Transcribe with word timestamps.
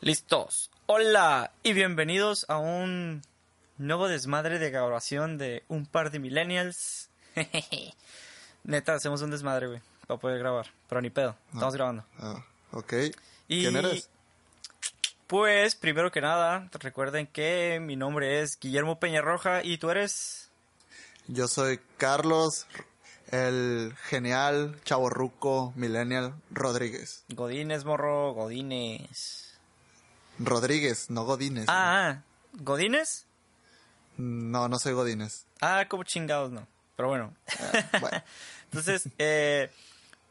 Listos. 0.00 0.70
Hola 0.86 1.50
y 1.64 1.72
bienvenidos 1.72 2.46
a 2.48 2.58
un 2.58 3.20
nuevo 3.78 4.06
desmadre 4.06 4.60
de 4.60 4.70
grabación 4.70 5.38
de 5.38 5.64
un 5.66 5.86
par 5.86 6.12
de 6.12 6.20
millennials. 6.20 7.08
Neta, 8.62 8.94
hacemos 8.94 9.22
un 9.22 9.32
desmadre, 9.32 9.66
güey, 9.66 9.80
para 10.06 10.20
poder 10.20 10.38
grabar. 10.38 10.66
Pero 10.88 11.00
ni 11.00 11.10
pedo, 11.10 11.34
estamos 11.52 11.74
grabando. 11.74 12.04
Ah, 12.16 12.44
ok. 12.70 12.92
Y, 13.48 13.62
¿Quién 13.62 13.74
eres? 13.74 14.08
Pues, 15.26 15.74
primero 15.74 16.12
que 16.12 16.20
nada, 16.20 16.68
recuerden 16.78 17.26
que 17.26 17.80
mi 17.82 17.96
nombre 17.96 18.40
es 18.40 18.56
Guillermo 18.60 19.00
Peñarroja 19.00 19.64
y 19.64 19.78
tú 19.78 19.90
eres... 19.90 20.48
Yo 21.26 21.48
soy 21.48 21.80
Carlos, 21.96 22.68
el 23.32 23.94
genial 24.04 24.80
chavorruco 24.84 25.72
millennial 25.74 26.34
Rodríguez. 26.52 27.24
Godínez, 27.30 27.84
morro, 27.84 28.32
Godínez. 28.32 29.47
Rodríguez, 30.38 31.10
no 31.10 31.24
Godínez. 31.24 31.66
Ah, 31.68 32.10
ah, 32.10 32.22
¿Godínez? 32.54 33.26
No, 34.16 34.68
no 34.68 34.78
soy 34.78 34.94
Godínez. 34.94 35.46
Ah, 35.60 35.86
como 35.88 36.04
chingados, 36.04 36.50
no. 36.50 36.66
Pero 36.96 37.08
bueno. 37.08 37.34
Ah, 37.60 37.98
bueno. 38.00 38.22
Entonces, 38.64 39.08
eh, 39.18 39.70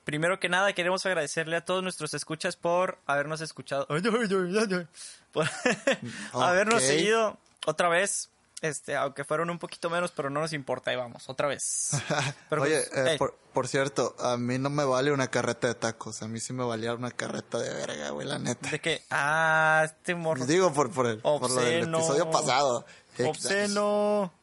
primero 0.04 0.40
que 0.40 0.50
nada, 0.50 0.74
queremos 0.74 1.06
agradecerle 1.06 1.56
a 1.56 1.66
todos 1.66 1.84
nuestros 1.84 2.14
escuchas 2.14 2.56
por 2.56 3.00
habernos 3.06 3.42
escuchado. 3.42 3.88
Por 3.88 3.98
habernos 6.34 6.76
Ok. 6.76 6.82
seguido 6.82 7.38
otra 7.66 7.90
vez. 7.90 8.30
Este, 8.62 8.96
aunque 8.96 9.24
fueron 9.24 9.52
un 9.52 9.60
poquito 9.60 9.90
menos, 9.90 10.12
pero 10.12 10.32
no 10.32 10.40
nos 10.40 10.52
importa, 10.52 10.90
ahí 10.90 10.98
vamos, 10.98 11.30
otra 11.30 11.48
vez. 11.48 11.92
Pero 12.50 12.64
Oye, 12.64 12.82
pues, 12.92 13.08
eh, 13.08 13.16
por, 13.20 13.36
por 13.54 13.68
cierto, 13.68 14.16
a 14.20 14.36
mí 14.36 14.58
no 14.58 14.72
me 14.72 14.84
vale 14.84 15.12
una 15.12 15.28
carreta 15.28 15.68
de 15.68 15.76
tacos. 15.76 16.24
A 16.24 16.28
mí 16.28 16.40
sí 16.40 16.54
me 16.54 16.64
valía 16.64 16.96
una 16.96 17.12
carreta 17.12 17.60
de 17.60 17.72
verga, 17.72 18.10
güey, 18.10 18.28
la 18.28 18.40
neta. 18.40 18.72
de 18.72 18.80
que, 18.80 19.04
ah, 19.12 19.84
este 19.86 20.16
morro. 20.16 20.46
Digo 20.48 20.74
por, 20.74 20.92
por, 20.92 21.06
el, 21.06 21.20
por 21.20 21.52
lo 21.52 21.62
del 21.62 21.94
episodio 21.94 22.32
pasado. 22.32 22.86
Obsceno. 23.24 24.34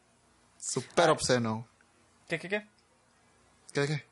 Súper 0.57 1.09
obsceno. 1.09 1.67
¿Qué, 2.29 2.39
qué, 2.39 2.47
qué? 2.47 2.67
¿Qué, 3.73 3.87
qué? 3.87 4.05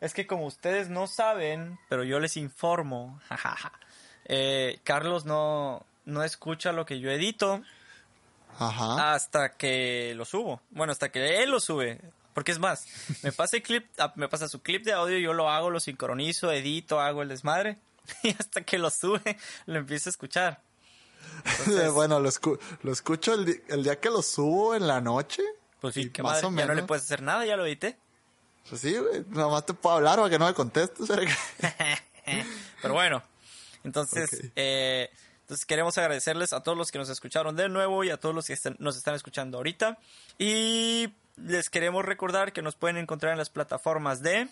Es 0.00 0.12
que 0.12 0.26
como 0.26 0.46
ustedes 0.46 0.88
no 0.88 1.06
saben, 1.06 1.78
pero 1.88 2.02
yo 2.02 2.18
les 2.18 2.36
informo, 2.36 3.20
jajaja, 3.28 3.72
eh, 4.24 4.80
Carlos 4.82 5.24
no, 5.24 5.86
no 6.04 6.24
escucha 6.24 6.72
lo 6.72 6.84
que 6.84 6.98
yo 6.98 7.10
edito 7.10 7.62
Ajá. 8.58 9.14
hasta 9.14 9.52
que 9.56 10.12
lo 10.16 10.24
subo. 10.24 10.60
Bueno, 10.70 10.92
hasta 10.92 11.10
que 11.10 11.42
él 11.42 11.50
lo 11.50 11.60
sube. 11.60 12.00
Porque 12.34 12.52
es 12.52 12.58
más, 12.58 12.86
me 13.22 13.32
pasa 13.32 13.56
el 13.56 13.62
clip, 13.62 13.86
ah, 13.98 14.12
me 14.16 14.28
pasa 14.28 14.48
su 14.48 14.62
clip 14.62 14.84
de 14.84 14.92
audio, 14.92 15.18
yo 15.18 15.32
lo 15.32 15.50
hago, 15.50 15.68
lo 15.70 15.80
sincronizo, 15.80 16.52
edito, 16.52 17.00
hago 17.00 17.22
el 17.22 17.28
desmadre. 17.28 17.78
Y 18.22 18.30
hasta 18.30 18.62
que 18.62 18.78
lo 18.78 18.90
sube, 18.90 19.36
lo 19.66 19.78
empiezo 19.78 20.08
a 20.08 20.12
escuchar. 20.12 20.62
Entonces, 21.44 21.92
bueno, 21.92 22.18
lo, 22.20 22.28
escu- 22.30 22.58
lo 22.82 22.92
escucho 22.92 23.34
el, 23.34 23.82
día 23.82 24.00
que 24.00 24.10
lo 24.10 24.22
subo 24.22 24.74
en 24.74 24.86
la 24.86 25.00
noche. 25.00 25.42
pues 25.80 25.94
sí, 25.94 26.10
más 26.22 26.42
madre, 26.42 26.46
o 26.46 26.50
ya 26.50 26.66
no 26.66 26.68
le 26.68 26.74
menos. 26.76 26.88
puedes 26.88 27.04
hacer 27.04 27.22
nada, 27.22 27.44
ya 27.44 27.56
lo 27.56 27.66
edité. 27.66 27.98
Pues 28.68 28.80
sí, 28.80 28.96
güey, 28.96 29.24
nomás 29.28 29.66
te 29.66 29.74
puedo 29.74 29.96
hablar 29.96 30.16
para 30.18 30.30
que 30.30 30.38
no 30.38 30.46
me 30.46 30.54
contestes. 30.54 31.08
Pero 32.82 32.94
bueno, 32.94 33.22
entonces, 33.84 34.30
Ok. 34.32 34.52
eh, 34.56 35.10
entonces 35.50 35.66
queremos 35.66 35.98
agradecerles 35.98 36.52
a 36.52 36.62
todos 36.62 36.78
los 36.78 36.92
que 36.92 36.98
nos 36.98 37.08
escucharon 37.08 37.56
de 37.56 37.68
nuevo 37.68 38.04
y 38.04 38.10
a 38.10 38.18
todos 38.18 38.32
los 38.32 38.46
que 38.46 38.56
nos 38.78 38.96
están 38.96 39.16
escuchando 39.16 39.58
ahorita. 39.58 39.98
Y 40.38 41.12
les 41.36 41.70
queremos 41.70 42.04
recordar 42.04 42.52
que 42.52 42.62
nos 42.62 42.76
pueden 42.76 42.98
encontrar 42.98 43.32
en 43.32 43.38
las 43.38 43.50
plataformas 43.50 44.22
de... 44.22 44.48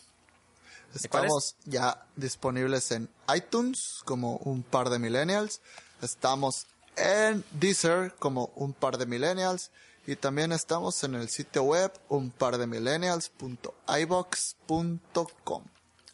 Estamos 0.92 1.54
ya 1.66 2.04
disponibles 2.16 2.91
en 2.91 3.08
iTunes 3.32 4.00
como 4.06 4.38
un 4.38 4.64
par 4.64 4.91
de 4.91 4.98
millennials. 4.98 5.60
Estamos 6.03 6.66
en 6.97 7.44
Deezer 7.53 8.12
como 8.19 8.50
un 8.56 8.72
par 8.72 8.98
de 8.98 9.06
millennials. 9.06 9.70
Y 10.04 10.16
también 10.16 10.50
estamos 10.50 11.04
en 11.04 11.14
el 11.14 11.28
sitio 11.28 11.62
web 11.62 11.92
un 12.08 12.32
par 12.32 12.58
de 12.58 12.66
millennials.ibox.com. 12.66 15.62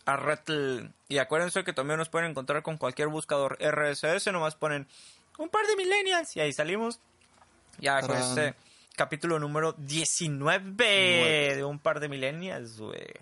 Arretl. 0.06 0.86
Y 1.08 1.18
acuérdense 1.18 1.64
que 1.64 1.72
también 1.72 1.98
nos 1.98 2.08
pueden 2.08 2.30
encontrar 2.30 2.62
con 2.62 2.76
cualquier 2.76 3.08
buscador 3.08 3.58
RSS, 3.60 4.26
nomás 4.32 4.54
ponen 4.54 4.86
un 5.38 5.48
par 5.48 5.66
de 5.66 5.76
millennials 5.76 6.34
y 6.36 6.40
ahí 6.40 6.52
salimos. 6.52 7.00
Ya 7.78 8.00
con 8.02 8.16
este 8.16 8.54
capítulo 8.96 9.38
número 9.40 9.74
19 9.78 10.60
Nueve. 10.70 11.56
de 11.56 11.64
un 11.64 11.78
par 11.78 11.98
de 12.00 12.08
millennials, 12.08 12.78
güey. 12.78 13.12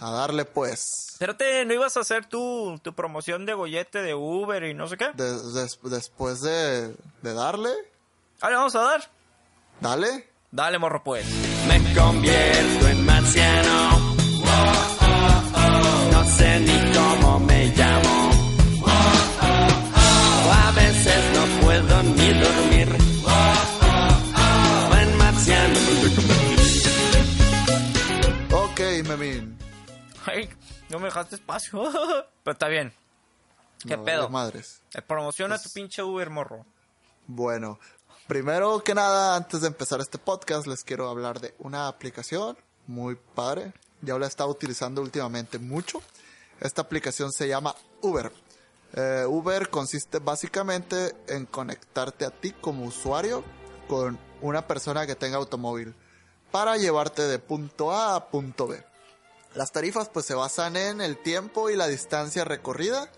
A 0.00 0.10
darle 0.12 0.44
pues. 0.44 1.08
Espérate, 1.12 1.64
¿no 1.64 1.74
ibas 1.74 1.96
a 1.96 2.00
hacer 2.00 2.26
tu, 2.26 2.78
tu 2.84 2.92
promoción 2.94 3.46
de 3.46 3.54
gollete 3.54 4.00
de 4.02 4.14
Uber 4.14 4.62
y 4.64 4.74
no 4.74 4.86
sé 4.86 4.96
qué? 4.96 5.10
De- 5.14 5.52
des- 5.52 5.78
después 5.82 6.40
de, 6.42 6.94
de 7.22 7.34
darle, 7.34 7.70
Ah, 8.40 8.50
le 8.50 8.56
vamos 8.56 8.76
a 8.76 8.80
dar. 8.82 9.10
dale. 9.80 10.28
Dale, 10.50 10.78
morro, 10.78 11.02
pues. 11.02 11.26
Me 11.66 11.94
convierto 11.94 12.88
en 12.88 13.04
marciano. 13.04 13.97
Ay, 30.28 30.48
no 30.90 30.98
me 30.98 31.06
dejaste 31.06 31.36
espacio. 31.36 31.82
Pero 32.42 32.52
está 32.52 32.68
bien. 32.68 32.92
¿Qué 33.86 33.96
No, 33.96 34.04
pedo? 34.04 34.28
madres. 34.28 34.80
Eh, 34.94 35.02
Promociona 35.02 35.54
Pues- 35.56 35.62
tu 35.64 35.70
pinche 35.70 36.02
Uber, 36.02 36.30
morro. 36.30 36.66
Bueno, 37.26 37.78
primero 38.26 38.82
que 38.82 38.94
nada, 38.94 39.36
antes 39.36 39.60
de 39.60 39.66
empezar 39.68 40.00
este 40.00 40.18
podcast, 40.18 40.66
les 40.66 40.82
quiero 40.82 41.08
hablar 41.08 41.40
de 41.40 41.54
una 41.58 41.88
aplicación 41.88 42.56
muy 42.86 43.16
padre. 43.34 43.72
Ya 44.00 44.18
la 44.18 44.26
he 44.26 44.28
estado 44.28 44.48
utilizando 44.50 45.02
últimamente 45.02 45.58
mucho. 45.58 46.00
Esta 46.60 46.82
aplicación 46.82 47.32
se 47.32 47.46
llama 47.48 47.74
Uber. 48.00 48.32
Eh, 48.94 49.24
Uber 49.28 49.68
consiste 49.68 50.18
básicamente 50.18 51.14
en 51.28 51.44
conectarte 51.46 52.24
a 52.24 52.30
ti 52.30 52.52
como 52.52 52.84
usuario 52.86 53.44
con 53.86 54.18
una 54.40 54.66
persona 54.66 55.06
que 55.06 55.14
tenga 55.14 55.36
automóvil 55.36 55.94
para 56.50 56.76
llevarte 56.78 57.22
de 57.22 57.38
punto 57.38 57.92
A 57.92 58.14
a 58.16 58.28
punto 58.30 58.66
B. 58.66 58.82
Las 59.58 59.72
tarifas 59.72 60.08
pues 60.08 60.24
se 60.24 60.34
basan 60.34 60.76
en 60.76 61.00
el 61.00 61.16
tiempo 61.18 61.68
y 61.68 61.74
la 61.74 61.88
distancia 61.88 62.44
recorrida 62.44 63.10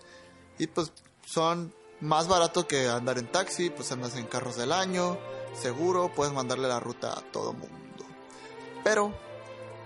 y 0.57 0.65
pues 0.65 0.91
son 1.23 1.71
más 1.99 2.27
barato 2.27 2.67
que 2.67 2.89
andar 2.89 3.19
en 3.19 3.31
taxi, 3.31 3.69
pues 3.69 3.91
andas 3.91 4.15
en 4.15 4.25
carros 4.25 4.57
del 4.57 4.71
año, 4.71 5.19
seguro, 5.53 6.11
puedes 6.15 6.33
mandarle 6.33 6.67
la 6.67 6.79
ruta 6.79 7.13
a 7.13 7.21
todo 7.31 7.53
mundo. 7.53 8.05
Pero 8.83 9.13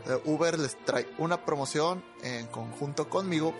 eh, 0.08 0.18
Uber 0.24 0.58
les 0.58 0.78
trae 0.86 1.14
una 1.18 1.44
promoción 1.44 2.06
en 2.24 2.48
conjunto 2.48 3.10
conmigo, 3.10 3.54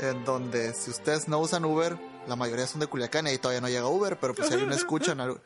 en 0.00 0.24
donde 0.24 0.74
si 0.74 0.90
ustedes 0.90 1.28
no 1.28 1.38
usan 1.38 1.64
Uber, 1.64 1.96
la 2.26 2.34
mayoría 2.34 2.66
son 2.66 2.80
de 2.80 2.88
Culiacán 2.88 3.28
y 3.28 3.30
ahí 3.30 3.38
todavía 3.38 3.60
no 3.60 3.68
llega 3.68 3.86
Uber, 3.86 4.18
pero 4.18 4.34
pues 4.34 4.48
si 4.48 4.56
una 4.56 4.74
escucha 4.74 5.12
en 5.12 5.20
algo- 5.20 5.40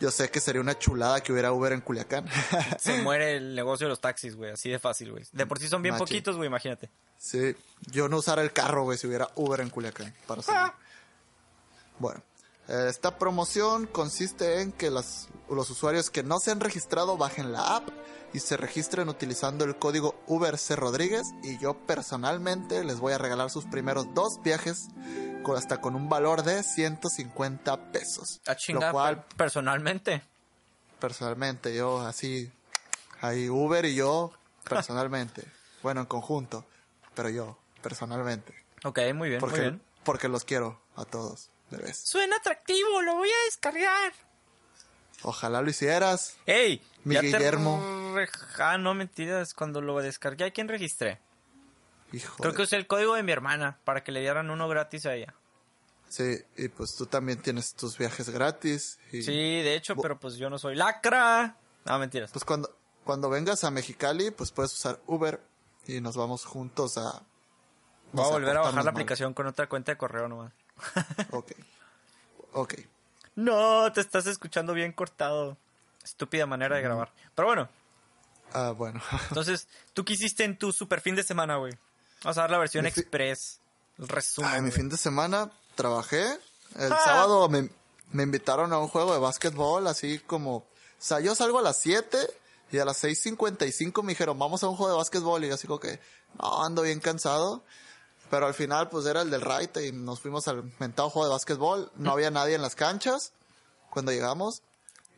Yo 0.00 0.10
sé 0.10 0.30
que 0.30 0.40
sería 0.40 0.60
una 0.62 0.78
chulada 0.78 1.20
que 1.20 1.30
hubiera 1.32 1.52
Uber 1.52 1.72
en 1.72 1.82
Culiacán. 1.82 2.26
Se 2.78 2.98
muere 3.02 3.36
el 3.36 3.54
negocio 3.54 3.86
de 3.86 3.90
los 3.90 4.00
taxis, 4.00 4.34
güey. 4.34 4.50
Así 4.50 4.70
de 4.70 4.78
fácil, 4.78 5.12
güey. 5.12 5.24
De 5.32 5.46
por 5.46 5.58
sí 5.58 5.68
son 5.68 5.82
bien 5.82 5.96
poquitos, 5.98 6.36
güey, 6.36 6.46
imagínate. 6.48 6.88
Sí, 7.18 7.54
yo 7.90 8.08
no 8.08 8.16
usara 8.16 8.40
el 8.42 8.52
carro, 8.52 8.84
güey, 8.84 8.96
si 8.96 9.06
hubiera 9.06 9.28
Uber 9.34 9.60
en 9.60 9.68
Culiacán. 9.70 10.14
Para 10.26 10.42
salir. 10.42 10.72
Bueno, 11.98 12.22
eh, 12.68 12.86
esta 12.88 13.18
promoción 13.18 13.86
consiste 13.86 14.62
en 14.62 14.72
que 14.72 14.90
las- 14.90 15.28
los 15.50 15.68
usuarios 15.68 16.08
que 16.10 16.22
no 16.22 16.38
se 16.40 16.50
han 16.50 16.60
registrado 16.60 17.16
bajen 17.18 17.52
la 17.52 17.76
app 17.76 17.88
y 18.32 18.38
se 18.38 18.56
registren 18.56 19.08
utilizando 19.08 19.64
el 19.64 19.76
código 19.76 20.18
Uber 20.28 20.56
C 20.56 20.76
Rodríguez 20.76 21.26
y 21.42 21.58
yo 21.58 21.74
personalmente 21.74 22.84
les 22.84 23.00
voy 23.00 23.12
a 23.12 23.18
regalar 23.18 23.50
sus 23.50 23.64
primeros 23.66 24.06
dos 24.14 24.40
viajes 24.42 24.86
hasta 25.56 25.80
con 25.80 25.94
un 25.96 26.08
valor 26.08 26.42
de 26.42 26.62
150 26.62 27.90
pesos. 27.92 28.40
A 28.46 28.54
chingar, 28.54 28.88
Lo 28.88 28.92
cual, 28.92 29.24
per- 29.24 29.36
personalmente. 29.36 30.22
personalmente, 30.98 31.74
yo 31.74 32.00
así, 32.06 32.50
ahí 33.20 33.48
Uber 33.48 33.84
y 33.84 33.94
yo 33.94 34.32
personalmente, 34.68 35.44
bueno, 35.82 36.00
en 36.02 36.06
conjunto, 36.06 36.64
pero 37.14 37.28
yo 37.30 37.58
personalmente. 37.82 38.54
Ok, 38.84 38.98
muy 39.14 39.28
bien, 39.28 39.40
Porque 39.40 39.60
muy 39.60 39.68
bien. 39.70 39.82
porque 40.04 40.28
los 40.28 40.44
quiero 40.44 40.80
a 40.96 41.04
todos, 41.04 41.50
bebés. 41.70 41.98
Suena 42.04 42.36
atractivo, 42.36 43.02
lo 43.02 43.14
voy 43.16 43.28
a 43.28 43.44
descargar. 43.46 44.12
Ojalá 45.22 45.60
lo 45.60 45.68
hicieras. 45.68 46.36
¡Ey! 46.46 46.82
Mi 47.04 47.14
te 47.16 47.20
Guillermo. 47.22 47.82
Ah, 48.58 48.78
no, 48.78 48.94
mentiras. 48.94 49.52
Cuando 49.52 49.82
lo 49.82 49.98
descargué, 50.00 50.44
¿a 50.46 50.50
quién 50.50 50.66
registré? 50.68 51.18
Hijo 52.12 52.36
Creo 52.38 52.52
de- 52.52 52.56
que 52.56 52.62
usé 52.62 52.76
el 52.76 52.86
código 52.86 53.14
de 53.14 53.22
mi 53.22 53.32
hermana 53.32 53.78
para 53.84 54.02
que 54.02 54.12
le 54.12 54.20
dieran 54.20 54.50
uno 54.50 54.68
gratis 54.68 55.06
a 55.06 55.14
ella. 55.14 55.34
Sí, 56.08 56.38
y 56.56 56.68
pues 56.68 56.96
tú 56.96 57.06
también 57.06 57.40
tienes 57.40 57.74
tus 57.74 57.96
viajes 57.96 58.30
gratis. 58.30 58.98
Y 59.12 59.22
Sí, 59.22 59.32
de 59.62 59.74
hecho, 59.76 59.94
Bo- 59.94 60.02
pero 60.02 60.18
pues 60.18 60.34
yo 60.36 60.50
no 60.50 60.58
soy 60.58 60.74
lacra. 60.74 61.56
No, 61.84 61.98
mentiras. 61.98 62.30
Pues 62.32 62.44
cuando, 62.44 62.76
cuando 63.04 63.30
vengas 63.30 63.62
a 63.64 63.70
Mexicali, 63.70 64.30
pues 64.32 64.50
puedes 64.50 64.72
usar 64.72 65.00
Uber 65.06 65.40
y 65.86 66.00
nos 66.00 66.16
vamos 66.16 66.44
juntos 66.44 66.98
a... 66.98 67.22
Voy 68.12 68.24
a 68.24 68.28
volver 68.28 68.56
a 68.56 68.60
bajar 68.60 68.74
la 68.74 68.82
mal. 68.82 68.88
aplicación 68.88 69.34
con 69.34 69.46
otra 69.46 69.68
cuenta 69.68 69.92
de 69.92 69.98
correo 69.98 70.26
nomás. 70.28 70.52
Ok. 71.30 71.52
Ok. 72.52 72.74
No, 73.36 73.92
te 73.92 74.00
estás 74.00 74.26
escuchando 74.26 74.74
bien 74.74 74.92
cortado. 74.92 75.56
Estúpida 76.02 76.44
manera 76.46 76.74
de 76.76 76.82
grabar. 76.82 77.12
Pero 77.36 77.46
bueno, 77.46 77.68
Ah, 78.52 78.72
bueno. 78.76 79.00
entonces, 79.28 79.68
¿tú 79.94 80.04
qué 80.04 80.14
hiciste 80.14 80.42
en 80.42 80.58
tu 80.58 80.72
super 80.72 81.00
fin 81.00 81.14
de 81.14 81.22
semana, 81.22 81.56
güey? 81.58 81.72
Vamos 82.22 82.38
a 82.38 82.42
dar 82.42 82.50
la 82.50 82.58
versión 82.58 82.82
Mi 82.84 82.88
express. 82.90 83.58
El 83.98 84.08
resumen. 84.08 84.50
Ay, 84.50 84.62
mi 84.62 84.70
fin 84.70 84.88
de 84.88 84.96
semana 84.96 85.50
trabajé. 85.74 86.38
El 86.78 86.92
Ah. 86.92 87.00
sábado 87.04 87.48
me, 87.48 87.68
me 88.12 88.22
invitaron 88.22 88.72
a 88.72 88.78
un 88.78 88.88
juego 88.88 89.12
de 89.12 89.18
básquetbol, 89.18 89.86
así 89.86 90.18
como... 90.20 90.56
O 90.56 90.66
sea, 91.02 91.20
yo 91.20 91.34
salgo 91.34 91.58
a 91.58 91.62
las 91.62 91.78
7 91.78 92.18
y 92.72 92.78
a 92.78 92.84
las 92.84 93.02
6.55 93.02 94.02
me 94.02 94.12
dijeron, 94.12 94.38
vamos 94.38 94.62
a 94.62 94.68
un 94.68 94.76
juego 94.76 94.92
de 94.92 94.98
básquetbol. 94.98 95.44
Y 95.44 95.48
yo 95.48 95.54
así 95.54 95.66
como 95.66 95.80
que, 95.80 95.98
no, 96.38 96.62
ando 96.64 96.82
bien 96.82 97.00
cansado. 97.00 97.62
Pero 98.30 98.46
al 98.46 98.54
final, 98.54 98.88
pues 98.90 99.06
era 99.06 99.22
el 99.22 99.30
del 99.30 99.40
Raite 99.40 99.86
y 99.86 99.92
nos 99.92 100.20
fuimos 100.20 100.46
al 100.46 100.62
mentado 100.78 101.10
juego 101.10 101.26
de 101.26 101.32
básquetbol. 101.32 101.90
No 101.96 102.12
había 102.12 102.30
nadie 102.30 102.54
en 102.54 102.62
las 102.62 102.76
canchas 102.76 103.32
cuando 103.90 104.12
llegamos. 104.12 104.62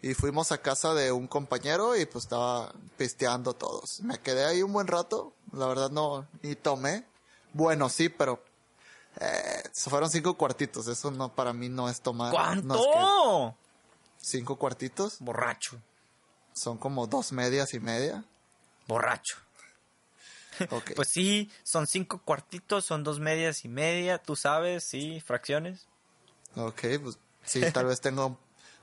Y 0.02 0.14
fuimos 0.14 0.50
a 0.50 0.58
casa 0.58 0.94
de 0.94 1.12
un 1.12 1.28
compañero 1.28 1.96
y 1.96 2.06
pues 2.06 2.24
estaba 2.24 2.72
pisteando 2.98 3.54
todos. 3.54 4.00
Me 4.00 4.18
quedé 4.18 4.44
ahí 4.44 4.62
un 4.62 4.72
buen 4.72 4.88
rato. 4.88 5.32
La 5.52 5.66
verdad 5.66 5.90
no, 5.90 6.26
ni 6.42 6.56
tomé. 6.56 7.04
Bueno, 7.52 7.88
sí, 7.88 8.08
pero 8.08 8.42
eh, 9.20 9.62
fueron 9.72 10.10
cinco 10.10 10.36
cuartitos. 10.36 10.88
Eso 10.88 11.12
no, 11.12 11.32
para 11.32 11.52
mí 11.52 11.68
no 11.68 11.88
es 11.88 12.00
tomar. 12.00 12.32
¿Cuánto? 12.32 12.66
No 12.66 12.74
es 12.74 12.80
que- 14.20 14.26
cinco 14.26 14.56
cuartitos 14.56 15.16
Borracho. 15.20 15.76
son 16.52 16.78
como 16.78 17.06
dos 17.06 17.30
medias 17.32 17.72
y 17.74 17.78
media. 17.80 18.24
Borracho. 18.88 19.36
Ok. 20.70 20.92
Pues 20.96 21.08
sí, 21.08 21.50
son 21.62 21.86
cinco 21.86 22.20
cuartitos, 22.24 22.84
son 22.84 23.04
dos 23.04 23.20
medias 23.20 23.64
y 23.64 23.68
media, 23.68 24.18
tú 24.18 24.34
sabes, 24.36 24.82
sí, 24.84 25.20
fracciones. 25.20 25.86
ok, 26.56 26.80
pues 27.02 27.18
sí, 27.44 27.62
tal 27.72 27.86
vez 27.86 28.00
tengo. 28.00 28.36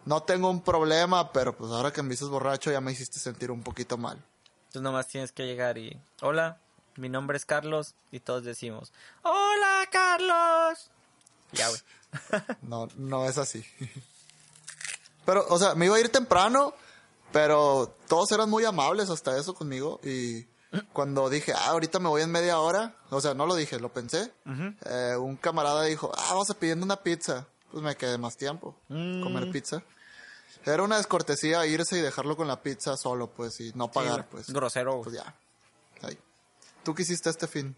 No 0.05 0.23
tengo 0.23 0.49
un 0.49 0.61
problema, 0.61 1.31
pero 1.31 1.55
pues 1.55 1.71
ahora 1.71 1.91
que 1.91 2.01
me 2.01 2.09
dices 2.09 2.29
borracho 2.29 2.71
ya 2.71 2.81
me 2.81 2.91
hiciste 2.91 3.19
sentir 3.19 3.51
un 3.51 3.63
poquito 3.63 3.97
mal. 3.97 4.23
Entonces 4.67 4.81
nomás 4.81 5.07
tienes 5.07 5.31
que 5.31 5.45
llegar 5.45 5.77
y... 5.77 5.99
Hola, 6.21 6.59
mi 6.95 7.09
nombre 7.09 7.37
es 7.37 7.45
Carlos 7.45 7.95
y 8.11 8.19
todos 8.19 8.43
decimos... 8.43 8.91
Hola, 9.23 9.87
Carlos. 9.91 10.91
Ya, 11.51 11.67
güey. 11.69 11.81
No, 12.61 12.87
no 12.95 13.25
es 13.25 13.37
así. 13.37 13.63
Pero, 15.25 15.45
o 15.49 15.59
sea, 15.59 15.75
me 15.75 15.85
iba 15.85 15.95
a 15.95 15.99
ir 15.99 16.09
temprano, 16.09 16.73
pero 17.31 17.95
todos 18.07 18.31
eran 18.31 18.49
muy 18.49 18.65
amables 18.65 19.09
hasta 19.09 19.37
eso 19.37 19.53
conmigo. 19.53 19.99
Y 20.03 20.47
cuando 20.93 21.29
dije, 21.29 21.53
ah, 21.53 21.69
ahorita 21.69 21.99
me 21.99 22.09
voy 22.09 22.21
en 22.21 22.31
media 22.31 22.59
hora, 22.59 22.95
o 23.09 23.21
sea, 23.21 23.33
no 23.33 23.45
lo 23.45 23.55
dije, 23.55 23.79
lo 23.79 23.89
pensé. 23.89 24.31
eh, 24.85 25.15
un 25.17 25.35
camarada 25.35 25.83
dijo, 25.83 26.11
ah, 26.15 26.27
vamos 26.29 26.49
a 26.49 26.55
pidiendo 26.55 26.85
una 26.85 26.97
pizza. 26.97 27.47
Pues 27.71 27.83
me 27.83 27.95
quedé 27.95 28.17
más 28.17 28.35
tiempo, 28.37 28.75
Mm. 28.87 29.21
comer 29.23 29.51
pizza. 29.51 29.83
Era 30.65 30.83
una 30.83 30.97
descortesía 30.97 31.65
irse 31.65 31.97
y 31.97 32.01
dejarlo 32.01 32.35
con 32.35 32.47
la 32.47 32.61
pizza 32.61 32.97
solo, 32.97 33.27
pues, 33.27 33.59
y 33.61 33.71
no 33.75 33.89
pagar, 33.91 34.21
Sí, 34.21 34.25
pues. 34.31 34.49
Grosero. 34.49 35.01
Pues 35.03 35.15
ya. 35.15 35.33
Ahí. 36.01 36.17
¿Tú 36.83 36.93
qué 36.95 37.03
hiciste 37.03 37.29
este 37.29 37.47
fin? 37.47 37.75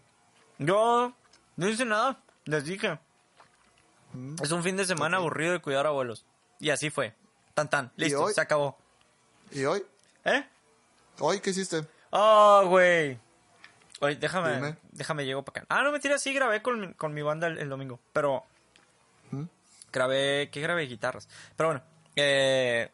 Yo 0.58 1.12
no 1.56 1.68
hice 1.68 1.84
nada, 1.84 2.20
les 2.44 2.64
dije. 2.64 2.98
Mm. 4.14 4.36
Es 4.42 4.50
un 4.50 4.62
fin 4.62 4.76
de 4.76 4.84
semana 4.84 5.18
aburrido 5.18 5.52
de 5.52 5.60
cuidar 5.60 5.86
abuelos. 5.86 6.24
Y 6.58 6.70
así 6.70 6.90
fue. 6.90 7.14
Tan 7.54 7.68
tan, 7.68 7.92
¿Y 7.96 8.04
listo, 8.04 8.28
se 8.30 8.40
acabó. 8.40 8.78
¿Y 9.50 9.64
hoy? 9.64 9.84
¿Eh? 10.24 10.46
¿Hoy 11.18 11.40
qué 11.40 11.50
hiciste? 11.50 11.86
Oh, 12.10 12.64
güey. 12.66 13.18
Oye, 14.00 14.16
déjame, 14.16 14.54
Dime. 14.56 14.76
déjame 14.90 15.24
llego 15.24 15.42
para 15.44 15.60
acá. 15.62 15.66
Ah, 15.74 15.82
no, 15.82 15.92
mentira, 15.92 16.18
sí 16.18 16.32
grabé 16.32 16.62
con, 16.62 16.80
mi- 16.80 16.94
con 16.94 17.12
mi 17.14 17.22
banda 17.22 17.46
el, 17.46 17.58
el 17.58 17.68
domingo. 17.68 18.00
Pero 18.12 18.44
grabé, 19.92 20.48
¿qué 20.50 20.60
grabé? 20.60 20.86
Guitarras. 20.86 21.28
Pero 21.56 21.68
bueno, 21.70 21.82
eh... 22.16 22.90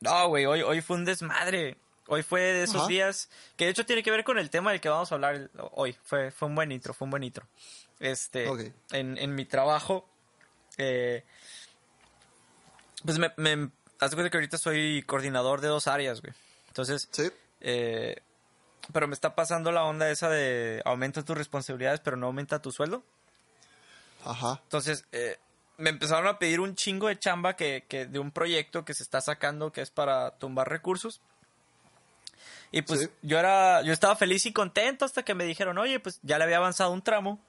No, 0.00 0.28
güey, 0.28 0.44
hoy, 0.44 0.62
hoy 0.62 0.82
fue 0.82 0.96
un 0.96 1.04
desmadre. 1.04 1.78
Hoy 2.08 2.22
fue 2.22 2.40
de 2.40 2.62
esos 2.64 2.76
Ajá. 2.82 2.86
días 2.86 3.28
que 3.56 3.64
de 3.64 3.70
hecho 3.72 3.86
tiene 3.86 4.02
que 4.02 4.10
ver 4.10 4.22
con 4.24 4.38
el 4.38 4.50
tema 4.50 4.70
del 4.70 4.80
que 4.80 4.88
vamos 4.88 5.10
a 5.10 5.14
hablar 5.16 5.50
hoy. 5.72 5.96
Fue, 6.04 6.30
fue 6.30 6.46
un 6.48 6.54
buen 6.54 6.70
intro, 6.70 6.94
fue 6.94 7.06
un 7.06 7.10
buen 7.10 7.24
intro. 7.24 7.46
Este, 7.98 8.46
en, 8.92 9.16
en 9.16 9.34
mi 9.34 9.46
trabajo, 9.46 10.06
eh, 10.76 11.24
pues 13.04 13.18
me, 13.18 13.32
me, 13.36 13.70
haz 13.98 14.14
cuenta 14.14 14.30
que 14.30 14.36
ahorita 14.36 14.58
soy 14.58 15.02
coordinador 15.06 15.60
de 15.60 15.68
dos 15.68 15.86
áreas, 15.86 16.20
güey. 16.20 16.34
Entonces, 16.68 17.08
Sí. 17.10 17.30
eh, 17.62 18.16
pero 18.92 19.08
me 19.08 19.14
está 19.14 19.34
pasando 19.34 19.72
la 19.72 19.84
onda 19.84 20.10
esa 20.10 20.28
de 20.28 20.82
aumenta 20.84 21.24
tus 21.24 21.36
responsabilidades, 21.36 22.00
pero 22.00 22.16
no 22.16 22.26
aumenta 22.26 22.60
tu 22.60 22.70
sueldo. 22.70 23.02
Ajá. 24.24 24.60
Entonces, 24.64 25.04
eh, 25.12 25.38
me 25.78 25.90
empezaron 25.90 26.26
a 26.26 26.38
pedir 26.38 26.60
un 26.60 26.74
chingo 26.74 27.08
de 27.08 27.18
chamba 27.18 27.54
que, 27.56 27.84
que 27.88 28.06
de 28.06 28.18
un 28.18 28.30
proyecto 28.30 28.84
que 28.84 28.94
se 28.94 29.02
está 29.02 29.20
sacando 29.20 29.72
que 29.72 29.82
es 29.82 29.90
para 29.90 30.32
tumbar 30.38 30.68
recursos. 30.68 31.20
Y 32.72 32.82
pues 32.82 33.00
Sí. 33.00 33.08
yo 33.22 33.38
era, 33.38 33.82
yo 33.82 33.92
estaba 33.92 34.16
feliz 34.16 34.44
y 34.46 34.52
contento 34.52 35.04
hasta 35.04 35.22
que 35.24 35.34
me 35.34 35.44
dijeron, 35.44 35.78
oye, 35.78 36.00
pues 36.00 36.18
ya 36.22 36.38
le 36.38 36.44
había 36.44 36.56
avanzado 36.56 36.90
un 36.92 37.02
tramo. 37.02 37.40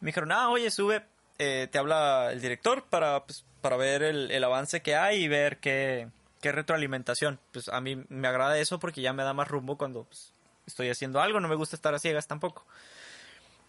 Me 0.00 0.08
dijeron, 0.08 0.32
ah, 0.32 0.48
oye, 0.48 0.70
sube, 0.70 1.04
eh, 1.38 1.68
te 1.70 1.78
habla 1.78 2.30
el 2.32 2.40
director 2.40 2.84
para, 2.84 3.24
pues, 3.24 3.44
para 3.60 3.76
ver 3.76 4.02
el, 4.02 4.30
el 4.30 4.44
avance 4.44 4.80
que 4.82 4.96
hay 4.96 5.24
y 5.24 5.28
ver 5.28 5.58
qué, 5.58 6.08
qué 6.40 6.52
retroalimentación. 6.52 7.38
Pues 7.52 7.68
a 7.68 7.80
mí 7.80 8.02
me 8.08 8.28
agrada 8.28 8.58
eso 8.58 8.78
porque 8.78 9.02
ya 9.02 9.12
me 9.12 9.24
da 9.24 9.34
más 9.34 9.48
rumbo 9.48 9.76
cuando 9.76 10.04
pues, 10.04 10.32
estoy 10.66 10.88
haciendo 10.88 11.20
algo, 11.20 11.40
no 11.40 11.48
me 11.48 11.54
gusta 11.54 11.76
estar 11.76 11.94
a 11.94 11.98
ciegas 11.98 12.26
tampoco. 12.26 12.64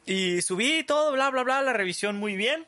Y 0.05 0.41
subí 0.41 0.83
todo, 0.83 1.11
bla, 1.11 1.29
bla, 1.29 1.43
bla, 1.43 1.61
la 1.61 1.73
revisión 1.73 2.17
muy 2.17 2.35
bien. 2.37 2.65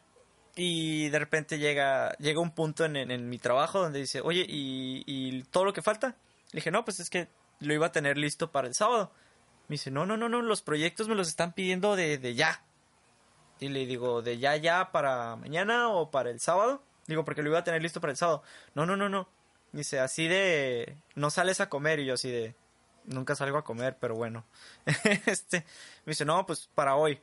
Y 0.55 1.09
de 1.09 1.19
repente 1.19 1.57
llega, 1.59 2.11
llega 2.17 2.39
un 2.41 2.51
punto 2.51 2.85
en, 2.85 2.95
en- 2.97 3.29
mi 3.29 3.37
trabajo 3.39 3.79
donde 3.81 3.99
dice, 3.99 4.21
oye, 4.21 4.45
¿y, 4.47 5.03
y 5.05 5.43
todo 5.43 5.65
lo 5.65 5.73
que 5.73 5.81
falta? 5.81 6.15
Le 6.51 6.57
dije, 6.57 6.71
no, 6.71 6.83
pues 6.83 6.99
es 6.99 7.09
que 7.09 7.27
lo 7.59 7.73
iba 7.73 7.87
a 7.87 7.91
tener 7.91 8.17
listo 8.17 8.51
para 8.51 8.67
el 8.67 8.73
sábado. 8.73 9.11
Me 9.67 9.75
dice, 9.75 9.91
no, 9.91 10.05
no, 10.05 10.17
no, 10.17 10.27
no, 10.29 10.41
los 10.41 10.61
proyectos 10.61 11.07
me 11.07 11.15
los 11.15 11.27
están 11.27 11.53
pidiendo 11.53 11.95
de, 11.95 12.17
de 12.17 12.33
ya. 12.35 12.63
Y 13.59 13.69
le 13.69 13.85
digo, 13.85 14.21
¿de 14.21 14.37
ya, 14.39 14.55
ya 14.55 14.91
para 14.91 15.35
mañana 15.35 15.89
o 15.89 16.09
para 16.11 16.29
el 16.29 16.39
sábado? 16.39 16.81
Digo, 17.07 17.25
porque 17.25 17.41
lo 17.43 17.49
iba 17.49 17.59
a 17.59 17.63
tener 17.63 17.81
listo 17.81 18.01
para 18.01 18.11
el 18.11 18.17
sábado. 18.17 18.43
No, 18.73 18.85
no, 18.85 18.95
no, 18.97 19.09
no. 19.09 19.27
Dice, 19.71 19.99
así 19.99 20.27
de, 20.27 20.95
no 21.15 21.29
sales 21.29 21.59
a 21.61 21.69
comer. 21.69 21.99
Y 21.99 22.05
yo 22.05 22.13
así 22.15 22.31
de, 22.31 22.55
nunca 23.05 23.35
salgo 23.35 23.57
a 23.57 23.63
comer, 23.63 23.97
pero 23.99 24.15
bueno. 24.15 24.45
este, 25.25 25.59
me 26.05 26.11
dice, 26.11 26.25
no, 26.25 26.45
pues 26.45 26.69
para 26.73 26.95
hoy. 26.95 27.19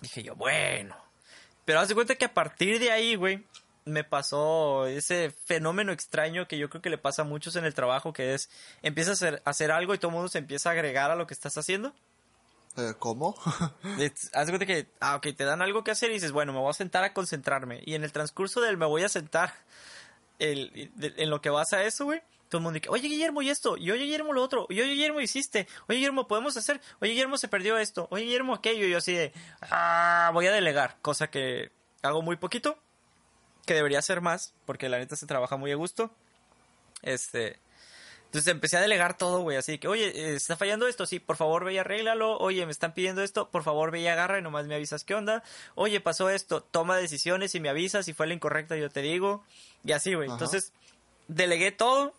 Dije 0.00 0.22
yo, 0.22 0.34
bueno. 0.34 0.96
Pero 1.64 1.80
haz 1.80 1.88
de 1.88 1.94
cuenta 1.94 2.14
que 2.16 2.24
a 2.24 2.34
partir 2.34 2.78
de 2.78 2.90
ahí, 2.90 3.14
güey, 3.14 3.44
me 3.84 4.04
pasó 4.04 4.86
ese 4.86 5.30
fenómeno 5.30 5.92
extraño 5.92 6.48
que 6.48 6.58
yo 6.58 6.70
creo 6.70 6.82
que 6.82 6.90
le 6.90 6.98
pasa 6.98 7.22
a 7.22 7.24
muchos 7.24 7.56
en 7.56 7.64
el 7.64 7.74
trabajo, 7.74 8.12
que 8.12 8.34
es, 8.34 8.50
empiezas 8.82 9.22
a 9.22 9.26
hacer, 9.26 9.42
a 9.44 9.50
hacer 9.50 9.70
algo 9.70 9.94
y 9.94 9.98
todo 9.98 10.10
el 10.10 10.14
mundo 10.14 10.28
se 10.28 10.38
empieza 10.38 10.70
a 10.70 10.72
agregar 10.72 11.10
a 11.10 11.16
lo 11.16 11.26
que 11.26 11.34
estás 11.34 11.56
haciendo. 11.58 11.92
Eh, 12.76 12.94
¿Cómo? 12.98 13.36
Haz 14.32 14.46
de 14.46 14.52
cuenta 14.52 14.66
que, 14.66 14.88
ah, 15.00 15.16
ok, 15.16 15.28
te 15.36 15.44
dan 15.44 15.62
algo 15.62 15.84
que 15.84 15.90
hacer 15.90 16.10
y 16.10 16.14
dices, 16.14 16.32
bueno, 16.32 16.52
me 16.52 16.58
voy 16.58 16.70
a 16.70 16.74
sentar 16.74 17.04
a 17.04 17.12
concentrarme. 17.12 17.82
Y 17.84 17.94
en 17.94 18.04
el 18.04 18.12
transcurso 18.12 18.60
del 18.60 18.76
me 18.76 18.86
voy 18.86 19.04
a 19.04 19.08
sentar, 19.08 19.54
el, 20.38 20.90
en 21.00 21.30
lo 21.30 21.40
que 21.40 21.50
vas 21.50 21.72
a 21.72 21.84
eso, 21.84 22.06
güey, 22.06 22.22
todo 22.54 22.60
el 22.60 22.62
mundo 22.62 22.78
dice, 22.78 22.88
oye, 22.88 23.08
Guillermo, 23.08 23.42
y 23.42 23.50
esto, 23.50 23.76
y 23.76 23.90
oye, 23.90 24.04
Guillermo, 24.04 24.32
lo 24.32 24.40
otro, 24.40 24.68
y 24.68 24.80
oye, 24.80 24.92
Guillermo, 24.92 25.20
hiciste, 25.20 25.66
oye, 25.88 25.98
Guillermo, 25.98 26.28
podemos 26.28 26.56
hacer, 26.56 26.80
oye, 27.00 27.10
Guillermo, 27.10 27.36
se 27.36 27.48
perdió 27.48 27.78
esto, 27.78 28.06
oye, 28.12 28.26
Guillermo, 28.26 28.54
aquello, 28.54 28.86
y 28.86 28.90
yo 28.90 28.98
así 28.98 29.12
de, 29.12 29.32
ah, 29.62 30.30
voy 30.32 30.46
a 30.46 30.52
delegar, 30.52 30.96
cosa 31.02 31.30
que 31.30 31.72
hago 32.02 32.22
muy 32.22 32.36
poquito, 32.36 32.78
que 33.66 33.74
debería 33.74 33.98
hacer 33.98 34.20
más, 34.20 34.54
porque 34.66 34.88
la 34.88 34.98
neta 34.98 35.16
se 35.16 35.26
trabaja 35.26 35.56
muy 35.56 35.72
a 35.72 35.74
gusto. 35.74 36.12
Este, 37.02 37.58
entonces 38.26 38.52
empecé 38.52 38.76
a 38.76 38.82
delegar 38.82 39.18
todo, 39.18 39.40
güey, 39.40 39.56
así 39.56 39.78
que, 39.78 39.88
oye, 39.88 40.12
eh, 40.14 40.36
está 40.36 40.56
fallando 40.56 40.86
esto, 40.86 41.06
sí, 41.06 41.18
por 41.18 41.34
favor 41.34 41.64
ve 41.64 41.72
y 41.72 41.78
arréglalo, 41.78 42.38
oye, 42.38 42.64
me 42.66 42.70
están 42.70 42.94
pidiendo 42.94 43.20
esto, 43.24 43.50
por 43.50 43.64
favor 43.64 43.90
ve 43.90 43.98
y 43.98 44.06
agarra 44.06 44.38
y 44.38 44.42
nomás 44.42 44.68
me 44.68 44.76
avisas 44.76 45.02
qué 45.02 45.16
onda, 45.16 45.42
oye, 45.74 46.00
pasó 46.00 46.30
esto, 46.30 46.62
toma 46.62 46.96
decisiones 46.98 47.56
y 47.56 47.60
me 47.60 47.68
avisas, 47.68 48.04
si 48.04 48.12
fue 48.12 48.28
la 48.28 48.34
incorrecta 48.34 48.76
yo 48.76 48.90
te 48.90 49.02
digo, 49.02 49.42
y 49.84 49.90
así, 49.90 50.14
güey, 50.14 50.30
entonces 50.30 50.72
delegué 51.26 51.72
todo 51.72 52.14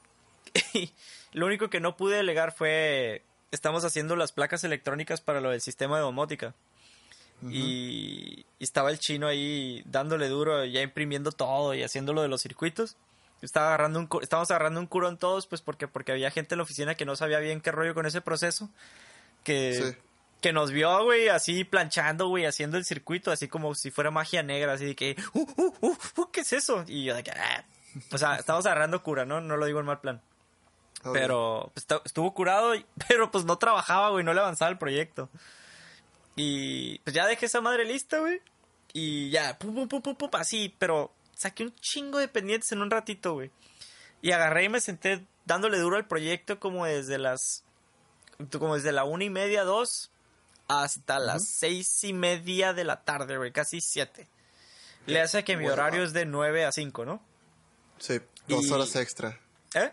lo 1.33 1.45
único 1.45 1.69
que 1.69 1.79
no 1.79 1.97
pude 1.97 2.17
delegar 2.17 2.53
fue, 2.53 3.23
estamos 3.51 3.83
haciendo 3.85 4.15
las 4.15 4.31
placas 4.31 4.63
electrónicas 4.63 5.21
para 5.21 5.41
lo 5.41 5.49
del 5.51 5.61
sistema 5.61 5.97
de 5.97 6.03
domótica. 6.03 6.53
y, 7.49 8.45
y 8.59 8.63
estaba 8.63 8.89
el 8.91 8.99
chino 8.99 9.27
ahí 9.27 9.83
dándole 9.85 10.29
duro, 10.29 10.63
ya 10.65 10.81
imprimiendo 10.81 11.31
todo 11.31 11.73
y 11.73 11.83
haciéndolo 11.83 12.21
de 12.21 12.27
los 12.29 12.41
circuitos. 12.41 12.95
Estaba 13.41 13.67
agarrando 13.67 13.99
un, 13.99 14.09
estábamos 14.21 14.49
agarrando 14.49 14.79
un 14.79 14.87
curón 14.87 15.17
todos, 15.17 15.45
pues 15.45 15.61
porque, 15.61 15.87
porque 15.87 16.13
había 16.13 16.31
gente 16.31 16.55
en 16.55 16.57
la 16.59 16.63
oficina 16.63 16.95
que 16.95 17.05
no 17.05 17.15
sabía 17.15 17.39
bien 17.39 17.61
qué 17.61 17.71
rollo 17.71 17.93
con 17.93 18.05
ese 18.05 18.21
proceso. 18.21 18.69
Que, 19.43 19.73
Sí. 19.73 19.97
que 20.41 20.53
nos 20.53 20.71
vio, 20.71 21.03
güey, 21.03 21.27
así 21.27 21.63
planchando, 21.65 22.27
güey, 22.29 22.45
haciendo 22.45 22.77
el 22.77 22.85
circuito, 22.85 23.31
así 23.31 23.47
como 23.47 23.75
si 23.75 23.91
fuera 23.91 24.09
magia 24.09 24.41
negra, 24.41 24.73
así 24.73 24.85
de 24.85 24.95
que, 24.95 25.15
uh, 25.33 25.45
uh, 25.57 25.73
uh, 25.81 25.97
uh, 26.17 26.31
¿qué 26.31 26.41
es 26.41 26.53
eso? 26.53 26.83
Y 26.87 27.03
yo 27.03 27.13
de 27.15 27.23
que, 27.23 27.31
"Ah". 27.31 27.65
o 28.11 28.17
sea, 28.17 28.37
estábamos 28.37 28.65
agarrando 28.65 29.03
cura, 29.03 29.25
¿no? 29.25 29.41
No 29.41 29.57
lo 29.57 29.65
digo 29.65 29.79
en 29.81 29.85
mal 29.85 29.99
plan. 29.99 30.21
Pero 31.13 31.71
pues, 31.73 31.85
estuvo 32.05 32.33
curado, 32.33 32.73
pero 33.07 33.31
pues 33.31 33.45
no 33.45 33.57
trabajaba, 33.57 34.09
güey, 34.09 34.23
no 34.23 34.33
le 34.33 34.39
avanzaba 34.41 34.71
el 34.71 34.77
proyecto. 34.77 35.29
Y 36.35 36.99
pues 36.99 37.13
ya 37.13 37.25
dejé 37.27 37.45
esa 37.45 37.61
madre 37.61 37.85
lista, 37.85 38.19
güey. 38.19 38.41
Y 38.93 39.29
ya, 39.29 39.57
pum, 39.57 39.73
pum, 39.75 39.87
pum, 39.87 40.01
pum, 40.01 40.15
pum, 40.15 40.29
así, 40.33 40.73
pero 40.79 41.13
saqué 41.35 41.63
un 41.63 41.75
chingo 41.75 42.17
de 42.19 42.27
pendientes 42.27 42.71
en 42.71 42.81
un 42.81 42.89
ratito, 42.91 43.33
güey. 43.33 43.51
Y 44.21 44.31
agarré 44.31 44.65
y 44.65 44.69
me 44.69 44.81
senté 44.81 45.25
dándole 45.45 45.77
duro 45.79 45.97
al 45.97 46.07
proyecto 46.07 46.59
como 46.59 46.85
desde 46.85 47.17
las, 47.17 47.63
como 48.57 48.75
desde 48.75 48.91
la 48.91 49.03
una 49.03 49.25
y 49.25 49.29
media, 49.29 49.63
dos, 49.63 50.11
hasta 50.67 51.19
las 51.19 51.47
seis 51.47 52.03
y 52.03 52.13
media 52.13 52.73
de 52.73 52.83
la 52.85 53.03
tarde, 53.03 53.37
güey, 53.37 53.51
casi 53.51 53.81
siete. 53.81 54.27
Le 55.05 55.21
hace 55.21 55.43
que 55.43 55.55
mi 55.57 55.67
horario 55.67 56.03
es 56.03 56.13
de 56.13 56.25
nueve 56.25 56.65
a 56.65 56.71
cinco, 56.71 57.05
¿no? 57.05 57.21
Sí, 57.99 58.19
dos 58.47 58.65
Y- 58.65 58.71
horas 58.71 58.95
extra. 58.95 59.39
¿Eh? 59.75 59.91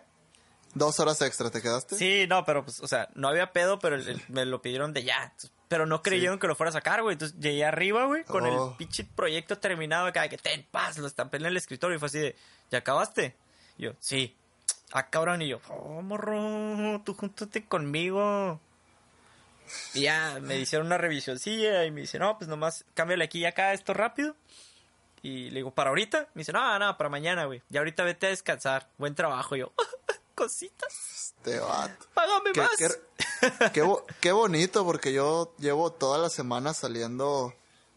Dos 0.74 0.98
horas 1.00 1.20
extra, 1.20 1.50
¿te 1.50 1.60
quedaste? 1.60 1.96
Sí, 1.96 2.26
no, 2.28 2.44
pero 2.44 2.64
pues, 2.64 2.80
o 2.80 2.88
sea, 2.88 3.08
no 3.14 3.28
había 3.28 3.52
pedo, 3.52 3.78
pero 3.78 3.96
el- 3.96 4.08
el- 4.08 4.22
me 4.28 4.46
lo 4.46 4.62
pidieron 4.62 4.92
de 4.92 5.04
ya. 5.04 5.32
Pero 5.68 5.84
no 5.86 6.02
creyeron 6.02 6.38
que 6.38 6.46
lo 6.46 6.54
fuera 6.54 6.70
a 6.70 6.72
sacar, 6.72 7.02
güey. 7.02 7.14
Entonces 7.14 7.38
llegué 7.38 7.64
arriba, 7.64 8.04
güey, 8.06 8.24
con 8.24 8.46
Oh. 8.46 8.70
el 8.70 8.76
pinche 8.76 9.04
proyecto 9.04 9.58
terminado 9.58 10.06
acá, 10.06 10.28
que 10.28 10.38
ten 10.38 10.66
paz, 10.70 10.98
lo 10.98 11.06
estampé 11.06 11.36
en 11.38 11.46
el 11.46 11.56
escritorio 11.56 11.96
y 11.96 11.98
fue 11.98 12.06
así 12.06 12.18
de, 12.18 12.36
¿ya 12.70 12.78
acabaste? 12.78 13.36
Y 13.78 13.84
yo, 13.84 13.92
sí. 14.00 14.36
Ah, 14.92 15.08
cabrón, 15.08 15.40
y 15.42 15.48
yo, 15.48 15.60
oh, 15.68 16.02
morro, 16.02 17.00
tú 17.04 17.14
júntate 17.14 17.64
conmigo. 17.66 18.60
Y 19.94 20.02
ya 20.02 20.38
me 20.40 20.58
hicieron 20.58 20.86
una 20.86 20.98
revisioncilla 20.98 21.84
y 21.84 21.90
me 21.90 22.02
dice, 22.02 22.18
no, 22.18 22.36
pues 22.36 22.48
nomás 22.48 22.84
cámbiale 22.94 23.24
aquí 23.24 23.38
y 23.40 23.44
acá 23.46 23.72
esto 23.72 23.94
rápido. 23.94 24.36
Y 25.22 25.48
le 25.50 25.56
digo, 25.60 25.70
¿para 25.72 25.90
ahorita? 25.90 26.28
Me 26.34 26.40
dice, 26.40 26.52
no, 26.52 26.78
no, 26.78 26.96
para 26.98 27.08
mañana, 27.08 27.44
güey. 27.46 27.62
Y 27.70 27.76
ahorita 27.78 28.02
vete 28.04 28.26
a 28.26 28.30
descansar. 28.30 28.88
Buen 28.98 29.14
trabajo. 29.14 29.56
Y 29.56 29.60
yo, 29.60 29.72
cositas, 30.34 31.34
Este 31.36 31.58
vato. 31.60 32.06
págame 32.14 32.52
Qué, 32.52 32.60
más. 32.60 32.70
qué- 32.76 33.70
qué 33.72 33.82
bo- 33.82 34.04
qué 34.20 34.32
bonito, 34.32 34.84
porque 34.84 35.12
yo 35.12 35.54
llevo 35.58 35.92
toda 35.92 36.18
la 36.18 36.28
semana 36.30 36.74
saliendo 36.74 37.54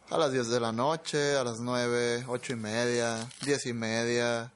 a 0.09 0.17
las 0.17 0.31
10 0.31 0.49
de 0.49 0.59
la 0.59 0.71
noche, 0.71 1.35
a 1.37 1.43
las 1.43 1.59
9, 1.59 2.25
8 2.27 2.53
y 2.53 2.55
media, 2.55 3.27
10 3.41 3.65
y 3.65 3.73
media. 3.73 4.51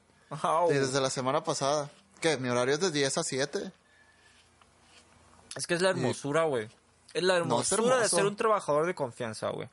Y 0.69 0.74
desde 0.74 1.01
la 1.01 1.09
semana 1.09 1.43
pasada. 1.43 1.89
¿Qué? 2.21 2.38
Mi 2.38 2.50
horario 2.50 2.75
es 2.75 2.79
de 2.81 2.91
10 2.91 3.17
a 3.17 3.24
7. 3.24 3.71
Es 5.55 5.65
que 5.65 5.74
es 5.74 5.81
la 5.81 5.89
hermosura, 5.89 6.43
güey. 6.43 6.69
Es 7.13 7.24
la 7.24 7.39
No, 7.39 7.62
es 7.62 7.71
hermosura 7.71 7.98
de 8.00 8.09
ser 8.09 8.25
un 8.25 8.36
trabajador 8.36 8.86
de 8.86 8.93
confianza, 8.93 9.50
güey. 9.50 9.67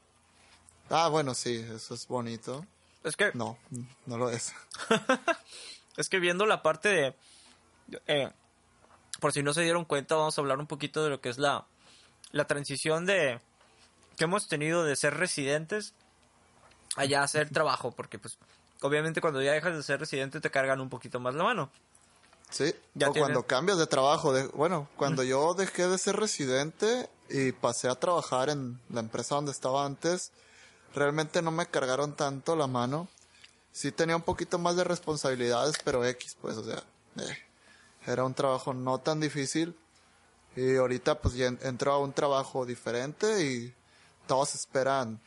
Ah, 0.88 1.08
bueno, 1.08 1.34
sí, 1.34 1.56
eso 1.74 1.94
es 1.94 2.06
bonito. 2.06 2.64
Es 3.04 3.16
que, 3.16 3.30
No, 3.34 3.58
no 4.06 4.16
lo 4.16 4.30
es. 4.30 4.52
es 5.96 6.08
que 6.08 6.18
viendo 6.18 6.46
la 6.46 6.62
parte 6.62 6.88
de... 6.88 7.14
eh, 8.06 8.30
por 9.20 9.32
si 9.32 9.42
no 9.42 9.52
se 9.54 9.62
dieron 9.62 9.84
cuenta, 9.84 10.16
vamos 10.16 10.36
a 10.36 10.40
hablar 10.40 10.58
un 10.58 10.66
poquito 10.66 11.02
de 11.02 11.10
lo 11.10 11.20
que 11.20 11.28
es 11.28 11.38
la, 11.38 11.66
la 12.32 12.46
transición 12.46 13.06
de 13.06 13.40
que 14.16 14.24
hemos 14.24 14.48
tenido 14.48 14.84
de 14.84 14.96
ser 14.96 15.14
residentes 15.14 15.94
allá 16.96 17.20
a 17.20 17.24
hacer 17.24 17.50
trabajo, 17.50 17.92
porque 17.92 18.18
pues 18.18 18.38
obviamente 18.80 19.20
cuando 19.20 19.42
ya 19.42 19.52
dejas 19.52 19.76
de 19.76 19.82
ser 19.82 20.00
residente 20.00 20.40
te 20.40 20.50
cargan 20.50 20.80
un 20.80 20.88
poquito 20.88 21.20
más 21.20 21.34
la 21.34 21.44
mano. 21.44 21.70
Sí, 22.50 22.74
Ya 22.94 23.10
o 23.10 23.12
cuando 23.12 23.44
cambias 23.44 23.78
de 23.78 23.86
trabajo. 23.86 24.32
De, 24.32 24.46
bueno, 24.48 24.88
cuando 24.96 25.24
yo 25.24 25.54
dejé 25.54 25.88
de 25.88 25.98
ser 25.98 26.16
residente 26.16 27.08
y 27.28 27.52
pasé 27.52 27.88
a 27.88 27.96
trabajar 27.96 28.50
en 28.50 28.80
la 28.88 29.00
empresa 29.00 29.34
donde 29.34 29.50
estaba 29.50 29.84
antes, 29.84 30.30
realmente 30.94 31.42
no 31.42 31.50
me 31.50 31.66
cargaron 31.66 32.14
tanto 32.14 32.54
la 32.54 32.66
mano. 32.66 33.08
Sí 33.72 33.92
tenía 33.92 34.16
un 34.16 34.22
poquito 34.22 34.58
más 34.58 34.76
de 34.76 34.84
responsabilidades, 34.84 35.76
pero 35.84 36.04
X, 36.04 36.36
pues, 36.40 36.56
o 36.56 36.64
sea, 36.64 36.82
eh, 37.18 37.36
era 38.06 38.24
un 38.24 38.34
trabajo 38.34 38.72
no 38.74 38.98
tan 38.98 39.20
difícil. 39.20 39.76
Y 40.54 40.76
ahorita 40.76 41.20
pues 41.20 41.34
ya 41.34 41.46
en- 41.46 41.58
entro 41.62 41.92
a 41.92 41.98
un 41.98 42.12
trabajo 42.12 42.64
diferente 42.64 43.44
y 43.44 43.74
todos 44.26 44.54
esperan. 44.54 45.20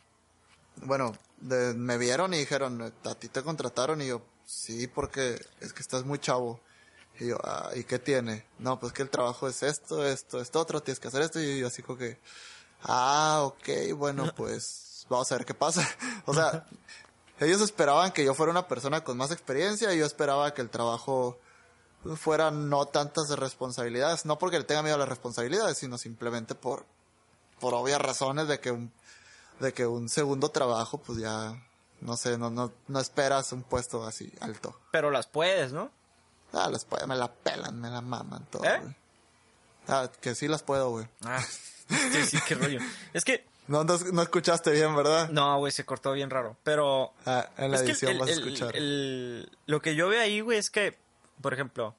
Bueno, 0.78 1.14
de- 1.42 1.74
me 1.74 1.98
vieron 1.98 2.34
y 2.34 2.40
dijeron, 2.40 2.94
a 3.04 3.16
ti 3.16 3.28
te 3.28 3.44
contrataron 3.44 4.02
y 4.02 4.08
yo, 4.08 4.22
sí, 4.46 4.88
porque 4.88 5.40
es 5.60 5.74
que 5.74 5.82
estás 5.82 6.04
muy 6.06 6.20
chavo. 6.20 6.60
Y 7.20 7.28
yo, 7.28 7.38
ah, 7.44 7.72
¿y 7.76 7.84
qué 7.84 8.00
tiene? 8.00 8.46
No, 8.60 8.80
pues 8.80 8.94
que 8.94 9.02
el 9.02 9.10
trabajo 9.10 9.48
es 9.48 9.62
esto, 9.62 10.06
esto, 10.06 10.40
esto, 10.42 10.60
otro, 10.60 10.82
tienes 10.82 11.00
que 11.00 11.10
hacer 11.10 11.22
esto. 11.22 11.40
Y 11.42 11.60
yo 11.60 11.68
así 11.68 11.84
como 11.84 11.98
que, 12.00 12.18
ah, 12.84 13.42
ok, 13.44 13.94
bueno, 13.96 14.34
pues 14.36 15.06
vamos 15.10 15.32
a 15.32 15.36
ver 15.36 15.46
qué 15.46 15.54
pasa. 15.54 15.88
o 16.26 16.34
sea, 16.34 16.66
ellos 17.40 17.62
esperaban 17.62 18.12
que 18.14 18.24
yo 18.24 18.34
fuera 18.34 18.52
una 18.52 18.68
persona 18.68 19.04
con 19.04 19.18
más 19.18 19.32
experiencia 19.32 19.94
y 19.94 20.00
yo 20.00 20.06
esperaba 20.06 20.54
que 20.54 20.62
el 20.62 20.70
trabajo 20.70 21.38
fuera 22.16 22.52
no 22.52 22.86
tantas 22.86 23.30
responsabilidades. 23.30 24.26
No 24.26 24.38
porque 24.40 24.58
le 24.60 24.64
tenga 24.66 24.82
miedo 24.84 24.96
a 24.96 25.00
las 25.00 25.10
responsabilidades, 25.10 25.78
sino 25.78 25.98
simplemente 25.98 26.56
por, 26.56 26.86
por 27.60 27.74
obvias 27.74 28.02
razones 28.02 28.48
de 28.48 28.60
que 28.60 28.72
un, 28.72 28.92
de 29.60 29.74
que 29.74 29.86
un 29.86 30.10
segundo 30.10 30.50
trabajo, 30.50 30.98
pues 31.00 31.20
ya, 31.20 31.62
no 32.02 32.16
sé, 32.18 32.38
no, 32.38 32.50
no, 32.50 32.72
no 32.88 33.00
esperas 33.00 33.52
un 33.52 33.64
puesto 33.64 34.06
así 34.06 34.32
alto. 34.40 34.78
Pero 34.92 35.12
las 35.12 35.28
puedes, 35.28 35.72
¿no? 35.74 35.92
Ah, 36.54 36.70
las 36.72 36.86
puedo, 36.86 37.06
me 37.08 37.16
la 37.16 37.32
pelan, 37.32 37.80
me 37.80 37.90
la 37.90 38.02
maman 38.02 38.46
todo, 38.50 38.64
¿Eh? 38.64 38.80
güey. 38.82 38.96
Ah, 39.88 40.10
que 40.22 40.36
sí 40.36 40.48
las 40.48 40.64
puedo, 40.64 40.90
güey. 40.92 41.08
Ah, 41.26 41.42
sí, 41.42 42.26
sí, 42.26 42.38
qué 42.48 42.56
rollo. 42.56 42.80
Es 43.14 43.24
que, 43.26 43.46
No, 43.68 43.84
no, 43.84 43.98
no 44.14 44.22
escuchaste 44.24 44.72
bien, 44.72 44.96
¿verdad? 44.96 45.30
no, 45.30 45.58
güey, 45.60 45.72
se 45.72 45.86
cortó 45.86 46.12
bien 46.14 46.30
raro. 46.32 46.58
Pero 46.64 47.14
Ah, 47.26 47.50
en 47.58 47.72
la 47.72 47.80
edición 47.80 48.14
el- 48.14 48.18
vas 48.20 48.30
a 48.30 48.32
el- 48.34 48.40
escuchar. 48.40 48.76
el- 48.76 49.52
lo 49.68 49.80
que 49.82 49.94
yo 49.96 50.08
veo 50.08 50.22
ahí, 50.22 50.42
güey, 50.42 50.58
es 50.58 50.72
que, 50.72 50.98
por 51.42 51.54
ejemplo, 51.54 51.96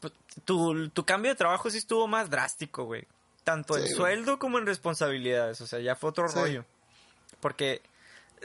pu- 0.00 0.12
tu, 0.44 0.88
tu 0.90 1.04
cambio 1.04 1.30
de 1.30 1.36
trabajo 1.36 1.70
sí 1.70 1.78
estuvo 1.78 2.06
más 2.06 2.30
drástico, 2.30 2.84
güey. 2.84 3.06
Tanto 3.44 3.74
Sí, 3.74 3.80
en 3.80 3.86
güey. 3.86 3.96
sueldo 3.96 4.38
como 4.38 4.58
en 4.58 4.66
responsabilidades. 4.66 5.60
O 5.60 5.66
sea, 5.66 5.80
ya 5.80 5.96
fue 5.96 6.10
otro 6.10 6.28
Sí. 6.28 6.38
rollo. 6.38 6.64
Porque, 7.40 7.80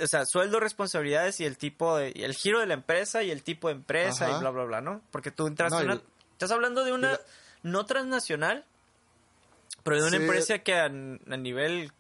o 0.02 0.08
sea, 0.08 0.26
sueldo, 0.26 0.60
responsabilidades 0.60 1.40
y 1.40 1.46
el 1.46 1.58
tipo 1.58 1.98
de. 1.98 2.12
y 2.16 2.24
el 2.24 2.34
giro 2.34 2.60
de 2.60 2.68
la 2.68 2.74
empresa 2.76 3.24
y 3.24 3.32
el 3.32 3.44
tipo 3.44 3.68
de 3.68 3.74
empresa 3.76 4.28
Ajá. 4.28 4.38
y 4.38 4.40
bla, 4.40 4.50
bla, 4.52 4.64
bla, 4.66 4.82
¿no? 4.82 5.02
Porque 5.12 5.32
tú 5.32 5.48
entraste 5.48 5.84
No, 5.84 5.94
una. 5.94 6.02
Estás 6.32 6.52
hablando 6.52 6.84
de 6.86 6.94
una. 6.94 7.12
la- 7.14 7.20
No 7.64 7.86
transnacional, 7.86 8.66
pero 9.84 9.98
de 9.98 10.08
una 10.08 10.18
Sí. 10.18 10.24
empresa 10.24 10.60
que 10.60 10.74
a, 10.76 10.86
a 10.86 10.90
nivel. 10.90 11.92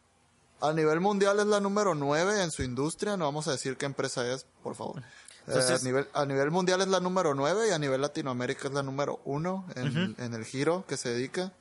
A 0.62 0.72
nivel 0.72 1.00
mundial 1.02 1.40
es 1.40 1.46
la 1.46 1.60
número 1.60 1.94
9 1.96 2.42
en 2.42 2.52
su 2.52 2.64
industria, 2.64 3.18
no 3.18 3.26
vamos 3.26 3.48
a 3.50 3.52
decir 3.52 3.76
qué 3.76 3.86
empresa 3.86 4.26
es, 4.32 4.46
por 4.62 4.76
favor. 4.76 5.02
Eh, 5.48 5.52
a, 5.54 5.84
nivel, 5.84 6.08
a 6.14 6.26
nivel 6.26 6.52
mundial 6.52 6.82
es 6.82 6.88
la 6.88 7.00
número 7.00 7.34
9 7.34 7.68
y 7.70 7.72
a 7.72 7.80
nivel 7.80 8.02
Latinoamérica 8.02 8.68
es 8.70 8.74
la 8.74 8.84
número 8.84 9.20
1 9.26 9.68
en, 9.76 10.16
en 10.18 10.34
el 10.34 10.46
giro 10.46 10.86
que 10.88 10.96
se 10.98 11.10
dedica. 11.10 11.52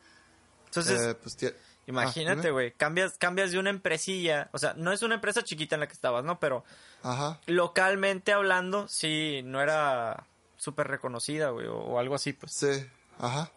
Entonces, 0.67 1.01
Eh, 1.01 1.15
pues, 1.15 1.37
Ah, 1.43 1.89
Imagínate, 1.89 2.53
güey, 2.53 2.73
cambias, 2.73 3.19
cambias 3.19 3.51
de 3.51 3.59
una 3.59 3.71
empresilla, 3.71 4.49
o 4.53 4.59
sea, 4.59 4.75
no 4.75 4.93
es 4.93 5.03
una 5.03 5.17
empresa 5.17 5.43
chiquita 5.43 5.75
en 5.75 5.81
la 5.81 5.89
que 5.89 5.95
estabas, 5.95 6.25
¿no? 6.25 6.39
Pero 6.39 6.65
Ajá. 7.03 7.41
localmente 7.47 8.33
hablando, 8.33 8.87
sí, 8.87 9.43
no 9.45 9.61
era 9.61 10.25
súper 10.57 10.87
reconocida, 10.87 11.51
güey, 11.51 11.67
o, 11.67 11.75
o 11.77 11.99
algo 11.99 12.15
así, 12.15 12.33
pues. 12.35 12.53
Sí, 12.53 12.89
ajá. 13.19 13.51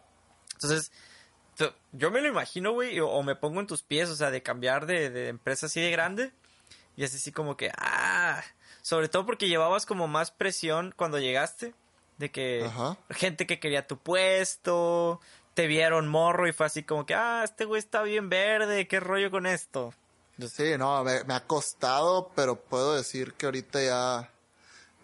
Entonces, 0.54 0.90
yo 1.92 2.10
me 2.10 2.20
lo 2.20 2.26
imagino, 2.26 2.72
güey, 2.72 2.98
o, 2.98 3.08
o 3.08 3.22
me 3.22 3.36
pongo 3.36 3.60
en 3.60 3.68
tus 3.68 3.82
pies, 3.84 4.10
o 4.10 4.16
sea, 4.16 4.32
de 4.32 4.42
cambiar 4.42 4.86
de, 4.86 5.08
de 5.10 5.28
empresa 5.28 5.66
así 5.66 5.80
de 5.80 5.92
grande, 5.92 6.32
y 6.96 7.04
es 7.04 7.14
así 7.14 7.30
como 7.30 7.56
que, 7.56 7.70
ah, 7.78 8.42
sobre 8.86 9.08
todo 9.08 9.26
porque 9.26 9.48
llevabas 9.48 9.84
como 9.84 10.06
más 10.06 10.30
presión 10.30 10.94
cuando 10.96 11.18
llegaste, 11.18 11.74
de 12.18 12.30
que 12.30 12.62
Ajá. 12.66 12.96
gente 13.10 13.44
que 13.44 13.58
quería 13.58 13.88
tu 13.88 13.98
puesto, 13.98 15.20
te 15.54 15.66
vieron 15.66 16.06
morro 16.06 16.46
y 16.46 16.52
fue 16.52 16.66
así 16.66 16.84
como 16.84 17.04
que, 17.04 17.12
ah, 17.12 17.42
este 17.42 17.64
güey 17.64 17.80
está 17.80 18.02
bien 18.02 18.28
verde, 18.28 18.86
qué 18.86 19.00
rollo 19.00 19.32
con 19.32 19.44
esto. 19.44 19.92
Sí, 20.38 20.78
no, 20.78 21.02
me, 21.02 21.24
me 21.24 21.34
ha 21.34 21.44
costado, 21.44 22.30
pero 22.36 22.60
puedo 22.60 22.94
decir 22.94 23.32
que 23.32 23.46
ahorita 23.46 23.82
ya 23.82 24.30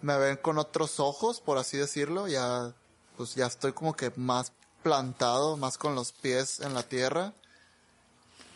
me 0.00 0.16
ven 0.16 0.36
con 0.36 0.58
otros 0.58 1.00
ojos, 1.00 1.40
por 1.40 1.58
así 1.58 1.76
decirlo. 1.76 2.28
Ya, 2.28 2.72
pues 3.16 3.34
ya 3.34 3.46
estoy 3.46 3.72
como 3.72 3.96
que 3.96 4.12
más 4.14 4.52
plantado, 4.84 5.56
más 5.56 5.76
con 5.76 5.96
los 5.96 6.12
pies 6.12 6.60
en 6.60 6.74
la 6.74 6.84
tierra. 6.84 7.32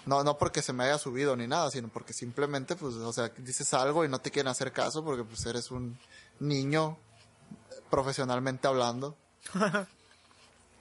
No, 0.06 0.22
no 0.24 0.38
porque 0.38 0.62
se 0.62 0.72
me 0.72 0.84
haya 0.84 0.98
subido 0.98 1.36
ni 1.36 1.46
nada, 1.46 1.70
sino 1.70 1.88
porque 1.88 2.12
simplemente, 2.12 2.76
pues, 2.76 2.94
o 2.94 3.12
sea, 3.12 3.28
dices 3.38 3.74
algo 3.74 4.04
y 4.04 4.08
no 4.08 4.20
te 4.20 4.30
quieren 4.30 4.48
hacer 4.50 4.72
caso 4.72 5.04
porque 5.04 5.24
pues 5.24 5.44
eres 5.46 5.70
un 5.70 5.98
niño 6.40 6.96
profesionalmente 7.90 8.66
hablando. 8.68 9.16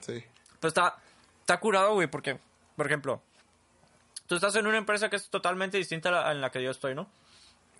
Sí. 0.01 0.23
Pues 0.59 0.69
está, 0.69 0.97
está 1.39 1.59
curado, 1.59 1.93
güey, 1.95 2.07
porque, 2.07 2.39
por 2.75 2.85
ejemplo, 2.85 3.21
Tú 4.27 4.35
estás 4.35 4.55
en 4.55 4.65
una 4.67 4.77
empresa 4.77 5.09
que 5.09 5.15
es 5.17 5.29
totalmente 5.29 5.77
distinta 5.77 6.09
a 6.09 6.11
la 6.11 6.31
en 6.31 6.41
la 6.41 6.49
que 6.51 6.61
yo 6.63 6.71
estoy, 6.71 6.95
¿no? 6.95 7.07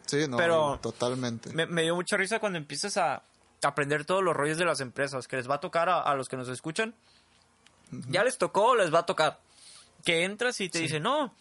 Sí, 0.05 0.27
no, 0.27 0.37
Pero- 0.37 0.79
totalmente. 0.79 1.51
Me, 1.53 1.65
me 1.65 1.81
dio 1.83 1.95
mucha 1.95 2.17
risa 2.17 2.39
cuando 2.39 2.57
empiezas 2.57 2.97
a 2.97 3.23
aprender 3.63 4.05
todos 4.05 4.23
los 4.23 4.35
rollos 4.35 4.57
de 4.59 4.65
las 4.65 4.79
empresas, 4.79 5.27
que 5.27 5.37
les 5.37 5.49
va 5.49 5.55
a 5.55 5.59
tocar 5.59 5.89
a, 5.89 6.01
a 6.01 6.13
los 6.15 6.29
que 6.29 6.37
nos 6.37 6.47
escuchan. 6.49 6.93
Ya 8.09 8.23
les 8.23 8.37
tocó, 8.37 8.75
les 8.75 8.93
va 8.93 8.99
a 8.99 9.05
tocar. 9.07 9.39
Que 10.05 10.23
entras 10.23 10.61
y 10.61 10.69
te 10.69 10.79
dicen, 10.79 11.03
no, 11.03 11.33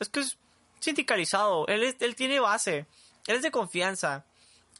es 0.00 0.08
que 0.10 0.20
es 0.20 0.36
sindicalizado, 0.80 1.66
él, 1.68 1.82
es- 1.84 1.96
él 2.00 2.14
tiene 2.14 2.40
base, 2.40 2.86
él 3.26 3.36
es 3.36 3.42
de 3.42 3.50
confianza, 3.50 4.24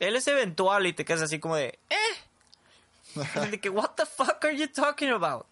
él 0.01 0.17
es 0.17 0.27
eventual 0.29 0.87
y 0.87 0.93
te 0.93 1.05
quedas 1.07 1.23
así 1.23 1.39
como 1.39 1.57
de, 1.57 1.79
eh. 1.89 3.15
de 3.51 3.61
que, 3.61 3.71
what 3.71 3.93
the 3.97 4.05
fuck 4.05 4.45
are 4.45 4.57
you 4.57 4.67
talking 4.69 5.11
about? 5.11 5.47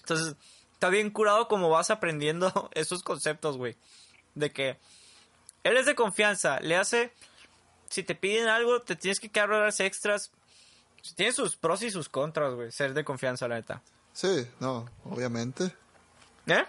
Entonces, 0.00 0.36
está 0.72 0.88
bien 0.88 1.10
curado 1.10 1.48
como 1.48 1.68
vas 1.68 1.90
aprendiendo 1.90 2.70
esos 2.74 3.02
conceptos, 3.02 3.56
güey. 3.58 3.76
De 4.34 4.52
que 4.52 4.78
él 5.64 5.76
es 5.76 5.86
de 5.86 5.94
confianza, 5.94 6.60
le 6.60 6.76
hace 6.76 7.12
si 7.90 8.02
te 8.02 8.14
piden 8.14 8.48
algo, 8.48 8.80
te 8.82 8.94
tienes 8.96 9.18
que 9.20 9.28
quedar 9.28 9.50
horas 9.50 9.80
extras. 9.80 10.30
Tiene 11.16 11.32
sus 11.32 11.56
pros 11.56 11.82
y 11.82 11.90
sus 11.90 12.08
contras, 12.08 12.54
güey, 12.54 12.70
ser 12.72 12.94
de 12.94 13.04
confianza, 13.04 13.46
la 13.48 13.56
neta. 13.56 13.82
Sí, 14.12 14.46
no, 14.60 14.88
obviamente. 15.04 15.72
¿Eh? 16.46 16.64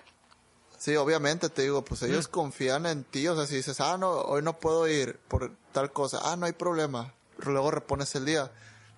Sí, 0.78 0.96
obviamente 0.96 1.50
te 1.50 1.64
digo, 1.64 1.84
pues 1.84 2.04
ellos 2.04 2.28
confían 2.28 2.86
en 2.86 3.04
ti, 3.04 3.28
o 3.28 3.36
sea, 3.36 3.48
si 3.48 3.56
dices, 3.56 3.80
ah, 3.82 3.98
no, 3.98 4.12
hoy 4.12 4.44
no 4.44 4.60
puedo 4.60 4.88
ir 4.88 5.18
por 5.28 5.56
tal 5.72 5.92
cosa, 5.92 6.20
ah, 6.24 6.36
no 6.36 6.46
hay 6.46 6.52
problema, 6.54 7.14
luego 7.40 7.72
repones 7.72 8.14
el 8.16 8.26
día. 8.26 8.52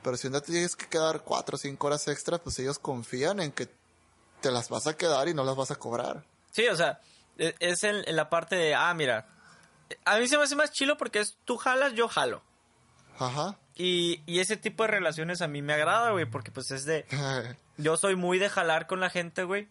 Pero 0.03 0.17
si 0.17 0.27
un 0.27 0.33
día 0.33 0.41
te 0.41 0.51
tienes 0.51 0.75
que 0.75 0.87
quedar 0.87 1.21
cuatro 1.21 1.55
o 1.55 1.57
cinco 1.59 1.87
horas 1.87 2.07
extras, 2.07 2.39
pues 2.41 2.59
ellos 2.59 2.79
confían 2.79 3.39
en 3.39 3.51
que 3.51 3.69
te 4.41 4.51
las 4.51 4.69
vas 4.69 4.87
a 4.87 4.95
quedar 4.97 5.27
y 5.27 5.33
no 5.33 5.43
las 5.43 5.55
vas 5.55 5.71
a 5.71 5.75
cobrar. 5.75 6.23
Sí, 6.51 6.67
o 6.67 6.75
sea, 6.75 6.99
e- 7.37 7.55
es 7.59 7.83
en, 7.83 7.97
en 8.07 8.15
la 8.15 8.29
parte 8.29 8.55
de, 8.55 8.75
ah, 8.75 8.93
mira, 8.93 9.27
a 10.05 10.17
mí 10.19 10.27
se 10.27 10.37
me 10.37 10.43
hace 10.43 10.55
más 10.55 10.71
chilo 10.71 10.97
porque 10.97 11.19
es 11.19 11.37
tú 11.45 11.57
jalas, 11.57 11.93
yo 11.93 12.07
jalo. 12.07 12.41
Ajá. 13.17 13.57
Y, 13.75 14.21
y 14.25 14.39
ese 14.39 14.57
tipo 14.57 14.83
de 14.83 14.87
relaciones 14.91 15.41
a 15.41 15.47
mí 15.47 15.61
me 15.61 15.73
agrada, 15.73 16.11
güey, 16.11 16.25
porque 16.25 16.51
pues 16.51 16.71
es 16.71 16.85
de, 16.85 17.05
yo 17.77 17.95
soy 17.97 18.15
muy 18.15 18.39
de 18.39 18.49
jalar 18.49 18.87
con 18.87 18.99
la 18.99 19.09
gente, 19.09 19.43
güey, 19.43 19.69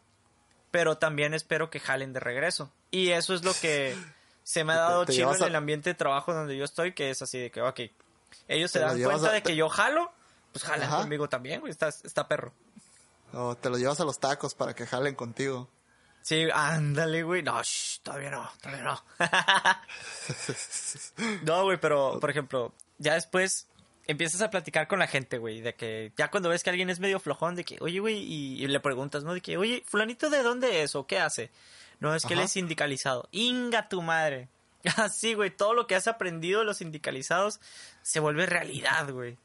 pero 0.70 0.98
también 0.98 1.34
espero 1.34 1.70
que 1.70 1.80
jalen 1.80 2.12
de 2.12 2.20
regreso. 2.20 2.72
Y 2.90 3.10
eso 3.10 3.34
es 3.34 3.44
lo 3.44 3.52
que 3.54 3.96
se 4.44 4.64
me 4.64 4.72
ha 4.72 4.76
dado 4.76 5.04
chido 5.04 5.34
en 5.34 5.42
a- 5.42 5.46
el 5.46 5.56
ambiente 5.56 5.90
de 5.90 5.94
trabajo 5.94 6.32
donde 6.34 6.56
yo 6.56 6.64
estoy, 6.64 6.92
que 6.94 7.10
es 7.10 7.20
así 7.22 7.38
de 7.38 7.50
que, 7.50 7.60
ok, 7.62 7.80
ellos 8.48 8.70
se 8.70 8.78
Te 8.80 8.84
dan 8.84 9.02
cuenta 9.02 9.28
a- 9.28 9.32
de 9.32 9.42
que 9.42 9.56
yo 9.56 9.68
jalo, 9.68 10.10
pues 10.52 10.64
jalan 10.64 10.88
Ajá. 10.88 10.98
conmigo 11.00 11.28
también, 11.28 11.60
güey, 11.60 11.70
está, 11.70 11.88
está 11.88 12.26
perro. 12.28 12.52
o 13.32 13.54
te 13.56 13.68
lo 13.70 13.76
llevas 13.78 14.00
a 14.00 14.04
los 14.04 14.18
tacos 14.18 14.54
para 14.54 14.74
que 14.74 14.86
jalen 14.86 15.14
contigo. 15.14 15.68
Sí, 16.22 16.46
ándale, 16.52 17.22
güey. 17.22 17.42
No, 17.42 17.62
shh, 17.62 18.00
todavía 18.02 18.30
no, 18.30 18.50
todavía 18.60 18.84
no. 18.84 19.02
no, 21.44 21.62
güey, 21.64 21.78
pero, 21.80 22.18
por 22.20 22.30
ejemplo, 22.30 22.74
ya 22.98 23.14
después 23.14 23.67
empiezas 24.08 24.40
a 24.42 24.50
platicar 24.50 24.88
con 24.88 24.98
la 24.98 25.06
gente, 25.06 25.38
güey, 25.38 25.60
de 25.60 25.74
que 25.74 26.12
ya 26.16 26.30
cuando 26.30 26.48
ves 26.48 26.64
que 26.64 26.70
alguien 26.70 26.90
es 26.90 26.98
medio 26.98 27.20
flojón, 27.20 27.54
de 27.54 27.64
que, 27.64 27.78
oye, 27.80 28.00
güey, 28.00 28.16
y, 28.18 28.62
y 28.64 28.66
le 28.66 28.80
preguntas, 28.80 29.22
¿no? 29.22 29.32
De 29.34 29.40
que, 29.40 29.56
oye, 29.56 29.84
fulanito, 29.86 30.28
¿de 30.30 30.42
dónde 30.42 30.82
es 30.82 30.96
o 30.96 31.06
qué 31.06 31.20
hace? 31.20 31.50
No, 32.00 32.14
es 32.14 32.24
que 32.24 32.34
él 32.34 32.40
es 32.40 32.52
sindicalizado. 32.52 33.28
Inga 33.30 33.88
tu 33.88 34.02
madre. 34.02 34.48
Así, 34.96 35.34
güey, 35.34 35.50
todo 35.56 35.74
lo 35.74 35.86
que 35.86 35.94
has 35.94 36.08
aprendido 36.08 36.60
de 36.60 36.66
los 36.66 36.78
sindicalizados 36.78 37.60
se 38.02 38.18
vuelve 38.20 38.46
realidad, 38.46 39.10
güey. 39.12 39.36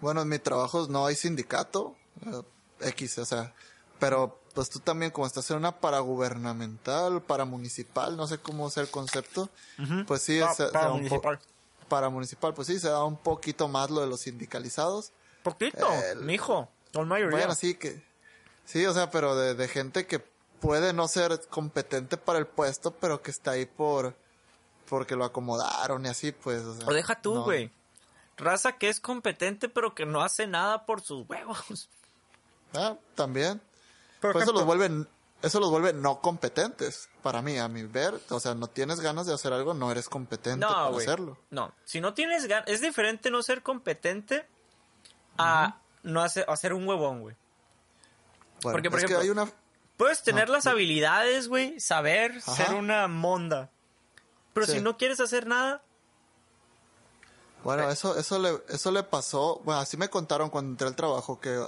Bueno, 0.00 0.22
en 0.22 0.28
mi 0.28 0.38
trabajo 0.38 0.86
no 0.88 1.06
hay 1.06 1.14
sindicato, 1.16 1.96
eh, 2.26 2.88
X, 2.90 3.18
o 3.18 3.24
sea, 3.24 3.52
pero 3.98 4.40
pues 4.54 4.70
tú 4.70 4.78
también 4.80 5.10
como 5.12 5.26
estás 5.26 5.50
en 5.50 5.56
una 5.58 5.72
paragubernamental, 5.80 7.22
paramunicipal, 7.22 8.16
no 8.16 8.26
sé 8.26 8.38
cómo 8.38 8.70
sea 8.70 8.82
el 8.82 8.90
concepto, 8.90 9.50
pues 10.06 10.22
sí, 10.22 10.40
Pa- 10.40 10.54
se- 10.54 10.70
se 11.08 11.20
para 11.88 12.08
municipal. 12.10 12.54
pues 12.54 12.68
sí, 12.68 12.78
se 12.78 12.88
da 12.88 13.04
un 13.04 13.16
poquito 13.16 13.68
más 13.68 13.90
lo 13.90 14.00
de 14.00 14.06
los 14.06 14.20
sindicalizados. 14.20 15.12
Poquito, 15.42 15.88
El- 16.12 16.20
mijo. 16.20 16.68
La 16.92 17.02
mayoría. 17.04 17.38
Bueno, 17.38 17.54
sí 17.54 17.74
que, 17.74 18.02
sí, 18.64 18.84
o 18.86 18.94
sea, 18.94 19.10
pero 19.10 19.36
de, 19.36 19.54
de 19.54 19.68
gente 19.68 20.06
que 20.06 20.18
puede 20.60 20.92
no 20.92 21.06
ser 21.08 21.40
competente 21.48 22.16
para 22.16 22.38
el 22.38 22.46
puesto, 22.46 22.92
pero 22.94 23.22
que 23.22 23.30
está 23.30 23.52
ahí 23.52 23.66
por, 23.66 24.16
porque 24.88 25.14
lo 25.16 25.24
acomodaron 25.24 26.04
y 26.06 26.08
así, 26.08 26.32
pues. 26.32 26.62
O, 26.62 26.74
sea, 26.74 26.86
O 26.86 26.92
deja 26.92 27.20
tú, 27.20 27.34
no. 27.34 27.44
güey. 27.44 27.70
Raza 28.36 28.72
que 28.78 28.88
es 28.88 29.00
competente 29.00 29.68
pero 29.68 29.94
que 29.94 30.06
no 30.06 30.22
hace 30.22 30.46
nada 30.46 30.86
por 30.86 31.00
sus 31.00 31.28
huevos. 31.28 31.88
Ah, 32.74 32.96
también. 33.14 33.60
Por 34.20 34.36
eso 34.36 34.52
los 34.52 34.64
vuelve, 34.64 34.90
eso 35.42 35.60
los 35.60 35.70
vuelve 35.70 35.92
no 35.92 36.20
competentes, 36.20 37.08
para 37.22 37.42
mí, 37.42 37.58
a 37.58 37.68
mi 37.68 37.84
ver. 37.84 38.18
O 38.30 38.40
sea, 38.40 38.54
no 38.54 38.66
tienes 38.66 39.00
ganas 39.00 39.26
de 39.26 39.34
hacer 39.34 39.52
algo, 39.52 39.74
no 39.74 39.90
eres 39.92 40.08
competente 40.08 40.64
No, 40.66 40.72
para 40.72 40.96
hacerlo. 40.96 41.38
No, 41.50 41.72
si 41.84 42.00
no 42.00 42.14
tienes 42.14 42.46
ganas, 42.46 42.68
es 42.68 42.80
diferente 42.80 43.30
no 43.30 43.42
ser 43.42 43.62
competente 43.62 44.46
a 45.36 45.80
no 46.02 46.22
hacer, 46.22 46.44
a 46.48 46.56
ser 46.56 46.72
un 46.74 46.86
huevón, 46.88 47.20
güey. 47.20 47.36
Bueno, 48.62 48.72
Porque, 48.74 48.90
por 48.90 48.98
es 48.98 49.04
ejemplo, 49.04 49.20
que 49.20 49.24
hay 49.24 49.30
una... 49.30 49.48
Puedes 49.96 50.22
tener 50.22 50.48
No, 50.48 50.54
las 50.54 50.64
no. 50.64 50.72
habilidades, 50.72 51.48
güey, 51.48 51.78
saber 51.80 52.38
Ajá. 52.46 52.54
ser 52.66 52.74
una 52.74 53.06
monda. 53.08 53.70
Pero 54.52 54.66
Sí. 54.66 54.72
si 54.72 54.80
no 54.80 54.96
quieres 54.96 55.20
hacer 55.20 55.46
nada, 55.46 55.82
Bueno, 57.64 57.90
eso, 57.90 58.16
eso 58.16 58.38
le, 58.38 58.62
eso 58.68 58.90
le 58.92 59.02
pasó, 59.02 59.60
bueno, 59.64 59.80
así 59.80 59.96
me 59.96 60.08
contaron 60.08 60.48
cuando 60.50 60.70
entré 60.70 60.86
al 60.88 60.94
trabajo, 60.96 61.40
que 61.40 61.64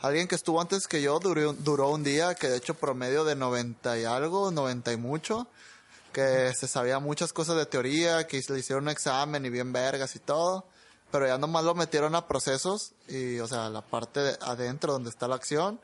alguien 0.00 0.28
que 0.28 0.34
estuvo 0.34 0.60
antes 0.60 0.86
que 0.86 1.02
yo 1.02 1.18
duró, 1.18 1.52
duró 1.52 1.90
un 1.90 2.04
día, 2.04 2.34
que 2.34 2.48
de 2.48 2.56
hecho 2.56 2.74
promedio 2.74 3.24
de 3.24 3.36
90 3.36 3.98
y 3.98 4.04
algo, 4.04 4.50
90 4.50 4.92
y 4.92 4.96
mucho, 4.96 5.46
que 6.12 6.52
se 6.54 6.68
sabía 6.68 6.98
muchas 6.98 7.32
cosas 7.32 7.56
de 7.56 7.66
teoría, 7.66 8.26
que 8.26 8.42
le 8.48 8.58
hicieron 8.58 8.84
un 8.84 8.90
examen 8.90 9.44
y 9.44 9.50
bien 9.50 9.72
vergas 9.72 10.16
y 10.16 10.18
todo, 10.18 10.66
pero 11.10 11.26
ya 11.26 11.38
nomás 11.38 11.64
lo 11.64 11.74
metieron 11.74 12.14
a 12.14 12.26
procesos 12.26 12.92
y, 13.08 13.38
o 13.40 13.46
sea, 13.46 13.70
la 13.70 13.82
parte 13.82 14.20
de 14.20 14.38
adentro 14.40 14.92
donde 14.92 15.10
está 15.10 15.28
la 15.28 15.36
acción, 15.36 15.80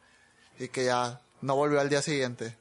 y 0.58 0.68
que 0.68 0.84
ya 0.86 1.20
no 1.40 1.56
volvió 1.56 1.80
al 1.80 1.88
día 1.88 2.02
siguiente. 2.02 2.56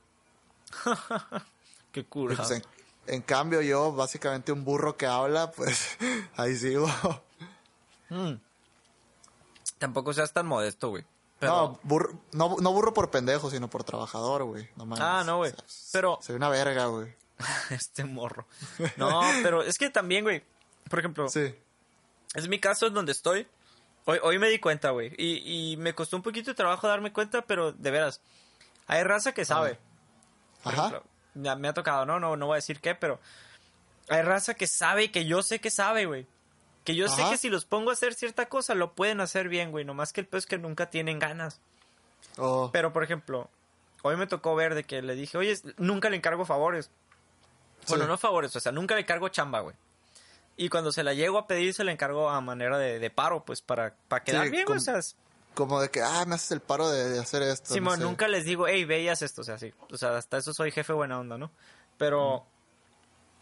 qué 1.91 2.05
cura. 2.05 2.35
pues, 2.35 2.51
en, 2.51 2.63
en 3.07 3.21
cambio 3.21 3.61
yo, 3.61 3.91
básicamente 3.93 4.51
un 4.51 4.63
burro 4.63 4.97
que 4.97 5.05
habla, 5.05 5.51
pues 5.51 5.97
ahí 6.35 6.55
sigo. 6.55 6.87
Mm. 8.09 8.33
Tampoco 9.79 10.13
seas 10.13 10.31
tan 10.31 10.47
modesto, 10.47 10.89
güey. 10.89 11.05
Pero... 11.43 11.55
No, 11.55 11.79
burro, 11.83 12.19
no, 12.31 12.55
no 12.59 12.71
burro 12.73 12.93
por 12.93 13.09
pendejo, 13.11 13.49
sino 13.49 13.69
por 13.69 13.83
trabajador, 13.83 14.43
güey. 14.43 14.69
No 14.75 14.85
mames. 14.85 15.03
Ah, 15.03 15.23
no, 15.25 15.37
güey. 15.37 15.51
O 15.51 15.55
sea, 15.55 15.65
Pero 15.93 16.19
Soy 16.21 16.35
una 16.35 16.49
verga, 16.49 16.85
güey. 16.87 17.13
este 17.69 18.03
morro. 18.05 18.45
No, 18.97 19.21
pero 19.41 19.61
es 19.63 19.77
que 19.77 19.89
también, 19.89 20.23
güey. 20.23 20.43
Por 20.89 20.99
ejemplo, 20.99 21.27
Sí. 21.29 21.55
es 22.35 22.47
mi 22.47 22.59
caso 22.59 22.87
en 22.87 22.93
donde 22.93 23.11
estoy. 23.11 23.47
Hoy, 24.05 24.19
hoy 24.21 24.37
me 24.39 24.49
di 24.49 24.59
cuenta, 24.59 24.89
güey. 24.89 25.13
Y, 25.17 25.71
y 25.73 25.77
me 25.77 25.95
costó 25.95 26.17
un 26.17 26.23
poquito 26.23 26.51
de 26.51 26.55
trabajo 26.55 26.87
darme 26.87 27.13
cuenta, 27.13 27.41
pero 27.43 27.71
de 27.71 27.89
veras. 27.91 28.21
Hay 28.87 29.03
raza 29.03 29.31
que 29.33 29.45
sabe. 29.45 29.79
Por 30.61 30.73
Ajá. 30.73 30.87
ejemplo, 30.87 31.03
ya 31.35 31.55
me 31.55 31.67
ha 31.69 31.73
tocado, 31.73 32.05
no, 32.05 32.19
no, 32.19 32.35
no 32.35 32.47
voy 32.47 32.55
a 32.55 32.57
decir 32.57 32.79
qué, 32.81 32.95
pero 32.95 33.19
hay 34.09 34.21
raza 34.21 34.53
que 34.55 34.67
sabe 34.67 35.05
y 35.05 35.09
que 35.09 35.25
yo 35.25 35.41
sé 35.41 35.59
que 35.61 35.71
sabe, 35.71 36.05
güey. 36.05 36.27
Que 36.83 36.95
yo 36.95 37.07
sé 37.07 37.23
que 37.29 37.37
si 37.37 37.49
los 37.49 37.65
pongo 37.65 37.89
a 37.91 37.93
hacer 37.93 38.13
cierta 38.13 38.49
cosa, 38.49 38.75
lo 38.75 38.93
pueden 38.93 39.21
hacer 39.21 39.47
bien, 39.47 39.71
güey. 39.71 39.85
Nomás 39.85 40.11
que 40.11 40.21
el 40.21 40.27
peor 40.27 40.39
es 40.39 40.45
que 40.45 40.57
nunca 40.57 40.89
tienen 40.89 41.17
ganas. 41.19 41.59
Oh, 42.37 42.69
Pero, 42.73 42.91
por 42.91 43.03
ejemplo, 43.03 43.49
hoy 44.01 44.17
me 44.17 44.27
tocó 44.27 44.55
ver 44.55 44.75
de 44.75 44.83
que 44.83 45.01
le 45.01 45.15
dije, 45.15 45.37
oye, 45.37 45.57
nunca 45.77 46.09
le 46.09 46.17
encargo 46.17 46.45
favores. 46.45 46.89
Bueno, 47.87 48.03
Sí. 48.05 48.09
no 48.09 48.17
favores, 48.17 48.55
o 48.55 48.59
sea, 48.59 48.71
nunca 48.71 48.95
le 48.95 49.05
cargo 49.05 49.29
chamba, 49.29 49.59
güey. 49.61 49.75
Y 50.55 50.69
cuando 50.69 50.91
se 50.91 51.03
la 51.03 51.13
llego 51.13 51.37
a 51.37 51.47
pedir, 51.47 51.73
se 51.73 51.83
la 51.83 51.91
encargo 51.91 52.29
a 52.29 52.39
manera 52.41 52.77
de, 52.77 52.99
de 52.99 53.09
paro, 53.09 53.43
pues, 53.45 53.61
para, 53.61 53.95
para 54.07 54.23
quedar 54.23 54.45
Sí, 54.45 54.51
bien, 54.51 54.65
güey. 54.65 54.77
O 54.77 54.83
com- 54.83 54.83
sea, 54.85 54.99
como 55.53 55.79
de 55.81 55.89
que, 55.89 56.01
ah, 56.01 56.25
me 56.25 56.35
haces 56.35 56.51
el 56.51 56.61
paro 56.61 56.89
de, 56.89 57.09
de 57.09 57.19
hacer 57.19 57.43
esto. 57.43 57.69
no 57.69 57.73
Simón, 57.75 57.97
sé. 57.99 58.03
nunca 58.03 58.27
les 58.27 58.45
digo, 58.45 58.67
hey, 58.67 58.83
ve 58.85 59.01
y 59.01 59.07
haz 59.09 59.21
esto, 59.21 59.41
o 59.41 59.43
sea, 59.43 59.57
sí. 59.57 59.73
O 59.91 59.97
sea, 59.97 60.17
hasta 60.17 60.37
eso 60.37 60.53
soy 60.53 60.71
jefe 60.71 60.91
buena 60.93 61.19
onda, 61.19 61.37
¿no? 61.37 61.51
Pero 61.97 62.45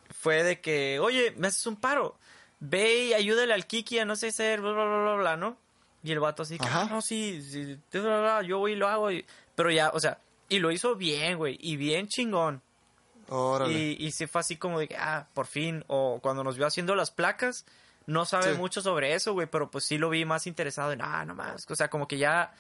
fue 0.10 0.44
de 0.44 0.60
que, 0.62 1.00
oye, 1.00 1.34
me 1.38 1.48
haces 1.48 1.66
un 1.68 1.76
paro. 1.76 2.18
Ve 2.62 3.06
y 3.08 3.14
ayúdale 3.14 3.54
al 3.54 3.66
Kiki 3.68 4.00
a 4.00 4.06
no 4.06 4.16
sé 4.16 4.28
hacer, 4.28 4.62
bla, 4.62 4.72
bla, 4.72 4.86
bla, 4.86 5.02
bla, 5.04 5.16
bla, 5.16 5.38
¿no? 5.38 5.58
Y 6.04 6.12
el 6.12 6.20
vato 6.20 6.44
así, 6.44 6.58
que, 6.58 6.66
Ajá. 6.68 6.84
ah, 6.84 6.88
no, 6.90 7.02
sí, 7.02 7.42
sí, 7.44 7.78
bla, 7.92 8.02
bla, 8.02 8.20
bla, 8.22 8.42
yo 8.44 8.60
voy 8.60 8.72
y 8.74 8.76
lo 8.76 8.88
hago. 8.88 9.12
y- 9.12 9.26
Pero 9.56 9.70
ya, 9.72 9.90
o 9.94 10.00
sea, 10.00 10.20
y 10.48 10.60
lo 10.60 10.72
hizo 10.72 10.96
bien, 10.96 11.38
güey, 11.38 11.58
y 11.60 11.76
bien 11.76 12.08
chingón. 12.08 12.62
Órale. 13.30 13.74
Y, 13.74 13.98
y 14.00 14.12
sí 14.12 14.28
fue 14.28 14.42
así 14.42 14.58
como 14.58 14.80
de 14.80 14.88
que, 14.88 14.98
ah, 14.98 15.28
por 15.34 15.46
fin. 15.48 15.84
O 15.88 16.20
cuando 16.22 16.44
nos 16.44 16.58
vio 16.58 16.66
haciendo 16.68 16.96
las 16.96 17.12
placas, 17.12 17.66
no 18.06 18.26
sabe 18.26 18.54
Sí. 18.54 18.58
mucho 18.58 18.82
sobre 18.82 19.14
eso, 19.14 19.34
güey, 19.34 19.48
pero 19.48 19.70
pues 19.72 19.86
sí 19.86 19.98
lo 19.98 20.10
vi 20.10 20.26
más 20.26 20.48
interesado 20.48 20.92
en, 20.92 21.02
ah, 21.02 21.24
no 21.26 21.34
más. 21.36 21.66
O 21.70 21.76
sea, 21.76 21.90
como 21.90 22.08
que 22.08 22.18
ya 22.18 22.54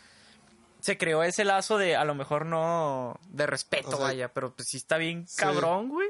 se 0.79 0.97
creó 0.97 1.23
ese 1.23 1.43
lazo 1.43 1.77
de, 1.77 1.95
a 1.95 2.05
lo 2.05 2.15
mejor 2.15 2.45
no, 2.45 3.19
de 3.29 3.45
respeto, 3.47 3.89
O 3.89 3.91
sea, 3.97 3.99
vaya, 4.05 4.33
pero 4.33 4.53
pues 4.55 4.67
sí 4.69 4.77
está 4.77 4.97
bien 4.97 5.27
sí. 5.27 5.37
cabrón, 5.41 5.89
güey. 5.89 6.09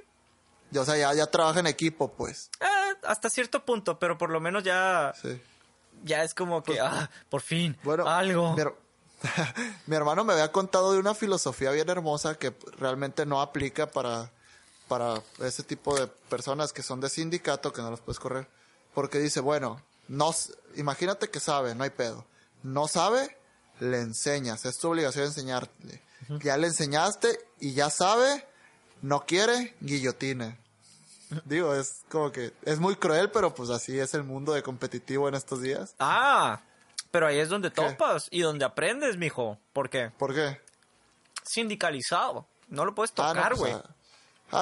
Y, 0.71 0.77
o 0.77 0.85
sea, 0.85 0.97
ya, 0.97 1.13
ya 1.13 1.27
trabaja 1.27 1.59
en 1.59 1.67
equipo, 1.67 2.11
pues. 2.13 2.49
Ah, 2.61 2.91
hasta 3.03 3.29
cierto 3.29 3.65
punto, 3.65 3.99
pero 3.99 4.17
por 4.17 4.29
lo 4.29 4.39
menos 4.39 4.63
ya, 4.63 5.13
Sí. 5.21 5.41
ya 6.03 6.23
es 6.23 6.33
como 6.33 6.63
que, 6.63 6.79
ah, 6.79 7.09
por 7.29 7.41
fin, 7.41 7.73
Pues, 7.83 7.97
Bueno, 7.97 8.09
algo. 8.09 8.53
Mi, 8.55 8.61
her- 8.61 8.75
mi 9.87 9.95
hermano 9.95 10.23
me 10.23 10.33
había 10.33 10.51
contado 10.51 10.93
de 10.93 10.99
una 10.99 11.13
filosofía 11.13 11.71
bien 11.71 11.89
hermosa 11.89 12.35
que 12.35 12.53
realmente 12.77 13.25
no 13.25 13.41
aplica 13.41 13.87
para, 13.91 14.31
para 14.87 15.21
ese 15.39 15.63
tipo 15.63 15.95
de 15.99 16.07
personas 16.07 16.73
que 16.73 16.83
son 16.83 17.01
de 17.01 17.09
sindicato 17.09 17.71
que 17.73 17.81
no 17.81 17.91
los 17.91 17.99
puedes 18.01 18.19
correr. 18.19 18.47
Porque 18.93 19.19
dice, 19.19 19.39
bueno, 19.39 19.81
no, 20.07 20.33
imagínate 20.75 21.29
que 21.29 21.39
sabe, 21.39 21.75
no 21.75 21.83
hay 21.83 21.91
pedo. 21.91 22.25
No 22.63 22.87
sabe, 22.87 23.37
le 23.79 23.99
enseñas. 24.01 24.65
Es 24.65 24.77
tu 24.77 24.89
obligación 24.89 25.25
enseñarle. 25.25 26.01
Ya 26.43 26.55
le 26.57 26.67
enseñaste 26.67 27.39
y 27.59 27.73
ya 27.73 27.89
sabe, 27.89 28.45
no 29.01 29.25
quiere, 29.25 29.75
guillotine. 29.81 30.57
Digo, 31.45 31.73
es 31.75 32.01
como 32.09 32.31
que 32.31 32.53
es 32.63 32.79
muy 32.79 32.95
cruel, 32.95 33.31
pero 33.31 33.53
pues 33.53 33.69
así 33.69 33.97
es 33.99 34.13
el 34.13 34.23
mundo 34.23 34.53
de 34.53 34.63
competitivo 34.63 35.27
en 35.29 35.35
estos 35.35 35.61
días. 35.61 35.95
Ah, 35.99 36.59
pero 37.11 37.27
ahí 37.27 37.39
es 37.39 37.49
donde 37.49 37.69
¿Qué? 37.71 37.81
topas 37.81 38.27
y 38.31 38.41
donde 38.41 38.65
aprendes, 38.65 39.17
mijo. 39.17 39.57
¿Por 39.73 39.89
qué? 39.89 40.11
¿Por 40.17 40.33
qué? 40.33 40.59
Sindicalizado. 41.43 42.45
No 42.69 42.85
lo 42.85 42.93
puedes 42.95 43.11
Ah, 43.17 43.23
no, 43.23 43.33
tocar, 43.33 43.49
pues, 43.49 43.59
güey. 43.59 43.73
ah, 43.73 43.83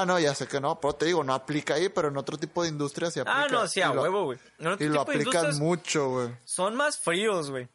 ah, 0.01 0.05
no, 0.05 0.19
ya 0.19 0.33
sé 0.33 0.47
que 0.47 0.59
no, 0.59 0.79
pero 0.79 0.93
te 0.93 1.05
digo, 1.05 1.23
no 1.23 1.33
aplica 1.33 1.75
ahí, 1.75 1.89
pero 1.89 2.07
en 2.07 2.17
otro 2.17 2.37
tipo 2.37 2.63
de 2.63 2.69
industria 2.69 3.11
se 3.11 3.21
aplica. 3.21 3.43
Ah, 3.43 3.47
no, 3.49 3.67
sí, 3.67 3.81
a 3.81 3.91
Y 3.91 3.93
lo- 3.95 4.01
huevo, 4.01 4.23
güey. 4.25 4.39
Y 4.59 4.63
lo 4.63 4.77
tipo 4.77 4.93
de 4.93 4.99
aplican 4.99 5.25
industrias 5.25 5.55
mucho, 5.59 6.09
güey. 6.09 6.29
Son 6.45 6.75
más 6.75 6.97
fríos, 6.97 7.51
güey. 7.51 7.67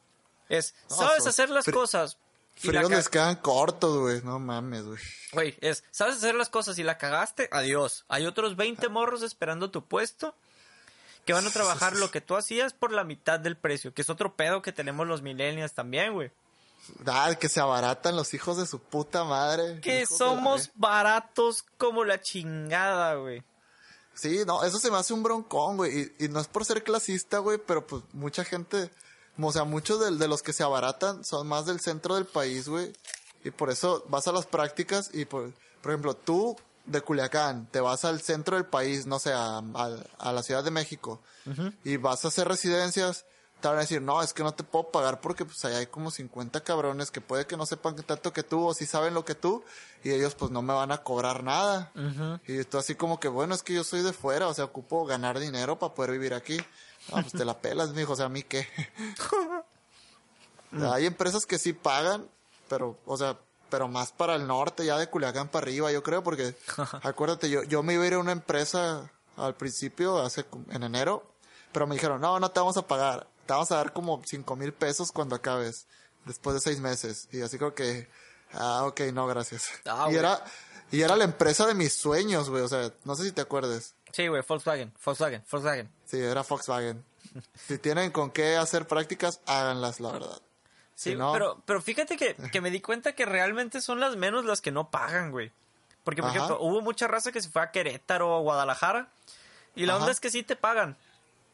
Es, 0.49 0.75
No, 0.91 0.97
sabes 0.97 1.27
hacer 1.27 1.51
las 1.51 1.67
fri- 1.67 1.73
cosas. 1.73 2.19
Ca- 2.89 2.97
les 2.97 3.09
quedan 3.09 3.37
cortos, 3.37 3.99
güey. 3.99 4.21
No 4.23 4.39
mames, 4.39 4.85
güey. 4.85 5.01
Güey, 5.33 5.57
es, 5.61 5.85
sabes 5.91 6.17
hacer 6.17 6.35
las 6.35 6.49
cosas 6.49 6.79
y 6.79 6.83
la 6.83 6.99
cagaste, 6.99 7.49
adiós. 7.53 8.05
Hay 8.09 8.27
otros 8.27 8.57
20 8.57 8.89
morros 8.89 9.23
esperando 9.23 9.71
tu 9.71 9.85
puesto 9.87 10.35
que 11.25 11.33
van 11.33 11.47
a 11.47 11.51
trabajar 11.51 11.97
lo 11.97 12.11
que 12.11 12.21
tú 12.21 12.37
hacías 12.37 12.73
por 12.75 12.93
la 12.93 13.03
mitad 13.05 13.41
del 13.41 13.57
precio, 13.57 13.95
que 13.95 14.03
es 14.03 14.11
otro 14.11 14.37
pedo 14.37 14.63
que 14.63 14.73
tenemos 14.73 15.07
los 15.07 15.23
millennials 15.23 15.73
también, 15.73 16.13
güey. 16.13 16.31
Ah, 17.07 17.35
que 17.41 17.49
se 17.49 17.61
abaratan 17.61 18.15
los 18.15 18.35
hijos 18.35 18.59
de 18.59 18.67
su 18.67 18.79
puta 18.79 19.25
madre. 19.25 19.81
Que 19.81 20.05
somos 20.07 20.71
baratos 20.75 21.65
como 21.79 22.05
la 22.05 22.21
chingada, 22.21 23.15
güey. 23.15 23.43
Sí, 24.13 24.43
no, 24.47 24.63
eso 24.65 24.79
se 24.79 24.91
me 24.91 24.99
hace 24.99 25.15
un 25.15 25.23
broncón, 25.23 25.79
güey. 25.79 26.13
Y, 26.19 26.27
y 26.27 26.29
no 26.29 26.41
es 26.41 26.47
por 26.47 26.65
ser 26.67 26.85
clasista, 26.85 27.39
güey, 27.39 27.59
pero 27.59 27.87
pues 27.87 28.03
mucha 28.13 28.45
gente, 28.45 28.91
o 29.41 29.53
sea, 29.53 29.65
muchos 29.65 30.01
de, 30.01 30.17
de 30.17 30.29
los 30.29 30.43
que 30.43 30.53
se 30.53 30.63
abaratan 30.63 31.25
son 31.25 31.47
más 31.47 31.67
del 31.67 31.81
centro 31.81 32.15
del 32.15 32.27
país, 32.27 32.69
güey. 32.69 32.93
Y 33.45 33.51
por 33.51 33.71
eso 33.71 34.05
vas 34.09 34.27
a 34.29 34.33
las 34.33 34.47
prácticas 34.47 35.11
y, 35.13 35.25
por, 35.27 35.53
por 35.83 35.93
ejemplo, 35.93 36.15
tú 36.15 36.57
de 36.87 37.01
Culiacán 37.01 37.67
te 37.71 37.81
vas 37.81 38.05
al 38.05 38.21
centro 38.21 38.57
del 38.57 38.67
país, 38.67 39.07
no 39.07 39.19
sé, 39.19 39.33
a, 39.33 39.59
a- 39.59 39.99
a 40.19 40.33
la 40.33 40.43
Ciudad 40.43 40.63
de 40.65 40.71
México, 40.71 41.21
y 41.85 41.97
vas 41.99 42.25
a 42.25 42.29
hacer 42.29 42.49
residencias, 42.49 43.25
te 43.61 43.69
van 43.69 43.79
a 43.79 43.81
decir, 43.81 44.01
no, 44.03 44.23
es 44.23 44.33
que 44.35 44.43
no 44.43 44.53
te 44.53 44.65
puedo 44.65 44.91
pagar 44.91 45.21
porque 45.23 45.45
pues 45.47 45.63
allá 45.65 45.79
hay 45.79 45.87
como 45.87 46.11
50 46.11 46.63
cabrones 46.63 47.11
que 47.11 47.21
puede 47.23 47.47
que 47.47 47.57
no 47.57 47.65
sepan 47.67 47.97
tanto 47.97 48.33
que 48.33 48.43
tú 48.43 48.67
o 48.67 48.75
si 48.75 48.85
saben 48.87 49.15
lo 49.15 49.25
que 49.25 49.35
tú, 49.35 49.63
y 50.03 50.11
ellos 50.11 50.35
pues 50.35 50.51
no 50.51 50.61
me 50.63 50.75
van 50.75 50.93
a 50.93 50.99
cobrar 51.03 51.43
nada. 51.43 51.91
Y 52.47 52.65
tú 52.65 52.77
así 52.79 52.95
como 52.95 53.19
que, 53.21 53.29
bueno, 53.29 53.55
es 53.55 53.63
que 53.63 53.73
yo 53.75 53.85
soy 53.85 54.03
de 54.03 54.13
fuera, 54.13 54.49
o 54.49 54.55
sea, 54.55 54.65
ocupo 54.67 55.07
ganar 55.07 55.39
dinero 55.39 55.79
para 55.79 55.95
poder 55.95 56.13
vivir 56.13 56.35
aquí. 56.35 56.59
No, 57.09 57.21
pues 57.21 57.33
te 57.33 57.45
la 57.45 57.59
pelas, 57.59 57.91
mijo, 57.91 58.13
o 58.13 58.17
sea, 58.17 58.27
a 58.27 58.31
mí 58.31 58.43
qué. 58.43 58.67
Hay 60.93 61.07
empresas 61.07 61.47
que 61.47 61.59
sí 61.59 61.73
pagan, 61.73 62.29
pero, 62.69 62.99
o 63.07 63.17
sea, 63.17 63.39
pero 63.71 63.89
más 63.89 64.13
para 64.13 64.35
el 64.37 64.47
norte, 64.47 64.85
ya 64.85 64.99
de 64.99 65.09
Culiacán 65.09 65.49
para 65.49 65.65
arriba, 65.65 65.93
yo 65.93 66.03
creo, 66.03 66.23
porque 66.23 66.57
acuérdate, 67.03 67.51
yo, 67.51 67.63
yo 67.65 67.83
me 67.83 67.95
iba 67.95 68.05
a 68.05 68.07
ir 68.07 68.15
a 68.15 68.19
una 68.19 68.33
empresa 68.33 69.11
al 69.37 69.55
principio, 69.55 70.19
hace 70.21 70.45
en 70.71 70.83
enero, 70.83 71.25
pero 71.73 71.87
me 71.87 71.95
dijeron, 71.95 72.21
no, 72.21 72.39
no 72.41 72.51
te 72.51 72.61
vamos 72.61 72.77
a 72.77 72.87
pagar, 72.87 73.27
te 73.47 73.53
vamos 73.53 73.71
a 73.73 73.77
dar 73.77 73.93
como 73.93 74.23
cinco 74.25 74.57
mil 74.57 74.73
pesos 74.73 75.13
cuando 75.13 75.37
acabes, 75.37 75.87
después 76.25 76.55
de 76.55 76.61
seis 76.61 76.81
meses. 76.81 77.29
Y 77.33 77.43
así 77.43 77.59
creo 77.59 77.75
que, 77.75 78.09
ah, 78.53 78.85
ok, 78.87 79.01
no, 79.13 79.27
gracias. 79.27 79.65
Ah, 79.85 80.09
y 80.11 80.17
era, 80.17 80.45
y 80.91 81.01
era 81.03 81.17
la 81.17 81.25
empresa 81.25 81.67
de 81.67 81.75
mis 81.75 81.95
sueños, 81.95 82.51
güey, 82.51 82.63
o 82.63 82.69
sea, 82.69 82.93
no 83.05 83.17
sé 83.17 83.25
si 83.25 83.33
te 83.33 83.41
acuerdes. 83.41 83.95
Sí, 84.15 84.29
güey, 84.29 84.43
Volkswagen, 84.47 84.93
Volkswagen, 85.05 85.43
Volkswagen. 85.51 85.91
Sí, 86.05 86.21
era 86.21 86.43
Volkswagen. 86.43 87.05
si 87.55 87.79
tienen 87.79 88.13
con 88.13 88.31
qué 88.31 88.57
hacer 88.57 88.87
prácticas, 88.87 89.41
háganlas, 89.47 89.99
la 89.99 90.13
verdad. 90.13 90.41
Sí, 90.95 91.11
Si 91.11 91.17
no- 91.17 91.33
pero, 91.33 91.61
pero 91.67 91.83
fíjate 91.83 92.17
que, 92.17 92.37
que 92.53 92.61
me 92.61 92.71
di 92.71 92.81
cuenta 92.81 93.15
que 93.15 93.25
realmente 93.27 93.81
son 93.81 93.99
las 93.99 94.15
menos 94.17 94.45
las 94.45 94.61
que 94.61 94.71
no 94.71 94.91
pagan, 94.91 95.33
güey. 95.33 95.51
Porque, 96.05 96.21
por 96.23 96.31
Ajá. 96.31 96.37
ejemplo, 96.39 96.59
hubo 96.61 96.81
mucha 96.83 97.09
raza 97.09 97.33
que 97.33 97.41
se 97.43 97.49
fue 97.49 97.63
a 97.63 97.73
Querétaro 97.73 98.39
o 98.39 98.43
Guadalajara. 98.43 99.09
Y 99.75 99.87
la 99.87 99.95
Ajá. 99.95 100.03
onda 100.03 100.13
es 100.13 100.21
que 100.21 100.31
sí 100.31 100.45
te 100.45 100.55
pagan. 100.55 100.97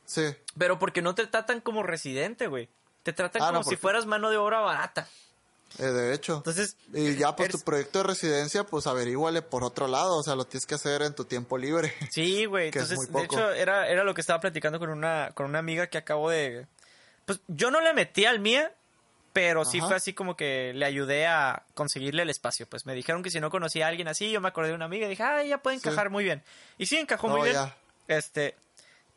Sí. 0.05 0.35
Pero 0.59 0.79
porque 0.79 1.01
no 1.01 1.15
te 1.15 1.27
tratan 1.27 1.61
como 1.63 1.83
residente, 1.83 2.49
güey. 2.49 2.69
Te 3.03 3.15
tratan 3.15 3.41
Ah, 3.43 3.47
como 3.47 3.59
no, 3.61 3.65
si 3.65 3.77
fueras 3.77 4.05
mano 4.05 4.29
de 4.29 4.37
obra 4.37 4.61
barata. 4.61 5.09
Eh, 5.79 5.85
de 5.87 6.15
hecho. 6.15 6.37
Entonces, 6.39 6.77
y 6.93 7.17
ya 7.17 7.35
pues 7.37 7.49
eres- 7.51 7.61
tu 7.61 7.65
proyecto 7.65 8.01
de 8.01 8.05
residencia, 8.05 8.65
pues 8.65 8.87
averíguale 8.87 9.41
por 9.43 9.63
otro 9.65 9.87
lado, 9.87 10.17
o 10.19 10.23
sea, 10.23 10.35
lo 10.35 10.45
tienes 10.45 10.67
que 10.67 10.75
hacer 10.75 11.03
en 11.03 11.15
tu 11.15 11.25
tiempo 11.25 11.57
libre. 11.57 11.95
Sí, 12.11 12.45
güey. 12.45 12.67
Entonces, 12.75 13.11
de 13.13 13.23
hecho, 13.23 13.53
era, 13.53 13.89
era 13.89 14.03
lo 14.05 14.13
que 14.15 14.21
estaba 14.21 14.41
platicando 14.41 14.79
con 14.79 14.91
una, 14.91 15.31
con 15.35 15.47
una 15.47 15.59
amiga 15.61 15.87
que 15.87 15.99
acabo 15.99 16.29
de. 16.31 16.67
Pues 17.25 17.41
yo 17.47 17.71
no 17.71 17.81
le 17.81 17.95
metí 17.95 18.25
al 18.25 18.41
mía, 18.41 18.73
pero 19.33 19.65
sí 19.65 19.79
Ajá. 19.79 19.87
fue 19.87 19.97
así 19.97 20.13
como 20.13 20.37
que 20.37 20.73
le 20.75 20.85
ayudé 20.85 21.27
a 21.29 21.63
conseguirle 21.75 22.23
el 22.23 22.31
espacio. 22.31 22.67
Pues 22.69 22.85
me 22.85 22.95
dijeron 22.95 23.23
que 23.23 23.31
si 23.31 23.39
no 23.39 23.49
conocía 23.51 23.87
a 23.87 23.89
alguien 23.91 24.09
así, 24.09 24.31
yo 24.33 24.41
me 24.41 24.49
acordé 24.49 24.71
de 24.71 24.75
una 24.75 24.87
amiga 24.87 25.07
y 25.07 25.11
dije, 25.11 25.23
ah, 25.23 25.41
ella 25.43 25.59
puede 25.59 25.79
Sí. 25.79 25.87
encajar 25.89 26.11
muy 26.11 26.25
bien. 26.25 26.43
Y 26.79 26.87
sí, 26.87 26.97
encajó 26.97 27.29
No, 27.29 27.37
muy 27.37 27.43
bien. 27.51 27.55
ya. 27.55 27.77
Este, 28.09 28.57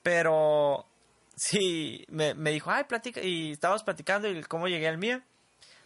pero 0.03 0.85
sí, 1.35 2.05
me, 2.09 2.35
me 2.35 2.51
dijo, 2.51 2.69
ay, 2.69 2.83
platica. 2.83 3.21
Y 3.21 3.53
estábamos 3.53 3.83
platicando 3.83 4.29
y 4.29 4.41
cómo 4.43 4.67
llegué 4.67 4.87
al 4.87 4.97
mía. 4.99 5.23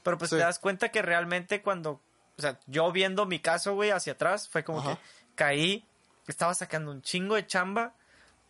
Pero 0.08 0.18
pues 0.18 0.30
Sí. 0.30 0.38
te 0.38 0.42
das 0.44 0.58
cuenta 0.58 0.88
que 0.90 1.02
realmente 1.02 1.62
cuando, 1.62 2.00
o 2.38 2.42
sea, 2.42 2.58
yo 2.66 2.90
viendo 2.94 3.26
mi 3.26 3.40
caso, 3.42 3.74
güey, 3.74 3.90
hacia 3.92 4.14
atrás, 4.14 4.48
fue 4.48 4.64
como 4.64 4.80
Ajá. 4.80 4.96
que 4.96 5.02
caí, 5.36 5.86
estaba 6.28 6.54
sacando 6.54 6.92
un 6.92 7.02
chingo 7.02 7.36
de 7.36 7.46
chamba 7.46 7.92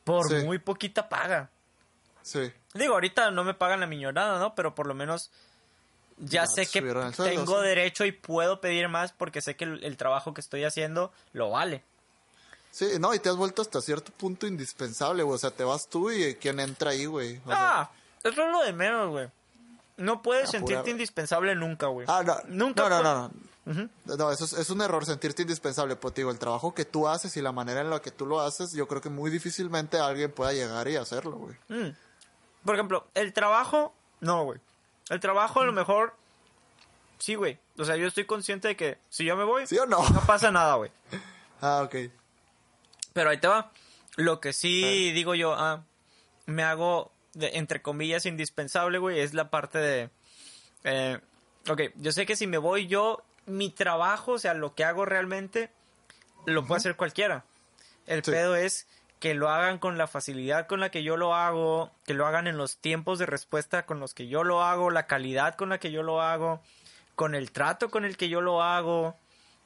por 0.04 0.28
Sí. 0.30 0.46
muy 0.46 0.60
poquita 0.60 1.10
paga. 1.10 1.50
Sí. 2.22 2.54
Digo, 2.76 2.94
ahorita 2.94 3.32
no 3.32 3.44
me 3.44 3.56
pagan 3.56 3.80
la 3.80 3.88
millonada, 3.88 4.38
¿no? 4.38 4.54
Pero 4.54 4.76
por 4.76 4.86
lo 4.86 4.94
menos 4.94 5.32
ya, 6.20 6.46
sé 6.46 6.68
que 6.68 6.82
tengo 6.82 7.60
sí. 7.62 7.66
derecho 7.68 8.06
y 8.06 8.12
puedo 8.12 8.62
pedir 8.62 8.88
más 8.88 9.14
porque 9.14 9.42
sé 9.42 9.56
que 9.56 9.64
el, 9.66 9.84
el 9.84 9.98
trabajo 9.98 10.36
que 10.36 10.42
estoy 10.42 10.64
haciendo 10.64 11.12
lo 11.34 11.50
vale. 11.50 11.84
Sí, 12.70 12.86
no, 13.00 13.16
y 13.16 13.20
te 13.20 13.30
has 13.30 13.36
vuelto 13.36 13.64
hasta 13.64 13.82
cierto 13.82 14.12
punto 14.12 14.46
indispensable, 14.46 15.24
güey. 15.24 15.34
O 15.34 15.40
sea, 15.40 15.50
te 15.50 15.64
vas 15.64 15.88
tú 15.88 16.12
y 16.12 16.36
quién 16.36 16.60
entra 16.60 16.92
ahí, 16.92 17.06
güey. 17.08 17.38
O 17.46 17.50
sea, 17.50 17.82
Ah, 17.82 17.92
eso 18.24 18.44
es 18.44 18.52
lo 18.52 18.62
de 18.62 18.74
menos, 18.74 19.10
güey. 19.10 19.28
No 19.98 20.22
puedes 20.22 20.50
sentirte 20.52 20.92
indispensable 20.92 21.56
nunca, 21.56 21.88
güey. 21.88 22.06
Ah, 22.10 22.24
no, 22.24 22.38
Nunca 22.48 22.88
no, 22.88 23.02
no, 23.02 23.04
no, 23.04 23.32
no. 23.66 23.90
No, 24.18 24.32
eso 24.32 24.46
es, 24.46 24.54
es 24.54 24.70
un 24.70 24.82
error 24.82 25.06
sentirte 25.06 25.42
indispensable, 25.42 25.96
pues 25.98 26.14
digo, 26.14 26.32
el 26.32 26.40
trabajo 26.40 26.74
que 26.74 26.86
tú 26.86 27.08
haces 27.08 27.36
y 27.36 27.42
la 27.42 27.52
manera 27.52 27.82
en 27.82 27.90
la 27.90 28.02
que 28.02 28.12
tú 28.12 28.26
lo 28.26 28.40
haces, 28.40 28.72
yo 28.72 28.88
creo 28.88 29.02
que 29.02 29.10
muy 29.10 29.30
difícilmente 29.30 30.00
alguien 30.00 30.32
pueda 30.32 30.54
llegar 30.54 30.88
y 30.88 30.96
hacerlo, 30.96 31.32
güey. 31.38 31.56
Mm. 31.68 31.94
Por 32.64 32.76
ejemplo, 32.76 33.08
el 33.14 33.34
trabajo, 33.34 33.94
no, 34.22 34.44
güey. 34.46 34.60
El 35.10 35.20
trabajo 35.20 35.62
a 35.62 35.66
lo 35.66 35.74
mejor, 35.74 36.14
sí, 37.18 37.36
güey. 37.36 37.60
O 37.78 37.86
sea, 37.86 37.98
yo 37.98 38.08
estoy 38.08 38.26
consciente 38.26 38.70
de 38.70 38.76
que 38.76 38.98
si 39.10 39.26
yo 39.26 39.36
me 39.36 39.44
voy, 39.44 39.68
¿Sí 39.68 39.78
o 39.78 39.86
no? 39.86 40.08
no 40.10 40.22
pasa 40.22 40.52
nada, 40.52 40.76
güey. 40.76 40.92
Ah, 41.60 41.82
ok. 41.84 41.96
Pero 43.14 43.32
ahí 43.32 43.40
te 43.40 43.48
va. 43.48 43.72
Lo 44.16 44.40
que 44.40 44.54
sí 44.54 45.12
digo 45.12 45.34
yo, 45.34 45.54
ah, 45.54 45.84
me 46.46 46.64
hago, 46.64 47.12
de- 47.38 47.58
entre 47.58 47.82
comillas, 47.82 48.26
indispensable, 48.26 48.98
güey, 48.98 49.20
es 49.20 49.34
la 49.34 49.50
parte 49.50 49.78
de... 49.80 50.10
eh, 50.84 51.20
ok, 51.70 51.82
yo 51.96 52.12
sé 52.12 52.26
que 52.26 52.36
si 52.36 52.48
me 52.48 52.58
voy 52.58 52.88
yo, 52.88 53.24
mi 53.46 53.70
trabajo, 53.70 54.34
o 54.34 54.40
sea, 54.40 54.54
lo 54.54 54.74
que 54.76 54.84
hago 54.84 55.06
realmente, 55.06 55.70
lo 56.46 56.66
puede 56.66 56.80
hacer 56.80 56.96
cualquiera. 56.96 57.46
El 58.06 58.24
Sí. 58.24 58.32
pedo 58.32 58.56
es 58.56 58.88
que 59.20 59.34
lo 59.34 59.50
hagan 59.50 59.80
con 59.80 59.98
la 59.98 60.08
facilidad 60.08 60.68
con 60.68 60.80
la 60.80 60.92
que 60.92 61.04
yo 61.04 61.18
lo 61.18 61.34
hago, 61.34 61.92
que 62.06 62.14
lo 62.14 62.28
hagan 62.28 62.46
en 62.48 62.58
los 62.58 62.78
tiempos 62.78 63.18
de 63.20 63.26
respuesta 63.26 63.86
con 63.86 64.00
los 64.00 64.14
que 64.14 64.28
yo 64.28 64.44
lo 64.44 64.64
hago, 64.64 64.92
la 64.92 65.08
calidad 65.08 65.56
con 65.56 65.70
la 65.70 65.80
que 65.80 65.92
yo 65.92 66.04
lo 66.04 66.22
hago, 66.22 66.62
con 67.16 67.34
el 67.36 67.52
trato 67.52 67.90
con 67.90 68.06
el 68.06 68.16
que 68.16 68.30
yo 68.30 68.42
lo 68.42 68.62
hago. 68.62 69.16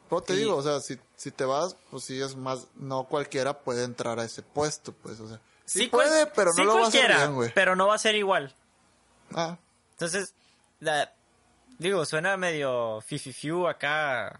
Pero 0.09 0.21
te 0.21 0.33
Y- 0.33 0.37
digo, 0.37 0.55
o 0.55 0.61
sea, 0.61 0.79
si, 0.79 0.97
si 1.17 1.31
te 1.31 1.43
vas, 1.45 1.75
pues 1.89 2.03
sí 2.05 2.21
es 2.21 2.35
más, 2.35 2.67
no 2.75 3.03
cualquiera 3.05 3.59
puede 3.59 3.83
entrar 3.83 4.19
a 4.19 4.23
ese 4.25 4.41
puesto, 4.41 4.93
pues, 4.93 5.19
o 5.19 5.27
sea. 5.27 5.39
Sí, 5.71 5.87
puede, 5.87 6.25
pero 6.27 6.51
no 6.57 6.63
lo 6.65 6.75
va 6.75 6.85
a 6.85 6.87
hacer 6.87 7.15
bien, 7.15 7.33
güey. 7.35 7.51
Pero 7.53 7.75
no 7.75 7.87
va 7.87 7.95
a 7.95 7.99
ser 7.99 8.15
igual. 8.15 8.53
Ah, 9.33 9.57
Entonces, 9.91 10.33
la- 10.79 11.13
digo, 11.77 12.05
suena 12.05 12.35
medio 12.37 13.01
fififiu 13.01 13.67
acá. 13.67 14.39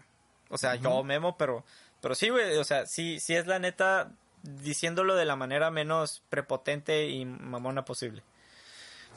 O 0.50 0.58
sea, 0.58 0.74
yo 0.74 1.02
memo, 1.02 1.36
pero, 1.38 1.64
pero 2.00 2.14
sí, 2.14 2.28
güey. 2.28 2.56
O 2.58 2.64
sea, 2.64 2.86
sí, 2.86 3.18
sí 3.20 3.34
es 3.34 3.46
la 3.46 3.58
neta 3.58 4.10
diciéndolo 4.42 5.14
de 5.14 5.24
la 5.24 5.36
manera 5.36 5.70
menos 5.70 6.22
prepotente 6.28 7.08
y 7.08 7.24
mamona 7.24 7.84
posible. 7.84 8.22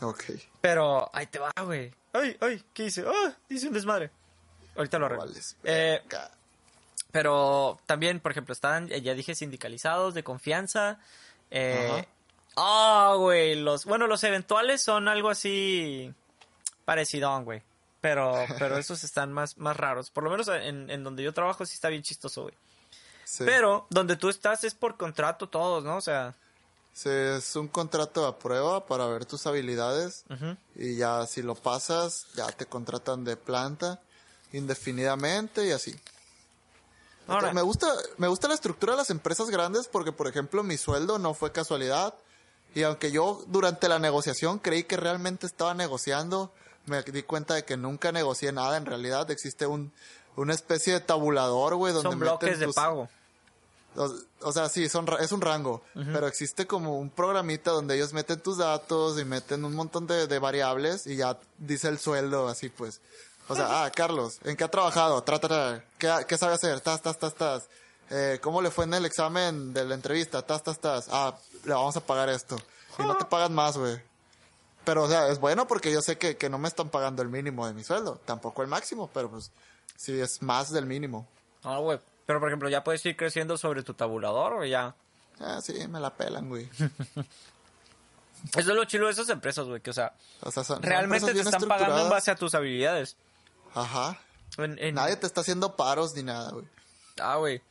ok. 0.01 0.23
Pero 0.62 1.10
ahí 1.13 1.25
te 1.28 1.39
va, 1.39 1.51
güey. 1.63 1.93
Ay, 2.13 2.38
ay, 2.39 2.63
¿qué 2.73 2.86
hice? 2.86 3.04
Ah, 3.06 3.34
hice 3.49 3.67
un 3.67 3.73
desmadre. 3.73 4.12
Ahorita 4.78 4.97
lo 4.99 5.08
arreglo. 5.08 5.25
Eh, 5.63 6.01
pero 7.12 7.80
también, 7.86 8.19
por 8.19 8.32
ejemplo, 8.32 8.54
están, 8.54 8.91
eh, 8.91 9.01
ya 9.01 9.13
dije, 9.13 9.36
sindicalizados, 9.36 10.13
de 10.13 10.23
confianza. 10.23 10.99
Eh. 11.51 12.05
Ah, 12.55 13.15
güey, 13.17 13.55
los, 13.55 13.86
bueno, 13.86 14.08
los 14.08 14.23
eventuales 14.23 14.81
son 14.81 15.08
algo 15.08 15.29
así 15.29 16.13
parecido, 16.86 17.41
güey. 17.43 17.62
Pero, 18.01 18.34
pero 18.60 18.77
esos 18.77 19.03
están 19.03 19.34
más, 19.34 19.58
más 19.58 19.75
raros. 19.75 20.10
Por 20.10 20.23
lo 20.23 20.29
menos 20.29 20.47
en, 20.47 20.89
en 20.89 21.03
donde 21.03 21.23
yo 21.23 21.34
trabajo 21.34 21.65
sí 21.65 21.73
está 21.73 21.89
bien 21.89 22.03
chistoso, 22.03 22.43
güey. 22.43 22.55
Sí. 23.23 23.43
Pero 23.45 23.88
donde 23.89 24.15
tú 24.15 24.29
estás 24.29 24.63
es 24.63 24.75
por 24.75 24.97
contrato 24.97 25.49
todos, 25.49 25.84
¿no? 25.84 25.97
O 25.97 26.01
sea, 26.01 26.36
Sí, 26.95 27.10
es 27.10 27.58
un 27.58 27.67
contrato 27.67 28.25
a 28.25 28.39
prueba 28.39 28.86
para 28.86 29.05
ver 29.08 29.25
tus 29.25 29.45
habilidades 29.47 30.23
y 30.75 30.95
ya 30.95 31.27
si 31.27 31.41
lo 31.41 31.53
pasas, 31.53 32.27
ya 32.36 32.47
te 32.47 32.67
contratan 32.67 33.25
de 33.25 33.36
planta 33.36 33.99
indefinidamente 34.53 35.67
y 35.67 35.71
así. 35.71 35.93
Ahora, 37.27 37.53
Me 37.53 37.61
gusta, 37.61 37.88
me 38.17 38.27
gusta 38.27 38.47
la 38.47 38.53
estructura 38.53 38.93
de 38.93 38.97
las 38.97 39.09
empresas 39.09 39.49
grandes 39.49 39.88
porque, 39.88 40.11
por 40.11 40.27
ejemplo, 40.27 40.63
mi 40.63 40.77
sueldo 40.77 41.17
no 41.19 41.33
fue 41.33 41.51
casualidad. 41.51 42.13
Y 42.75 42.83
aunque 42.83 43.11
yo 43.11 43.43
durante 43.47 43.88
la 43.88 43.99
negociación 43.99 44.59
creí 44.59 44.83
que 44.83 44.97
realmente 44.97 45.47
estaba 45.47 45.73
negociando, 45.73 46.51
me 46.85 47.01
di 47.03 47.23
cuenta 47.23 47.55
de 47.55 47.63
que 47.63 47.77
nunca 47.77 48.11
negocié 48.11 48.51
nada. 48.51 48.77
En 48.77 48.85
realidad 48.85 49.29
existe 49.31 49.65
un, 49.65 49.91
una 50.35 50.53
especie 50.53 50.93
de 50.93 50.99
tabulador, 50.99 51.75
güey, 51.75 51.93
donde 51.93 52.09
son 52.09 52.19
meten 52.19 52.38
bloques 52.38 52.59
de 52.59 52.67
pago. 52.73 53.09
o, 53.95 54.13
o 54.41 54.51
sea, 54.51 54.69
sí, 54.69 54.89
son, 54.89 55.07
es 55.19 55.31
un 55.31 55.41
rango, 55.41 55.81
pero 55.93 56.27
existe 56.27 56.67
como 56.67 56.99
un 56.99 57.09
programita 57.09 57.71
donde 57.71 57.95
ellos 57.95 58.13
meten 58.13 58.39
tus 58.41 58.57
datos 58.57 59.19
y 59.19 59.25
meten 59.25 59.63
un 59.63 59.73
montón 59.73 60.05
de, 60.05 60.27
de 60.27 60.39
variables 60.39 61.07
y 61.07 61.15
ya 61.15 61.39
dice 61.57 61.88
el 61.88 61.97
sueldo 61.97 62.47
así 62.47 62.69
pues. 62.69 63.01
O 63.47 63.55
sea, 63.55 63.84
ah, 63.84 63.91
Carlos, 63.91 64.39
¿en 64.43 64.55
qué 64.58 64.63
ha 64.63 64.67
trabajado? 64.71 65.21
Tra, 65.23 65.39
tra, 65.39 65.49
tra. 65.49 65.86
¿Qué, 65.99 66.25
qué 66.27 66.38
sabe 66.38 66.53
hacer? 66.55 66.81
Tas, 66.81 67.01
tas, 67.01 67.17
tas, 67.19 67.34
tas. 67.36 67.67
Eh, 68.10 68.39
¿Cómo 68.41 68.62
le 68.62 68.71
fue 68.71 68.86
en 68.86 68.93
el 68.95 69.05
examen 69.05 69.73
de 69.73 69.86
la 69.86 69.93
entrevista? 69.95 70.41
Tas, 70.41 70.63
tas, 70.63 70.79
tas. 70.79 71.08
Ah, 71.12 71.36
le 71.63 71.73
vamos 71.73 71.95
a 71.95 72.01
pagar 72.01 72.29
esto. 72.29 72.55
Y 72.99 73.03
no 73.03 73.15
te 73.17 73.25
pagan 73.25 73.53
más, 73.53 73.77
güey. 73.77 74.01
Pero, 74.84 75.03
o 75.03 75.08
sea, 75.10 75.27
es 75.29 75.39
bueno 75.39 75.67
porque 75.67 75.91
yo 75.91 76.01
sé 76.01 76.17
que, 76.17 76.38
que 76.38 76.49
no 76.49 76.58
me 76.58 76.67
están 76.67 76.89
pagando 76.89 77.21
el 77.21 77.29
mínimo 77.29 77.67
de 77.67 77.73
mi 77.73 77.84
sueldo. 77.84 78.19
Tampoco 78.25 78.62
el 78.62 78.67
máximo, 78.67 79.10
pero 79.13 79.29
pues 79.29 79.51
sí 79.97 80.19
es 80.19 80.41
más 80.41 80.71
del 80.71 80.86
mínimo. 80.86 81.27
Ah, 81.63 81.77
güey. 81.79 81.99
Pero, 82.25 82.39
por 82.39 82.49
ejemplo, 82.49 82.69
ya 82.69 82.84
puedes 82.84 83.05
ir 83.05 83.15
creciendo 83.17 83.58
sobre 83.58 83.84
tu 83.84 83.93
tabulador 83.93 84.53
o 84.53 84.65
ya. 84.65 84.95
Ah, 85.39 85.60
sí, 85.62 85.88
me 85.88 85.99
la 85.99 86.12
pelan, 86.13 86.47
güey. 86.49 86.69
Eso 88.55 88.60
es 88.60 88.65
lo 88.67 88.86
chido 88.86 89.05
de 89.08 89.12
esas 89.12 89.29
empresas, 89.29 89.65
güey. 89.65 89.81
Que, 89.81 89.89
o 89.89 89.93
sea, 89.93 90.13
O 90.41 90.51
sea, 90.51 90.63
son- 90.63 90.77
son 90.77 90.84
realmente 90.84 91.34
te 91.34 91.39
están 91.39 91.67
pagando 91.67 92.03
en 92.03 92.10
base 92.10 92.31
a 92.31 92.36
tus 92.36 92.53
habilidades. 92.55 93.15
Ajá. 93.75 94.19
En- 94.57 94.79
en- 94.79 94.95
Nadie 94.95 95.15
te 95.17 95.27
está 95.27 95.41
haciendo 95.41 95.75
paros 95.75 96.15
ni 96.15 96.23
nada, 96.23 96.51
güey. 96.51 96.65
Ah, 97.21 97.35
güey. 97.35 97.61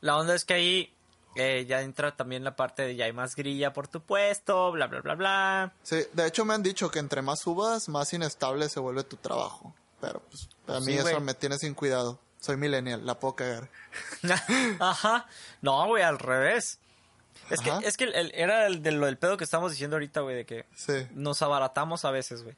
La 0.00 0.16
onda 0.16 0.34
es 0.34 0.44
que 0.44 0.54
ahí 0.54 0.94
eh, 1.36 1.64
ya 1.68 1.82
entra 1.82 2.16
también 2.16 2.42
la 2.42 2.56
parte 2.56 2.82
de 2.82 2.96
ya 2.96 3.04
hay 3.04 3.12
más 3.12 3.36
grilla 3.36 3.72
por 3.72 3.86
tu 3.88 4.00
puesto, 4.00 4.72
bla, 4.72 4.86
bla, 4.88 5.00
bla, 5.00 5.14
bla. 5.14 5.72
Sí, 5.82 6.02
de 6.12 6.26
hecho 6.26 6.44
me 6.44 6.54
han 6.54 6.62
dicho 6.62 6.90
que 6.90 6.98
entre 6.98 7.22
más 7.22 7.40
subas, 7.40 7.88
más 7.88 8.12
inestable 8.12 8.68
se 8.68 8.80
vuelve 8.80 9.04
tu 9.04 9.16
trabajo. 9.16 9.74
Pero 10.00 10.20
pues, 10.30 10.48
a 10.66 10.80
mí 10.80 10.92
Sí, 10.92 10.98
eso 10.98 11.20
me 11.20 11.34
tiene 11.34 11.56
sin 11.58 11.74
cuidado. 11.74 12.18
Soy 12.40 12.56
millennial, 12.56 13.04
la 13.04 13.18
puedo 13.20 13.36
cagar. 13.36 13.68
Ajá. 14.80 15.26
No, 15.62 15.86
güey, 15.86 16.02
al 16.02 16.18
revés. 16.18 16.78
Es 17.50 17.60
que, 17.60 17.70
es 17.84 17.96
que 17.96 18.04
el- 18.04 18.14
el- 18.14 18.32
era 18.34 18.66
el 18.66 18.82
de 18.82 18.92
lo 18.92 19.06
del 19.06 19.18
pedo 19.18 19.36
que 19.36 19.44
estamos 19.44 19.72
diciendo 19.72 19.96
ahorita, 19.96 20.20
güey, 20.20 20.36
de 20.36 20.46
que 20.46 20.66
Sí. 20.76 21.06
nos 21.12 21.42
abaratamos 21.42 22.04
a 22.04 22.10
veces, 22.10 22.42
güey. 22.42 22.56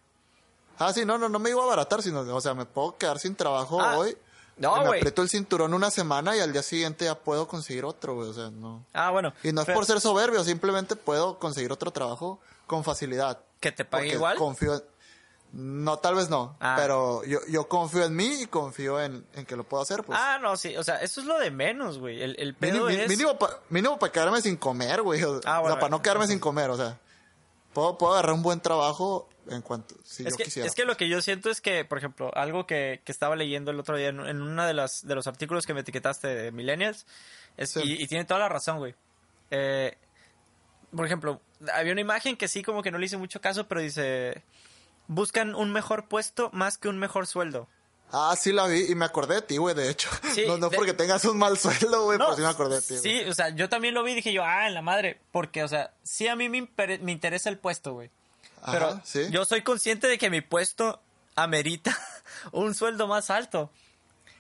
Ah, 0.79 0.93
sí, 0.93 1.05
no, 1.05 1.19
no, 1.19 1.29
no 1.29 1.39
me 1.39 1.51
iba 1.51 1.61
a 1.61 1.65
abaratar, 1.65 2.03
sino, 2.03 2.21
o 2.21 2.41
sea, 2.41 2.55
me 2.55 2.67
puedo 2.67 2.97
quedar 2.97 3.19
sin 3.19 3.35
trabajo 3.37 3.81
Ah, 3.81 3.97
hoy. 3.99 4.17
no, 4.57 4.77
me 4.79 4.87
güey. 4.89 5.01
aprieto 5.01 5.23
el 5.23 5.29
cinturón 5.29 5.75
una 5.75 5.91
semana 5.91 6.37
y 6.37 6.41
al 6.41 6.53
día 6.53 6.63
siguiente 6.63 7.05
ya 7.07 7.17
puedo 7.19 7.47
conseguir 7.49 7.85
otro, 7.85 8.15
güey. 8.17 8.29
O 8.31 8.35
sea, 8.35 8.51
no. 8.51 8.85
Ah, 8.93 9.11
bueno. 9.11 9.33
Y 9.43 9.53
no 9.53 9.61
es 9.63 9.67
pero 9.67 9.77
por 9.79 9.87
ser 9.87 10.01
soberbio, 10.01 10.43
simplemente 10.45 10.97
puedo 10.97 11.39
conseguir 11.39 11.73
otro 11.73 11.91
trabajo 11.91 12.41
con 12.67 12.85
facilidad. 12.85 13.39
Que 13.61 13.71
te 13.73 13.85
pague 13.85 14.09
igual. 14.15 14.37
Confío 14.39 14.75
en- 14.75 14.83
No, 15.55 15.99
tal 15.99 16.15
vez 16.15 16.31
no. 16.31 16.57
Ah. 16.61 16.77
Pero 16.79 17.23
yo, 17.25 17.39
yo 17.47 17.69
confío 17.69 18.05
en 18.05 18.17
mí 18.17 18.41
y 18.43 18.47
confío 18.47 18.99
en, 19.03 19.27
en 19.35 19.45
que 19.45 19.55
lo 19.55 19.65
puedo 19.65 19.83
hacer, 19.83 20.03
pues. 20.03 20.19
Ah, 20.21 20.39
no, 20.41 20.57
sí. 20.57 20.75
O 20.79 20.83
sea, 20.83 20.97
eso 21.03 21.21
es 21.21 21.27
lo 21.27 21.39
de 21.39 21.51
menos, 21.51 21.99
güey. 21.99 22.23
El, 22.23 22.35
el 22.39 22.55
pedo 22.55 22.87
Mínimo, 22.87 22.89
es... 22.89 23.09
mínimo, 23.11 23.39
pa- 23.39 23.99
para 23.99 24.11
quedarme 24.13 24.41
sin 24.41 24.57
comer, 24.57 25.03
güey. 25.03 25.23
O, 25.23 25.41
Ah, 25.45 25.59
o 25.59 25.61
bueno. 25.63 25.75
sea, 25.77 25.81
para 25.81 25.91
no 25.91 26.01
quedarme 26.01 26.27
sin 26.27 26.39
comer, 26.39 26.71
o 26.71 26.77
sea. 26.79 26.99
Puedo, 27.73 27.97
puedo 27.99 28.13
agarrar 28.13 28.35
un 28.35 28.43
buen 28.43 28.61
trabajo 28.61 29.29
en 29.49 29.63
cuanto, 29.63 29.95
si 30.05 30.23
es, 30.25 30.31
yo 30.33 30.37
que, 30.37 30.45
quisiera. 30.45 30.69
es 30.69 30.75
que 30.75 30.85
lo 30.85 30.97
que 30.97 31.09
yo 31.09 31.21
siento 31.23 31.51
es 31.51 31.61
que, 31.61 31.85
por 31.85 31.99
ejemplo, 31.99 32.31
algo 32.35 32.67
que, 32.67 33.01
que 33.05 33.11
estaba 33.13 33.35
leyendo 33.35 33.71
el 33.71 33.81
otro 33.81 33.97
día 33.97 34.09
en, 34.09 34.21
en 34.21 34.41
uno 34.43 34.65
de, 34.67 34.75
las, 34.75 35.07
de 35.07 35.15
los 35.15 35.27
artículos 35.27 35.67
que 35.67 35.75
me 35.75 35.81
etiquetaste 35.81 36.29
de 36.29 36.53
Millennials, 36.53 37.07
es, 37.57 37.71
Sí. 37.71 37.81
y, 37.83 38.03
y 38.03 38.07
tiene 38.07 38.25
toda 38.25 38.41
la 38.41 38.49
razón, 38.49 38.79
güey. 38.79 38.95
Eh, 39.51 39.97
por 40.95 41.07
ejemplo, 41.07 41.41
había 41.75 41.93
una 41.93 42.01
imagen 42.03 42.37
que 42.37 42.49
sí 42.49 42.63
como 42.63 42.83
que 42.83 42.91
no 42.91 42.99
le 42.99 43.07
hice 43.07 43.17
mucho 43.17 43.41
caso, 43.41 43.67
pero 43.67 43.81
dice, 43.81 44.43
buscan 45.09 45.55
un 45.55 45.73
mejor 45.73 46.07
puesto 46.09 46.51
más 46.53 46.79
que 46.79 46.89
un 46.89 46.99
mejor 46.99 47.27
sueldo. 47.27 47.69
Ah, 48.12 48.35
sí 48.38 48.53
la 48.53 48.66
vi 48.66 48.90
y 48.90 48.94
me 48.94 49.05
acordé 49.07 49.37
de 49.37 49.42
ti, 49.42 49.57
güey, 49.57 49.75
de 49.75 49.88
hecho. 49.90 50.11
Sí, 50.35 50.44
no 50.46 50.59
no 50.59 50.68
de- 50.68 50.77
porque 50.77 50.92
tengas 50.92 51.25
un 51.25 51.38
mal 51.38 51.57
sueldo, 51.59 52.05
güey, 52.05 52.18
No, 52.18 52.27
pero 52.27 52.37
sí 52.37 52.42
me 52.42 52.48
acordé 52.48 52.77
de 52.77 52.83
ti. 52.83 52.98
Sí, 52.98 53.22
o 53.29 53.33
sea, 53.35 53.48
yo 53.51 53.68
también 53.70 53.94
lo 53.94 54.03
vi 54.03 54.12
y 54.12 54.16
dije 54.16 54.33
yo, 54.33 54.44
ah, 54.44 54.68
en 54.68 54.75
la 54.75 54.83
madre, 54.83 55.18
porque, 55.31 55.62
o 55.64 55.68
sea, 55.68 55.94
sí 56.03 56.29
a 56.29 56.37
mí 56.37 56.48
me, 56.51 56.68
me 57.01 57.12
interesa 57.12 57.48
el 57.48 57.59
puesto, 57.59 57.94
güey. 57.94 58.11
Ajá, 58.62 58.72
Pero 58.72 59.01
sí. 59.05 59.27
yo 59.31 59.44
soy 59.44 59.62
consciente 59.62 60.07
de 60.09 60.18
que 60.18 60.29
mi 60.31 60.40
puesto 60.42 61.01
amerita 61.37 61.98
un 62.53 62.75
sueldo 62.75 63.07
más 63.07 63.31
alto. 63.31 63.70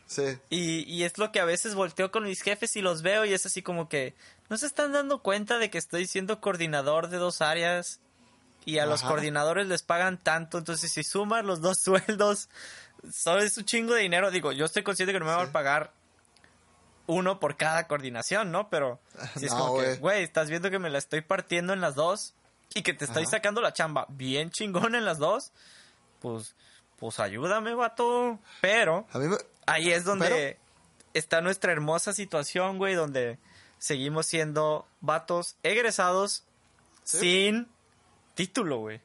Sí. 0.06 0.38
Y, 0.50 0.80
y 0.92 1.04
es 1.04 1.16
lo 1.16 1.32
que 1.32 1.40
a 1.40 1.46
veces 1.46 1.74
volteo 1.74 2.10
con 2.12 2.24
mis 2.24 2.42
jefes 2.42 2.76
y 2.76 2.82
los 2.82 3.00
veo 3.00 3.24
y 3.24 3.32
es 3.32 3.46
así 3.46 3.62
como 3.62 3.88
que 3.88 4.14
no 4.50 4.58
se 4.58 4.66
están 4.66 4.92
dando 4.92 5.22
cuenta 5.22 5.56
de 5.58 5.70
que 5.70 5.78
estoy 5.78 6.06
siendo 6.06 6.38
coordinador 6.42 7.08
de 7.08 7.16
dos 7.16 7.40
áreas 7.40 8.00
y 8.66 8.78
a 8.78 8.84
los 8.86 9.02
coordinadores 9.02 9.66
les 9.66 9.82
pagan 9.82 10.22
tanto, 10.22 10.58
entonces 10.58 10.92
si 10.92 11.02
sumas 11.02 11.44
los 11.44 11.62
dos 11.62 11.78
sueldos, 11.82 12.48
sabes 13.10 13.56
un 13.58 13.64
chingo 13.64 13.94
de 13.94 14.02
dinero. 14.02 14.30
Digo, 14.30 14.52
yo 14.52 14.64
estoy 14.64 14.82
consciente 14.82 15.12
que 15.12 15.18
no 15.20 15.26
me 15.26 15.34
van 15.34 15.48
a 15.48 15.52
pagar 15.52 15.92
uno 17.06 17.40
por 17.40 17.56
cada 17.56 17.86
coordinación, 17.88 18.52
¿no? 18.52 18.68
Pero 18.70 19.00
si 19.38 19.46
es 19.46 19.52
No, 19.52 19.58
como 19.58 19.78
que, 19.78 19.84
güey. 19.86 19.98
güey, 19.98 20.22
estás 20.22 20.48
viendo 20.48 20.70
que 20.70 20.78
me 20.78 20.90
la 20.90 20.98
estoy 20.98 21.20
partiendo 21.20 21.72
en 21.72 21.80
las 21.80 21.94
dos 21.94 22.34
y 22.74 22.82
que 22.82 22.94
te 22.94 23.04
estoy 23.04 23.22
Ajá. 23.24 23.32
sacando 23.32 23.60
la 23.60 23.72
chamba 23.72 24.06
bien 24.08 24.50
chingón 24.50 24.94
en 24.94 25.04
las 25.04 25.18
dos, 25.18 25.52
pues, 26.20 26.54
pues 26.98 27.18
ayúdame, 27.20 27.74
vato. 27.74 28.38
Pero 28.60 29.06
A 29.12 29.18
mí 29.18 29.26
me... 29.28 29.36
ahí 29.66 29.90
es 29.90 30.04
donde 30.04 30.28
Pero- 30.28 30.58
está 31.14 31.40
nuestra 31.42 31.72
hermosa 31.72 32.12
situación, 32.12 32.78
güey, 32.78 32.94
donde 32.94 33.38
seguimos 33.78 34.26
siendo 34.26 34.86
vatos 35.00 35.56
egresados 35.62 36.44
Sí. 37.04 37.18
sin 37.18 37.68
título, 38.34 38.78
güey. 38.78 39.00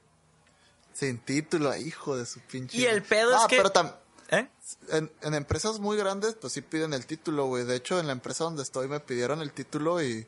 Sin 0.97 1.19
título, 1.19 1.75
hijo 1.75 2.17
de 2.17 2.25
su 2.25 2.39
pinche... 2.39 2.75
Y 2.77 2.86
el 2.86 3.03
pedo 3.03 3.36
es 3.36 3.41
Ah, 3.43 3.47
que- 3.47 3.57
pero 3.57 3.71
tam- 3.71 3.93
¿Eh? 4.29 4.47
en, 4.89 5.12
en 5.21 5.33
empresas 5.36 5.79
muy 5.79 5.95
grandes, 5.95 6.33
pues 6.36 6.53
sí 6.53 6.62
piden 6.62 6.93
el 6.93 7.05
título, 7.05 7.45
güey. 7.45 7.65
De 7.65 7.75
hecho, 7.75 7.99
en 7.99 8.07
la 8.07 8.13
empresa 8.13 8.45
donde 8.45 8.63
estoy 8.63 8.88
me 8.88 8.99
pidieron 8.99 9.41
el 9.41 9.51
título 9.51 10.01
y 10.01 10.25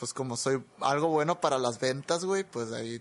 pues 0.00 0.12
como 0.12 0.36
soy 0.36 0.62
algo 0.80 1.08
bueno 1.08 1.40
para 1.40 1.58
las 1.58 1.78
ventas, 1.78 2.24
güey, 2.24 2.42
pues 2.42 2.72
ahí 2.72 3.00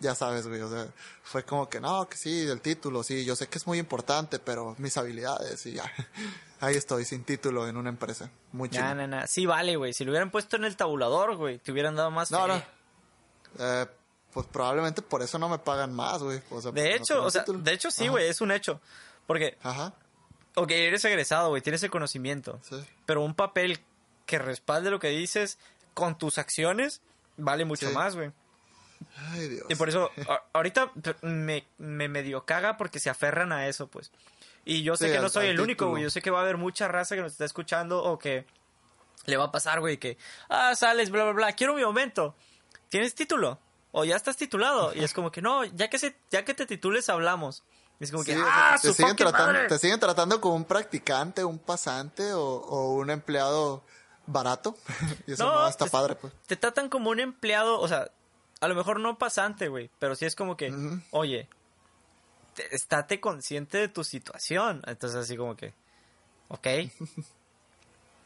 ya 0.00 0.16
sabes, 0.16 0.48
güey. 0.48 0.60
O 0.62 0.68
sea, 0.68 0.88
fue 1.22 1.44
como 1.44 1.68
que 1.68 1.80
no, 1.80 2.08
que 2.08 2.16
sí, 2.16 2.40
el 2.48 2.60
título, 2.60 3.04
sí, 3.04 3.24
yo 3.24 3.36
sé 3.36 3.46
que 3.48 3.58
es 3.58 3.66
muy 3.68 3.78
importante, 3.78 4.40
pero 4.40 4.74
mis 4.78 4.96
habilidades 4.96 5.64
y 5.66 5.74
ya. 5.74 5.84
Ahí 6.60 6.74
estoy, 6.76 7.04
sin 7.04 7.22
título 7.24 7.68
en 7.68 7.76
una 7.76 7.88
empresa. 7.90 8.30
Muy 8.52 8.68
chido. 8.68 8.82
Sí, 9.28 9.46
vale, 9.46 9.76
güey. 9.76 9.92
Si 9.92 10.04
lo 10.04 10.10
hubieran 10.10 10.30
puesto 10.32 10.56
en 10.56 10.64
el 10.64 10.76
tabulador, 10.76 11.36
güey, 11.36 11.58
te 11.58 11.70
hubieran 11.72 11.94
dado 11.96 12.10
más. 12.10 12.30
No, 12.32 12.40
fe. 12.46 12.48
no. 12.48 12.62
Eh, 13.64 13.86
pues 14.32 14.46
probablemente 14.46 15.02
por 15.02 15.22
eso 15.22 15.38
no 15.38 15.48
me 15.48 15.58
pagan 15.58 15.92
más, 15.94 16.22
güey. 16.22 16.38
O 16.50 16.60
sea, 16.60 16.70
porque 16.70 16.82
De 16.82 16.94
hecho, 16.94 17.22
o 17.24 17.30
sea, 17.30 17.44
de 17.46 17.72
hecho 17.72 17.90
sí, 17.90 18.08
güey, 18.08 18.28
es 18.28 18.40
un 18.40 18.50
hecho. 18.52 18.80
Porque, 19.26 19.56
Ajá, 19.62 19.92
ok, 20.54 20.70
eres 20.70 21.04
egresado, 21.04 21.50
güey, 21.50 21.62
tienes 21.62 21.82
el 21.82 21.90
conocimiento. 21.90 22.58
sí. 22.68 22.76
Pero 23.06 23.22
un 23.22 23.34
papel 23.34 23.80
que 24.26 24.38
respalde 24.38 24.90
lo 24.90 24.98
que 25.00 25.08
dices 25.08 25.58
con 25.94 26.16
tus 26.16 26.38
acciones 26.38 27.02
vale 27.36 27.64
mucho 27.64 27.88
Sí. 27.88 27.94
más, 27.94 28.16
güey. 28.16 28.32
Ay, 29.32 29.48
Dios. 29.48 29.66
Y 29.68 29.74
por 29.74 29.88
eso, 29.88 30.10
ahorita 30.52 30.92
me, 31.22 31.66
me 31.78 32.08
medio 32.08 32.44
caga 32.44 32.76
porque 32.76 33.00
se 33.00 33.10
aferran 33.10 33.52
a 33.52 33.66
eso, 33.68 33.88
pues. 33.88 34.10
Y 34.64 34.82
yo 34.84 34.96
sé 34.96 35.06
Sí, 35.08 35.12
que 35.12 35.18
no 35.18 35.28
soy 35.28 35.48
el 35.48 35.60
único, 35.60 35.88
güey. 35.88 36.04
Yo 36.04 36.10
sé 36.10 36.22
que 36.22 36.30
va 36.30 36.38
a 36.38 36.42
haber 36.42 36.56
mucha 36.56 36.86
raza 36.88 37.16
que 37.16 37.20
nos 37.22 37.32
está 37.32 37.44
escuchando 37.44 38.02
o 38.02 38.18
que 38.18 38.46
le 39.26 39.36
va 39.36 39.44
a 39.46 39.52
pasar, 39.52 39.80
güey, 39.80 39.98
que, 39.98 40.16
ah, 40.48 40.74
sales, 40.76 41.10
bla, 41.10 41.24
bla, 41.24 41.32
bla, 41.32 41.52
quiero 41.52 41.74
mi 41.74 41.82
momento. 41.82 42.36
¿Tienes 42.88 43.14
título? 43.14 43.58
O 43.92 44.04
ya 44.04 44.16
estás 44.16 44.36
titulado. 44.36 44.92
Y 44.94 45.04
es 45.04 45.12
como 45.12 45.30
que, 45.30 45.40
no, 45.42 45.64
ya 45.64 45.88
que, 45.88 45.98
se, 45.98 46.16
ya 46.30 46.44
que 46.44 46.54
te 46.54 46.66
titules 46.66 47.08
hablamos. 47.08 47.62
Y 48.00 48.04
es 48.04 48.10
como 48.10 48.24
que, 48.24 48.34
Sí, 48.34 48.40
ah, 48.44 48.76
te, 48.80 48.88
su 48.88 48.94
siguen 48.94 49.14
tratando, 49.16 49.52
madre". 49.52 49.68
te 49.68 49.78
siguen 49.78 50.00
tratando 50.00 50.40
como 50.40 50.54
un 50.56 50.64
practicante, 50.64 51.44
un 51.44 51.58
pasante 51.58 52.32
o, 52.32 52.42
o 52.42 52.94
un 52.94 53.10
empleado 53.10 53.84
barato. 54.26 54.76
y 55.26 55.32
eso 55.32 55.44
no, 55.44 55.68
está 55.68 55.84
te- 55.84 55.90
padre, 55.90 56.14
pues. 56.16 56.32
Te 56.46 56.56
tratan 56.56 56.88
como 56.88 57.10
un 57.10 57.20
empleado, 57.20 57.78
o 57.78 57.86
sea, 57.86 58.10
a 58.60 58.68
lo 58.68 58.74
mejor 58.74 58.98
no 58.98 59.18
pasante, 59.18 59.68
güey, 59.68 59.90
pero 59.98 60.14
sí 60.16 60.24
es 60.24 60.34
como 60.34 60.56
que, 60.56 60.72
oye, 61.10 61.48
te- 62.54 62.74
estate 62.74 63.20
consciente 63.20 63.78
de 63.78 63.88
tu 63.88 64.04
situación. 64.04 64.82
Entonces 64.86 65.18
así 65.20 65.36
como 65.36 65.54
que, 65.56 65.74
ok. 66.48 66.66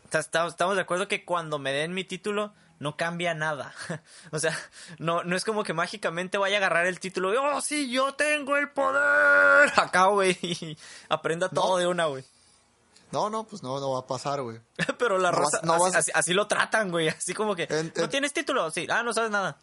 O 0.06 0.08
sea, 0.12 0.20
está- 0.20 0.46
estamos 0.46 0.76
de 0.76 0.82
acuerdo 0.82 1.08
que 1.08 1.24
cuando 1.24 1.58
me 1.58 1.72
den 1.72 1.92
mi 1.92 2.04
título 2.04 2.54
no 2.78 2.96
cambia 2.96 3.34
nada. 3.34 3.74
o 4.32 4.38
sea, 4.38 4.56
no, 4.98 5.24
no 5.24 5.36
es 5.36 5.44
como 5.44 5.64
que 5.64 5.72
mágicamente 5.72 6.38
vaya 6.38 6.56
a 6.56 6.58
agarrar 6.58 6.86
el 6.86 7.00
título 7.00 7.32
y, 7.32 7.36
oh, 7.36 7.60
sí, 7.60 7.90
yo 7.90 8.14
tengo 8.14 8.56
el 8.56 8.70
poder. 8.70 9.72
Acá, 9.76 10.06
güey, 10.06 10.36
aprenda 11.08 11.48
todo 11.48 11.70
No. 11.74 11.76
de 11.78 11.86
una, 11.86 12.06
güey. 12.06 12.24
No, 13.12 13.30
no, 13.30 13.44
pues 13.44 13.62
no, 13.62 13.78
no 13.80 13.92
va 13.92 14.00
a 14.00 14.06
pasar, 14.06 14.42
güey. 14.42 14.60
Pero 14.98 15.16
la 15.18 15.30
No 15.30 15.38
raza, 15.38 15.58
vas- 15.58 15.64
no 15.64 15.74
así, 15.74 15.82
vas- 15.84 15.94
así- 15.96 16.10
así 16.14 16.34
lo 16.34 16.46
tratan, 16.48 16.90
güey. 16.90 17.08
Así 17.08 17.34
como 17.34 17.54
que, 17.54 17.64
En- 17.70 17.92
¿no 17.96 18.04
en- 18.04 18.10
tienes 18.10 18.32
título? 18.32 18.70
Sí. 18.70 18.86
Ah, 18.90 19.02
no 19.02 19.12
sabes 19.14 19.30
nada. 19.30 19.58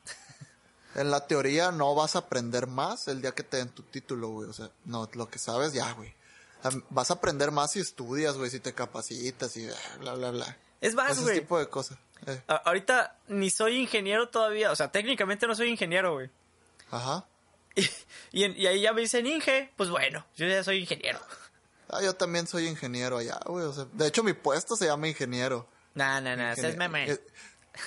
En 0.95 1.09
la 1.11 1.25
teoría 1.27 1.71
no 1.71 1.93
vas 1.95 2.15
a 2.15 2.19
aprender 2.19 2.67
más 2.67 3.07
el 3.07 3.21
día 3.21 3.31
que 3.33 3.43
te 3.43 3.57
den 3.57 3.69
tu 3.69 3.81
título, 3.83 4.29
güey. 4.29 4.49
O 4.49 4.53
sea, 4.53 4.69
no, 4.85 5.09
lo 5.13 5.27
que 5.29 5.39
sabes 5.39 5.73
ya, 5.73 5.91
güey. 5.93 6.13
Vas 6.89 7.11
a 7.11 7.15
aprender 7.15 7.51
más 7.51 7.71
si 7.71 7.79
estudias, 7.81 8.37
güey, 8.37 8.49
si 8.49 8.59
te 8.61 8.73
capacitas 8.73 9.57
y 9.57 9.67
bla, 9.99 10.13
bla, 10.13 10.31
bla. 10.31 10.57
Es 10.79 10.93
más, 10.95 11.11
Ese 11.11 11.21
güey. 11.21 11.39
tipo 11.41 11.59
de 11.59 11.67
cosas. 11.67 11.97
Eh, 12.27 12.41
Ahorita 12.65 13.17
ni 13.27 13.49
soy 13.49 13.77
ingeniero 13.77 14.29
todavía. 14.29 14.71
O 14.71 14.75
sea, 14.75 14.91
técnicamente 14.91 15.47
no 15.47 15.55
soy 15.55 15.69
ingeniero, 15.69 16.13
güey. 16.13 16.29
Ajá. 16.91 17.25
Y, 17.75 18.45
y, 18.45 18.61
y 18.63 18.67
ahí 18.67 18.81
ya 18.81 18.93
me 18.93 19.01
dicen 19.01 19.25
Inge. 19.25 19.71
Pues 19.75 19.89
bueno, 19.89 20.25
yo 20.35 20.47
ya 20.47 20.63
soy 20.63 20.77
ingeniero. 20.79 21.19
Ah, 21.89 22.01
yo 22.03 22.13
también 22.15 22.45
soy 22.47 22.67
ingeniero 22.67 23.17
allá, 23.17 23.39
güey. 23.45 23.65
O 23.65 23.73
sea, 23.73 23.85
de 23.93 24.07
hecho, 24.07 24.23
mi 24.23 24.33
puesto 24.33 24.75
se 24.75 24.85
llama 24.85 25.07
ingeniero. 25.07 25.67
Nah, 25.95 26.21
nah, 26.21 26.35
nah. 26.35 26.51
Ese 26.53 26.69
es 26.69 26.77
meme. 26.77 27.09
eh, 27.11 27.19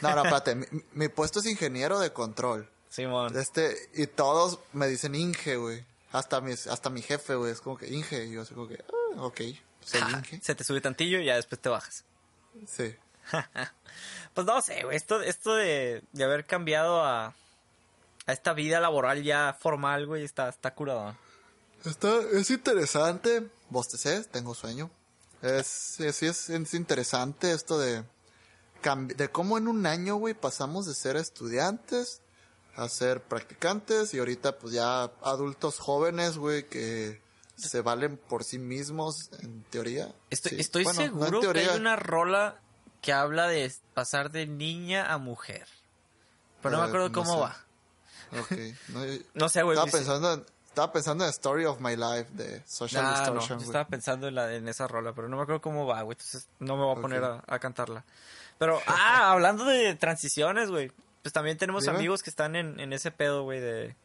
No, 0.03 0.11
no, 0.15 0.23
espérate. 0.25 0.55
mi, 0.57 0.67
mi 0.93 1.09
puesto 1.09 1.39
es 1.41 1.47
ingeniero 1.47 1.99
de 2.01 2.13
control. 2.13 2.69
Simón. 2.89 3.37
Este, 3.39 3.77
y 3.95 4.07
todos 4.09 4.59
me 4.73 4.87
dicen 4.89 5.15
Inge, 5.15 5.57
güey. 5.57 5.85
Hasta 6.13 6.41
mi, 6.41 6.53
hasta 6.53 6.91
mi 6.91 7.03
jefe, 7.03 7.35
güey. 7.37 7.53
Es 7.53 7.61
como 7.61 7.77
que 7.79 7.87
Inge. 7.89 8.25
Y 8.27 8.33
yo 8.33 8.43
así 8.43 8.55
como 8.55 8.67
que, 8.69 8.83
ah, 9.17 9.23
ok. 9.23 9.41
Soy 9.85 10.01
Inge. 10.01 10.41
se 10.43 10.55
te 10.57 10.65
sube 10.65 10.81
tantillo 10.81 11.19
y 11.21 11.27
ya 11.27 11.37
después 11.37 11.61
te 11.61 11.69
bajas. 11.69 12.05
Sí. 12.67 12.95
Pues 14.35 14.47
no 14.47 14.61
sé, 14.61 14.83
güey. 14.85 14.97
Esto, 14.97 15.23
esto 15.23 15.55
de, 15.55 16.03
de 16.13 16.25
haber 16.25 16.45
cambiado 16.45 17.03
a, 17.03 17.35
a 18.27 18.33
esta 18.33 18.53
vida 18.53 18.81
laboral 18.81 19.23
ya 19.23 19.57
formal, 19.59 20.07
güey, 20.07 20.25
está, 20.25 20.51
está 20.51 20.75
curado. 20.75 21.17
Está, 21.87 22.21
es 22.33 22.51
interesante. 22.51 23.49
Bostecé, 23.71 24.23
tengo 24.25 24.55
sueño. 24.55 24.91
Es, 25.41 25.99
es, 26.01 26.17
sí 26.17 26.27
es, 26.27 26.51
es 26.51 26.75
interesante 26.75 27.53
esto 27.53 27.79
de, 27.79 28.05
de 29.17 29.29
cómo 29.31 29.57
en 29.57 29.69
un 29.69 29.87
año, 29.87 30.17
güey, 30.17 30.35
pasamos 30.35 30.85
de 30.87 30.95
ser 30.95 31.17
estudiantes 31.17 32.21
a 32.77 32.91
ser 32.91 33.23
practicantes 33.23 34.13
y 34.13 34.19
ahorita 34.19 34.59
pues 34.59 34.75
ya 34.75 35.05
adultos 35.23 35.79
jóvenes, 35.79 36.37
güey, 36.37 36.69
que 36.69 37.23
se 37.57 37.81
valen 37.81 38.19
por 38.19 38.45
sí 38.45 38.59
mismos, 38.59 39.31
en 39.41 39.63
teoría. 39.71 40.15
Estoy, 40.29 40.51
Sí. 40.53 40.61
estoy 40.61 40.85
Bueno, 40.85 40.99
no 41.01 41.05
en 41.07 41.13
seguro 41.31 41.53
que 41.55 41.61
hay 41.61 41.77
una 41.81 41.97
rola 41.97 42.61
que 43.01 43.13
habla 43.13 43.47
de 43.49 43.73
pasar 43.95 44.31
de 44.31 44.47
niña 44.47 45.13
a 45.13 45.19
mujer. 45.19 45.67
Pero 46.63 46.77
no 46.77 46.83
me 46.83 46.87
Eh, 46.87 46.89
acuerdo 46.89 47.09
no 47.09 47.15
cómo 47.15 47.35
sé. 47.35 47.41
va. 47.41 47.57
Ok. 48.41 48.53
No, 48.89 49.01
No 49.35 49.49
sé, 49.49 49.63
güey. 49.63 49.77
estaba 49.79 49.91
pensando 49.93 50.33
en, 50.35 50.47
estaba 50.67 50.93
pensando 50.93 51.25
en 51.25 51.31
Story 51.31 51.65
of 51.65 51.81
My 51.81 51.97
Life 51.97 52.27
de 52.33 52.63
Social 52.67 53.05
Ah, 53.05 53.11
no, 53.11 53.17
Distortion, 53.19 53.59
yo 53.61 53.67
estaba 53.67 53.87
pensando 53.87 54.29
en, 54.29 54.35
la, 54.35 54.53
en 54.55 54.69
esa 54.69 54.87
rola, 54.89 55.13
pero 55.15 55.29
no 55.29 55.37
me 55.37 55.43
acuerdo 55.43 55.61
cómo 55.61 55.87
va, 55.87 56.03
güey. 56.03 56.15
Entonces 56.15 56.49
no 56.59 56.77
me 56.77 56.83
voy 56.85 56.99
a 56.99 57.01
poner 57.01 57.25
a, 57.25 57.43
a 57.47 57.59
cantarla. 57.59 58.05
Pero, 58.59 58.81
ah, 58.87 59.31
hablando 59.33 59.65
de 59.65 59.95
transiciones, 59.95 60.71
güey. 60.71 60.91
Pues 61.23 61.33
también 61.33 61.57
tenemos 61.59 61.85
Dime. 61.85 61.97
amigos 61.97 62.23
que 62.23 62.31
están 62.31 62.57
en, 62.57 62.79
en 62.81 62.93
ese 62.93 63.11
pedo, 63.11 63.43
güey, 63.43 63.59
de... 63.61 63.97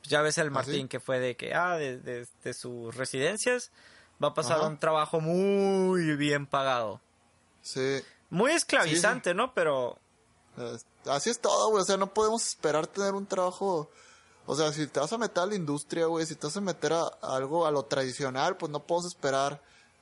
pues 0.00 0.08
ya 0.10 0.20
ves 0.20 0.36
el 0.38 0.48
¿Ah, 0.48 0.50
Martín 0.50 0.82
sí? 0.82 0.88
que 0.88 0.98
fue 1.00 1.18
de 1.20 1.36
que, 1.36 1.54
ah, 1.54 1.76
de, 1.76 1.98
de- 1.98 2.26
de 2.42 2.54
sus 2.54 2.94
residencias 2.96 3.70
va 4.22 4.28
a 4.28 4.34
pasar 4.34 4.56
Ajá. 4.58 4.66
a 4.66 4.68
un 4.68 4.78
trabajo 4.78 5.20
muy 5.20 6.16
bien 6.16 6.46
pagado. 6.46 7.00
Sí. 7.62 8.00
Muy 8.30 8.52
esclavizante, 8.52 9.34
¿no? 9.34 9.52
Pero 9.54 9.98
Así 11.06 11.30
es 11.30 11.40
todo, 11.40 11.70
güey. 11.70 11.82
O 11.82 11.84
sea, 11.84 11.96
no 11.96 12.12
podemos 12.12 12.46
esperar 12.46 12.86
tener 12.86 13.14
un 13.14 13.26
trabajo. 13.26 13.90
O 14.46 14.54
sea, 14.56 14.72
si 14.72 14.86
te 14.86 15.00
vas 15.00 15.12
a 15.12 15.18
meter 15.18 15.42
a 15.42 15.46
la 15.46 15.54
industria, 15.54 16.06
güey, 16.06 16.26
si 16.26 16.34
te 16.34 16.46
vas 16.46 16.56
a 16.56 16.60
meter 16.60 16.92
a, 16.92 17.02
a 17.22 17.36
algo, 17.36 17.66
a 17.66 17.70
lo 17.70 17.84
tradicional, 17.84 18.56
pues 18.56 18.70
no 18.70 18.80
podemos 18.80 19.06
esperar 19.06 19.60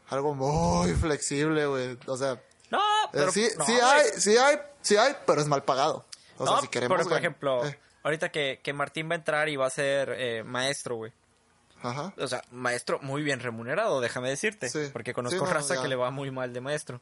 algo 0.08 0.34
muy 0.34 0.92
flexible, 0.94 1.66
güey. 1.66 1.98
O 2.06 2.16
sea, 2.16 2.40
No, 2.70 2.78
eh, 2.78 3.08
pero 3.12 3.30
sí, 3.30 3.46
no, 3.58 3.64
sí 3.66 3.72
hay, 3.72 4.06
sí 4.16 4.36
hay, 4.36 4.56
sí 4.80 4.96
hay, 4.96 5.14
pero 5.26 5.40
es 5.40 5.46
mal 5.48 5.62
pagado. 5.64 6.04
O 6.38 6.44
No, 6.44 6.52
sea, 6.52 6.60
si 6.62 6.68
queremos. 6.68 6.96
pero, 6.96 7.08
por 7.08 7.18
ejemplo, 7.18 7.66
eh, 7.66 7.78
ahorita 8.02 8.30
que, 8.30 8.60
que 8.62 8.72
Martín 8.72 9.08
va 9.08 9.12
a 9.14 9.16
entrar 9.18 9.48
y 9.48 9.56
va 9.56 9.66
a 9.66 9.70
ser 9.70 10.14
eh, 10.16 10.42
maestro, 10.44 10.96
güey. 10.96 11.12
ajá. 11.82 12.14
O 12.18 12.26
sea, 12.26 12.42
maestro 12.50 12.98
muy 13.02 13.22
bien 13.22 13.40
remunerado, 13.40 14.00
déjame 14.00 14.30
decirte. 14.30 14.70
Sí. 14.70 14.88
Porque 14.92 15.12
conozco 15.12 15.40
Sí, 15.40 15.44
no, 15.44 15.50
raza 15.52 15.74
ya. 15.76 15.82
que 15.82 15.88
le 15.88 15.96
va 15.96 16.10
muy 16.10 16.30
mal 16.30 16.52
de 16.52 16.60
maestro. 16.60 17.00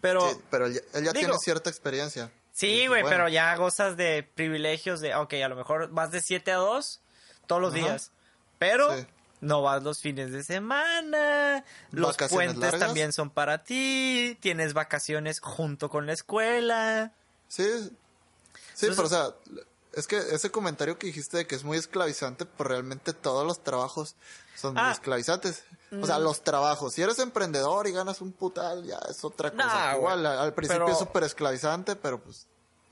Pero, 0.00 0.30
Sí, 0.30 0.36
pero 0.50 0.66
él 0.66 0.74
ya, 0.74 0.80
él 0.98 1.04
ya 1.04 1.12
digo- 1.12 1.26
tiene 1.28 1.38
cierta 1.38 1.68
experiencia. 1.70 2.32
sí, 2.52 2.86
güey, 2.86 3.02
bueno, 3.02 3.08
pero 3.08 3.28
ya 3.28 3.54
gozas 3.56 3.96
de 3.96 4.22
privilegios 4.34 5.00
de, 5.00 5.14
ok, 5.14 5.34
a 5.44 5.48
lo 5.48 5.56
mejor 5.56 5.88
vas 5.90 6.10
de 6.10 6.20
7 6.20 6.52
a 6.52 6.56
2 6.56 7.00
todos 7.46 7.60
los 7.60 7.74
Ajá. 7.74 7.82
días. 7.82 8.12
Pero 8.58 8.96
Sí. 8.96 9.06
no 9.40 9.62
vas 9.62 9.82
los 9.82 10.00
fines 10.00 10.32
de 10.32 10.42
semana. 10.44 11.64
Los 11.90 12.16
puentes 12.16 12.58
largas. 12.58 12.80
también 12.80 13.12
son 13.12 13.30
para 13.30 13.64
ti. 13.64 14.36
Tienes 14.40 14.72
vacaciones 14.74 15.40
junto 15.40 15.88
con 15.88 16.06
la 16.06 16.12
escuela. 16.12 17.12
Sí, 17.48 17.64
sí, 17.64 18.86
Entonces- 18.86 18.96
pero 18.96 19.02
o 19.02 19.08
sea, 19.08 19.34
es 19.94 20.06
que 20.06 20.18
ese 20.18 20.50
comentario 20.50 20.98
que 20.98 21.06
dijiste 21.08 21.38
de 21.38 21.46
que 21.46 21.54
es 21.56 21.64
muy 21.64 21.78
esclavizante, 21.78 22.44
pues 22.46 22.68
realmente 22.68 23.12
todos 23.12 23.46
los 23.46 23.62
trabajos 23.64 24.14
son 24.56 24.74
muy 24.74 24.82
Ah. 24.84 24.92
esclavizantes. 24.92 25.64
O 26.00 26.06
sea, 26.06 26.18
los 26.18 26.42
trabajos. 26.42 26.92
Si 26.94 27.02
eres 27.02 27.18
emprendedor 27.18 27.86
y 27.88 27.92
ganas 27.92 28.20
un 28.20 28.30
putal, 28.32 28.84
ya 28.84 28.98
es 29.08 29.24
otra 29.24 29.50
cosa. 29.50 29.64
Nah, 29.66 29.96
Igual, 29.96 30.24
al 30.26 30.38
al 30.38 30.54
principio 30.54 30.84
pero- 30.84 30.92
es 30.92 30.98
súper 30.98 31.24
esclavizante, 31.24 31.96
pero 31.96 32.20
pues 32.22 32.46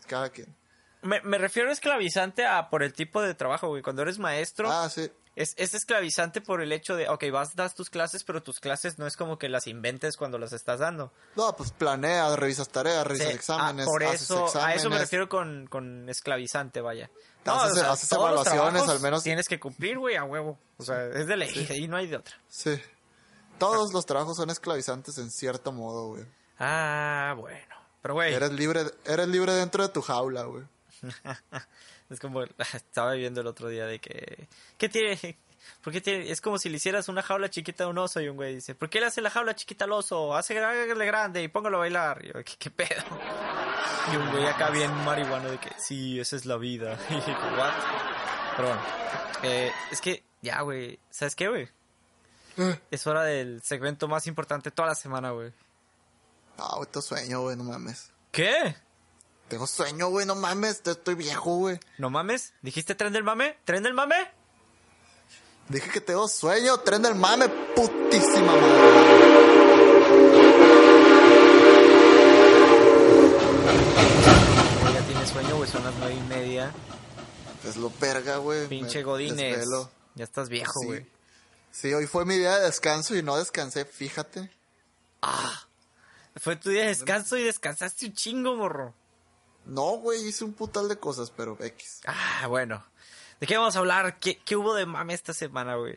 cada 0.07 0.31
quien. 0.31 0.55
Me, 1.03 1.21
me 1.23 1.39
refiero 1.39 1.69
a 1.69 1.73
esclavizante 1.73 2.45
a 2.47 2.71
por 2.71 2.83
el 2.83 2.93
tipo 2.93 3.23
de 3.23 3.35
trabajo, 3.35 3.69
güey. 3.69 3.83
Cuando 3.83 4.03
eres 4.03 4.19
maestro, 4.19 4.71
Ah, 4.71 4.89
sí. 4.91 5.11
es, 5.37 5.55
es 5.57 5.75
esclavizante 5.75 6.41
por 6.41 6.61
el 6.61 6.73
hecho 6.73 6.97
de, 6.97 7.09
ok, 7.09 7.25
vas, 7.33 7.55
das 7.55 7.75
tus 7.75 7.89
clases, 7.91 8.25
pero 8.25 8.43
tus 8.43 8.59
clases 8.59 8.99
no 8.99 9.07
es 9.07 9.17
como 9.17 9.39
que 9.39 9.49
las 9.49 9.67
inventes 9.69 10.17
cuando 10.17 10.39
las 10.39 10.53
estás 10.53 10.81
dando. 10.81 11.13
No, 11.37 11.55
pues 11.57 11.71
planeas, 11.71 12.37
revisas 12.39 12.69
tareas, 12.69 13.07
revisas 13.07 13.29
Sí, 13.29 13.35
exámenes, 13.35 13.87
ah, 13.87 13.91
por 13.91 14.03
haces 14.05 14.23
eso, 14.23 14.45
a 14.45 14.49
eso 14.49 14.59
me 14.61 14.75
exámenes. 14.75 15.01
refiero 15.03 15.29
con, 15.29 15.67
con 15.69 16.09
esclavizante, 16.09 16.81
vaya. 16.81 17.11
Haces- 17.45 17.83
haces 17.83 18.13
evaluaciones, 18.13 18.89
al 18.89 19.01
menos. 19.01 19.23
Tienes 19.23 19.49
que 19.49 19.59
cumplir, 19.61 19.99
güey, 19.99 20.17
a 20.17 20.25
huevo. 20.25 20.59
O 20.77 20.83
sea, 20.83 21.07
es 21.07 21.27
de 21.29 21.37
ley, 21.37 21.67
y 21.77 21.89
no 21.89 21.97
hay 21.97 22.07
de 22.09 22.17
otra. 22.17 22.35
Sí. 22.49 22.79
Todos 23.59 23.93
los 23.95 24.05
trabajos 24.05 24.37
son 24.37 24.51
esclavizantes 24.51 25.17
en 25.19 25.31
cierto 25.31 25.73
modo, 25.73 26.09
güey. 26.09 26.25
Ah, 26.59 27.35
bueno. 27.39 27.75
Pero, 28.03 28.15
güey, 28.15 28.35
Eres 28.35 28.53
libre, 28.53 28.83
eres 29.05 29.29
libre 29.29 29.53
dentro 29.53 29.83
de 29.83 29.89
tu 29.93 30.03
jaula, 30.03 30.43
güey. 30.45 30.65
es 32.11 32.21
como, 32.21 32.43
estaba 32.75 33.13
viendo 33.15 33.41
el 33.41 33.47
otro 33.47 33.69
día 33.69 33.87
de 33.87 33.99
que, 33.99 34.49
¿qué 34.77 34.89
tiene? 34.89 35.39
¿Por 35.83 35.93
qué 35.93 36.01
tiene? 36.01 36.31
Es 36.31 36.41
como 36.41 36.59
si 36.59 36.69
le 36.69 36.77
hicieras 36.77 37.09
una 37.09 37.23
jaula 37.23 37.51
chiquita 37.51 37.85
a 37.85 37.89
un 37.89 37.99
oso 37.99 38.21
y 38.21 38.29
un 38.29 38.37
güey 38.37 38.55
dice, 38.55 38.75
¿por 38.75 38.89
qué 38.89 39.01
le 39.01 39.07
hace 39.07 39.21
la 39.21 39.31
jaula 39.31 39.55
chiquita 39.55 39.85
al 39.85 39.93
oso? 39.93 40.35
Hace 40.35 40.55
grande 40.55 41.07
grande 41.07 41.43
y 41.43 41.49
póngalo 41.49 41.77
a 41.77 41.81
bailar. 41.81 42.25
Y 42.25 42.29
yo, 42.29 42.45
¿qué, 42.45 42.55
qué 42.59 42.71
pedo? 42.71 43.05
Y 44.13 44.17
un 44.17 44.31
güey 44.31 44.47
acá 44.47 44.71
bien 44.71 44.93
marihuano 45.05 45.51
de 45.51 45.59
que, 45.59 45.71
sí, 45.79 46.19
esa 46.19 46.37
es 46.37 46.47
la 46.47 46.57
vida. 46.57 46.99
Y 47.11 47.15
dije, 47.15 47.33
¿what? 47.33 47.73
Pero 48.57 48.69
bueno, 48.69 48.83
eh, 49.43 49.73
es 49.91 50.01
que, 50.01 50.25
ya, 50.41 50.63
güey, 50.63 50.99
¿sabes 51.11 51.37
qué, 51.37 51.49
güey? 51.49 51.69
Eh. 52.57 52.81
Es 52.91 53.07
hora 53.07 53.23
del 53.23 53.63
segmento 53.63 54.09
más 54.09 54.27
importante 54.27 54.71
toda 54.71 54.89
la 54.89 54.95
semana, 54.95 55.31
güey. 55.31 55.53
Ah, 56.57 56.75
güey, 56.77 56.89
tengo 56.91 57.03
sueño, 57.03 57.43
güey, 57.43 57.57
no 57.57 57.65
mames. 57.65 58.11
¿Qué? 58.33 58.75
Tengo 59.49 59.67
sueño, 59.67 60.09
güey, 60.09 60.27
no 60.27 60.35
mames, 60.35 60.83
estoy 60.85 61.15
viejo, 61.15 61.57
güey. 61.57 61.81
¿No 61.97 62.11
mames? 62.11 62.53
¿Dijiste 62.61 62.95
tren 62.95 63.13
del 63.13 63.25
mame? 63.25 63.57
¿Tren 63.65 63.83
del 63.83 63.95
mame? 63.95 64.17
Dije 65.69 65.91
que 65.91 66.01
tengo 66.01 66.29
sueño, 66.29 66.79
tren 66.81 67.03
del 67.03 67.15
mame, 67.15 67.49
putísima 67.75 68.55
madre. 68.57 70.19
Ya 74.95 75.01
tienes 75.07 75.29
sueño, 75.31 75.57
güey, 75.57 75.71
son 75.71 75.85
las 75.85 75.95
nueve 75.99 76.15
y 76.15 76.21
media. 76.29 76.73
Es 77.65 77.77
lo 77.77 77.91
verga, 78.01 78.39
güey. 78.39 78.67
Pinche 78.69 79.03
desvelo. 79.05 79.91
Ya 80.15 80.25
estás 80.25 80.49
viejo, 80.49 80.81
Sí. 80.81 80.87
güey. 80.87 81.07
Sí, 81.71 81.93
hoy 81.95 82.07
fue 82.07 82.25
mi 82.25 82.37
día 82.39 82.57
de 82.59 82.65
descanso 82.67 83.15
y 83.15 83.23
no 83.23 83.37
descansé, 83.37 83.85
fíjate. 83.85 84.51
Fue 86.37 86.57
tu 86.57 86.71
día 86.71 86.83
de 86.83 86.89
descanso 86.89 87.37
y 87.37 87.43
descansaste 87.45 88.07
un 88.07 88.15
chingo, 88.15 88.57
morro. 88.57 88.95
No, 89.69 89.99
güey, 89.99 90.27
hice 90.27 90.45
un 90.45 90.55
putal 90.55 90.89
de 90.89 90.99
cosas, 90.99 91.31
pero 91.31 91.57
X. 91.61 92.01
Ah, 92.07 92.47
bueno. 92.49 92.85
¿De 93.39 93.47
qué 93.47 93.57
vamos 93.57 93.77
a 93.77 93.79
hablar? 93.79 94.19
¿Qué, 94.19 94.39
qué 94.45 94.57
hubo 94.57 94.75
de 94.75 94.87
mame 94.87 95.15
esta 95.15 95.33
semana, 95.33 95.77
güey? 95.77 95.97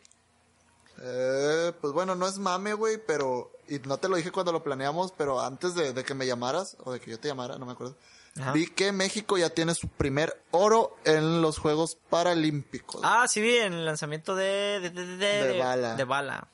Eh, 1.02 1.72
pues 1.80 1.92
bueno, 1.92 2.14
no 2.14 2.28
es 2.28 2.38
mame, 2.38 2.74
güey, 2.74 2.98
pero... 3.04 3.50
Y 3.68 3.78
no 3.80 3.98
te 3.98 4.08
lo 4.08 4.16
dije 4.16 4.30
cuando 4.30 4.52
lo 4.52 4.62
planeamos, 4.62 5.12
pero 5.16 5.40
antes 5.40 5.74
de, 5.74 5.92
de 5.92 6.04
que 6.04 6.14
me 6.14 6.26
llamaras, 6.26 6.76
o 6.84 6.92
de 6.92 7.00
que 7.00 7.10
yo 7.10 7.18
te 7.18 7.28
llamara, 7.28 7.58
no 7.58 7.66
me 7.66 7.72
acuerdo. 7.72 7.96
Ajá. 8.38 8.52
Vi 8.52 8.66
que 8.66 8.92
México 8.92 9.36
ya 9.38 9.50
tiene 9.50 9.74
su 9.74 9.88
primer 9.88 10.40
oro 10.50 10.96
en 11.04 11.42
los 11.42 11.58
Juegos 11.58 11.98
Paralímpicos. 12.10 13.00
Ah, 13.02 13.26
sí, 13.26 13.40
vi 13.40 13.56
en 13.56 13.72
el 13.72 13.84
lanzamiento 13.84 14.36
de... 14.36 14.80
De, 14.80 14.90
de, 14.90 15.16
de, 15.16 15.46
De 15.48 15.58
bala. 15.58 15.94
De 15.96 16.04
bala. 16.04 16.48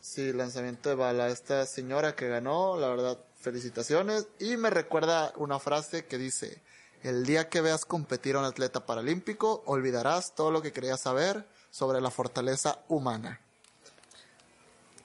Sí, 0.00 0.32
lanzamiento 0.32 0.88
de 0.88 0.94
bala. 0.94 1.28
Esta 1.28 1.66
señora 1.66 2.14
que 2.14 2.28
ganó, 2.28 2.78
la 2.78 2.88
verdad, 2.88 3.18
felicitaciones. 3.40 4.28
Y 4.38 4.56
me 4.56 4.70
recuerda 4.70 5.32
una 5.36 5.58
frase 5.58 6.06
que 6.06 6.18
dice, 6.18 6.62
el 7.02 7.26
día 7.26 7.48
que 7.48 7.60
veas 7.60 7.84
competir 7.84 8.36
a 8.36 8.40
un 8.40 8.44
atleta 8.44 8.86
paralímpico, 8.86 9.62
olvidarás 9.66 10.34
todo 10.34 10.50
lo 10.50 10.62
que 10.62 10.72
querías 10.72 11.00
saber 11.00 11.46
sobre 11.70 12.00
la 12.00 12.10
fortaleza 12.10 12.80
humana. 12.88 13.40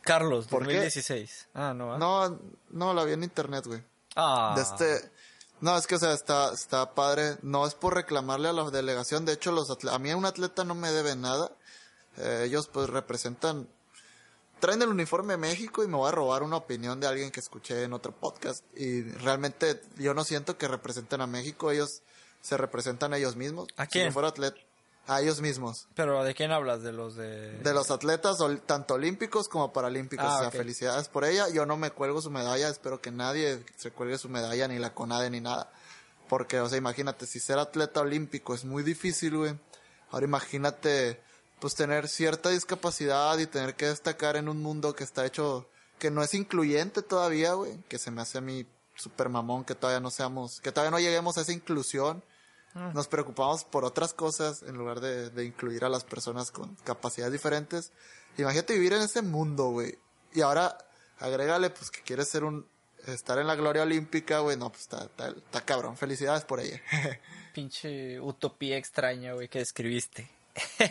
Carlos, 0.01 0.45
¿Por 0.47 0.67
qué? 0.67 0.73
2016. 0.75 1.47
Ah, 1.55 1.73
no. 1.75 1.93
¿ah? 1.93 1.97
No, 1.97 2.39
no, 2.69 2.93
la 2.93 3.03
vi 3.03 3.13
en 3.13 3.23
internet, 3.23 3.65
güey. 3.65 3.83
Ah. 4.15 4.53
De 4.55 4.61
este... 4.61 5.11
No, 5.61 5.77
es 5.77 5.87
que, 5.87 5.95
o 5.95 5.99
sea, 5.99 6.13
está, 6.13 6.53
está 6.53 6.93
padre. 6.93 7.37
No 7.41 7.65
es 7.65 7.73
por 7.73 7.95
reclamarle 7.95 8.49
a 8.49 8.53
la 8.53 8.69
delegación. 8.69 9.25
De 9.25 9.33
hecho, 9.33 9.51
los 9.51 9.69
a 9.71 9.99
mí 9.99 10.13
un 10.13 10.25
atleta 10.25 10.63
no 10.63 10.75
me 10.75 10.91
debe 10.91 11.15
nada. 11.15 11.51
Eh, 12.17 12.43
ellos, 12.45 12.67
pues, 12.67 12.89
representan... 12.89 13.67
Traen 14.65 14.81
el 14.81 14.89
uniforme 14.89 15.33
de 15.33 15.37
México 15.37 15.83
y 15.83 15.87
me 15.87 15.95
voy 15.95 16.09
a 16.09 16.11
robar 16.11 16.41
una 16.41 16.57
opinión 16.57 16.99
de 16.99 17.05
alguien 17.05 17.29
que 17.29 17.39
escuché 17.39 17.83
en 17.83 17.93
otro 17.93 18.13
podcast. 18.13 18.63
Y 18.75 19.03
realmente 19.03 19.79
yo 19.97 20.15
no 20.15 20.23
siento 20.23 20.57
que 20.57 20.67
representen 20.67 21.21
a 21.21 21.27
México. 21.27 21.69
Ellos 21.69 22.01
se 22.41 22.57
representan 22.57 23.13
a 23.13 23.17
ellos 23.17 23.35
mismos. 23.35 23.67
¿A 23.77 23.83
Si 23.83 23.91
quién? 23.91 24.07
yo 24.07 24.11
fuera 24.11 24.29
atleta... 24.29 24.57
A 25.05 25.21
ellos 25.21 25.39
mismos. 25.39 25.87
Pero 25.93 26.23
¿de 26.23 26.33
quién 26.33 26.51
hablas? 26.51 26.81
De 26.81 26.91
los 26.91 27.15
de... 27.15 27.59
De 27.59 27.73
los 27.75 27.91
atletas, 27.91 28.39
tanto 28.65 28.95
olímpicos 28.95 29.47
como 29.49 29.71
paralímpicos. 29.71 30.25
Ah, 30.27 30.37
o 30.37 30.39
sea, 30.39 30.49
felicidades 30.49 31.09
por 31.09 31.25
ella. 31.25 31.47
Yo 31.49 31.67
no 31.67 31.77
me 31.77 31.91
cuelgo 31.91 32.19
su 32.23 32.31
medalla. 32.31 32.67
Espero 32.67 32.99
que 32.99 33.11
nadie 33.11 33.63
se 33.77 33.91
cuelgue 33.91 34.17
su 34.17 34.29
medalla, 34.29 34.67
ni 34.67 34.79
la 34.79 34.95
CONADE, 34.95 35.29
ni 35.29 35.41
nada. 35.41 35.71
Porque, 36.27 36.59
o 36.59 36.67
sea, 36.67 36.79
imagínate, 36.79 37.27
si 37.27 37.39
ser 37.39 37.59
atleta 37.59 38.01
olímpico 38.01 38.55
es 38.55 38.65
muy 38.65 38.81
difícil, 38.81 39.37
güey. 39.37 39.55
Ahora 40.09 40.25
imagínate, 40.25 41.21
pues 41.59 41.75
tener 41.75 42.07
cierta 42.07 42.49
discapacidad 42.49 43.37
y 43.37 43.47
tener 43.47 43.75
que 43.75 43.87
destacar 43.87 44.35
en 44.37 44.49
un 44.49 44.61
mundo 44.61 44.95
que 44.95 45.03
está 45.03 45.25
hecho, 45.25 45.69
que 45.99 46.11
no 46.11 46.23
es 46.23 46.33
incluyente 46.33 47.01
todavía, 47.01 47.53
güey. 47.53 47.77
Que 47.87 47.97
se 47.97 48.11
me 48.11 48.21
hace 48.21 48.39
a 48.39 48.41
mí 48.41 48.65
super 48.95 49.29
mamón 49.29 49.65
que 49.65 49.75
todavía 49.75 49.99
no 49.99 50.11
seamos, 50.11 50.61
que 50.61 50.71
todavía 50.71 50.91
no 50.91 50.99
lleguemos 50.99 51.37
a 51.37 51.41
esa 51.41 51.53
inclusión. 51.53 52.23
Nos 52.93 53.07
preocupamos 53.07 53.63
por 53.63 53.85
otras 53.85 54.13
cosas 54.13 54.61
en 54.61 54.75
lugar 54.75 54.99
de, 54.99 55.29
de 55.29 55.45
incluir 55.45 55.85
a 55.85 55.89
las 55.89 56.03
personas 56.03 56.51
con 56.51 56.75
capacidades 56.83 57.31
diferentes. 57.31 57.93
Imagínate 58.37 58.73
vivir 58.73 58.91
en 58.91 59.01
ese 59.01 59.21
mundo, 59.21 59.69
güey. 59.69 59.97
Y 60.33 60.41
ahora 60.41 60.77
agrégale, 61.19 61.69
pues, 61.69 61.89
que 61.89 62.01
quieres 62.01 62.27
ser 62.27 62.43
un, 62.43 62.67
estar 63.07 63.39
en 63.39 63.47
la 63.47 63.55
gloria 63.55 63.83
olímpica, 63.83 64.39
güey. 64.39 64.57
No, 64.57 64.69
pues 64.69 64.83
está, 64.83 65.05
está, 65.05 65.29
está 65.29 65.61
cabrón. 65.61 65.97
Felicidades 65.97 66.43
por 66.43 66.59
ella. 66.59 66.81
Pinche 67.53 68.19
utopía 68.19 68.77
extraña, 68.77 69.33
güey, 69.33 69.47
que 69.47 69.59
describiste. 69.59 70.29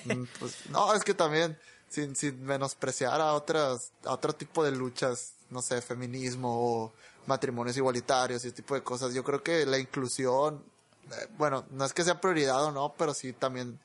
Mm, 0.04 0.24
pues, 0.38 0.68
no, 0.70 0.92
es 0.94 1.04
que 1.04 1.14
también, 1.14 1.58
sin, 1.88 2.14
sin 2.16 2.44
menospreciar 2.44 3.20
a 3.20 3.32
otras, 3.32 3.92
a 4.04 4.12
otro 4.12 4.32
tipo 4.34 4.64
de 4.64 4.72
luchas, 4.72 5.32
no 5.50 5.62
sé, 5.62 5.80
feminismo 5.80 6.48
o 6.50 6.92
matrimonios 7.26 7.76
igualitarios 7.76 8.44
y 8.44 8.48
ese 8.48 8.56
tipo 8.56 8.74
de 8.74 8.82
cosas. 8.82 9.14
Yo 9.14 9.24
creo 9.24 9.42
que 9.42 9.64
la 9.66 9.78
inclusión, 9.78 10.62
eh, 11.10 11.28
bueno, 11.38 11.64
no 11.70 11.84
es 11.84 11.92
que 11.92 12.04
sea 12.04 12.20
prioridad 12.20 12.64
o 12.64 12.72
no, 12.72 12.94
pero 12.98 13.14
sí 13.14 13.32
también 13.32 13.78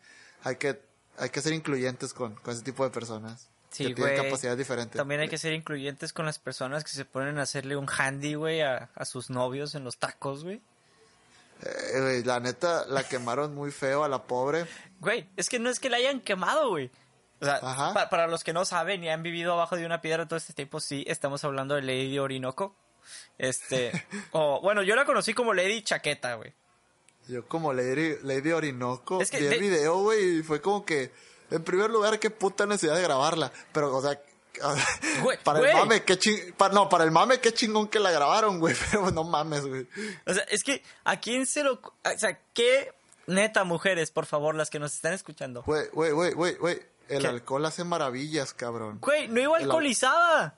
hay 0.44 0.58
que, 0.58 0.82
hay 1.18 1.30
que 1.30 1.42
ser 1.42 1.54
incluyentes 1.54 2.14
con, 2.14 2.36
con 2.36 2.54
ese 2.54 2.64
tipo 2.64 2.84
de 2.84 2.90
personas. 2.90 3.48
Sí, 3.70 3.86
que 3.86 3.94
tienen 3.94 4.24
capacidades 4.24 4.58
diferentes. 4.58 4.98
También 4.98 5.22
hay 5.22 5.30
que 5.30 5.38
ser 5.38 5.54
incluyentes 5.54 6.12
con 6.12 6.26
las 6.26 6.40
personas 6.40 6.84
que 6.84 6.90
se 6.90 7.06
ponen 7.06 7.38
a 7.38 7.44
hacerle 7.44 7.76
un 7.78 7.88
handy, 7.88 8.34
güey, 8.34 8.62
a, 8.62 8.90
a 8.96 9.06
sus 9.06 9.30
novios 9.30 9.76
en 9.76 9.84
los 9.84 10.00
tacos, 10.00 10.44
güey. 10.44 10.60
Eh, 11.62 12.22
la 12.26 12.40
neta, 12.40 12.86
la 12.88 13.04
quemaron 13.04 13.54
muy 13.54 13.72
feo 13.72 14.04
a 14.04 14.08
la 14.10 14.24
pobre. 14.24 14.66
Güey, 15.00 15.30
es 15.36 15.50
que 15.50 15.60
no 15.60 15.70
es 15.70 15.80
que 15.80 15.90
la 15.90 15.98
hayan 15.98 16.22
quemado, 16.22 16.70
güey. 16.70 16.90
O 17.42 17.46
sea, 17.46 17.60
pa- 17.62 18.10
para 18.10 18.28
los 18.28 18.44
que 18.44 18.52
no 18.54 18.66
saben 18.66 19.04
y 19.04 19.10
han 19.10 19.24
vivido 19.24 19.54
abajo 19.54 19.76
de 19.78 19.86
una 19.86 20.02
piedra 20.02 20.28
todo 20.28 20.38
este 20.38 20.54
tiempo, 20.54 20.80
sí, 20.82 21.04
estamos 21.08 21.44
hablando 21.44 21.76
de 21.76 21.82
Lady 21.82 22.18
Orinoco. 22.20 22.76
Este, 23.38 23.92
o 24.32 24.60
bueno, 24.62 24.84
yo 24.84 24.96
la 24.96 25.06
conocí 25.06 25.34
como 25.34 25.54
Lady 25.54 25.82
Chaqueta, 25.82 26.36
güey. 26.36 26.54
Yo 27.28 27.48
como 27.48 27.74
Lady, 27.74 28.16
Lady 28.24 28.52
Orinoco, 28.52 29.22
Es 29.22 29.30
que 29.32 29.38
vi 29.40 29.46
el 29.46 29.50
de- 29.52 29.60
video, 29.60 30.00
güey, 30.02 30.40
y 30.40 30.44
fue 30.44 30.62
como 30.62 30.84
que, 30.86 31.12
en 31.52 31.64
primer 31.64 31.90
lugar, 31.90 32.20
qué 32.20 32.30
puta 32.30 32.66
necesidad 32.66 32.96
de 32.96 33.04
grabarla. 33.04 33.52
Pero, 33.72 33.96
o 33.96 34.02
sea, 34.02 34.20
Güey, 35.24 35.38
para 35.44 35.60
güey. 35.60 35.72
el 35.72 35.78
mame, 35.78 36.04
qué 36.04 36.18
ching... 36.18 36.54
no, 36.74 36.90
para 36.90 37.04
el 37.04 37.12
mame, 37.12 37.40
qué 37.40 37.54
chingón 37.54 37.88
que 37.88 38.00
la 38.00 38.12
grabaron, 38.12 38.60
güey. 38.60 38.76
Pero 38.92 39.12
no 39.12 39.24
mames, 39.24 39.66
güey. 39.66 39.88
O 40.26 40.34
sea, 40.34 40.44
es 40.44 40.64
que 40.64 40.84
a 41.04 41.20
quién 41.20 41.46
se 41.46 41.64
lo... 41.64 41.74
O 41.74 42.18
sea, 42.18 42.40
qué 42.54 42.94
neta, 43.28 43.64
mujeres, 43.64 44.12
por 44.12 44.26
favor, 44.26 44.56
las 44.56 44.70
que 44.70 44.80
nos 44.80 44.94
están 44.94 45.14
escuchando. 45.14 45.64
Güey, 45.64 45.88
güey, 45.94 46.12
güey, 46.12 46.34
güey, 46.34 46.56
güey. 46.56 46.82
El 47.08 47.22
¿Qué? 47.24 47.28
alcohol 47.28 47.66
hace 47.66 47.84
maravillas, 47.84 48.54
cabrón. 48.54 49.00
Güey, 49.02 49.28
no 49.28 49.40
iba 49.42 49.58
El- 49.58 49.64
alcoholizada. 49.64 50.56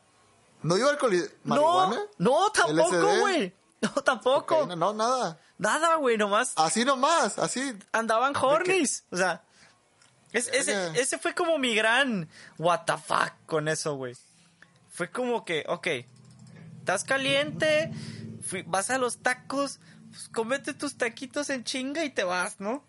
¿No 0.64 0.78
iba 0.78 0.90
alcohol? 0.90 1.14
¿Marihuana? 1.44 1.96
No, 2.18 2.32
no, 2.44 2.52
tampoco, 2.52 3.20
güey. 3.22 3.54
No, 3.82 3.90
tampoco. 4.04 4.68
No, 4.76 4.94
nada. 4.94 5.40
Nada, 5.58 5.96
güey, 5.96 6.18
nomás 6.18 6.54
Así 6.56 6.86
nomás, 6.86 7.40
así. 7.40 7.78
andaban 7.92 8.36
hornies. 8.36 9.06
O 9.12 9.18
sea, 9.18 9.44
es- 10.34 10.48
ese, 10.50 11.18
fue 11.18 11.34
como 11.36 11.58
mi 11.58 11.76
gran 11.76 12.28
what 12.58 12.82
the 12.86 12.98
fuck 12.98 13.34
con 13.46 13.68
eso, 13.68 13.96
güey. 13.96 14.16
Fue 14.94 15.10
como 15.10 15.46
que, 15.46 15.64
ok, 15.68 15.88
estás 16.80 17.04
caliente, 17.04 17.92
fui- 18.46 18.64
vas 18.66 18.90
a 18.90 18.98
los 18.98 19.18
tacos, 19.20 19.80
pues 20.12 20.30
comete 20.30 20.74
tus 20.74 20.98
taquitos 20.98 21.50
en 21.50 21.64
chinga 21.64 22.04
y 22.04 22.10
te 22.10 22.24
vas, 22.24 22.60
¿no? 22.60 22.84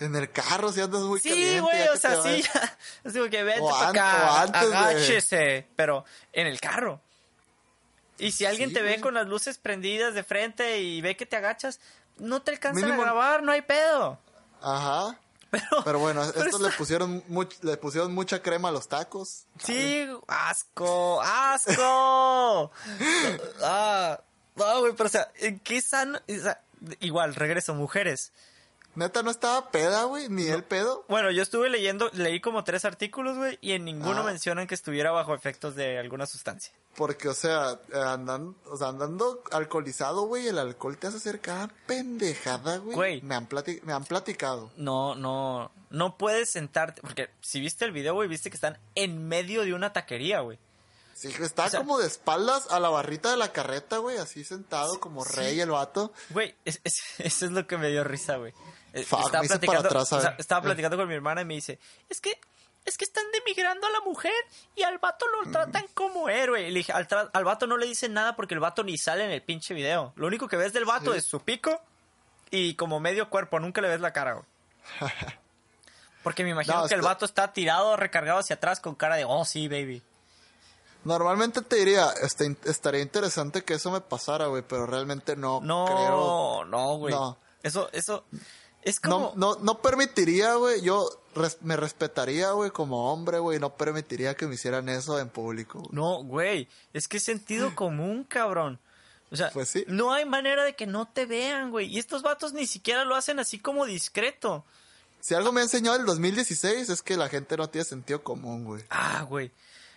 En 0.00 0.16
el 0.16 0.30
carro, 0.30 0.72
si 0.72 0.80
andas 0.80 1.02
muy 1.02 1.20
Sí, 1.20 1.28
caliente. 1.30 1.60
güey, 1.60 1.84
ya 1.84 1.92
o 1.92 1.96
sea, 1.96 2.22
sí, 2.22 2.42
ya. 2.42 2.78
Así 3.04 3.30
que 3.30 3.42
vete 3.44 3.60
para 3.60 3.88
acá, 3.88 4.42
antes 4.42 4.70
de- 4.70 4.76
agáchese, 4.76 5.66
pero 5.76 6.04
en 6.32 6.46
el 6.46 6.60
carro. 6.60 7.00
Y 8.18 8.32
si 8.32 8.44
alguien 8.44 8.68
Sí, 8.70 8.74
te 8.74 8.82
ve 8.82 8.90
güey. 8.90 9.00
con 9.00 9.14
las 9.14 9.26
luces 9.26 9.58
prendidas 9.58 10.14
de 10.14 10.22
frente 10.24 10.80
y 10.80 11.00
ve 11.00 11.16
que 11.16 11.24
te 11.26 11.36
agachas, 11.36 11.80
no 12.18 12.42
te 12.42 12.50
alcanzan 12.50 12.84
Mínimo- 12.84 13.02
a 13.02 13.04
grabar, 13.06 13.42
no 13.42 13.52
hay 13.52 13.62
pedo. 13.62 14.18
Ajá. 14.60 15.18
Pero, 15.52 15.84
Pero 15.84 15.98
bueno, 15.98 16.22
pero 16.32 16.46
estos 16.46 16.60
está- 16.60 16.70
le 16.70 16.76
pusieron 16.78 17.22
much- 17.28 17.60
le 17.62 17.76
pusieron 17.76 18.14
mucha 18.14 18.40
crema 18.42 18.70
a 18.70 18.72
los 18.72 18.88
tacos. 18.88 19.44
Sí, 19.62 20.08
asco, 20.26 21.20
asco. 21.20 22.70
ah, 23.62 24.18
no, 24.56 24.80
güey, 24.80 24.92
pero 24.96 25.06
o 25.06 25.10
sea, 25.10 25.30
¿en 25.36 25.58
qué 25.60 25.80
sano? 25.82 26.18
o 26.26 26.42
sea, 26.42 26.62
igual, 27.00 27.34
regreso, 27.34 27.74
mujeres. 27.74 28.32
Neta, 28.94 29.22
no 29.22 29.30
estaba 29.30 29.70
peda, 29.70 30.04
güey, 30.04 30.28
ni 30.28 30.46
el 30.48 30.64
pedo. 30.64 31.04
Bueno, 31.08 31.30
yo 31.30 31.42
estuve 31.42 31.70
leyendo, 31.70 32.10
leí 32.12 32.40
como 32.40 32.62
tres 32.62 32.84
artículos, 32.84 33.38
güey, 33.38 33.58
y 33.62 33.72
en 33.72 33.84
ninguno 33.86 34.20
Ah. 34.20 34.24
mencionan 34.24 34.66
que 34.66 34.74
estuviera 34.74 35.10
bajo 35.10 35.34
efectos 35.34 35.74
de 35.76 35.98
alguna 35.98 36.26
sustancia. 36.26 36.72
Porque, 36.94 37.28
o 37.28 37.34
sea, 37.34 37.80
andan, 37.94 38.54
o 38.66 38.76
sea, 38.76 38.88
andando 38.88 39.42
alcoholizado, 39.50 40.22
güey, 40.26 40.46
el 40.46 40.58
alcohol 40.58 40.98
te 40.98 41.06
hace 41.06 41.16
hacer 41.16 41.40
cada 41.40 41.68
pendejada, 41.86 42.76
güey. 42.76 43.22
Me 43.22 43.34
han, 43.34 43.48
plati- 43.48 43.80
me 43.82 43.94
han 43.94 44.04
platicado. 44.04 44.70
No, 44.76 45.14
no, 45.14 45.72
no 45.88 46.18
puedes 46.18 46.50
sentarte, 46.50 47.00
porque 47.00 47.30
si 47.40 47.60
viste 47.60 47.86
el 47.86 47.92
video, 47.92 48.12
güey, 48.12 48.28
viste 48.28 48.50
que 48.50 48.56
están 48.56 48.78
en 48.94 49.26
medio 49.26 49.62
de 49.62 49.72
una 49.72 49.94
taquería, 49.94 50.40
güey. 50.40 50.58
Sí, 51.14 51.28
está 51.40 51.66
O 51.66 51.68
sea- 51.70 51.80
como 51.80 51.98
de 51.98 52.06
espaldas 52.08 52.70
a 52.70 52.80
la 52.80 52.88
barrita 52.90 53.30
de 53.30 53.36
la 53.38 53.52
carreta, 53.52 53.98
güey, 53.98 54.18
así 54.18 54.44
sentado 54.44 54.98
como 55.00 55.24
rey 55.24 55.60
el 55.60 55.70
vato. 55.70 56.12
Güey, 56.30 56.54
es- 56.66 56.80
es- 56.84 57.00
eso 57.18 57.46
es 57.46 57.52
lo 57.52 57.66
que 57.66 57.78
me 57.78 57.88
dio 57.90 58.04
risa, 58.04 58.36
güey. 58.36 58.52
Eh, 58.92 59.04
Fuck, 59.04 59.34
hice 59.42 59.58
para 59.58 59.78
atrás, 59.80 60.02
o 60.02 60.06
sea, 60.06 60.20
¿sabes? 60.20 60.38
estaba 60.40 60.62
platicando 60.62 60.96
con 60.96 61.08
mi 61.08 61.14
hermana 61.14 61.40
y 61.42 61.44
me 61.44 61.54
dice, 61.54 61.78
es 62.08 62.20
que, 62.20 62.38
es 62.84 62.98
que 62.98 63.04
están 63.04 63.24
demigrando 63.32 63.86
a 63.86 63.90
la 63.90 64.00
mujer 64.00 64.32
y 64.74 64.82
al 64.82 64.98
vato 64.98 65.26
lo 65.28 65.48
Mm. 65.48 65.52
tratan 65.52 65.84
como 65.94 66.28
héroe. 66.28 66.68
Y 66.68 66.70
le 66.72 66.78
dije, 66.80 66.92
al, 66.92 67.44
vato 67.44 67.66
no 67.66 67.76
le 67.76 67.86
dicen 67.86 68.12
nada 68.12 68.36
porque 68.36 68.54
el 68.54 68.60
vato 68.60 68.82
ni 68.84 68.98
sale 68.98 69.24
en 69.24 69.30
el 69.30 69.42
pinche 69.42 69.72
video. 69.74 70.12
Lo 70.16 70.26
único 70.26 70.46
que 70.48 70.56
ves 70.56 70.72
del 70.72 70.84
vato 70.84 71.12
Sí. 71.12 71.18
es 71.18 71.24
su 71.24 71.40
pico 71.40 71.80
y 72.50 72.74
como 72.74 73.00
medio 73.00 73.30
cuerpo, 73.30 73.58
nunca 73.60 73.80
le 73.80 73.88
ves 73.88 74.00
la 74.00 74.12
cara, 74.12 74.32
güey. 74.34 74.46
Porque 76.22 76.44
me 76.44 76.50
imagino 76.50 76.82
No, 76.82 76.88
que 76.88 76.94
el 76.94 77.00
vato 77.02 77.24
está 77.24 77.52
tirado, 77.52 77.96
recargado 77.96 78.38
hacia 78.38 78.54
atrás 78.56 78.78
con 78.80 78.94
cara 78.94 79.16
de, 79.16 79.24
oh, 79.24 79.44
sí, 79.44 79.66
baby. 79.68 80.02
Normalmente 81.04 81.62
te 81.62 81.76
diría, 81.76 82.10
este, 82.22 82.56
estaría 82.64 83.00
interesante 83.00 83.64
que 83.64 83.74
eso 83.74 83.90
me 83.90 84.00
pasara, 84.00 84.46
güey, 84.46 84.62
pero 84.62 84.86
realmente 84.86 85.34
no, 85.34 85.60
No, 85.60 85.84
creo. 85.86 86.64
no, 86.64 86.96
güey. 86.98 87.12
No. 87.12 87.38
Eso, 87.64 87.88
eso, 87.92 88.24
es 88.82 89.00
como... 89.00 89.32
No, 89.36 89.54
no, 89.54 89.60
no 89.62 89.82
permitiría, 89.82 90.54
güey, 90.54 90.80
yo 90.82 91.08
res- 91.34 91.58
me 91.62 91.76
respetaría, 91.76 92.50
güey, 92.52 92.70
como 92.70 93.12
hombre, 93.12 93.38
güey, 93.38 93.58
no 93.58 93.76
permitiría 93.76 94.34
que 94.36 94.46
me 94.46 94.54
hicieran 94.54 94.88
eso 94.88 95.18
en 95.18 95.28
público. 95.28 95.88
No, 95.92 96.22
güey, 96.24 96.68
es 96.92 97.08
que 97.08 97.16
es 97.18 97.22
sentido 97.22 97.74
común, 97.74 98.24
cabrón. 98.24 98.78
O 99.30 99.36
sea, 99.36 99.50
Pues 99.50 99.68
sí. 99.68 99.84
no 99.88 100.12
hay 100.12 100.26
manera 100.26 100.62
de 100.62 100.76
que 100.76 100.86
no 100.86 101.08
te 101.08 101.24
vean, 101.24 101.70
güey. 101.70 101.86
Y 101.86 101.98
estos 101.98 102.20
vatos 102.22 102.52
ni 102.52 102.66
siquiera 102.66 103.04
lo 103.06 103.14
hacen 103.14 103.38
así 103.38 103.58
como 103.58 103.86
discreto. 103.86 104.64
Si 105.20 105.34
algo 105.34 105.52
me 105.52 105.60
ha 105.60 105.64
enseñado 105.64 105.96
el 105.96 106.04
2016 106.04 106.90
es 106.90 107.00
que 107.02 107.16
la 107.16 107.28
gente 107.30 107.56
no 107.56 107.70
tiene 107.70 107.84
sentido 107.86 108.22
común, 108.22 108.64
güey. 108.64 108.84
Ah, 108.90 109.22
güey. 109.22 109.50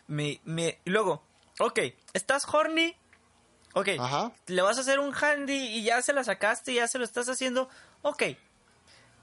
Me, 0.07 0.39
me, 0.45 0.79
luego, 0.85 1.21
ok, 1.59 1.79
estás 2.13 2.45
horny. 2.53 2.95
Ok, 3.73 3.89
Ajá. 3.99 4.31
le 4.47 4.61
vas 4.61 4.77
a 4.77 4.81
hacer 4.81 4.99
un 4.99 5.13
handy 5.13 5.53
y 5.53 5.83
ya 5.83 6.01
se 6.01 6.13
la 6.13 6.23
sacaste 6.23 6.71
y 6.71 6.75
ya 6.75 6.87
se 6.87 6.97
lo 6.97 7.03
estás 7.03 7.27
haciendo. 7.27 7.67
Ok, 8.03 8.23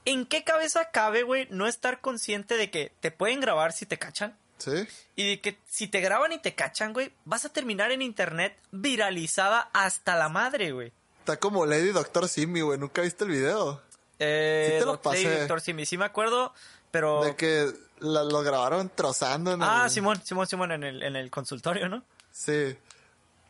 ¿en 0.05 0.25
qué 0.25 0.43
cabeza 0.43 0.89
cabe, 0.91 1.23
güey, 1.23 1.47
no 1.49 1.67
estar 1.67 2.01
consciente 2.01 2.57
de 2.57 2.69
que 2.69 2.91
te 2.99 3.11
pueden 3.11 3.39
grabar 3.39 3.71
si 3.73 3.85
te 3.85 3.97
cachan? 3.97 4.37
¿Sí? 4.57 4.87
Y 5.15 5.29
de 5.31 5.41
que 5.41 5.57
si 5.67 5.87
te 5.87 5.99
graban 5.99 6.31
y 6.31 6.39
te 6.39 6.55
cachan, 6.55 6.93
güey, 6.93 7.11
vas 7.25 7.43
a 7.45 7.49
terminar 7.49 7.91
en 7.91 8.01
internet 8.01 8.57
viralizada 8.71 9.69
hasta 9.73 10.15
la 10.15 10.29
madre, 10.29 10.71
güey. 10.71 10.91
Está 11.19 11.37
como 11.37 11.65
Lady 11.65 11.89
Doctor 11.89 12.27
Simi, 12.29 12.61
güey. 12.61 12.77
¿Nunca 12.77 13.01
viste 13.01 13.23
el 13.23 13.31
video? 13.31 13.81
Eh, 14.19 14.67
Sí 14.73 14.79
te 14.79 14.85
lo 14.85 14.93
Doc- 14.97 15.05
Lady 15.05 15.23
pasé. 15.25 15.39
Doctor 15.39 15.61
Simi, 15.61 15.85
sí 15.85 15.97
me 15.97 16.05
acuerdo, 16.05 16.53
pero... 16.91 17.23
De 17.23 17.35
que 17.35 17.71
la- 17.99 18.23
lo 18.23 18.41
grabaron 18.43 18.89
trozando 18.93 19.51
en 19.53 19.63
Ah, 19.63 19.83
el- 19.85 19.91
Simón, 19.91 20.21
Simón, 20.23 20.47
Simón, 20.47 20.71
en 20.71 20.83
el, 20.83 21.03
en 21.03 21.15
el 21.15 21.29
consultorio, 21.31 21.89
¿no? 21.89 22.03
Sí. 22.31 22.75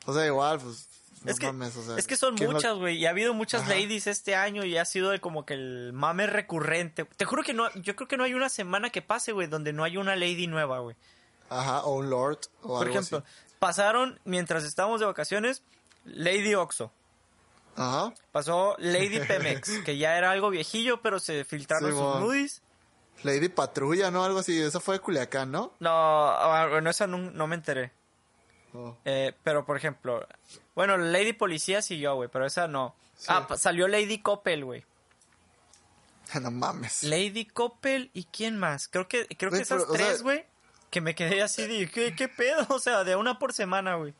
O 0.06 0.14
sea, 0.14 0.26
igual, 0.26 0.60
pues. 0.60 0.88
No 1.24 1.32
es, 1.32 1.40
que, 1.40 1.46
mames, 1.48 1.76
o 1.78 1.84
sea, 1.84 1.98
es 1.98 2.06
que 2.08 2.18
son 2.18 2.36
¿quién 2.36 2.50
lo- 2.50 2.56
muchas, 2.56 2.76
güey. 2.78 2.98
Y 2.98 3.06
ha 3.06 3.12
habido 3.12 3.34
muchas 3.34 3.62
Ajá. 3.62 3.72
ladies 3.72 4.08
este 4.08 4.36
año 4.36 4.66
y 4.66 4.78
ha 4.78 4.86
sido 4.86 5.10
de 5.12 5.20
como 5.20 5.46
que 5.46 5.54
el 5.54 5.92
mame 5.94 6.28
recurrente. 6.28 7.06
Te 7.06 7.26
juro 7.26 7.44
que 7.44 7.54
no, 7.54 7.72
yo 7.76 7.96
creo 7.96 8.08
que 8.08 8.18
no 8.18 8.24
hay 8.26 8.34
una 8.34 8.50
semana 8.50 8.90
que 8.90 9.02
pase, 9.02 9.32
güey, 9.32 9.48
donde 9.48 9.72
no 9.74 9.84
hay 9.84 9.98
una 9.98 10.16
lady 10.16 10.48
nueva, 10.48 10.80
güey. 10.80 10.96
Ajá, 11.50 11.84
o 11.84 11.96
un 11.96 12.10
Lord 12.10 12.40
o 12.62 12.68
Por 12.70 12.88
algo 12.88 13.00
ejemplo, 13.00 13.18
así. 13.20 13.56
pasaron, 13.60 14.20
mientras 14.26 14.64
estábamos 14.64 15.00
de 15.00 15.06
vacaciones, 15.06 15.64
Lady 16.06 16.56
Oxo. 16.56 16.92
Ajá. 17.76 18.14
Pasó 18.32 18.76
Lady 18.80 19.20
Pemex, 19.28 19.80
que 19.84 19.98
ya 19.98 20.18
era 20.18 20.32
algo 20.32 20.50
viejillo, 20.50 21.02
pero 21.02 21.20
se 21.20 21.44
filtraron 21.46 21.90
sus 21.92 22.00
Simón. 22.00 22.20
nudies. 22.22 22.62
Lady 23.24 23.48
Patrulla, 23.50 24.12
¿no? 24.12 24.24
Algo 24.26 24.40
así. 24.40 24.60
Esa 24.62 24.80
fue 24.80 24.96
de 24.96 25.00
Culiacán, 25.02 25.52
¿no? 25.52 25.72
No, 25.80 25.90
ah, 25.92 26.68
bueno, 26.70 26.90
esa 26.90 27.08
no, 27.08 27.18
no 27.18 27.48
me 27.48 27.56
enteré. 27.56 27.92
Oh. 28.74 28.98
Eh, 29.06 29.34
pero, 29.44 29.66
por 29.66 29.78
ejemplo, 29.78 30.28
bueno, 30.76 30.98
Lady 30.98 31.34
Policía 31.34 31.82
siguió, 31.82 32.16
güey, 32.16 32.30
pero 32.30 32.46
esa 32.46 32.68
no. 32.68 32.96
Sí. 33.16 33.28
Ah, 33.30 33.48
salió 33.58 33.88
Lady 33.88 34.20
Coppel, 34.20 34.66
güey. 34.66 34.84
No 36.42 36.50
mames. 36.52 37.04
Lady 37.04 37.46
Coppel 37.46 38.10
y 38.14 38.24
quién 38.26 38.58
más. 38.58 38.88
Creo 38.88 39.08
que, 39.08 39.28
creo 39.38 39.52
que 39.52 39.58
esas 39.62 39.84
pero, 39.84 39.94
o 39.94 39.96
sea- 39.96 40.06
tres, 40.08 40.24
güey, 40.24 40.46
que 40.90 41.02
me 41.02 41.16
quedé 41.16 41.42
así 41.42 41.68
de, 41.68 41.90
¿qué, 41.90 42.16
qué 42.16 42.28
pedo? 42.28 42.66
O 42.70 42.80
sea, 42.80 43.04
de 43.04 43.16
una 43.16 43.38
por 43.40 43.54
semana, 43.54 43.96
güey. 43.96 44.14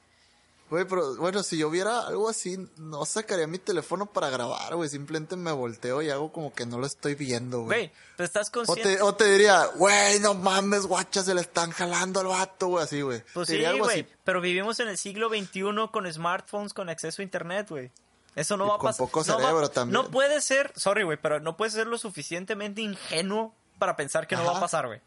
Güey, 0.74 0.86
pero 0.86 1.16
bueno, 1.18 1.44
si 1.44 1.56
yo 1.60 1.70
viera 1.70 2.08
algo 2.08 2.28
así, 2.28 2.58
no 2.78 3.06
sacaría 3.06 3.46
mi 3.46 3.60
teléfono 3.60 4.08
para 4.08 4.32
grabar, 4.32 4.76
güey. 4.76 4.90
Simplemente 4.90 5.36
me 5.36 5.52
volteo 5.52 6.02
y 6.02 6.10
hago 6.10 6.32
como 6.34 6.52
que 6.52 6.66
no 6.66 6.80
lo 6.80 6.88
estoy 6.88 7.14
viendo, 7.14 7.60
güey. 7.62 7.68
Güey, 7.68 7.92
te 8.18 8.24
estás 8.24 8.48
O 8.50 8.52
consciente. 8.54 8.96
te, 8.96 9.02
o 9.04 9.14
te 9.14 9.26
diría, 9.32 9.66
güey, 9.76 10.20
no 10.20 10.34
mames, 10.34 10.88
guacha, 10.88 11.22
se 11.22 11.36
le 11.36 11.42
están 11.42 11.70
jalando 11.70 12.22
al 12.22 12.26
vato, 12.26 12.70
güey, 12.70 12.84
así, 12.84 13.02
güey. 13.02 13.24
Pues 13.36 13.50
Te 13.50 13.64
sí, 13.72 13.78
güey. 13.78 14.08
Pero 14.24 14.42
vivimos 14.42 14.80
en 14.80 14.88
el 14.88 14.98
siglo 14.98 15.30
XXI 15.30 15.62
con 15.92 16.12
smartphones, 16.12 16.74
con 16.74 16.90
acceso 16.90 17.22
a 17.22 17.24
internet, 17.24 17.68
güey. 17.70 17.92
Eso 18.36 18.58
no 18.58 18.66
Y 18.66 18.70
va 18.70 18.76
a 18.76 18.78
con 18.80 18.88
pasar. 18.88 19.06
poco 19.06 19.24
no 19.28 19.34
va- 19.36 19.40
cerebro 19.42 19.70
también. 19.70 19.94
No 19.94 20.10
puede 20.10 20.42
ser, 20.42 20.74
sorry, 20.76 21.04
güey, 21.04 21.20
pero 21.22 21.40
no 21.40 21.56
puede 21.56 21.70
ser 21.70 21.86
lo 21.86 22.00
suficientemente 22.00 22.82
ingenuo 22.82 23.54
para 23.78 23.96
pensar 23.96 24.26
que 24.26 24.36
no 24.36 24.44
va 24.44 24.58
a 24.58 24.60
pasar, 24.60 24.88
güey. 24.88 25.00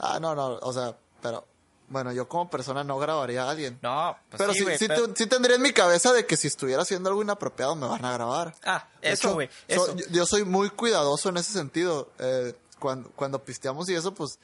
Ah, 0.00 0.18
no, 0.20 0.34
no, 0.34 0.54
o 0.60 0.72
sea, 0.72 0.96
pero, 1.22 1.46
bueno, 1.92 2.10
yo 2.12 2.26
como 2.28 2.50
persona 2.50 2.82
no 2.82 2.98
grabaría 2.98 3.44
a 3.44 3.50
alguien. 3.50 3.78
No, 3.82 4.16
pues 4.30 4.38
pero 4.38 4.52
sí, 4.52 4.60
sí, 4.60 4.78
sí, 4.78 4.88
pero- 4.88 5.06
tu- 5.08 5.14
sí 5.16 5.26
tendría 5.26 5.56
en 5.56 5.62
mi 5.62 5.72
cabeza 5.72 6.12
de 6.12 6.26
que 6.26 6.36
si 6.36 6.48
estuviera 6.48 6.82
haciendo 6.82 7.08
algo 7.10 7.22
inapropiado 7.22 7.76
me 7.76 7.86
van 7.86 8.04
a 8.04 8.12
grabar. 8.14 8.54
Ah, 8.64 8.88
eso, 9.00 9.34
güey. 9.34 9.48
so- 9.68 9.94
yo, 9.94 10.06
yo 10.10 10.26
soy 10.26 10.44
muy 10.44 10.70
cuidadoso 10.70 11.28
en 11.28 11.36
ese 11.36 11.52
sentido. 11.52 12.10
Eh, 12.18 12.54
cuando, 12.80 13.10
cuando 13.10 13.44
pisteamos 13.44 13.88
y 13.90 13.94
eso, 13.94 14.12
pues... 14.12 14.40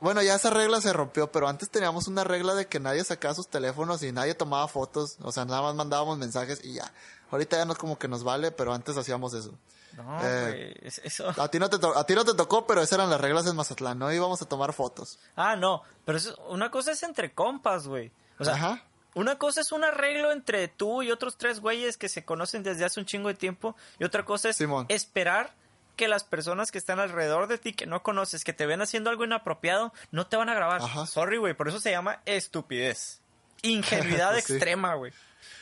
Bueno, 0.00 0.22
ya 0.22 0.36
esa 0.36 0.50
regla 0.50 0.80
se 0.80 0.92
rompió, 0.92 1.32
pero 1.32 1.48
antes 1.48 1.68
teníamos 1.68 2.06
una 2.06 2.22
regla 2.22 2.54
de 2.54 2.68
que 2.68 2.78
nadie 2.78 3.02
sacaba 3.02 3.34
sus 3.34 3.48
teléfonos 3.48 4.02
y 4.04 4.12
nadie 4.12 4.34
tomaba 4.34 4.68
fotos. 4.68 5.16
O 5.22 5.32
sea, 5.32 5.44
nada 5.44 5.60
más 5.62 5.74
mandábamos 5.74 6.16
mensajes 6.18 6.60
y 6.62 6.74
ya. 6.74 6.92
Ahorita 7.32 7.56
ya 7.56 7.64
no 7.64 7.72
es 7.72 7.78
como 7.78 7.98
que 7.98 8.06
nos 8.06 8.22
vale, 8.22 8.52
pero 8.52 8.72
antes 8.72 8.96
hacíamos 8.96 9.34
eso. 9.34 9.52
No, 9.96 10.18
eh, 10.22 10.74
güey. 10.76 10.88
es- 10.88 10.98
Eso. 11.04 11.32
A 11.40 11.48
ti, 11.50 11.58
no 11.58 11.68
te 11.70 11.78
a 11.94 12.04
ti 12.04 12.14
no 12.14 12.24
te 12.24 12.34
tocó, 12.34 12.66
pero 12.66 12.80
esas 12.82 12.92
eran 12.98 13.10
las 13.10 13.20
reglas 13.20 13.46
en 13.46 13.56
Mazatlán. 13.56 13.98
No 13.98 14.12
íbamos 14.12 14.40
a 14.42 14.46
tomar 14.48 14.72
fotos. 14.72 15.18
Ah, 15.36 15.56
no. 15.56 15.82
Pero 16.04 16.18
eso, 16.18 16.36
una 16.48 16.70
cosa 16.70 16.92
es 16.92 17.02
entre 17.02 17.32
compas, 17.32 17.86
güey. 17.86 18.12
O 18.38 18.44
sea, 18.44 18.54
Ajá. 18.54 18.84
Una 19.14 19.36
cosa 19.38 19.62
es 19.62 19.72
un 19.72 19.82
arreglo 19.82 20.30
entre 20.30 20.68
tú 20.68 21.02
y 21.02 21.10
otros 21.10 21.36
tres 21.38 21.58
güeyes 21.60 21.96
que 21.96 22.08
se 22.08 22.24
conocen 22.24 22.62
desde 22.62 22.84
hace 22.84 23.00
un 23.00 23.06
chingo 23.06 23.28
de 23.28 23.34
tiempo. 23.34 23.74
Y 23.98 24.04
otra 24.04 24.24
cosa 24.24 24.50
es 24.50 24.56
Simón. 24.56 24.86
esperar 24.90 25.54
que 25.96 26.06
las 26.06 26.22
personas 26.22 26.70
que 26.70 26.78
están 26.78 27.00
alrededor 27.00 27.48
de 27.48 27.58
ti, 27.58 27.72
que 27.72 27.86
no 27.86 28.04
conoces, 28.04 28.44
que 28.44 28.52
te 28.52 28.66
ven 28.66 28.80
haciendo 28.80 29.10
algo 29.10 29.24
inapropiado, 29.24 29.92
no 30.12 30.28
te 30.28 30.36
van 30.36 30.48
a 30.50 30.54
grabar. 30.54 30.82
Ajá. 30.82 31.06
Sorry, 31.06 31.38
güey. 31.38 31.54
Por 31.54 31.66
eso 31.68 31.80
se 31.80 31.90
llama 31.90 32.20
estupidez. 32.26 33.20
Ingenuidad 33.62 34.34
sí. 34.34 34.38
extrema, 34.38 34.94
güey. 34.94 35.12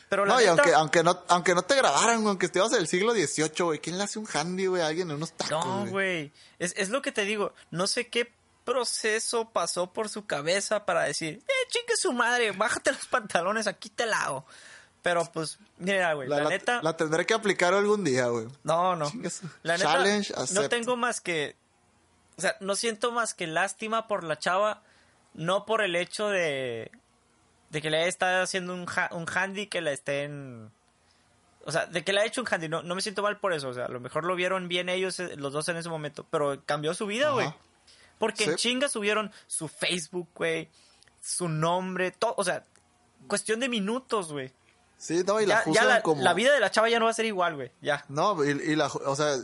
Pero 0.08 0.24
la 0.24 0.34
No, 0.34 0.40
y 0.40 0.46
aunque, 0.46 0.72
aunque 0.72 1.02
no, 1.02 1.22
aunque 1.28 1.54
no 1.54 1.62
te 1.62 1.74
grabaran, 1.76 2.16
güey, 2.22 2.28
aunque 2.28 2.46
estuvieras 2.46 2.72
en 2.74 2.78
el 2.80 2.86
siglo 2.88 3.12
XVIII, 3.12 3.50
güey, 3.64 3.78
¿quién 3.80 3.98
le 3.98 4.04
hace 4.04 4.18
un 4.18 4.26
handy, 4.32 4.66
güey, 4.66 4.82
a 4.82 4.86
alguien 4.86 5.10
en 5.10 5.16
unos 5.16 5.32
tacos, 5.32 5.50
No, 5.66 5.86
güey. 5.86 6.32
Es, 6.58 6.74
es 6.76 6.90
lo 6.90 7.02
que 7.02 7.10
te 7.12 7.22
digo. 7.24 7.52
No 7.70 7.86
sé 7.86 8.08
qué 8.08 8.32
proceso 8.64 9.50
pasó 9.50 9.92
por 9.92 10.08
su 10.08 10.26
cabeza 10.26 10.84
para 10.86 11.02
decir, 11.04 11.38
eh, 11.48 11.52
chingue 11.68 11.96
su 11.96 12.12
madre, 12.12 12.50
bájate 12.52 12.92
los 12.92 13.06
pantalones, 13.06 13.66
aquí 13.66 13.88
te 13.90 14.06
la 14.06 14.22
hago. 14.22 14.46
Pero 15.02 15.24
pues, 15.32 15.58
mira, 15.78 16.12
güey, 16.14 16.28
la, 16.28 16.38
La, 16.38 16.42
la- 16.44 16.50
neta... 16.50 16.82
la 16.82 16.96
tendré 16.96 17.24
que 17.26 17.34
aplicar 17.34 17.74
algún 17.74 18.02
día, 18.02 18.26
güey. 18.26 18.46
No, 18.64 18.96
no. 18.96 19.10
La 19.62 19.76
neta, 19.76 19.92
Challenge 19.92 20.32
no 20.34 20.40
accept. 20.42 20.68
tengo 20.70 20.96
más 20.96 21.20
que... 21.20 21.56
O 22.36 22.40
sea, 22.40 22.56
no 22.60 22.74
siento 22.76 23.12
más 23.12 23.32
que 23.34 23.46
lástima 23.46 24.08
por 24.08 24.24
la 24.24 24.36
chava, 24.38 24.82
no 25.34 25.64
por 25.64 25.80
el 25.82 25.94
hecho 25.96 26.28
de... 26.28 26.90
De 27.76 27.82
que 27.82 27.90
le 27.90 27.98
haya 27.98 28.06
estado 28.06 28.42
haciendo 28.42 28.72
un, 28.72 28.86
ha- 28.88 29.10
un 29.14 29.26
handy 29.28 29.66
que 29.66 29.82
la 29.82 29.92
estén... 29.92 30.70
O 31.66 31.72
sea, 31.72 31.84
de 31.84 32.02
que 32.04 32.14
le 32.14 32.20
ha 32.20 32.24
hecho 32.24 32.40
un 32.40 32.46
handy, 32.50 32.70
no, 32.70 32.82
no 32.82 32.94
me 32.94 33.02
siento 33.02 33.22
mal 33.22 33.38
por 33.38 33.52
eso. 33.52 33.68
O 33.68 33.74
sea, 33.74 33.84
a 33.84 33.88
lo 33.90 34.00
mejor 34.00 34.24
lo 34.24 34.34
vieron 34.34 34.66
bien 34.66 34.88
ellos, 34.88 35.20
eh, 35.20 35.36
los 35.36 35.52
dos 35.52 35.68
en 35.68 35.76
ese 35.76 35.90
momento. 35.90 36.24
Pero 36.30 36.62
cambió 36.64 36.94
su 36.94 37.06
vida, 37.06 37.32
güey. 37.32 37.52
Porque 38.18 38.44
en 38.44 38.50
Sí. 38.52 38.56
chinga 38.56 38.88
subieron 38.88 39.30
su 39.46 39.68
Facebook, 39.68 40.28
güey. 40.34 40.70
Su 41.20 41.50
nombre, 41.50 42.12
todo. 42.12 42.32
O 42.38 42.44
sea, 42.44 42.64
cuestión 43.28 43.60
de 43.60 43.68
minutos, 43.68 44.32
güey. 44.32 44.54
Sí, 44.96 45.22
no, 45.26 45.38
y 45.38 45.44
la 45.44 45.62
Ya, 45.66 45.72
ya 45.72 45.84
la, 45.84 46.02
como... 46.02 46.22
la 46.22 46.32
vida 46.32 46.54
de 46.54 46.60
la 46.60 46.70
chava 46.70 46.88
ya 46.88 46.98
no 46.98 47.04
va 47.04 47.10
a 47.10 47.14
ser 47.14 47.26
igual, 47.26 47.56
güey. 47.56 47.70
Ya. 47.82 48.06
No, 48.08 48.42
y, 48.42 48.48
y 48.52 48.74
la, 48.76 48.86
o 48.86 49.14
sea, 49.16 49.34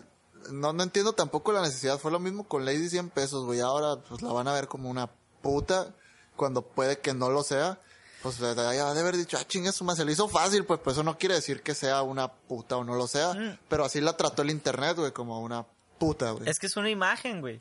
no, 0.51 0.73
no 0.73 0.83
entiendo 0.83 1.13
tampoco 1.13 1.53
la 1.53 1.61
necesidad. 1.61 1.99
Fue 1.99 2.11
lo 2.11 2.19
mismo 2.19 2.49
con 2.49 2.65
Lady 2.65 2.89
100 2.89 3.11
pesos, 3.11 3.45
güey. 3.45 3.61
Ahora, 3.61 4.01
pues, 4.09 4.23
la 4.23 4.33
van 4.33 4.49
a 4.49 4.55
ver 4.55 4.69
como 4.69 4.89
una 4.89 5.11
puta 5.43 5.93
cuando 6.37 6.63
puede 6.63 7.01
que 7.01 7.13
no 7.13 7.29
lo 7.29 7.43
sea. 7.43 7.79
Pues, 8.23 8.39
ya 8.39 8.55
de 8.55 9.01
haber 9.01 9.17
dicho, 9.17 9.37
ah, 9.41 9.45
chingue 9.47 9.73
su 9.73 9.89
se 9.91 10.05
le 10.05 10.13
hizo 10.13 10.29
fácil, 10.29 10.65
pues, 10.65 10.79
pues 10.81 10.95
eso 10.95 11.03
no 11.03 11.19
quiere 11.19 11.35
decir 11.35 11.63
que 11.63 11.75
sea 11.75 12.03
una 12.03 12.29
puta 12.33 12.77
o 12.77 12.85
no 12.85 12.95
lo 12.95 13.09
sea. 13.09 13.35
Mm. 13.35 13.59
Pero 13.69 13.85
así 13.85 14.01
la 14.01 14.17
trató 14.17 14.43
el 14.43 14.51
internet, 14.51 14.97
güey, 14.97 15.13
como 15.13 15.41
una 15.41 15.67
puta, 15.99 16.31
güey. 16.31 16.49
Es 16.49 16.59
que 16.61 16.67
es 16.67 16.77
una 16.77 16.89
imagen, 16.89 17.41
güey. 17.41 17.61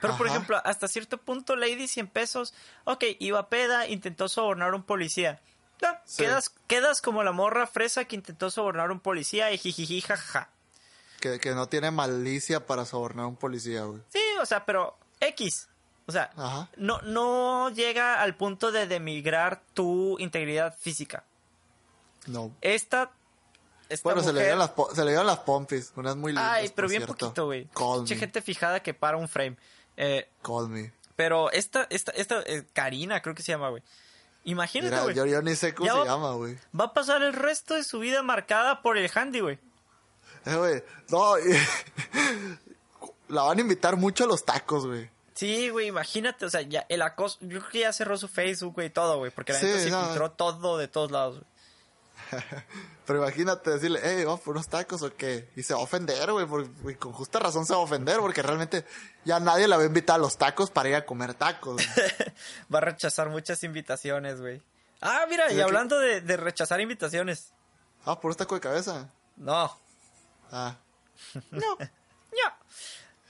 Pero, 0.00 0.16
por 0.16 0.26
ejemplo, 0.26 0.60
hasta 0.64 0.88
cierto 0.88 1.18
punto, 1.18 1.54
Lady 1.54 1.86
100 1.86 2.08
pesos, 2.08 2.54
ok, 2.84 3.04
iba 3.20 3.48
peda, 3.48 3.86
intentó 3.86 4.28
sobornar 4.28 4.72
a 4.72 4.76
un 4.76 4.82
policía. 4.82 5.40
Sí. 6.04 6.24
quedas, 6.24 6.50
quedas 6.66 7.00
como 7.00 7.22
la 7.22 7.32
morra 7.32 7.66
fresa 7.66 8.04
que 8.04 8.16
intentó 8.16 8.50
sobornar 8.50 8.90
a 8.90 8.92
un 8.92 9.00
policía 9.00 9.52
y 9.52 9.58
jijiji, 9.58 10.00
jajaja. 10.00 10.50
Que, 11.20 11.38
que 11.38 11.52
no 11.52 11.68
tiene 11.68 11.92
malicia 11.92 12.66
para 12.66 12.84
sobornar 12.84 13.26
a 13.26 13.28
un 13.28 13.36
policía, 13.36 13.82
güey. 13.82 14.02
Sí, 14.08 14.22
o 14.40 14.46
sea, 14.46 14.64
pero 14.64 14.98
X. 15.20 15.68
O 16.06 16.12
sea, 16.12 16.30
Ajá. 16.36 16.68
no, 16.76 17.00
no 17.02 17.70
llega 17.70 18.20
al 18.22 18.34
punto 18.36 18.72
de 18.72 18.86
demigrar 18.86 19.62
tu 19.74 20.18
integridad 20.18 20.76
física. 20.78 21.24
No. 22.26 22.52
Esta, 22.60 23.10
esta 23.88 24.02
Bueno, 24.04 24.20
se 24.20 24.26
le, 24.28 24.32
mujer- 24.32 24.44
dieron 24.44 24.58
las, 24.58 24.70
po- 24.70 24.94
se 24.94 25.04
le 25.04 25.10
dieron 25.10 25.26
las 25.26 25.38
pompis. 25.40 25.92
Unas 25.96 26.16
muy 26.16 26.32
lindas, 26.32 26.50
Ay, 26.50 26.72
pero 26.74 26.88
bien 26.88 27.02
cierto. 27.02 27.16
poquito, 27.26 27.44
güey. 27.46 27.68
Mucha 27.78 28.16
gente 28.16 28.42
fijada 28.42 28.80
que 28.82 28.94
para 28.94 29.16
un 29.16 29.28
frame. 29.28 29.56
Eh, 29.96 30.28
Call 30.42 30.68
me. 30.68 30.92
pero 31.16 31.50
esta, 31.52 31.86
esta, 31.90 32.12
esta, 32.12 32.42
eh, 32.46 32.64
Karina, 32.72 33.20
creo 33.22 33.34
que 33.34 33.42
se 33.42 33.52
llama, 33.52 33.68
güey. 33.70 33.82
Imagínate, 34.44 35.00
güey. 35.02 35.14
yo, 35.14 35.24
yo 35.26 35.40
ni 35.42 35.54
sé 35.54 35.72
cómo 35.74 35.86
Ya 35.86 35.92
se 35.92 35.98
va- 36.00 36.04
llama, 36.06 36.32
güey. 36.32 36.58
Va 36.78 36.86
a 36.86 36.92
pasar 36.94 37.22
el 37.22 37.32
resto 37.32 37.74
de 37.74 37.84
su 37.84 38.00
vida 38.00 38.22
marcada 38.24 38.82
por 38.82 38.98
el 38.98 39.08
handy, 39.14 39.38
güey. 39.40 39.58
Eh, 40.46 40.56
güey. 40.56 40.82
No, 41.10 41.34
la 43.28 43.42
van 43.42 43.58
a 43.58 43.60
invitar 43.60 43.96
mucho 43.96 44.24
a 44.24 44.26
los 44.26 44.44
tacos, 44.44 44.86
güey. 44.86 45.08
Sí, 45.42 45.70
güey, 45.70 45.88
imagínate, 45.88 46.44
o 46.44 46.50
sea, 46.50 46.60
ya 46.62 46.86
el 46.88 47.02
acoso, 47.02 47.36
yo 47.40 47.58
creo 47.58 47.70
que 47.70 47.80
ya 47.80 47.92
cerró 47.92 48.16
su 48.16 48.28
Facebook, 48.28 48.74
güey, 48.74 48.90
todo, 48.90 49.18
güey, 49.18 49.32
porque 49.32 49.52
la 49.52 49.58
Sí, 49.58 49.66
neta 49.66 49.78
se 49.80 49.90
no. 49.90 50.04
filtró 50.04 50.30
todo 50.30 50.78
de 50.78 50.86
todos 50.86 51.10
lados, 51.10 51.40
güey. 51.40 51.46
Pero 53.06 53.18
imagínate 53.18 53.70
decirle, 53.70 54.00
hey, 54.04 54.24
vamos 54.24 54.40
por 54.40 54.54
unos 54.54 54.68
tacos 54.68 55.02
o 55.02 55.12
qué. 55.16 55.48
Y 55.56 55.64
se 55.64 55.74
va 55.74 55.80
a 55.80 55.82
ofender, 55.82 56.30
güey. 56.30 56.46
por- 56.46 56.68
güey, 56.82 56.94
Con 56.94 57.12
justa 57.12 57.40
razón 57.40 57.66
se 57.66 57.72
va 57.72 57.80
a 57.80 57.82
ofender 57.82 58.18
porque 58.20 58.40
realmente 58.40 58.86
ya 59.24 59.40
nadie 59.40 59.66
la 59.66 59.76
va 59.76 59.82
a 59.82 59.86
invitar 59.86 60.14
a 60.16 60.18
los 60.20 60.38
tacos 60.38 60.70
para 60.70 60.88
ir 60.88 60.94
a 60.94 61.04
comer 61.04 61.34
tacos. 61.34 61.82
Va 62.72 62.78
a 62.78 62.80
rechazar 62.82 63.28
muchas 63.28 63.64
invitaciones, 63.64 64.40
güey. 64.40 64.62
Ah, 65.00 65.26
mira, 65.28 65.50
y 65.52 65.56
que- 65.56 65.62
hablando 65.62 65.98
de, 65.98 66.20
de 66.20 66.36
rechazar 66.36 66.80
invitaciones. 66.80 67.50
ah, 68.04 68.20
por 68.20 68.30
un 68.30 68.36
taco 68.36 68.54
de 68.54 68.60
cabeza. 68.60 69.10
No, 69.36 69.76
Ah. 70.52 70.76
no, 71.50 71.76
no. 71.78 72.56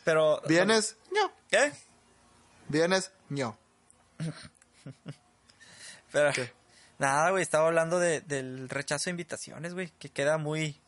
Pero... 0.04 0.42
¿Vienes? 0.46 0.96
No. 1.12 1.32
¿Qué? 1.48 1.72
¿Vienes? 2.72 3.12
No. 3.28 3.56
Pero... 6.12 6.32
¿Qué? 6.32 6.50
Nada, 6.98 7.30
güey, 7.30 7.42
estaba 7.42 7.66
hablando 7.66 7.98
de, 7.98 8.20
del 8.22 8.68
rechazo 8.68 9.04
de 9.06 9.10
invitaciones, 9.12 9.74
güey, 9.74 9.92
que 9.98 10.08
queda 10.10 10.38
muy... 10.38 10.78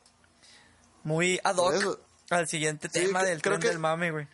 Muy 1.02 1.38
ad 1.44 1.56
hoc 1.56 2.00
al 2.30 2.48
siguiente 2.48 2.88
Sí, 2.90 3.00
tema 3.06 3.22
del 3.22 3.42
creo 3.42 3.54
tren 3.54 3.60
que- 3.62 3.68
del 3.68 3.78
mame, 3.78 4.10
güey. 4.10 4.26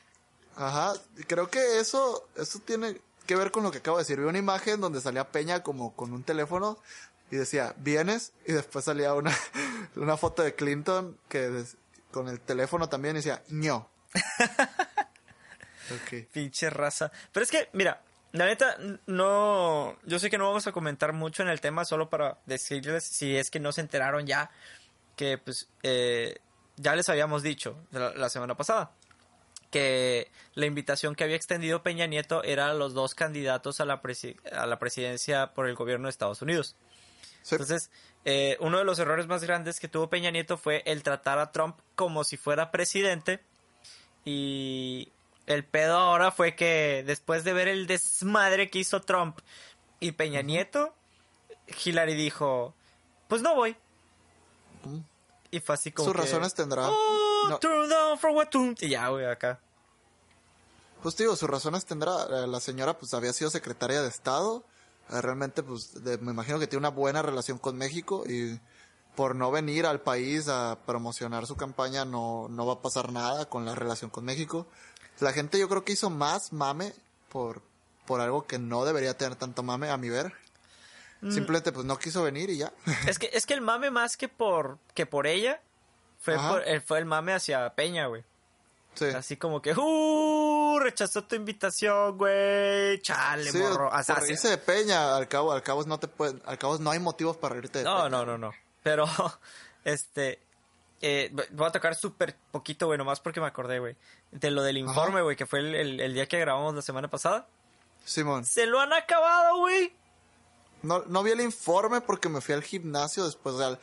Ajá. 0.57 0.93
Creo 1.27 1.51
que 1.51 1.81
eso, 1.81 2.29
eso 2.37 2.61
tiene 2.61 3.01
que 3.27 3.35
ver 3.35 3.51
con 3.51 3.65
lo 3.65 3.71
que 3.73 3.79
acabo 3.79 3.97
de 3.97 4.03
decir. 4.03 4.21
Vi 4.21 4.27
una 4.27 4.39
imagen 4.39 4.81
donde 4.81 5.01
salía 5.01 5.31
Peña 5.33 5.63
como 5.65 5.97
con 5.97 6.13
un 6.13 6.23
teléfono 6.23 6.79
y 7.31 7.37
decía, 7.37 7.75
¿vienes? 7.79 8.33
Y 8.47 8.53
después 8.53 8.85
salía 8.85 9.15
una, 9.15 9.37
una 9.97 10.17
foto 10.17 10.43
de 10.43 10.55
Clinton 10.55 11.19
que 11.29 11.49
des- 11.49 11.77
con 12.13 12.29
el 12.29 12.41
teléfono 12.41 12.89
también 12.89 13.15
decía, 13.17 13.43
no. 13.49 13.89
Ok. 15.95 16.27
Pinche 16.33 16.71
raza. 16.71 17.11
Pero 17.33 17.45
es 17.45 17.51
que, 17.51 17.69
mira, 17.73 18.03
la 18.33 18.47
neta, 18.47 18.77
no. 19.07 19.97
Yo 20.05 20.19
sé 20.19 20.31
que 20.31 20.39
no 20.39 20.47
vamos 20.47 20.67
a 20.67 20.73
comentar 20.73 21.13
mucho 21.13 21.43
en 21.43 21.49
el 21.49 21.61
tema, 21.61 21.85
solo 21.85 22.09
para 22.11 22.39
decirles 22.47 23.05
si 23.05 23.37
es 23.37 23.51
que 23.51 23.61
no 23.61 23.73
se 23.73 23.81
enteraron 23.81 24.27
ya. 24.27 24.51
Que, 25.17 25.39
pues, 25.39 25.69
eh, 25.83 26.39
ya 26.77 26.95
les 26.95 27.09
habíamos 27.09 27.43
dicho 27.43 27.77
la, 27.91 28.15
la 28.15 28.29
semana 28.29 28.57
pasada. 28.57 28.93
Que 29.71 30.31
la 30.55 30.67
invitación 30.67 31.15
que 31.15 31.25
había 31.25 31.37
extendido 31.37 31.83
Peña 31.83 32.07
Nieto 32.07 32.43
era 32.43 32.71
a 32.71 32.75
los 32.75 32.95
dos 32.95 33.15
candidatos 33.15 33.81
a 33.81 33.85
la, 33.85 34.03
presi- 34.03 34.37
a 34.51 34.67
la 34.67 34.79
presidencia 34.79 35.53
por 35.55 35.69
el 35.69 35.75
gobierno 35.77 36.07
de 36.07 36.11
Estados 36.11 36.43
Unidos. 36.43 36.75
Sí. 37.43 37.55
Entonces, 37.55 37.91
eh, 38.25 38.57
uno 38.61 38.79
de 38.79 38.85
los 38.85 38.99
errores 38.99 39.27
más 39.29 39.45
grandes 39.45 39.79
que 39.81 39.89
tuvo 39.89 40.11
Peña 40.11 40.31
Nieto 40.31 40.57
fue 40.59 40.83
el 40.87 41.03
tratar 41.03 41.39
a 41.39 41.53
Trump 41.53 41.79
como 41.95 42.25
si 42.25 42.37
fuera 42.37 42.71
presidente. 42.71 43.41
Y 44.25 45.13
el 45.47 45.65
pedo 45.65 45.97
ahora 45.97 46.31
fue 46.31 46.55
que 46.57 47.03
después 47.07 47.45
de 47.45 47.53
ver 47.53 47.69
el 47.69 47.87
desmadre 47.87 48.71
que 48.71 48.79
hizo 48.81 49.01
Trump 49.01 49.39
y 49.99 50.13
Peña 50.13 50.43
Nieto, 50.43 50.95
Hillary 51.85 52.15
dijo, 52.15 52.75
pues 53.29 53.43
no 53.43 53.55
voy. 53.55 53.77
Y 55.51 55.61
fue 55.61 55.75
así 55.75 55.91
como 55.93 56.07
Sus 56.09 56.15
que, 56.17 56.23
razones 56.23 56.55
tendrá. 56.55 56.89
"Oh, 56.89 57.47
No. 57.51 57.59
turn 57.59 57.89
down 57.89 58.19
for 58.19 58.31
what 58.31 58.49
to-" 58.49 58.75
Y 58.81 58.89
ya, 58.91 59.09
güey, 59.09 59.27
acá. 59.27 59.59
Pues 61.03 61.17
digo, 61.17 61.35
sus 61.35 61.49
razones 61.51 61.85
tendrá. 61.87 62.13
Eh, 62.31 62.47
La 62.47 62.61
señora 62.61 62.97
pues 62.99 63.15
había 63.15 63.33
sido 63.33 63.51
secretaria 63.51 64.03
de 64.03 64.09
Estado. 64.09 64.65
Eh, 65.11 65.21
Realmente 65.21 65.63
pues 65.63 66.05
de- 66.05 66.19
me 66.19 66.31
imagino 66.33 66.59
que 66.59 66.67
tiene 66.67 66.81
una 66.81 66.91
buena 66.91 67.23
relación 67.23 67.59
con 67.59 67.77
México 67.77 68.23
y 68.27 68.61
por 69.17 69.35
no 69.35 69.51
venir 69.51 69.87
al 69.87 70.01
país 70.01 70.49
a 70.49 70.79
promocionar 70.87 71.47
su 71.47 71.57
campaña 71.57 72.05
no, 72.05 72.47
no 72.49 72.65
va 72.67 72.75
a 72.75 72.83
pasar 72.83 73.11
nada 73.13 73.47
con 73.49 73.65
la 73.65 73.75
relación 73.75 74.09
con 74.11 74.25
México. 74.25 74.67
La 75.21 75.33
gente 75.33 75.59
yo 75.59 75.69
creo 75.69 75.85
que 75.85 75.93
hizo 75.93 76.11
más 76.11 76.53
mame 76.53 76.93
por, 77.29 77.63
por 78.07 78.21
algo 78.21 78.47
que 78.47 78.59
no 78.59 78.85
debería 78.85 79.17
tener 79.17 79.37
tanto 79.37 79.63
mame 79.63 79.91
a 79.91 79.97
mi 79.97 80.09
ver. 80.09 80.33
Mm. 81.21 81.33
Simplemente 81.33 81.73
pues 81.73 81.85
no 81.85 81.99
quiso 81.99 82.23
venir 82.23 82.49
y 82.51 82.59
ya. 82.59 82.73
Es 83.07 83.19
que, 83.19 83.31
es 83.33 83.45
que 83.47 83.55
el 83.55 83.61
mame 83.61 83.91
más 83.91 84.17
que 84.17 84.29
por, 84.29 84.79
que 84.95 85.05
por 85.07 85.27
ella 85.27 85.61
fue, 86.21 86.37
por- 86.37 86.67
eh, 86.67 86.81
fue 86.81 86.99
el 86.99 87.05
mame 87.05 87.33
hacia 87.35 87.69
Peña, 87.75 88.07
güey. 88.07 88.25
sí. 88.95 89.07
Así 89.07 89.37
como 89.37 89.61
que, 89.61 89.73
¡uh! 89.75 90.79
Rechazó 90.81 91.25
tu 91.25 91.35
invitación, 91.37 92.17
güey. 92.17 92.99
Chale, 93.03 93.51
Sí, 93.51 93.59
morro. 93.59 93.91
Sea, 94.03 94.15
por 94.15 94.25
reírse 94.25 94.49
de 94.49 94.57
Peña, 94.59 95.15
al 95.17 95.29
cabo, 95.29 95.53
al 95.53 95.63
cabo 95.63 95.85
no 95.85 95.99
te 96.01 96.09
pueden, 96.09 96.41
al 96.47 96.57
cabo 96.59 96.79
no 96.79 96.91
hay 96.91 96.99
motivos 96.99 97.37
para 97.37 97.55
reírte 97.55 97.81
de 97.81 97.85
No, 97.85 97.97
Peña. 97.99 98.09
no, 98.09 98.25
no, 98.25 98.39
no. 98.39 98.53
Pero, 98.83 99.05
este. 99.85 100.41
Eh, 101.01 101.33
voy 101.53 101.67
a 101.67 101.71
tocar 101.73 101.95
súper 101.95 102.37
poquito, 102.51 102.87
güey, 102.87 102.99
nomás 102.99 103.21
porque 103.21 103.41
me 103.41 103.47
acordé, 103.47 103.79
güey. 103.79 103.97
De 104.31 104.51
lo 104.51 104.63
del 104.63 104.79
informe, 104.79 105.23
güey, 105.23 105.37
que 105.37 105.47
fue 105.47 105.61
el, 105.61 105.75
el- 105.75 106.01
el 106.01 106.15
día 106.15 106.27
que 106.27 106.39
grabamos 106.39 106.75
la 106.75 106.83
semana 106.83 107.09
pasada. 107.09 107.47
Simón. 108.05 108.45
¡Se 108.45 108.67
lo 108.67 108.81
han 108.81 108.93
acabado, 108.93 109.59
güey! 109.59 109.93
No, 110.83 111.03
no 111.07 111.23
vi 111.23 111.31
el 111.33 111.41
informe 111.41 112.01
porque 112.01 112.29
me 112.29 112.41
fui 112.41 112.55
al 112.55 112.63
gimnasio 112.63 113.25
después. 113.25 113.55
O 113.55 113.59
sea, 113.59 113.79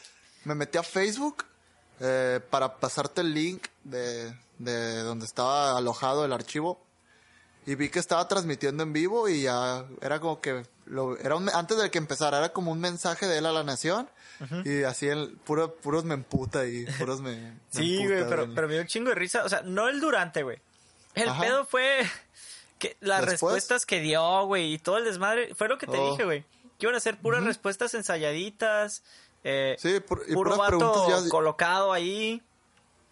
me 0.45 0.55
metí 0.55 0.78
a 0.78 0.84
Facebook 0.84 1.45
eh, 1.99 2.39
para 2.49 2.76
pasarte 2.78 3.22
el 3.22 3.34
link 3.34 3.68
de, 3.84 4.34
de 4.57 4.99
donde 5.03 5.26
estaba 5.26 5.78
alojado 5.78 6.26
el 6.26 6.34
archivo. 6.34 6.82
Y 7.65 7.76
vi 7.76 7.89
que 7.89 7.99
estaba 7.99 8.28
transmitiendo 8.28 8.82
en 8.84 8.93
vivo 8.93 9.28
y 9.28 9.41
ya 9.43 9.86
era 10.01 10.20
como 10.20 10.39
que... 10.41 10.65
Lo, 10.86 11.18
era 11.18 11.36
un- 11.36 11.49
antes 11.49 11.78
de 11.78 11.91
que 11.91 11.97
empezara, 11.97 12.38
era 12.38 12.53
como 12.53 12.72
un 12.72 12.80
mensaje 12.80 13.28
de 13.28 13.39
él 13.39 13.45
a 13.45 13.51
la 13.51 13.63
nación. 13.63 14.09
Y 14.65 14.83
así, 14.83 15.07
el, 15.07 15.38
puro, 15.45 15.73
puros 15.75 16.03
me 16.05 16.13
emputa 16.13 16.65
y 16.65 16.85
puros 16.99 17.21
me... 17.21 17.35
me 17.35 17.57
Sí, 17.71 17.97
güey, 18.05 18.27
pero, 18.29 18.47
pero 18.53 18.67
me 18.67 18.73
dio 18.73 18.81
un 18.81 18.88
chingo 18.88 19.09
de 19.09 19.15
risa. 19.15 19.43
O 19.43 19.49
sea, 19.49 19.61
no 19.63 19.88
el 19.89 19.99
durante, 19.99 20.43
güey. 20.43 20.59
El 21.15 21.29
Ajá. 21.29 21.41
pedo 21.41 21.65
fue 21.65 22.01
que 22.79 22.95
las 22.99 23.21
¿Después? 23.21 23.31
respuestas 23.41 23.85
que 23.88 23.99
dio, 23.99 24.45
güey, 24.45 24.73
y 24.73 24.77
todo 24.79 24.97
el 24.97 25.05
desmadre. 25.05 25.55
Fue 25.55 25.67
lo 25.67 25.77
que 25.79 25.88
te 25.88 25.97
Oh. 25.97 26.11
dije, 26.11 26.25
güey. 26.25 26.41
Que 26.77 26.85
iban 26.85 26.95
a 26.95 26.99
ser 26.99 27.17
puras 27.17 27.43
respuestas 27.43 27.93
ensayaditas. 27.95 29.01
Eh, 29.43 29.75
Sí, 29.79 29.89
pu- 29.99 30.21
y 30.27 30.33
puro 30.33 30.55
puras 30.55 30.71
vato 30.79 31.07
ya- 31.23 31.29
colocado 31.29 31.91
ahí. 31.93 32.41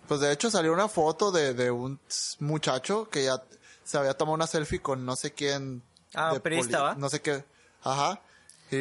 Pues 0.07 0.19
de 0.19 0.31
hecho 0.31 0.51
salió 0.51 0.71
una 0.73 0.87
foto 0.87 1.31
de, 1.31 1.55
de 1.55 1.71
un 1.71 1.99
muchacho 2.39 3.09
que 3.09 3.23
ya 3.23 3.41
se 3.83 3.97
había 3.97 4.13
tomado 4.13 4.35
una 4.35 4.45
selfie 4.45 4.79
con 4.81 5.03
no 5.05 5.15
sé 5.15 5.33
quién. 5.33 5.81
Ah, 6.13 6.33
de 6.33 6.39
priista, 6.39 6.81
¿va? 6.81 6.95
No 6.95 7.09
sé 7.09 7.21
qué. 7.21 7.43
Ajá. 7.83 8.21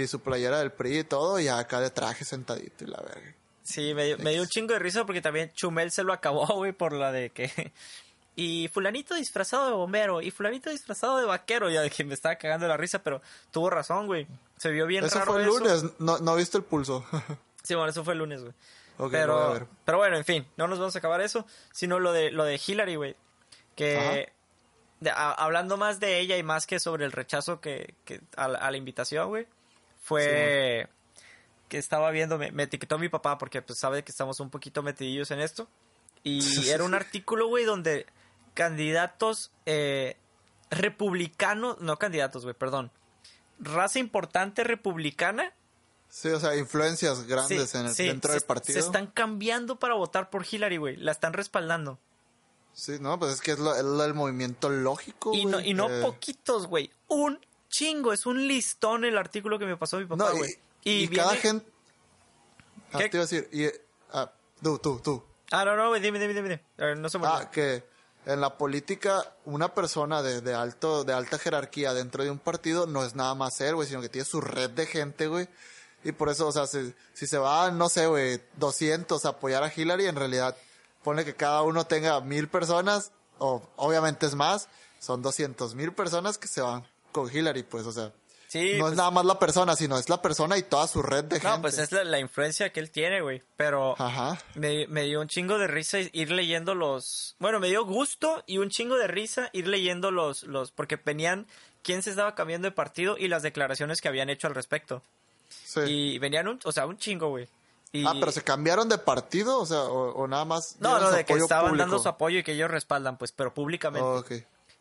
Y 0.02 0.06
su 0.06 0.20
playera 0.20 0.58
del 0.58 0.72
PRI 0.72 0.98
y 1.00 1.04
todo, 1.04 1.38
y 1.40 1.48
acá 1.48 1.80
de 1.80 1.90
traje 1.90 2.24
sentadito 2.24 2.84
y 2.84 2.88
la 2.88 2.98
verga. 2.98 3.34
Sí, 3.62 3.94
me 3.94 4.04
dio, 4.04 4.18
me 4.18 4.32
dio 4.32 4.42
un 4.42 4.48
chingo 4.48 4.72
de 4.74 4.78
risa 4.78 5.04
porque 5.06 5.22
también 5.22 5.50
Chumel 5.54 5.90
se 5.90 6.02
lo 6.04 6.12
acabó, 6.12 6.46
güey, 6.56 6.72
por 6.72 6.92
la 6.92 7.12
de 7.12 7.30
que... 7.30 7.72
Y 8.36 8.66
fulanito 8.66 9.14
disfrazado 9.14 9.66
de 9.66 9.72
bombero, 9.74 10.20
y 10.20 10.32
fulanito 10.32 10.68
disfrazado 10.68 11.18
de 11.18 11.24
vaquero. 11.24 11.70
Ya 11.70 11.82
de 11.82 11.88
que 11.90 12.02
me 12.02 12.14
estaba 12.14 12.34
cagando 12.34 12.66
la 12.66 12.76
risa, 12.76 13.00
pero 13.00 13.22
tuvo 13.52 13.70
razón, 13.70 14.08
güey. 14.08 14.26
Se 14.58 14.72
vio 14.72 14.88
bien 14.88 15.04
Eso 15.04 15.20
raro 15.20 15.32
fue 15.34 15.42
el 15.44 15.48
eso. 15.48 15.58
lunes, 15.60 15.84
no, 16.00 16.18
no 16.18 16.34
viste 16.34 16.58
el 16.58 16.64
pulso. 16.64 17.04
Sí, 17.62 17.74
bueno, 17.76 17.90
eso 17.90 18.02
fue 18.02 18.14
el 18.14 18.18
lunes, 18.18 18.40
güey. 18.42 18.52
Ok, 18.98 18.98
lo 18.98 19.06
voy 19.08 19.16
a 19.16 19.20
pero, 19.20 19.52
ver. 19.52 19.66
pero 19.84 19.98
bueno, 19.98 20.16
en 20.18 20.24
fin, 20.24 20.46
no 20.56 20.66
nos 20.66 20.80
vamos 20.80 20.96
a 20.96 20.98
acabar 20.98 21.20
eso, 21.20 21.46
sino 21.72 22.00
lo 22.00 22.12
de 22.12 22.30
lo 22.32 22.42
de 22.44 22.60
Hillary, 22.66 22.96
güey. 22.96 23.16
Que 23.76 24.32
de- 24.98 25.10
a- 25.10 25.32
hablando 25.32 25.76
más 25.76 26.00
de 26.00 26.18
ella 26.18 26.36
y 26.36 26.42
más 26.42 26.66
que 26.66 26.80
sobre 26.80 27.04
el 27.04 27.12
rechazo 27.12 27.60
que, 27.60 27.94
que 28.04 28.20
a 28.36 28.48
la 28.48 28.76
invitación, 28.76 29.28
güey, 29.28 29.46
fue 30.04 30.86
que 31.68 31.78
estaba 31.78 32.10
viendo, 32.10 32.36
me, 32.36 32.52
me 32.52 32.64
etiquetó 32.64 32.98
mi 32.98 33.08
papá 33.08 33.38
porque 33.38 33.62
pues 33.62 33.78
sabe 33.78 34.04
que 34.04 34.12
estamos 34.12 34.38
un 34.38 34.50
poquito 34.50 34.82
metidillos 34.82 35.30
en 35.30 35.40
esto. 35.40 35.66
Y 36.22 36.40
era 36.68 36.84
un 36.84 36.94
artículo, 36.94 37.48
güey, 37.48 37.64
donde 37.64 38.06
candidatos 38.52 39.50
eh, 39.64 40.16
republicanos, 40.70 41.80
no 41.80 41.96
candidatos, 41.98 42.44
güey, 42.44 42.54
perdón. 42.54 42.92
Raza 43.58 43.98
importante 43.98 44.62
republicana 44.62 45.54
Sí, 46.10 46.28
o 46.28 46.38
sea, 46.38 46.54
influencias 46.54 47.26
grandes 47.26 47.70
Sí, 47.70 47.76
en 47.76 47.86
el- 47.86 47.94
sí, 47.94 48.06
dentro 48.06 48.30
se, 48.30 48.38
del 48.38 48.46
partido. 48.46 48.80
Se 48.80 48.86
están 48.86 49.08
cambiando 49.08 49.80
para 49.80 49.94
votar 49.94 50.30
por 50.30 50.46
Hillary, 50.48 50.76
güey. 50.76 50.96
La 50.96 51.10
están 51.10 51.32
respaldando. 51.32 51.98
Sí, 52.72 52.98
no, 53.00 53.18
pues 53.18 53.32
es 53.32 53.40
que 53.40 53.50
es, 53.50 53.58
lo, 53.58 53.74
el 53.74 54.14
movimiento 54.14 54.68
lógico. 54.68 55.34
Y 55.34 55.44
no, 55.44 55.58
y 55.60 55.74
no 55.74 55.88
poquitos, 56.02 56.68
güey. 56.68 56.92
Un 57.08 57.40
chingo. 57.74 58.12
Es 58.12 58.26
un 58.26 58.46
listón 58.46 59.04
el 59.04 59.18
artículo 59.18 59.58
que 59.58 59.66
me 59.66 59.76
pasó 59.76 59.98
mi 59.98 60.06
papá, 60.06 60.30
No, 60.30 60.36
güey. 60.36 60.56
y, 60.84 61.04
y 61.04 61.08
cada 61.08 61.34
gente. 61.36 61.66
Ah, 62.92 62.98
¿Qué? 62.98 63.08
te 63.08 63.16
iba 63.16 63.24
a 63.24 63.26
decir, 63.26 63.48
y, 63.52 63.66
ah, 64.12 64.30
tú, 64.62 64.78
tú, 64.78 65.00
tú. 65.02 65.24
Ah, 65.50 65.64
no, 65.64 65.74
no, 65.76 65.88
güey. 65.88 66.00
Dime, 66.00 66.18
dime, 66.18 66.32
dime. 66.34 66.62
ver, 66.76 66.96
no 66.96 67.08
se 67.08 67.18
mueva. 67.18 67.38
Ah, 67.40 67.50
que 67.50 67.84
en 68.26 68.40
la 68.40 68.56
política 68.56 69.34
una 69.44 69.74
persona 69.74 70.22
de, 70.22 70.40
de 70.40 70.54
alto 70.54 71.04
de 71.04 71.12
alta 71.12 71.38
jerarquía 71.38 71.92
dentro 71.92 72.22
de 72.24 72.30
un 72.30 72.38
partido 72.38 72.86
no 72.86 73.04
es 73.04 73.14
nada 73.14 73.34
más 73.34 73.60
él, 73.60 73.74
güey, 73.74 73.88
sino 73.88 74.00
que 74.00 74.08
tiene 74.08 74.24
su 74.24 74.40
red 74.40 74.70
de 74.70 74.86
gente, 74.86 75.26
güey. 75.26 75.48
Y 76.04 76.12
por 76.12 76.28
eso, 76.28 76.46
o 76.46 76.52
sea, 76.52 76.66
si, 76.66 76.94
si 77.14 77.26
se 77.26 77.38
va, 77.38 77.70
no 77.70 77.88
sé, 77.88 78.06
güey, 78.06 78.40
200 78.56 79.24
a 79.24 79.28
apoyar 79.30 79.62
a 79.64 79.72
Hillary, 79.74 80.06
en 80.06 80.16
realidad 80.16 80.56
pone 81.02 81.24
que 81.24 81.34
cada 81.34 81.62
uno 81.62 81.86
tenga 81.86 82.20
mil 82.20 82.48
personas, 82.48 83.10
o 83.38 83.62
obviamente 83.76 84.26
es 84.26 84.34
más, 84.34 84.68
son 85.00 85.22
200 85.22 85.74
mil 85.74 85.92
personas 85.92 86.38
que 86.38 86.46
se 86.46 86.60
van 86.60 86.86
con 87.14 87.34
Hillary, 87.34 87.62
pues, 87.62 87.86
o 87.86 87.92
sea, 87.92 88.12
sí, 88.48 88.72
no 88.74 88.80
pues, 88.80 88.92
es 88.92 88.96
nada 88.98 89.10
más 89.12 89.24
la 89.24 89.38
persona, 89.38 89.76
sino 89.76 89.96
es 89.96 90.08
la 90.08 90.20
persona 90.20 90.58
y 90.58 90.64
toda 90.64 90.88
su 90.88 91.00
red 91.00 91.24
de 91.24 91.36
gente. 91.40 91.48
no, 91.48 91.62
pues 91.62 91.78
es 91.78 91.92
la, 91.92 92.02
la 92.02 92.18
influencia 92.18 92.70
que 92.72 92.80
él 92.80 92.90
tiene, 92.90 93.20
güey. 93.22 93.40
Pero 93.56 93.94
Ajá. 93.98 94.36
me, 94.56 94.86
me 94.88 95.04
dio 95.04 95.20
un 95.20 95.28
chingo 95.28 95.56
de 95.58 95.68
risa 95.68 95.98
ir 96.12 96.30
leyendo 96.32 96.74
los... 96.74 97.36
Bueno, 97.38 97.60
me 97.60 97.68
dio 97.68 97.84
gusto 97.84 98.42
y 98.46 98.58
un 98.58 98.68
chingo 98.68 98.96
de 98.96 99.06
risa 99.06 99.48
ir 99.52 99.68
leyendo 99.68 100.10
los... 100.10 100.42
los 100.42 100.72
porque 100.72 100.96
venían 100.96 101.46
quién 101.82 102.02
se 102.02 102.10
estaba 102.10 102.34
cambiando 102.34 102.66
de 102.66 102.72
partido 102.72 103.16
y 103.16 103.28
las 103.28 103.42
declaraciones 103.44 104.00
que 104.00 104.08
habían 104.08 104.28
hecho 104.28 104.48
al 104.48 104.54
respecto. 104.56 105.00
Sí. 105.64 105.80
Y 105.86 106.18
venían 106.18 106.48
un, 106.48 106.58
o 106.64 106.72
sea, 106.72 106.86
un 106.86 106.98
chingo, 106.98 107.28
güey. 107.28 107.46
Y- 107.92 108.04
Ah, 108.04 108.14
pero 108.18 108.32
se 108.32 108.42
cambiaron 108.42 108.88
de 108.88 108.98
partido, 108.98 109.60
o 109.60 109.66
sea, 109.66 109.82
o, 109.84 110.14
o 110.14 110.26
nada 110.26 110.44
más. 110.44 110.74
No, 110.80 110.98
no, 110.98 111.12
de 111.12 111.24
que 111.24 111.34
estaban 111.34 111.66
público? 111.70 111.84
dando 111.84 111.98
su 112.00 112.08
apoyo 112.08 112.40
y 112.40 112.42
que 112.42 112.52
ellos 112.52 112.68
respaldan, 112.68 113.16
pues, 113.18 113.30
pero 113.30 113.54
públicamente. 113.54 114.04
Oh, 114.04 114.18
ok. 114.18 114.32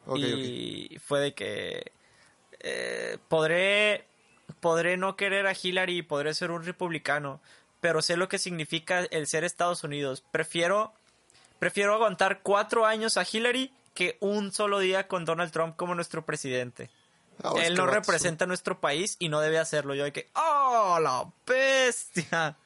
Ok, 0.05 0.15
ok. 0.15 0.17
y 0.19 0.97
fue 1.05 1.19
de 1.21 1.33
que 1.35 1.91
eh, 2.63 3.17
podré, 3.27 4.07
podré 4.59 4.97
no 4.97 5.15
querer 5.15 5.47
a 5.47 5.53
Hillary 5.53 5.99
y 5.99 6.01
podré 6.01 6.33
ser 6.33 6.51
un 6.51 6.65
republicano, 6.65 7.41
pero 7.81 8.01
sé 8.01 8.17
lo 8.17 8.29
que 8.29 8.39
significa 8.39 9.01
el 9.11 9.27
ser 9.27 9.43
Estados 9.43 9.83
Unidos. 9.83 10.23
Prefiero, 10.31 10.93
prefiero 11.59 11.93
aguantar 11.93 12.41
cuatro 12.41 12.85
años 12.85 13.17
a 13.17 13.25
Hillary 13.29 13.71
que 13.93 14.17
un 14.21 14.51
solo 14.51 14.79
día 14.79 15.07
con 15.07 15.25
Donald 15.25 15.51
Trump 15.51 15.75
como 15.75 15.93
nuestro 15.93 16.25
presidente. 16.25 16.89
Ah, 17.43 17.53
Él 17.57 17.75
no 17.75 17.85
representa 17.85 18.45
a 18.45 18.47
nuestro 18.47 18.79
país 18.79 19.17
y 19.19 19.29
no 19.29 19.41
debe 19.41 19.59
hacerlo. 19.59 19.95
Yo 19.95 20.03
de 20.05 20.13
que, 20.13 20.29
¡oh, 20.35 20.99
la 21.01 21.31
bestia! 21.45 22.57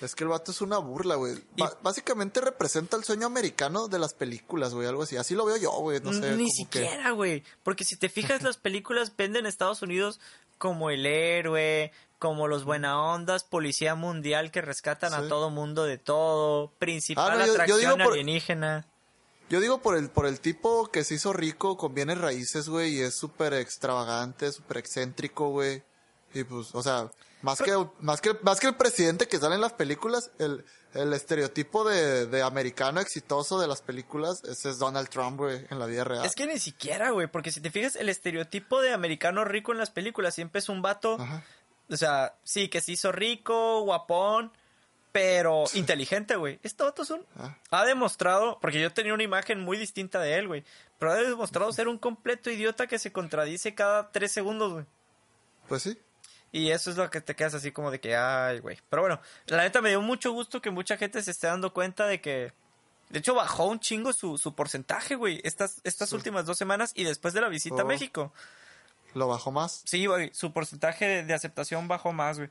Es 0.00 0.14
que 0.14 0.24
el 0.24 0.30
vato 0.30 0.50
es 0.50 0.60
una 0.60 0.78
burla, 0.78 1.16
güey. 1.16 1.34
Básicamente 1.82 2.40
representa 2.40 2.96
el 2.96 3.04
sueño 3.04 3.26
americano 3.26 3.88
de 3.88 3.98
las 3.98 4.14
películas, 4.14 4.72
güey, 4.74 4.88
algo 4.88 5.02
así. 5.02 5.16
Así 5.16 5.34
lo 5.34 5.44
veo 5.44 5.56
yo, 5.58 5.70
güey, 5.72 6.00
no 6.00 6.12
sé. 6.12 6.36
Ni 6.36 6.50
siquiera, 6.50 7.10
güey. 7.10 7.42
Porque 7.62 7.84
si 7.84 7.96
te 7.96 8.08
fijas, 8.08 8.42
las 8.42 8.56
películas 8.56 9.14
venden 9.16 9.44
Estados 9.46 9.82
Unidos 9.82 10.18
como 10.58 10.90
el 10.90 11.04
héroe, 11.06 11.92
como 12.18 12.48
los 12.48 12.64
buena 12.64 13.00
ondas, 13.02 13.44
policía 13.44 13.94
mundial 13.94 14.50
que 14.50 14.60
rescatan 14.60 15.14
a 15.14 15.28
todo 15.28 15.50
mundo 15.50 15.84
de 15.84 15.98
todo, 15.98 16.70
principal 16.78 17.32
Ah, 17.32 17.36
no, 17.36 17.46
yo- 17.46 17.52
atracción 17.52 17.98
por- 17.98 18.12
alienígena. 18.12 18.86
Yo 19.48 19.58
digo 19.60 19.78
por 19.82 19.96
el, 19.96 20.10
por 20.10 20.26
el 20.26 20.38
tipo 20.38 20.86
que 20.92 21.02
se 21.02 21.14
hizo 21.14 21.32
rico 21.32 21.76
con 21.76 21.92
bienes 21.94 22.18
raíces, 22.18 22.68
güey, 22.68 22.96
y 22.96 23.00
es 23.00 23.16
súper 23.18 23.52
extravagante, 23.54 24.52
súper 24.52 24.76
excéntrico, 24.78 25.48
güey. 25.50 25.82
Y 26.32 26.44
pues, 26.44 26.74
o 26.74 26.82
sea, 26.82 27.10
más 27.42 27.60
que, 27.60 27.72
más 28.00 28.20
que, 28.20 28.36
más 28.42 28.60
que 28.60 28.68
el 28.68 28.76
presidente 28.76 29.26
que 29.26 29.38
sale 29.38 29.54
en 29.54 29.60
las 29.60 29.72
películas, 29.72 30.30
el, 30.38 30.64
el 30.94 31.12
estereotipo 31.12 31.88
de, 31.88 32.26
de 32.26 32.42
americano 32.42 33.00
exitoso 33.00 33.58
de 33.60 33.66
las 33.66 33.80
películas, 33.80 34.44
ese 34.44 34.70
es 34.70 34.78
Donald 34.78 35.08
Trump, 35.08 35.38
güey, 35.38 35.66
en 35.70 35.78
la 35.78 35.86
vida 35.86 36.04
real. 36.04 36.24
Es 36.24 36.34
que 36.34 36.46
ni 36.46 36.58
siquiera, 36.58 37.10
güey, 37.10 37.28
porque 37.28 37.50
si 37.50 37.60
te 37.60 37.70
fijas, 37.70 37.96
el 37.96 38.08
estereotipo 38.08 38.80
de 38.82 38.92
americano 38.92 39.44
rico 39.44 39.72
en 39.72 39.78
las 39.78 39.90
películas 39.90 40.34
siempre 40.34 40.58
es 40.58 40.68
un 40.68 40.82
vato, 40.82 41.16
Ajá. 41.18 41.42
o 41.88 41.96
sea, 41.96 42.34
sí, 42.44 42.68
que 42.68 42.80
se 42.80 42.92
hizo 42.92 43.10
rico, 43.10 43.82
guapón, 43.82 44.52
pero 45.10 45.64
inteligente, 45.74 46.36
güey. 46.36 46.60
Este 46.62 46.84
vato 46.84 47.02
es 47.02 47.10
un... 47.10 47.24
Ah. 47.36 47.56
Ha 47.70 47.84
demostrado, 47.84 48.58
porque 48.60 48.80
yo 48.80 48.92
tenía 48.92 49.14
una 49.14 49.22
imagen 49.22 49.60
muy 49.60 49.78
distinta 49.78 50.20
de 50.20 50.36
él, 50.36 50.46
güey, 50.46 50.64
pero 50.98 51.12
ha 51.12 51.16
demostrado 51.16 51.72
ser 51.72 51.88
un 51.88 51.98
completo 51.98 52.50
idiota 52.50 52.86
que 52.86 52.98
se 52.98 53.12
contradice 53.12 53.74
cada 53.74 54.12
tres 54.12 54.30
segundos, 54.30 54.74
güey. 54.74 54.84
Pues 55.68 55.82
sí. 55.84 55.98
Y 56.52 56.70
eso 56.70 56.90
es 56.90 56.96
lo 56.96 57.08
que 57.10 57.20
te 57.20 57.36
quedas 57.36 57.54
así 57.54 57.70
como 57.72 57.90
de 57.90 58.00
que, 58.00 58.16
ay, 58.16 58.58
güey. 58.58 58.78
Pero 58.88 59.02
bueno, 59.02 59.20
la 59.46 59.62
neta 59.62 59.80
me 59.80 59.90
dio 59.90 60.00
mucho 60.00 60.32
gusto 60.32 60.60
que 60.60 60.70
mucha 60.70 60.96
gente 60.96 61.22
se 61.22 61.30
esté 61.30 61.46
dando 61.46 61.72
cuenta 61.72 62.06
de 62.06 62.20
que... 62.20 62.52
De 63.08 63.18
hecho, 63.20 63.34
bajó 63.34 63.66
un 63.66 63.80
chingo 63.80 64.12
su, 64.12 64.38
su 64.38 64.54
porcentaje, 64.54 65.14
güey, 65.16 65.40
estas, 65.44 65.80
estas 65.84 66.12
últimas 66.12 66.46
dos 66.46 66.58
semanas 66.58 66.92
y 66.94 67.04
después 67.04 67.34
de 67.34 67.40
la 67.40 67.48
visita 67.48 67.82
a 67.82 67.84
Oh. 67.84 67.88
México. 67.88 68.32
Lo 69.14 69.26
bajó 69.26 69.50
más. 69.50 69.82
Sí, 69.84 70.06
güey, 70.06 70.30
su 70.32 70.52
porcentaje 70.52 71.04
de, 71.06 71.22
de 71.24 71.34
aceptación 71.34 71.88
bajó 71.88 72.12
más, 72.12 72.38
güey. 72.38 72.50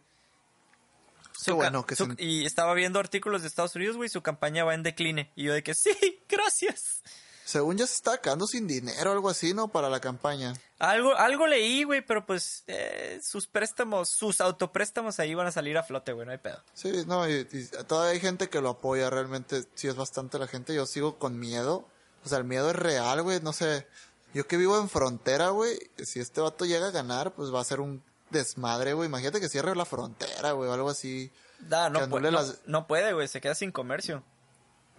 Su 1.31 1.55
bueno 1.55 1.85
que 1.85 1.95
su- 1.95 2.05
se- 2.13 2.21
Y 2.21 2.45
estaba 2.45 2.73
viendo 2.73 2.99
artículos 2.99 3.41
de 3.41 3.47
Estados 3.47 3.73
Unidos, 3.75 3.95
güey, 3.95 4.09
su 4.09 4.21
campaña 4.21 4.65
va 4.65 4.73
en 4.73 4.83
decline. 4.83 5.29
Y 5.37 5.43
yo 5.45 5.53
de 5.53 5.63
que, 5.63 5.73
sí, 5.73 5.91
gracias. 6.29 7.01
Según 7.49 7.77
ya 7.77 7.87
se 7.87 7.95
está 7.95 8.21
quedando 8.21 8.45
sin 8.45 8.67
dinero, 8.67 9.11
algo 9.11 9.27
así, 9.27 9.55
¿no? 9.55 9.69
Para 9.69 9.89
la 9.89 9.99
campaña. 9.99 10.53
Algo, 10.77 11.15
algo 11.15 11.47
leí, 11.47 11.83
güey, 11.83 12.01
pero 12.05 12.23
pues 12.23 12.63
eh, 12.67 13.19
sus 13.23 13.47
préstamos, 13.47 14.09
sus 14.09 14.39
autopréstamos 14.39 15.19
ahí 15.19 15.33
van 15.33 15.47
a 15.47 15.51
salir 15.51 15.75
a 15.75 15.81
flote, 15.81 16.13
güey, 16.13 16.27
no 16.27 16.31
hay 16.31 16.37
pedo. 16.37 16.63
Sí, 16.75 16.91
no, 17.07 17.27
y, 17.27 17.47
y 17.51 17.65
todavía 17.87 18.11
hay 18.11 18.19
gente 18.19 18.49
que 18.49 18.61
lo 18.61 18.69
apoya, 18.69 19.09
realmente 19.09 19.63
sí 19.73 19.87
es 19.87 19.95
bastante 19.95 20.37
la 20.37 20.45
gente, 20.45 20.75
yo 20.75 20.85
sigo 20.85 21.17
con 21.17 21.39
miedo, 21.39 21.87
o 22.23 22.29
sea, 22.29 22.37
el 22.37 22.43
miedo 22.43 22.69
es 22.69 22.75
real, 22.75 23.23
güey, 23.23 23.39
no 23.41 23.51
sé, 23.51 23.87
yo 24.35 24.45
que 24.45 24.55
vivo 24.57 24.77
en 24.79 24.87
frontera, 24.87 25.49
güey, 25.49 25.79
si 26.03 26.19
este 26.19 26.41
vato 26.41 26.65
llega 26.65 26.89
a 26.89 26.91
ganar, 26.91 27.33
pues 27.33 27.51
va 27.51 27.61
a 27.61 27.63
ser 27.63 27.79
un 27.79 28.03
desmadre, 28.29 28.93
güey, 28.93 29.09
imagínate 29.09 29.39
que 29.39 29.49
cierre 29.49 29.75
la 29.75 29.85
frontera, 29.85 30.51
güey, 30.51 30.69
o 30.69 30.73
algo 30.73 30.91
así, 30.91 31.31
Da, 31.61 31.89
no, 31.89 31.97
Que 31.99 32.05
pu- 32.05 32.17
anule 32.17 32.29
no, 32.31 32.37
las- 32.41 32.59
no 32.67 32.85
puede, 32.85 33.11
güey, 33.13 33.27
se 33.27 33.41
queda 33.41 33.55
sin 33.55 33.71
comercio. 33.71 34.23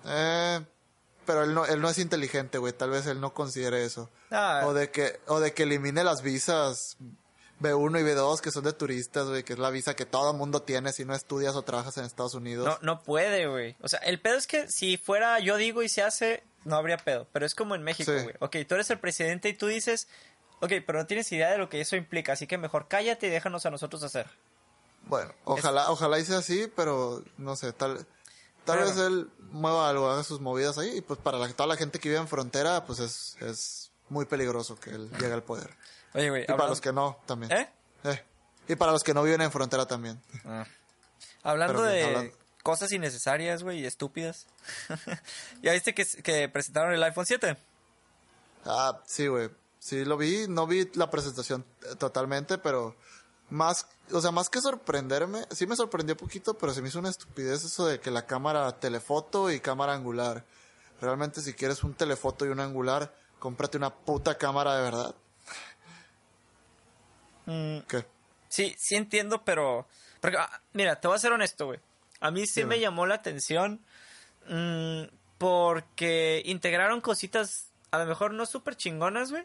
eh, 0.05 0.61
pero 1.31 1.45
él 1.45 1.55
no, 1.55 1.64
él 1.64 1.81
no 1.81 1.89
es 1.89 1.99
inteligente, 1.99 2.59
güey, 2.59 2.72
tal 2.72 2.91
vez 2.91 3.07
él 3.07 3.20
no 3.20 3.33
considere 3.35 3.85
eso, 3.85 4.11
Ah, 4.33 4.62
o 4.66 4.74
de 4.74 4.91
que, 4.91 5.20
o 5.28 5.39
de 5.39 5.53
que 5.55 5.62
elimine 5.62 6.03
las 6.03 6.22
visas 6.22 6.97
B1 7.61 8.01
y 8.01 8.03
B2 8.03 8.41
que 8.41 8.51
son 8.51 8.64
de 8.64 8.72
turistas, 8.72 9.28
güey, 9.28 9.45
que 9.45 9.53
es 9.53 9.59
la 9.59 9.70
visa 9.70 9.95
que 9.95 10.07
todo 10.07 10.33
mundo 10.33 10.62
tiene 10.62 10.93
si 10.93 11.05
no 11.05 11.14
estudias 11.14 11.55
o 11.55 11.62
trabajas 11.62 11.97
en 11.99 12.05
Estados 12.05 12.35
Unidos. 12.35 12.66
no, 12.66 12.78
no 12.81 13.03
puede, 13.03 13.47
güey. 13.47 13.76
O 13.81 13.89
sea, 13.89 14.01
el 14.01 14.20
pedo 14.20 14.37
es 14.37 14.47
que 14.47 14.68
si 14.68 14.97
fuera 14.97 15.39
yo 15.41 15.57
digo 15.57 15.83
y 15.83 15.89
se 15.89 16.03
hace, 16.03 16.43
no 16.64 16.76
habría 16.76 16.97
pedo. 16.97 17.28
Pero 17.33 17.45
es 17.47 17.55
como 17.55 17.74
en 17.74 17.83
México, 17.83 18.11
Sí. 18.16 18.22
güey. 18.24 18.35
Ok, 18.41 18.57
tú 18.68 18.74
eres 18.74 18.91
el 18.91 18.99
presidente 18.99 19.49
y 19.51 19.55
tú 19.55 19.66
dices, 19.66 20.09
ok, 20.61 20.72
pero 20.87 20.99
no 21.01 21.07
tienes 21.07 21.31
idea 21.33 21.51
de 21.51 21.59
lo 21.59 21.68
que 21.68 21.81
eso 21.83 21.97
implica, 21.97 22.33
así 22.33 22.47
que 22.47 22.57
mejor 22.59 22.89
cállate 22.89 23.26
y 23.26 23.31
déjanos 23.31 23.66
a 23.66 23.70
nosotros 23.70 24.03
hacer. 24.03 24.26
Bueno, 25.07 25.33
ojalá, 25.45 25.91
ojalá 25.91 26.22
sea 26.24 26.39
así, 26.39 26.70
pero 26.74 27.22
no 27.39 27.57
sé, 27.57 27.72
tal, 27.72 28.07
tal 28.70 28.84
vez 28.84 28.96
él 28.98 29.30
mueva 29.50 29.88
algo, 29.88 30.08
haga 30.10 30.22
sus 30.24 30.40
movidas 30.40 30.78
ahí, 30.78 30.98
y 30.98 31.00
pues 31.00 31.18
para 31.20 31.38
la- 31.38 31.48
toda 31.52 31.66
la 31.66 31.76
gente 31.76 31.98
que 31.98 32.08
vive 32.08 32.20
en 32.20 32.28
frontera, 32.28 32.84
pues 32.84 32.98
es, 33.00 33.36
es 33.40 33.90
muy 34.08 34.24
peligroso 34.24 34.78
que 34.78 34.90
él 34.90 35.10
llegue 35.18 35.32
al 35.32 35.42
poder. 35.42 35.70
Oye, 36.14 36.30
güey, 36.30 36.42
Y 36.42 36.46
para 36.46 36.54
hablando- 36.54 36.72
los 36.72 36.80
que 36.80 36.92
no, 36.92 37.18
también. 37.26 37.52
¿Eh? 37.52 37.68
Eh. 38.04 38.24
Y 38.68 38.76
para 38.76 38.92
los 38.92 39.02
que 39.02 39.14
no 39.14 39.22
viven 39.22 39.40
en 39.40 39.50
frontera 39.52 39.86
también. 39.86 40.20
Hablando 41.42 41.82
Pero 41.82 41.84
de 41.86 42.34
cosas 42.62 42.92
innecesarias, 42.92 43.62
güey, 43.62 43.80
y 43.80 43.86
estúpidas. 43.86 44.46
¿Ya 45.62 45.72
viste 45.72 45.94
que, 45.94 46.04
que 46.04 46.48
presentaron 46.48 46.92
el 46.92 47.02
iPhone 47.02 47.26
7? 47.26 47.56
Ah, 48.66 49.00
sí, 49.06 49.26
güey. 49.26 49.50
Sí 49.78 50.04
lo 50.04 50.16
vi, 50.18 50.46
no 50.48 50.66
vi 50.66 50.90
la 50.94 51.08
presentación 51.10 51.64
eh, 51.90 51.96
totalmente, 51.96 52.58
pero 52.58 52.94
más, 53.51 53.86
o 54.12 54.20
sea, 54.20 54.30
más 54.30 54.48
que 54.48 54.61
sorprenderme, 54.61 55.44
sí 55.51 55.66
me 55.66 55.76
sorprendió 55.76 56.16
poquito, 56.16 56.55
pero 56.55 56.72
se 56.72 56.80
me 56.82 56.88
hizo 56.88 56.98
una 56.98 57.11
estupidez 57.11 57.64
eso 57.64 57.86
de 57.86 58.01
que 58.01 58.11
la 58.11 58.26
cámara 58.26 58.78
telefoto 58.78 59.51
y 59.51 59.61
cámara 59.61 59.92
angular. 59.94 60.44
Realmente 61.01 61.40
si 61.40 61.55
quieres 61.55 61.82
un 61.84 61.94
telefoto 61.94 62.44
y 62.46 62.48
un 62.48 62.61
angular, 62.61 63.12
cómprate 63.38 63.76
una 63.76 63.90
puta 63.94 64.36
cámara 64.38 64.76
de 64.76 64.82
verdad. 64.82 65.14
Mm, 67.46 67.78
¿Qué? 67.88 68.07
Sí, 68.48 68.74
sí 68.78 68.96
entiendo, 68.96 69.42
pero... 69.44 69.86
Porque, 70.20 70.36
ah, 70.38 70.61
mira, 70.72 71.01
te 71.01 71.09
voy 71.09 71.16
a 71.16 71.20
ser 71.20 71.32
honesto, 71.32 71.66
güey. 71.66 71.80
A 72.20 72.30
mí 72.30 72.46
sí 72.46 72.61
Dime. 72.61 72.76
me 72.76 72.80
llamó 72.80 73.07
la 73.07 73.14
atención 73.14 73.80
mm, 74.48 75.05
porque 75.38 76.42
integraron 76.44 77.01
cositas 77.01 77.70
a 77.90 77.98
lo 77.98 78.07
mejor 78.07 78.32
no 78.34 78.44
súper 78.46 78.76
chingonas, 78.76 79.30
güey. 79.30 79.44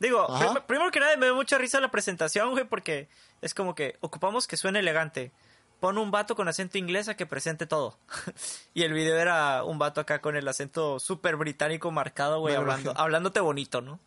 Digo, 0.00 0.26
prim- 0.38 0.62
primero 0.66 0.90
que 0.90 0.98
nada 1.00 1.16
me 1.16 1.26
dio 1.26 1.34
mucha 1.34 1.56
risa 1.58 1.78
la 1.80 1.90
presentación, 1.90 2.50
güey, 2.50 2.64
porque 2.64 3.08
es 3.42 3.54
como 3.54 3.74
que 3.74 3.96
ocupamos 4.00 4.46
que 4.46 4.56
suene 4.56 4.80
elegante. 4.80 5.32
Pon 5.80 5.96
un 5.96 6.10
vato 6.10 6.36
con 6.36 6.46
acento 6.46 6.76
inglés 6.76 7.08
a 7.08 7.16
que 7.16 7.24
presente 7.24 7.66
todo. 7.66 7.98
y 8.74 8.82
el 8.82 8.92
video 8.92 9.16
era 9.18 9.64
un 9.64 9.78
vato 9.78 10.00
acá 10.00 10.20
con 10.20 10.36
el 10.36 10.46
acento 10.46 11.00
súper 11.00 11.36
británico 11.36 11.90
marcado, 11.90 12.40
güey, 12.40 12.54
hablando, 12.54 12.92
hablándote 12.96 13.40
bonito, 13.40 13.80
¿no? 13.80 13.98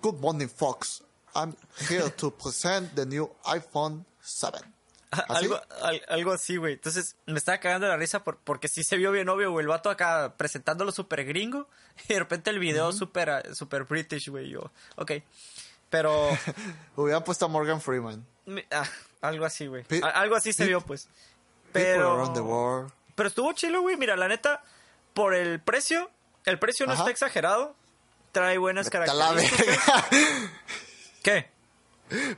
Good 0.00 0.18
morning, 0.18 0.48
Fox. 0.48 1.02
I'm 1.34 1.54
here 1.90 2.10
to 2.10 2.30
present 2.30 2.94
the 2.94 3.04
new 3.04 3.30
iPhone 3.44 4.06
7. 4.22 4.58
¿Así? 5.10 5.44
Algo, 5.44 5.60
al- 5.82 6.02
algo 6.08 6.32
así, 6.32 6.56
güey. 6.56 6.74
Entonces 6.74 7.16
me 7.26 7.36
estaba 7.38 7.58
cagando 7.58 7.86
la 7.88 7.96
risa 7.96 8.24
por- 8.24 8.38
porque 8.38 8.68
sí 8.68 8.82
se 8.82 8.96
vio 8.96 9.12
bien 9.12 9.28
obvio, 9.28 9.50
güey. 9.50 9.64
El 9.64 9.68
vato 9.68 9.90
acá 9.90 10.34
presentándolo 10.36 10.90
súper 10.92 11.24
gringo 11.24 11.68
y 12.08 12.14
de 12.14 12.18
repente 12.18 12.48
el 12.50 12.58
video 12.58 12.88
ah, 12.88 12.92
súper 13.52 13.84
british, 13.84 14.28
güey. 14.28 14.48
Yo, 14.48 14.70
ok. 14.96 15.12
Pero 15.90 16.28
Hubieran 16.96 17.22
puesto 17.24 17.44
a 17.44 17.48
Morgan 17.48 17.80
Freeman. 17.80 18.24
ah, 18.70 18.84
algo 19.20 19.44
así, 19.44 19.66
güey. 19.66 19.84
Algo 20.14 20.36
así 20.36 20.52
se 20.52 20.66
vio, 20.66 20.80
pues. 20.80 21.08
Pero, 21.72 22.12
around 22.14 22.34
the 22.34 22.40
world. 22.40 22.92
pero 23.14 23.28
estuvo 23.28 23.52
chilo, 23.52 23.82
güey. 23.82 23.96
Mira, 23.96 24.16
la 24.16 24.28
neta, 24.28 24.62
por 25.14 25.34
el 25.34 25.60
precio, 25.60 26.10
el 26.46 26.58
precio 26.58 26.86
no 26.86 26.92
Ajá. 26.92 27.02
está 27.02 27.10
exagerado. 27.10 27.76
Trae 28.32 28.58
buenas 28.58 28.86
la 28.86 28.90
características. 28.90 29.86
verga. 29.86 30.08
¿Qué? 31.22 31.50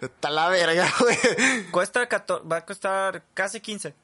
Está 0.01 0.31
la 0.31 0.49
verga, 0.49 0.91
güey. 1.01 1.17
Cuesta 1.71 2.07
14 2.09 2.47
va 2.47 2.57
a 2.59 2.65
costar 2.67 3.23
casi 3.35 3.61
15. 3.61 3.95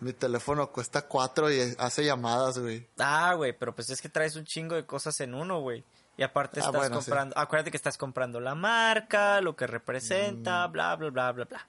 Mi 0.00 0.12
teléfono 0.12 0.70
cuesta 0.70 1.02
4 1.02 1.52
y 1.52 1.74
hace 1.78 2.04
llamadas, 2.04 2.58
güey. 2.58 2.86
Ah, 2.98 3.34
güey, 3.34 3.52
pero 3.56 3.74
pues 3.74 3.90
es 3.90 4.00
que 4.00 4.08
traes 4.08 4.36
un 4.36 4.44
chingo 4.44 4.74
de 4.74 4.84
cosas 4.84 5.20
en 5.20 5.34
uno, 5.34 5.60
güey. 5.60 5.84
Y 6.16 6.22
aparte 6.22 6.60
Ah, 6.60 6.64
estás 6.66 6.74
bueno, 6.80 7.00
sí. 7.02 7.10
comprando, 7.10 7.38
acuérdate 7.38 7.70
que 7.70 7.76
estás 7.76 7.98
comprando 7.98 8.40
la 8.40 8.54
marca, 8.54 9.40
lo 9.40 9.54
que 9.56 9.66
Mm. 9.66 9.70
representa, 9.70 10.66
bla, 10.68 10.96
bla, 10.96 11.10
bla, 11.10 11.32
bla, 11.32 11.44
bla. 11.44 11.66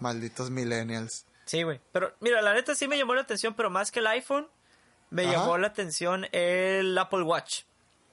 Malditos 0.00 0.50
millennials. 0.50 1.26
Sí, 1.44 1.62
güey. 1.62 1.80
Pero 1.92 2.14
mira, 2.20 2.40
la 2.40 2.54
neta 2.54 2.74
sí 2.74 2.88
me 2.88 2.96
llamó 2.96 3.14
la 3.14 3.20
atención, 3.22 3.54
pero 3.54 3.68
más 3.70 3.90
que 3.90 4.00
el 4.00 4.06
iPhone, 4.06 4.48
me 5.10 5.24
Ajá. 5.24 5.32
llamó 5.32 5.58
la 5.58 5.66
atención 5.68 6.26
el 6.32 6.96
Apple 6.96 7.22
Watch, 7.22 7.62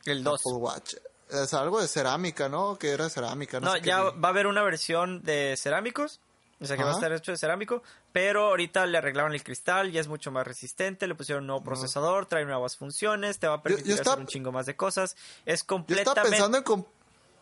el 0.05 0.23
2. 0.23 0.41
Apple 0.41 0.57
Watch. 0.57 0.95
Es 1.29 1.53
algo 1.53 1.79
de 1.81 1.87
cerámica, 1.87 2.49
¿no? 2.49 2.77
Que 2.77 2.89
era 2.91 3.09
cerámica, 3.09 3.61
no, 3.61 3.67
No, 3.67 3.73
sé 3.75 3.81
ya 3.81 4.01
va 4.01 4.27
a 4.27 4.31
haber 4.31 4.47
una 4.47 4.63
versión 4.63 5.21
de 5.23 5.55
cerámicos. 5.57 6.19
O 6.59 6.65
sea 6.65 6.77
que 6.77 6.83
va 6.83 6.91
a 6.91 6.93
estar 6.93 7.11
hecho 7.13 7.31
de 7.31 7.37
cerámico. 7.37 7.81
Pero 8.13 8.47
ahorita 8.49 8.85
le 8.87 8.97
arreglaron 8.97 9.33
el 9.33 9.43
cristal, 9.43 9.91
ya 9.91 10.01
es 10.01 10.07
mucho 10.07 10.31
más 10.31 10.45
resistente. 10.45 11.07
Le 11.07 11.15
pusieron 11.15 11.43
un 11.43 11.47
nuevo 11.47 11.63
procesador, 11.63 12.25
trae 12.25 12.43
nuevas 12.45 12.75
funciones, 12.75 13.39
te 13.39 13.47
va 13.47 13.55
a 13.55 13.63
permitir 13.63 13.87
yo 13.87 13.95
estaba- 13.95 14.13
hacer 14.15 14.21
un 14.21 14.27
chingo 14.27 14.51
más 14.51 14.65
de 14.65 14.75
cosas. 14.75 15.15
Es 15.45 15.61
Yo 15.61 15.67
completamente. 15.67 16.09
estaba 16.11 16.29
pensando 16.29 16.57
en... 16.57 16.63
comp- 16.63 16.87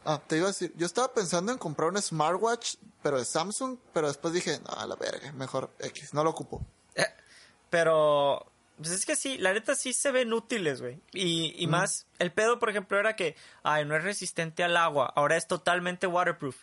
Ah, 0.06 0.22
te 0.26 0.38
iba 0.38 0.46
a 0.46 0.48
decir. 0.52 0.72
Yo 0.78 0.86
estaba 0.86 1.14
pensando 1.14 1.52
en 1.52 1.58
comprar 1.58 1.90
un 1.90 2.02
smartwatch, 2.02 2.76
pero 3.04 3.18
de 3.18 3.26
Samsung, 3.26 3.78
pero 3.94 4.08
después 4.08 4.34
dije, 4.34 4.58
no, 4.66 4.70
a 4.80 4.86
la 4.88 4.96
verga, 4.96 5.32
mejor 5.34 5.70
X, 5.80 6.14
no 6.14 6.24
lo 6.24 6.30
ocupo. 6.30 6.66
Pero. 7.70 8.46
Pues 8.78 8.92
es 8.92 9.06
que 9.06 9.18
sí, 9.18 9.38
la 9.38 9.52
neta 9.52 9.76
sí 9.76 9.92
se 9.92 10.10
ven 10.12 10.32
útiles, 10.32 10.80
güey. 10.80 11.02
Y, 11.12 11.54
y 11.62 11.68
más, 11.68 12.06
el 12.18 12.32
pedo, 12.32 12.60
por 12.60 12.70
ejemplo, 12.70 12.98
era 12.98 13.18
que, 13.18 13.36
ay, 13.62 13.84
no 13.84 13.94
es 13.98 14.04
resistente 14.06 14.64
al 14.64 14.78
agua, 14.78 15.12
ahora 15.18 15.36
es 15.36 15.48
totalmente 15.48 16.08
waterproof. 16.08 16.56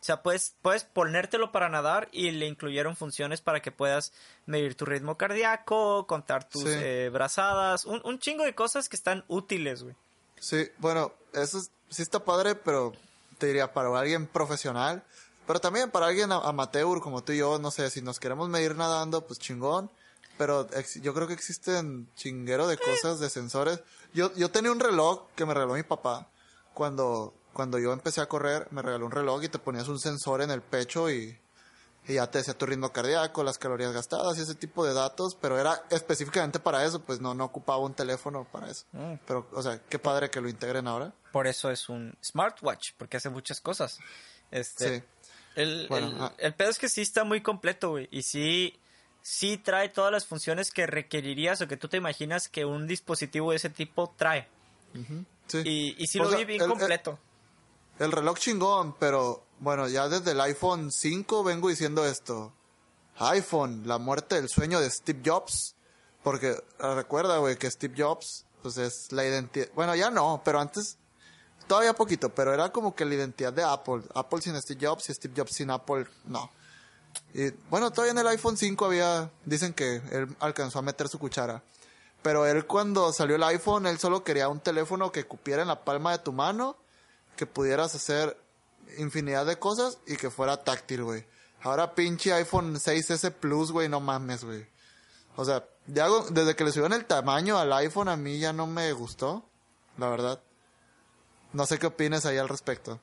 O 0.00 0.04
sea, 0.04 0.22
puedes, 0.22 0.54
puedes 0.62 0.84
ponértelo 0.84 1.50
para 1.50 1.68
nadar 1.68 2.08
y 2.12 2.30
le 2.30 2.46
incluyeron 2.46 2.94
funciones 2.96 3.40
para 3.40 3.60
que 3.60 3.72
puedas 3.72 4.12
medir 4.46 4.76
tu 4.76 4.84
ritmo 4.84 5.16
cardíaco, 5.16 6.06
contar 6.06 6.48
tus 6.48 6.62
Sí. 6.62 6.68
eh, 6.72 7.10
brazadas, 7.12 7.84
un, 7.84 8.00
un 8.04 8.18
chingo 8.18 8.44
de 8.44 8.54
cosas 8.54 8.88
que 8.88 8.96
están 8.96 9.24
útiles, 9.28 9.82
güey. 9.82 9.96
Sí, 10.38 10.68
bueno, 10.78 11.12
eso 11.34 11.58
es- 11.58 11.70
sí 11.90 12.02
está 12.02 12.24
padre, 12.24 12.54
pero 12.54 12.92
te 13.38 13.46
diría 13.48 13.72
para 13.72 13.88
alguien 13.98 14.26
profesional, 14.28 15.02
pero 15.48 15.60
también 15.60 15.90
para 15.90 16.06
alguien 16.06 16.30
amateur 16.30 17.00
como 17.00 17.24
tú 17.24 17.32
y 17.32 17.38
yo, 17.38 17.58
no 17.58 17.70
sé, 17.72 17.90
si 17.90 18.00
nos 18.00 18.20
queremos 18.20 18.48
medir 18.48 18.76
nadando, 18.76 19.26
pues 19.26 19.38
chingón, 19.40 19.90
pero 20.36 20.68
ex- 20.74 21.00
yo 21.02 21.12
creo 21.12 21.26
que 21.26 21.34
existen 21.34 22.08
chinguero 22.14 22.68
de 22.68 22.78
cosas, 22.78 23.18
de 23.18 23.28
sensores. 23.30 23.80
Yo, 24.14 24.32
yo 24.36 24.50
tenía 24.52 24.70
un 24.70 24.78
reloj 24.78 25.26
que 25.34 25.44
me 25.44 25.54
regaló 25.54 25.74
mi 25.74 25.82
papá. 25.82 26.28
Cuando, 26.74 27.34
cuando 27.58 27.80
yo 27.80 27.92
empecé 27.92 28.20
a 28.20 28.26
correr, 28.26 28.68
me 28.70 28.82
regaló 28.82 29.04
un 29.06 29.10
reloj 29.10 29.42
y 29.42 29.48
te 29.48 29.58
ponías 29.58 29.88
un 29.88 29.98
sensor 29.98 30.42
en 30.42 30.52
el 30.52 30.62
pecho 30.62 31.10
y, 31.10 31.36
y 32.06 32.14
ya 32.14 32.30
te 32.30 32.38
decía 32.38 32.56
tu 32.56 32.66
ritmo 32.66 32.92
cardíaco, 32.92 33.42
las 33.42 33.58
calorías 33.58 33.92
gastadas 33.92 34.38
y 34.38 34.42
ese 34.42 34.54
tipo 34.54 34.86
de 34.86 34.94
datos, 34.94 35.34
pero 35.40 35.58
era 35.58 35.82
específicamente 35.90 36.60
para 36.60 36.84
eso, 36.84 37.00
pues 37.02 37.20
no, 37.20 37.34
no 37.34 37.44
ocupaba 37.46 37.78
un 37.78 37.94
teléfono 37.94 38.46
para 38.52 38.70
eso. 38.70 38.84
Mm. 38.92 39.14
Pero, 39.26 39.48
o 39.52 39.60
sea, 39.60 39.80
qué 39.88 39.98
padre 39.98 40.30
que 40.30 40.40
lo 40.40 40.48
integren 40.48 40.86
ahora. 40.86 41.12
Por 41.32 41.48
eso 41.48 41.68
es 41.72 41.88
un 41.88 42.16
smartwatch, 42.24 42.92
porque 42.96 43.16
hace 43.16 43.28
muchas 43.28 43.60
cosas. 43.60 43.98
Este, 44.52 45.00
Sí. 45.00 45.04
el, 45.56 45.86
Bueno, 45.88 46.06
el, 46.10 46.16
ah. 46.20 46.32
el 46.38 46.54
pedo 46.54 46.70
es 46.70 46.78
que 46.78 46.88
sí 46.88 47.00
está 47.00 47.24
muy 47.24 47.42
completo, 47.42 47.90
güey. 47.90 48.06
Y 48.12 48.22
sí, 48.22 48.78
sí 49.20 49.58
trae 49.58 49.88
todas 49.88 50.12
las 50.12 50.26
funciones 50.26 50.70
que 50.70 50.86
requerirías 50.86 51.60
o 51.60 51.66
que 51.66 51.76
tú 51.76 51.88
te 51.88 51.96
imaginas 51.96 52.48
que 52.48 52.64
un 52.64 52.86
dispositivo 52.86 53.50
de 53.50 53.56
ese 53.56 53.68
tipo 53.68 54.14
trae. 54.16 54.46
Sí. 55.48 55.58
Y, 55.64 55.96
y 55.98 56.06
sí 56.06 56.18
O 56.20 56.22
lo 56.24 56.30
sea, 56.30 56.38
vi 56.38 56.44
bien 56.44 56.62
el- 56.62 56.68
completo. 56.68 57.18
El 57.98 58.12
reloj 58.12 58.38
chingón, 58.38 58.94
pero 58.98 59.44
bueno, 59.58 59.88
ya 59.88 60.08
desde 60.08 60.30
el 60.30 60.40
iPhone 60.40 60.92
5 60.92 61.42
vengo 61.42 61.68
diciendo 61.68 62.06
esto. 62.06 62.52
iPhone, 63.18 63.82
la 63.86 63.98
muerte 63.98 64.36
del 64.36 64.48
sueño 64.48 64.78
de 64.80 64.88
Steve 64.88 65.20
Jobs. 65.24 65.74
Porque 66.22 66.56
ah, 66.78 66.94
recuerda, 66.94 67.38
güey, 67.38 67.56
que 67.56 67.68
Steve 67.68 67.94
Jobs, 67.96 68.44
pues 68.62 68.78
es 68.78 69.10
la 69.10 69.24
identidad. 69.24 69.66
Bueno, 69.74 69.96
ya 69.96 70.10
no, 70.10 70.40
pero 70.44 70.60
antes, 70.60 70.96
todavía 71.66 71.92
poquito, 71.92 72.28
pero 72.32 72.54
era 72.54 72.70
como 72.70 72.94
que 72.94 73.04
la 73.04 73.14
identidad 73.14 73.52
de 73.52 73.64
Apple. 73.64 74.02
Apple 74.14 74.42
sin 74.42 74.60
Steve 74.60 74.86
Jobs 74.86 75.10
y 75.10 75.14
Steve 75.14 75.34
Jobs 75.36 75.54
sin 75.54 75.70
Apple, 75.70 76.06
no. 76.24 76.50
Y 77.34 77.50
bueno, 77.68 77.90
todavía 77.90 78.12
en 78.12 78.18
el 78.18 78.28
iPhone 78.28 78.56
5 78.56 78.84
había, 78.84 79.30
dicen 79.44 79.74
que 79.74 79.96
él 80.12 80.36
alcanzó 80.38 80.78
a 80.78 80.82
meter 80.82 81.08
su 81.08 81.18
cuchara. 81.18 81.64
Pero 82.22 82.46
él 82.46 82.64
cuando 82.64 83.12
salió 83.12 83.34
el 83.34 83.42
iPhone, 83.42 83.86
él 83.86 83.98
solo 83.98 84.22
quería 84.22 84.48
un 84.48 84.60
teléfono 84.60 85.10
que 85.10 85.24
cupiera 85.24 85.62
en 85.62 85.68
la 85.68 85.84
palma 85.84 86.12
de 86.12 86.18
tu 86.18 86.32
mano, 86.32 86.76
que 87.38 87.46
pudieras 87.46 87.94
hacer 87.94 88.36
infinidad 88.98 89.46
de 89.46 89.58
cosas 89.58 89.98
y 90.06 90.16
que 90.16 90.28
fuera 90.30 90.62
táctil, 90.64 91.04
güey. 91.04 91.24
Ahora 91.62 91.94
pinche 91.94 92.32
iPhone 92.34 92.74
6S 92.76 93.30
Plus, 93.32 93.72
güey, 93.72 93.88
no 93.88 94.00
mames, 94.00 94.44
güey. 94.44 94.66
O 95.36 95.44
sea, 95.44 95.64
ya 95.86 96.04
hago- 96.06 96.26
desde 96.30 96.54
que 96.56 96.64
le 96.64 96.72
subieron 96.72 96.92
el 96.92 97.06
tamaño 97.06 97.58
al 97.58 97.72
iPhone 97.72 98.08
a 98.08 98.16
mí 98.16 98.38
ya 98.38 98.52
no 98.52 98.66
me 98.66 98.92
gustó, 98.92 99.48
la 99.96 100.08
verdad. 100.08 100.40
No 101.52 101.64
sé 101.64 101.78
qué 101.78 101.86
opinas 101.86 102.26
ahí 102.26 102.36
al 102.38 102.48
respecto. 102.48 103.00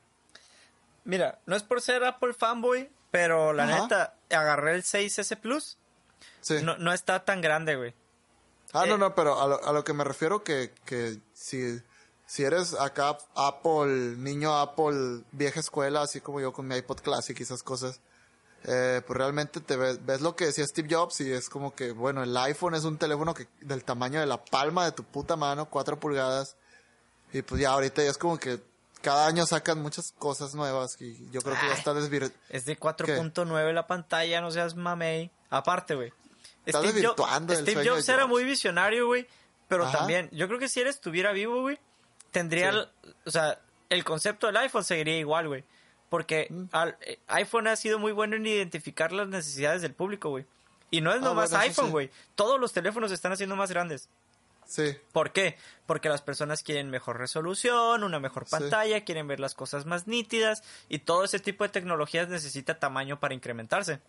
Mira, 1.05 1.39
no 1.45 1.55
es 1.55 1.63
por 1.63 1.81
ser 1.81 2.03
Apple 2.03 2.33
fanboy, 2.33 2.89
pero 3.11 3.53
la 3.53 3.63
Ajá. 3.63 3.81
neta, 3.83 4.15
agarré 4.29 4.75
el 4.75 4.83
6S 4.83 5.36
Plus. 5.38 5.77
Sí. 6.41 6.57
No, 6.61 6.77
no 6.77 6.93
está 6.93 7.23
tan 7.25 7.41
grande, 7.41 7.75
güey. 7.75 7.93
Ah, 8.73 8.86
no, 8.86 8.95
Eh, 8.95 8.97
no, 8.97 9.15
pero 9.15 9.39
a 9.41 9.47
lo, 9.47 9.63
a 9.65 9.71
lo 9.71 9.83
que 9.83 9.93
me 9.93 10.03
refiero 10.03 10.43
que, 10.43 10.73
que 10.86 11.19
si, 11.33 11.79
si 12.26 12.43
eres 12.43 12.73
acá 12.73 13.17
Apple, 13.36 14.15
niño 14.17 14.55
Apple, 14.57 15.23
vieja 15.32 15.59
escuela, 15.59 16.01
así 16.01 16.21
como 16.21 16.39
yo 16.41 16.51
con 16.53 16.67
mi 16.67 16.76
iPod 16.76 16.99
Classic 17.01 17.39
y 17.39 17.43
esas 17.43 17.63
cosas, 17.63 17.99
eh, 18.63 19.01
pues 19.05 19.17
realmente 19.17 19.61
te 19.61 19.76
ves, 19.78 20.03
ves 20.05 20.21
lo 20.21 20.36
que 20.36 20.45
decía 20.47 20.65
Steve 20.65 20.88
Jobs 20.93 21.21
y 21.21 21.32
es 21.32 21.49
como 21.49 21.76
que, 21.76 21.91
bueno, 21.91 22.23
el 22.23 22.36
iPhone 22.38 22.73
es 22.76 22.84
un 22.84 22.97
teléfono 22.97 23.34
que 23.34 23.47
del 23.61 23.84
tamaño 23.84 24.19
de 24.19 24.26
la 24.26 24.43
palma 24.43 24.86
de 24.86 24.91
tu 24.91 25.03
puta 25.03 25.36
mano, 25.36 25.69
4 25.69 25.99
pulgadas, 25.99 26.55
y 27.32 27.41
pues 27.43 27.61
ya 27.61 27.71
ahorita 27.71 28.03
ya 28.03 28.09
es 28.09 28.17
como 28.17 28.38
que 28.39 28.59
cada 29.01 29.28
año 29.28 29.45
sacan 29.45 29.80
muchas 29.82 30.13
cosas 30.17 30.55
nuevas 30.55 30.99
y 30.99 31.30
yo 31.30 31.41
creo 31.43 31.55
que 31.59 31.67
ya 31.67 31.73
está 31.76 31.93
desvir... 31.93 32.32
Es 32.49 32.65
de 32.65 32.80
4.9 32.80 33.71
la 33.73 33.86
pantalla, 33.86 34.41
no 34.41 34.49
seas 34.49 34.76
mamey. 34.76 35.30
Aparte, 35.51 35.93
güey. 35.93 36.11
Steve, 36.67 36.73
Jo- 36.73 36.82
desvirtuando 36.93 37.53
el 37.53 37.59
Steve 37.61 37.88
Jobs 37.88 38.09
era 38.09 38.23
Jobs. 38.23 38.30
muy 38.32 38.43
visionario, 38.45 39.05
güey. 39.05 39.28
Pero 39.67 39.86
Ajá. 39.86 39.99
también, 39.99 40.30
yo 40.32 40.47
creo 40.47 40.57
que 40.59 40.67
si 40.69 40.80
él 40.82 40.88
estuviera 40.88 41.34
vivo, 41.34 41.61
güey, 41.61 41.78
tendría, 42.39 42.71
Sí. 42.71 43.13
o 43.25 43.31
sea, 43.31 43.59
el 43.89 44.03
concepto 44.03 44.47
del 44.47 44.57
iPhone 44.57 44.83
seguiría 44.83 45.17
igual, 45.17 45.47
güey. 45.47 45.63
Porque 46.09 46.47
Mm. 46.49 46.63
al- 46.71 46.97
eh, 47.01 47.19
iPhone 47.27 47.67
ha 47.67 47.75
sido 47.75 47.97
muy 47.97 48.11
bueno 48.11 48.36
en 48.36 48.45
identificar 48.45 49.11
las 49.11 49.27
necesidades 49.27 49.81
del 49.81 49.93
público, 49.93 50.29
güey. 50.29 50.45
Y 50.91 51.01
no 51.01 51.11
es 51.11 51.17
Ah, 51.21 51.25
nomás 51.25 51.49
bueno, 51.51 51.63
iPhone, 51.63 51.86
sí. 51.86 51.91
güey. 51.91 52.11
Todos 52.36 52.59
los 52.59 52.73
teléfonos 52.73 53.09
se 53.09 53.15
están 53.15 53.31
haciendo 53.31 53.55
más 53.55 53.69
grandes. 53.71 54.09
Sí, 54.67 54.97
¿Por 55.11 55.31
qué? 55.31 55.57
Porque 55.86 56.09
las 56.09 56.21
personas 56.23 56.63
quieren 56.63 56.89
mejor 56.89 57.17
resolución, 57.19 58.03
una 58.03 58.19
mejor 58.19 58.45
Sí. 58.45 58.51
pantalla, 58.51 59.03
quieren 59.05 59.27
ver 59.27 59.39
las 59.39 59.53
cosas 59.53 59.86
más 59.86 60.07
nítidas 60.07 60.63
y 60.89 60.99
todo 60.99 61.23
ese 61.23 61.39
tipo 61.39 61.63
de 61.63 61.69
tecnologías 61.69 62.29
necesita 62.29 62.79
tamaño 62.79 63.19
para 63.19 63.33
incrementarse. 63.36 63.99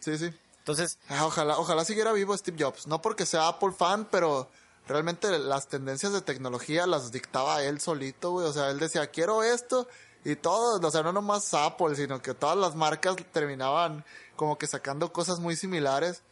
sí, 0.00 0.16
sí. 0.18 0.30
Entonces, 0.58 0.98
Ah, 1.08 1.24
Ojalá, 1.26 1.58
ojalá 1.58 1.84
siguiera 1.84 2.12
vivo 2.12 2.36
Steve 2.36 2.56
Jobs. 2.60 2.86
No 2.88 3.00
porque 3.00 3.24
sea 3.26 3.46
Apple 3.48 3.70
fan, 3.72 4.04
pero 4.10 4.48
realmente 4.86 5.38
las 5.38 5.68
tendencias 5.68 6.12
de 6.12 6.20
tecnología 6.22 6.86
las 6.86 7.12
dictaba 7.12 7.62
él 7.62 7.80
solito, 7.80 8.32
güey. 8.32 8.46
O 8.46 8.52
sea, 8.52 8.70
él 8.70 8.78
decía, 8.78 9.06
quiero 9.08 9.42
esto. 9.42 9.88
Y 10.24 10.34
todo, 10.36 10.84
o 10.84 10.90
sea, 10.90 11.02
no 11.02 11.12
nomás 11.12 11.54
Apple, 11.54 11.94
sino 11.94 12.20
que 12.20 12.34
todas 12.34 12.56
las 12.56 12.74
marcas 12.74 13.16
terminaban 13.32 14.04
como 14.34 14.58
que 14.58 14.66
sacando 14.66 15.12
cosas 15.12 15.38
muy 15.38 15.54
similares. 15.56 16.22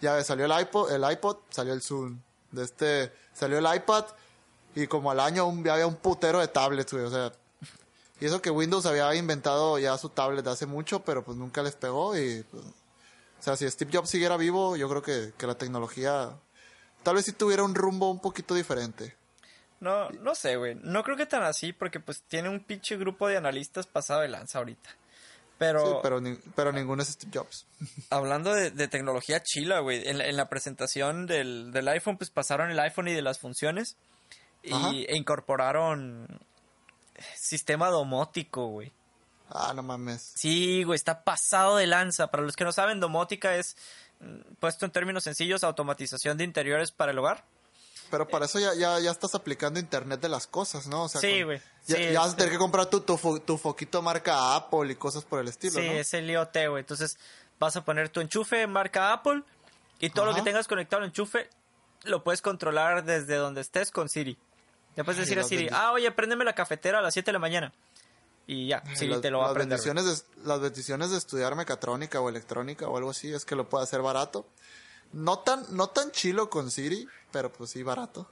Ya 0.00 0.22
salió 0.24 0.46
el 0.46 0.60
iPod, 0.62 0.90
el 0.90 1.10
iPod, 1.10 1.36
salió 1.50 1.72
el 1.74 1.82
Zoom. 1.82 2.18
De 2.50 2.64
este, 2.64 3.12
salió 3.34 3.58
el 3.58 3.76
iPad. 3.76 4.04
Y 4.74 4.86
como 4.86 5.10
al 5.10 5.20
año 5.20 5.46
un- 5.46 5.68
había 5.68 5.86
un 5.86 5.96
putero 5.96 6.40
de 6.40 6.48
tablets, 6.48 6.92
güey. 6.92 7.04
O 7.04 7.10
sea, 7.10 7.32
y 8.20 8.24
eso 8.26 8.40
que 8.40 8.50
Windows 8.50 8.86
había 8.86 9.14
inventado 9.14 9.78
ya 9.78 9.98
su 9.98 10.08
tablet 10.08 10.46
hace 10.46 10.64
mucho, 10.64 11.00
pero 11.00 11.22
pues 11.24 11.36
nunca 11.36 11.62
les 11.62 11.74
pegó 11.74 12.16
y 12.16 12.42
pues, 12.50 12.62
o 12.64 13.42
sea, 13.42 13.56
si 13.56 13.68
Steve 13.68 13.90
Jobs 13.92 14.08
siguiera 14.08 14.36
vivo, 14.36 14.76
yo 14.76 14.88
creo 14.88 15.02
que, 15.02 15.32
que 15.36 15.46
la 15.46 15.56
tecnología 15.56 16.30
tal 17.02 17.16
vez 17.16 17.24
sí 17.24 17.32
tuviera 17.32 17.62
un 17.62 17.74
rumbo 17.74 18.10
un 18.10 18.20
poquito 18.20 18.54
diferente. 18.54 19.16
no, 19.80 20.08
no 20.10 20.34
sé, 20.34 20.56
güey. 20.56 20.74
No 20.76 21.02
creo 21.02 21.16
que 21.16 21.26
tan 21.26 21.42
así 21.42 21.72
porque 21.72 22.00
pues 22.00 22.22
tiene 22.28 22.48
un 22.48 22.60
pinche 22.60 22.96
grupo 22.96 23.26
de 23.28 23.36
analistas 23.36 23.86
pasado 23.86 24.20
de 24.20 24.28
lanza 24.28 24.58
ahorita. 24.58 24.90
Pero, 25.58 25.86
Sí, 25.86 25.92
pero, 26.02 26.20
ni- 26.20 26.38
pero 26.56 26.72
ninguno 26.72 27.02
es 27.02 27.08
Steve 27.10 27.30
Jobs. 27.34 27.66
hablando 28.10 28.52
de, 28.54 28.70
de 28.70 28.88
tecnología 28.88 29.42
chila, 29.42 29.80
güey, 29.80 30.08
en 30.08 30.18
la, 30.18 30.26
en 30.26 30.36
la 30.36 30.48
presentación 30.48 31.26
del, 31.26 31.70
del 31.72 31.86
iPhone 31.88 32.16
pues 32.16 32.30
pasaron 32.30 32.70
el 32.70 32.80
iPhone 32.80 33.08
y 33.08 33.12
de 33.12 33.22
las 33.22 33.38
funciones 33.38 33.96
y, 34.62 34.72
Ajá. 34.72 34.90
e 34.92 35.16
incorporaron 35.16 36.26
sistema 37.36 37.88
domótico, 37.88 38.66
güey. 38.68 38.92
Ah, 39.50 39.72
no 39.74 39.82
mames. 39.82 40.32
Sí, 40.36 40.82
güey, 40.82 40.96
está 40.96 41.24
pasado 41.24 41.76
de 41.76 41.86
lanza. 41.86 42.28
Para 42.30 42.42
los 42.42 42.56
que 42.56 42.64
no 42.64 42.72
saben, 42.72 43.00
domótica 43.00 43.54
es, 43.56 43.76
puesto 44.60 44.84
en 44.86 44.92
términos 44.92 45.24
sencillos, 45.24 45.64
automatización 45.64 46.36
de 46.38 46.44
interiores 46.44 46.92
para 46.92 47.12
el 47.12 47.18
hogar. 47.18 47.44
Pero 48.10 48.28
para 48.28 48.44
eso 48.44 48.58
ya, 48.60 48.74
ya, 48.74 48.98
ya 49.00 49.10
estás 49.10 49.34
aplicando 49.34 49.80
Internet 49.80 50.20
de 50.20 50.28
las 50.28 50.46
cosas, 50.46 50.86
¿no? 50.86 51.04
O 51.04 51.08
sea, 51.08 51.20
Sí, 51.20 51.42
güey. 51.42 51.60
Ya, 51.86 51.96
Sí, 51.96 52.02
ya 52.12 52.18
vas 52.20 52.26
a 52.26 52.30
este- 52.30 52.36
tener 52.42 52.52
que 52.52 52.58
comprar 52.58 52.86
tu, 52.86 53.00
tu, 53.00 53.16
fo- 53.16 53.42
tu 53.42 53.56
foquito 53.56 54.02
marca 54.02 54.54
Apple 54.54 54.92
y 54.92 54.96
cosas 54.96 55.24
por 55.24 55.40
el 55.40 55.48
estilo, 55.48 55.80
sí, 55.80 55.86
¿no? 55.86 55.92
es 55.94 56.12
el 56.14 56.28
IoT, 56.30 56.56
güey. 56.68 56.80
Entonces 56.80 57.16
vas 57.58 57.74
a 57.76 57.84
poner 57.84 58.10
tu 58.10 58.20
enchufe 58.20 58.66
marca 58.66 59.12
Apple 59.14 59.42
y 59.98 60.10
todo 60.10 60.26
lo 60.26 60.34
que 60.34 60.42
tengas 60.42 60.68
conectado 60.68 61.02
al 61.02 61.08
enchufe 61.08 61.48
lo 62.04 62.22
puedes 62.22 62.42
controlar 62.42 63.04
desde 63.04 63.36
donde 63.36 63.60
estés 63.62 63.90
con 63.90 64.08
Siri. 64.08 64.36
Le 64.96 65.04
puedes 65.04 65.18
Ay, 65.20 65.24
decir 65.24 65.38
a 65.38 65.44
Siri, 65.44 65.68
ah, 65.72 65.92
oye, 65.92 66.10
préndeme 66.10 66.44
la 66.44 66.54
cafetera 66.54 66.98
a 66.98 67.02
las 67.02 67.14
7 67.14 67.26
de 67.26 67.32
la 67.32 67.38
mañana. 67.38 67.72
Y 68.52 68.66
ya, 68.66 68.82
Siri 68.94 69.12
las, 69.12 69.20
te 69.22 69.30
lo 69.30 69.38
va 69.38 69.46
a 69.46 69.50
aprender. 69.52 69.78
bendiciones 69.78 70.04
de, 70.04 70.44
las 70.44 70.60
bendiciones 70.60 71.10
de 71.10 71.16
estudiar 71.16 71.54
mecatrónica 71.56 72.20
o 72.20 72.28
electrónica 72.28 72.86
o 72.86 72.96
algo 72.98 73.10
así 73.10 73.32
es 73.32 73.44
que 73.46 73.56
lo 73.56 73.68
puede 73.68 73.84
hacer 73.84 74.02
barato. 74.02 74.46
No 75.12 75.38
tan, 75.38 75.64
no 75.74 75.88
tan 75.88 76.10
chilo 76.10 76.50
con 76.50 76.70
Siri, 76.70 77.08
pero 77.30 77.50
pues 77.52 77.70
sí 77.70 77.82
barato. 77.82 78.28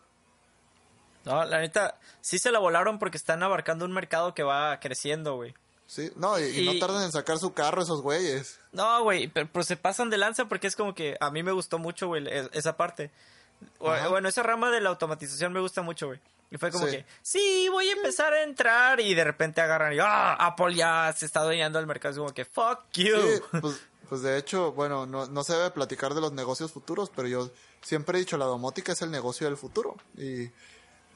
No, 1.24 1.44
la 1.44 1.60
neta, 1.60 1.98
sí 2.20 2.38
se 2.38 2.50
la 2.50 2.58
volaron 2.58 2.98
porque 2.98 3.16
están 3.18 3.42
abarcando 3.42 3.84
un 3.84 3.92
mercado 3.92 4.34
que 4.34 4.42
va 4.42 4.78
creciendo, 4.80 5.36
güey. 5.36 5.54
Sí, 5.86 6.10
no, 6.16 6.38
y, 6.38 6.44
y 6.60 6.64
no 6.66 6.78
tardan 6.78 7.02
en 7.02 7.12
sacar 7.12 7.38
su 7.38 7.52
carro 7.52 7.82
esos 7.82 8.00
güeyes. 8.00 8.58
No, 8.72 9.02
güey, 9.02 9.26
pero, 9.28 9.48
pero 9.52 9.62
se 9.64 9.76
pasan 9.76 10.08
de 10.08 10.18
lanza 10.18 10.44
porque 10.46 10.66
es 10.66 10.76
como 10.76 10.94
que 10.94 11.16
a 11.20 11.30
mí 11.30 11.42
me 11.42 11.52
gustó 11.52 11.78
mucho, 11.78 12.06
güey, 12.08 12.26
es- 12.28 12.48
esa 12.52 12.76
parte. 12.76 13.10
Ajá. 13.84 14.08
Bueno, 14.08 14.28
esa 14.28 14.42
rama 14.42 14.70
de 14.70 14.80
la 14.80 14.90
automatización 14.90 15.52
me 15.52 15.61
gusta 15.61 15.82
mucho, 15.82 16.06
güey. 16.08 16.20
Y 16.50 16.56
fue 16.58 16.70
como 16.72 16.86
Sí. 16.86 16.92
que, 16.96 17.06
sí, 17.22 17.68
voy 17.70 17.88
a 17.88 17.92
empezar 17.92 18.32
a 18.32 18.42
entrar 18.42 18.98
y 19.00 19.14
de 19.14 19.22
repente 19.22 19.61
agarran 19.61 19.92
y, 19.92 19.98
ah, 20.00 20.34
Apple 20.34 20.74
ya 20.74 21.12
se 21.16 21.26
está 21.26 21.40
adueñando 21.40 21.78
del 21.78 21.86
mercado. 21.86 22.12
Es 22.12 22.18
como 22.18 22.34
que, 22.34 22.44
fuck 22.44 22.80
you. 22.94 23.16
Sí, 23.16 23.42
pues, 23.61 23.80
pues 24.08 24.22
de 24.22 24.36
hecho, 24.36 24.72
bueno, 24.72 25.06
no, 25.06 25.26
no 25.26 25.44
se 25.44 25.54
debe 25.54 25.70
platicar 25.70 26.12
de 26.14 26.20
los 26.20 26.32
negocios 26.32 26.72
futuros, 26.72 27.11
pero 27.14 27.28
yo 27.28 27.50
siempre 27.82 28.18
he 28.18 28.20
dicho, 28.20 28.36
la 28.36 28.46
domótica 28.46 28.92
es 28.92 29.02
el 29.02 29.12
negocio 29.12 29.46
del 29.46 29.56
futuro. 29.56 29.96
Y 30.16 30.50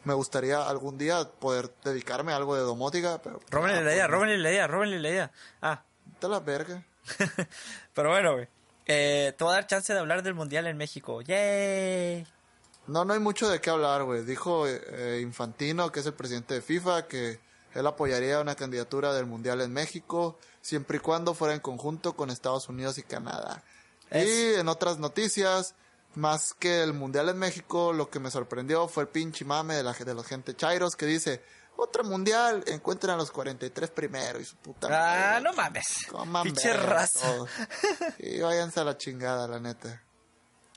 me 0.05 0.15
gustaría 0.15 0.69
algún 0.69 0.99
día 0.99 1.25
poder 1.29 1.71
dedicarme 1.83 2.33
a 2.33 2.37
algo 2.37 2.55
de 2.55 2.63
domótica, 2.63 3.21
pero... 3.21 3.41
Róbenle 3.51 3.79
ah, 3.79 3.83
la 3.83 3.93
idea, 3.95 4.05
pues, 4.07 4.15
róbenle 4.15 4.39
la 4.39 4.51
idea, 4.51 4.67
róbenle 4.69 5.01
la 5.01 5.09
idea. 5.09 5.33
Ah, 5.63 5.83
Te 6.21 6.29
la 6.29 6.39
verga. 6.39 6.85
pero 7.95 8.11
bueno, 8.11 8.35
güey. 8.35 8.49
Eh, 8.87 9.33
te 9.37 9.45
voy 9.45 9.53
a 9.53 9.57
dar 9.57 9.67
chance 9.67 9.93
de 9.93 9.99
hablar 9.99 10.23
del 10.23 10.35
Mundial 10.35 10.67
en 10.67 10.77
México. 10.77 11.23
¡Yay! 11.23 12.27
No, 12.87 13.05
no 13.05 13.15
hay 13.15 13.21
mucho 13.21 13.49
de 13.49 13.61
qué 13.61 13.71
hablar, 13.71 14.05
güey. 14.05 14.25
Dijo 14.25 14.67
eh, 14.69 15.21
Infantino, 15.23 15.91
que 15.91 16.01
es 16.01 16.07
el 16.07 16.13
presidente 16.15 16.55
de 16.55 16.61
FIFA, 16.63 17.07
que 17.09 17.41
él 17.75 17.87
apoyaría 17.87 18.41
una 18.41 18.55
candidatura 18.55 19.15
del 19.15 19.27
Mundial 19.27 19.61
en 19.63 19.73
México, 19.73 20.39
siempre 20.61 20.99
y 20.99 21.01
cuando 21.01 21.33
fuera 21.35 21.55
en 21.55 21.61
conjunto 21.61 22.15
con 22.15 22.31
Estados 22.31 22.69
Unidos 22.69 22.99
y 22.99 23.03
Canadá. 23.03 23.63
Es- 24.11 24.29
Y 24.29 24.55
en 24.61 24.69
otras 24.69 24.99
noticias, 24.99 25.75
más 26.15 26.53
que 26.55 26.83
el 26.83 26.93
mundial 26.93 27.31
en 27.31 27.39
México, 27.39 27.93
lo 27.93 28.11
que 28.11 28.21
me 28.21 28.31
sorprendió 28.31 28.87
fue 28.87 29.05
el 29.05 29.09
pinche 29.09 29.45
mame 29.47 29.75
de 29.75 29.83
la, 29.83 29.93
de 29.95 30.15
la 30.15 30.23
gente 30.23 30.55
Chairos 30.55 30.95
que 30.95 31.07
dice, 31.07 31.43
otro 31.77 32.05
mundial, 32.05 32.63
encuentren 32.67 33.15
a 33.15 33.17
los 33.17 33.31
43 33.31 33.91
primero 33.91 34.41
y 34.41 34.45
su 34.45 34.57
puta 34.57 34.87
Ah, 34.89 34.91
madre. 35.33 35.41
no 35.43 35.53
mames. 35.55 35.87
Coman 36.09 36.43
Pinche 36.45 36.73
raza. 36.75 37.29
Y 38.19 38.41
váyanse 38.41 38.81
a 38.81 38.85
la 38.85 38.97
chingada, 38.97 39.47
la 39.49 39.59
neta. 39.61 40.03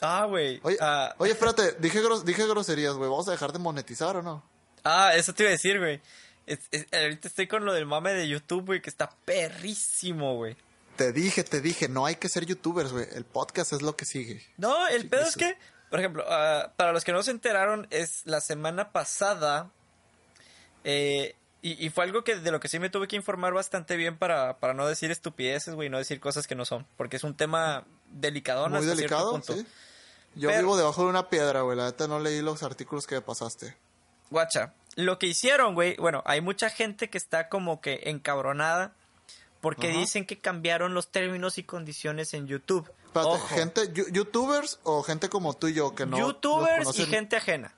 Ah, 0.01 0.25
güey. 0.25 0.59
Oye, 0.63 0.77
Ah, 0.79 1.15
oye 1.17 1.31
espérate, 1.31 1.75
dije, 1.79 2.01
gros- 2.01 2.23
dije 2.23 2.45
groserías, 2.47 2.93
güey. 2.93 3.09
¿Vamos 3.09 3.27
a 3.27 3.31
dejar 3.31 3.51
de 3.51 3.59
monetizar 3.59 4.15
o 4.17 4.21
no? 4.21 4.43
Ah, 4.83 5.11
eso 5.15 5.33
te 5.33 5.43
iba 5.43 5.49
a 5.49 5.53
decir, 5.53 5.79
güey. 5.79 6.01
Es- 6.45 6.59
es- 6.71 6.85
ahorita 6.93 7.27
estoy 7.27 7.47
con 7.47 7.65
lo 7.65 7.73
del 7.73 7.85
mame 7.85 8.13
de 8.13 8.27
YouTube, 8.27 8.65
güey, 8.67 8.81
que 8.81 8.89
está 8.89 9.09
perrísimo, 9.25 10.35
güey. 10.35 10.55
Te 10.95 11.11
dije, 11.11 11.43
te 11.43 11.61
dije, 11.61 11.87
no 11.89 12.05
hay 12.05 12.15
que 12.15 12.29
ser 12.29 12.45
youtubers, 12.45 12.91
güey. 12.91 13.07
El 13.11 13.25
podcast 13.25 13.73
es 13.73 13.81
lo 13.81 13.95
que 13.95 14.05
sigue. 14.05 14.43
No, 14.57 14.87
el 14.87 15.03
Sí, 15.03 15.07
pedo 15.09 15.23
es 15.27 15.35
que, 15.35 15.57
por 15.89 15.99
ejemplo, 15.99 16.23
ah, 16.27 16.73
para 16.75 16.91
los 16.91 17.03
que 17.03 17.11
no 17.11 17.21
se 17.23 17.31
enteraron, 17.31 17.87
es 17.91 18.21
la 18.25 18.39
semana 18.41 18.91
pasada. 18.91 19.71
Eh, 20.83 21.35
y, 21.61 21.85
y 21.85 21.89
fue 21.89 22.03
algo 22.05 22.23
que 22.23 22.35
de 22.35 22.51
lo 22.51 22.59
que 22.59 22.67
sí 22.69 22.79
me 22.79 22.89
tuve 22.89 23.07
que 23.07 23.15
informar 23.15 23.53
bastante 23.53 23.97
bien 23.97 24.17
para, 24.17 24.57
para 24.59 24.73
no 24.73 24.87
decir 24.87 25.11
estupideces, 25.11 25.73
güey, 25.75 25.89
no 25.89 25.97
decir 25.97 26.19
cosas 26.19 26.47
que 26.47 26.55
no 26.55 26.65
son. 26.65 26.85
Porque 26.97 27.17
es 27.17 27.23
un 27.23 27.35
tema 27.35 27.85
delicado 28.11 28.69
Muy 28.69 28.79
hasta 28.79 28.95
delicado, 28.95 29.31
cierto 29.31 29.45
punto. 29.53 29.61
sí. 29.61 29.67
Yo 30.35 30.49
Pero- 30.49 30.61
vivo 30.61 30.77
debajo 30.77 31.03
de 31.03 31.09
una 31.09 31.29
piedra, 31.29 31.61
güey. 31.61 31.75
La 31.77 31.85
neta 31.85 32.07
no 32.07 32.19
leí 32.19 32.41
los 32.41 32.61
artículos 32.63 33.07
que 33.07 33.15
me 33.15 33.21
pasaste. 33.21 33.75
Guacha, 34.29 34.73
lo 34.95 35.17
que 35.19 35.25
hicieron, 35.27 35.73
güey, 35.73 35.95
bueno, 35.97 36.21
hay 36.25 36.41
mucha 36.41 36.69
gente 36.69 37.09
que 37.09 37.17
está 37.17 37.49
como 37.49 37.81
que 37.81 38.01
encabronada 38.05 38.93
porque 39.61 39.87
dicen 39.89 40.25
que 40.25 40.37
cambiaron 40.39 40.93
los 40.93 41.09
términos 41.09 41.57
y 41.57 41.63
condiciones 41.63 42.33
en 42.35 42.45
YouTube. 42.45 42.89
Espérate, 43.05 43.29
Ojo, 43.31 43.47
gente, 43.47 43.81
youtubers 44.11 44.79
o 44.83 45.01
gente 45.01 45.29
como 45.29 45.55
tú 45.55 45.67
y 45.69 45.73
yo 45.73 45.95
que 45.95 46.05
no. 46.05 46.17
youtubers 46.19 46.97
y 46.99 47.05
gente 47.07 47.35
ajena. 47.37 47.73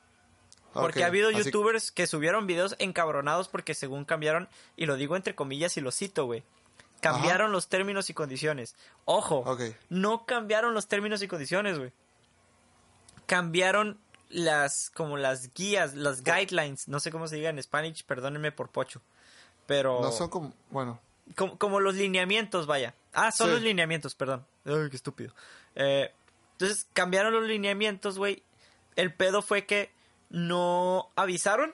Porque 0.73 1.03
ha 1.03 1.07
habido 1.07 1.29
así- 1.29 1.37
youtubers 1.43 1.91
que 1.91 2.05
subieron 2.07 2.45
videos 2.47 2.75
encabronados 2.79 3.47
porque 3.47 3.73
según 3.73 4.05
cambiaron, 4.05 4.47
y 4.77 4.85
lo 4.85 4.95
digo 4.97 5.15
entre 5.15 5.35
comillas 5.35 5.75
y 5.77 5.81
lo 5.81 5.91
cito, 5.91 6.25
güey. 6.25 6.43
Cambiaron 7.01 7.51
los 7.51 7.69
términos 7.69 8.09
y 8.09 8.13
condiciones. 8.13 8.75
Ojo, 9.05 9.45
no 9.89 10.25
cambiaron 10.25 10.73
los 10.73 10.87
términos 10.87 11.21
y 11.21 11.27
condiciones, 11.27 11.77
güey. 11.79 11.91
Cambiaron 13.25 13.99
las, 14.29 14.89
como 14.93 15.17
las 15.17 15.53
guías, 15.53 15.93
las 15.95 16.23
guidelines, 16.23 16.87
no 16.87 16.99
sé 16.99 17.11
cómo 17.11 17.27
se 17.27 17.35
diga 17.37 17.49
en 17.49 17.61
Spanish, 17.61 18.03
perdónenme 18.03 18.51
por 18.51 18.69
pocho. 18.69 19.01
Pero 19.65 20.01
No 20.01 20.11
son 20.11 20.29
como. 20.29 20.53
Bueno, 20.71 20.99
como, 21.35 21.57
como 21.57 21.79
los 21.79 21.95
lineamientos, 21.95 22.65
vaya. 22.65 22.95
Ah, 23.13 23.31
son 23.31 23.47
Sí. 23.47 23.53
los 23.53 23.61
lineamientos, 23.61 24.15
perdón. 24.15 24.45
Ay, 24.65 24.89
qué 24.89 24.95
estúpido. 24.95 25.33
Eh, 25.75 26.11
entonces, 26.53 26.87
cambiaron 26.93 27.33
los 27.33 27.43
lineamientos, 27.43 28.17
güey. 28.17 28.43
El 28.95 29.13
pedo 29.13 29.41
fue 29.41 29.65
que 29.65 29.91
no 30.29 31.09
avisaron 31.15 31.73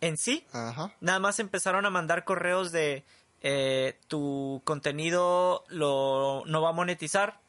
en 0.00 0.16
sí. 0.16 0.46
ajá. 0.52 0.92
Nada 1.00 1.18
más 1.18 1.38
empezaron 1.38 1.86
a 1.86 1.90
mandar 1.90 2.24
correos 2.24 2.72
de 2.72 3.04
eh, 3.42 3.98
tu 4.08 4.62
contenido 4.64 5.64
lo, 5.68 6.42
no 6.46 6.62
va 6.62 6.70
a 6.70 6.72
monetizar 6.72 7.40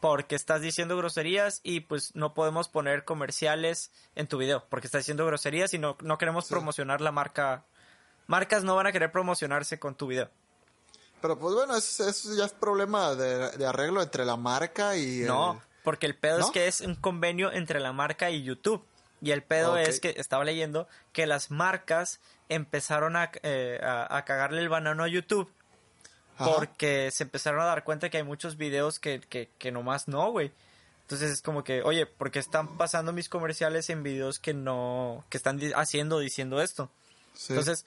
porque 0.00 0.34
estás 0.34 0.60
diciendo 0.60 0.96
groserías 0.96 1.60
y 1.62 1.80
pues 1.80 2.14
no 2.14 2.34
podemos 2.34 2.68
poner 2.68 3.04
comerciales 3.04 3.90
en 4.14 4.26
tu 4.26 4.36
video 4.36 4.64
porque 4.68 4.86
estás 4.86 5.00
diciendo 5.00 5.24
groserías 5.26 5.72
y 5.72 5.78
no, 5.78 5.96
no 6.02 6.18
queremos 6.18 6.46
Sí. 6.46 6.52
promocionar 6.52 7.00
la 7.00 7.10
marca. 7.12 7.64
Marcas 8.26 8.64
no 8.64 8.74
van 8.76 8.86
a 8.86 8.92
querer 8.92 9.10
promocionarse 9.12 9.78
con 9.78 9.94
tu 9.94 10.06
video. 10.06 10.30
Pero 11.22 11.38
pues 11.38 11.54
bueno, 11.54 11.74
eso, 11.76 12.06
eso 12.06 12.34
ya 12.34 12.44
es 12.44 12.52
problema 12.52 13.14
de, 13.14 13.50
de 13.52 13.66
arreglo 13.66 14.02
entre 14.02 14.26
la 14.26 14.36
marca 14.36 14.94
y. 14.96 15.22
el- 15.22 15.26
No, 15.26 15.60
porque 15.82 16.04
el 16.04 16.16
pedo 16.18 16.40
es 16.40 16.50
que 16.50 16.66
es 16.66 16.82
un 16.82 16.96
convenio 16.96 17.50
entre 17.52 17.80
la 17.80 17.92
marca 17.94 18.30
y 18.30 18.42
YouTube. 18.42 18.84
Y 19.24 19.32
el 19.32 19.42
pedo 19.42 19.78
es 19.78 20.00
que 20.00 20.14
estaba 20.18 20.44
leyendo 20.44 20.86
que 21.12 21.26
las 21.26 21.50
marcas 21.50 22.20
empezaron 22.50 23.16
a, 23.16 23.30
eh, 23.42 23.80
a, 23.82 24.16
a 24.16 24.24
cagarle 24.26 24.60
el 24.60 24.68
banano 24.68 25.02
a 25.02 25.08
YouTube 25.08 25.50
Ajá. 26.36 26.52
porque 26.54 27.10
se 27.10 27.24
empezaron 27.24 27.60
a 27.60 27.64
dar 27.64 27.84
cuenta 27.84 28.10
que 28.10 28.18
hay 28.18 28.22
muchos 28.22 28.56
videos 28.56 28.98
que, 28.98 29.20
que, 29.20 29.48
que 29.58 29.72
nomás 29.72 30.08
no, 30.08 30.30
güey. 30.30 30.52
Entonces 31.02 31.30
es 31.30 31.42
como 31.42 31.64
que, 31.64 31.82
oye, 31.82 32.06
¿por 32.06 32.30
qué 32.30 32.38
están 32.38 32.76
pasando 32.76 33.12
mis 33.12 33.28
comerciales 33.28 33.88
en 33.90 34.02
videos 34.02 34.38
que 34.38 34.54
no, 34.54 35.24
que 35.28 35.36
están 35.36 35.58
haciendo, 35.74 36.18
diciendo 36.18 36.60
esto? 36.60 36.90
Sí. 37.34 37.52
Entonces, 37.52 37.86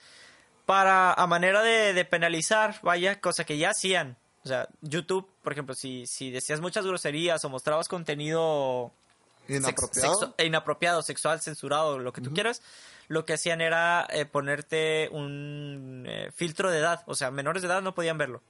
para, 0.66 1.12
a 1.12 1.26
manera 1.26 1.62
de, 1.62 1.94
de 1.94 2.04
penalizar, 2.04 2.80
vaya, 2.82 3.20
cosa 3.20 3.44
que 3.44 3.58
ya 3.58 3.70
hacían. 3.70 4.16
O 4.44 4.48
sea, 4.48 4.68
YouTube, 4.82 5.28
por 5.42 5.52
ejemplo, 5.52 5.74
si, 5.74 6.06
si 6.06 6.30
decías 6.30 6.60
muchas 6.60 6.86
groserías 6.86 7.44
o 7.44 7.48
mostrabas 7.48 7.88
contenido 7.88 8.92
Inapropiado. 9.48 10.20
sexu- 10.20 10.34
e 10.36 10.46
inapropiado, 10.46 11.02
sexual, 11.02 11.40
censurado, 11.40 11.98
lo 11.98 12.12
que 12.12 12.20
tú 12.20 12.32
quieras, 12.32 12.62
lo 13.08 13.24
que 13.24 13.32
hacían 13.32 13.60
era 13.60 14.06
eh, 14.10 14.24
ponerte 14.26 15.08
un 15.12 16.04
eh, 16.06 16.30
filtro 16.34 16.70
de 16.70 16.78
edad. 16.78 17.02
O 17.06 17.14
sea, 17.14 17.30
menores 17.30 17.62
de 17.62 17.68
edad 17.68 17.82
no 17.82 17.94
podían 17.94 18.18
verlo. 18.18 18.42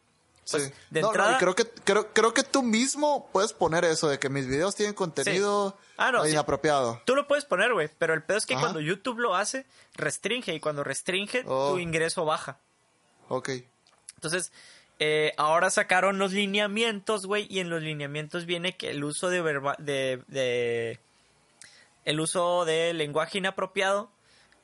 Pues, 0.51 0.65
sí. 0.65 0.73
de 0.91 1.03
No, 1.03 1.09
no, 1.09 1.13
entrada- 1.13 1.35
y 1.37 1.39
creo 1.39 1.55
que, 1.55 1.67
creo, 1.85 2.13
creo 2.15 2.33
que 2.33 2.43
tú 2.43 2.63
mismo 2.63 3.29
puedes 3.33 3.53
poner 3.53 3.85
eso 3.85 4.09
de 4.09 4.19
que 4.19 4.31
mis 4.31 4.47
videos 4.47 4.75
tienen 4.75 4.95
contenido 4.95 5.77
Ah, 5.99 6.11
no, 6.11 6.25
sí. 6.25 6.31
inapropiado. 6.31 7.03
Tú 7.05 7.15
lo 7.15 7.29
puedes 7.29 7.45
poner, 7.45 7.75
güey, 7.75 7.91
pero 7.99 8.15
el 8.15 8.23
pedo 8.23 8.39
es 8.39 8.47
que 8.47 8.55
Ajá. 8.55 8.63
cuando 8.63 8.81
YouTube 8.81 9.19
lo 9.19 9.37
hace, 9.37 9.67
restringe 9.95 10.55
y 10.55 10.61
cuando 10.61 10.83
restringe, 10.85 11.45
Oh. 11.47 11.73
tu 11.73 11.79
ingreso 11.79 12.25
baja. 12.25 12.59
Ok. 13.29 13.51
Entonces, 14.15 14.51
eh, 14.99 15.33
ahora 15.37 15.71
sacaron 15.71 16.19
los 16.19 16.33
lineamientos, 16.33 17.27
güey, 17.27 17.47
y 17.51 17.61
en 17.61 17.71
los 17.71 17.83
lineamientos 17.83 18.47
viene 18.47 18.77
que 18.77 18.91
el 18.91 19.05
uso 19.05 19.31
de, 19.31 19.43
verba- 19.43 19.77
de, 19.79 20.23
de- 20.29 20.99
el 22.05 22.21
uso 22.21 22.65
de 22.65 22.93
lenguaje 22.95 23.39
inapropiado 23.39 24.11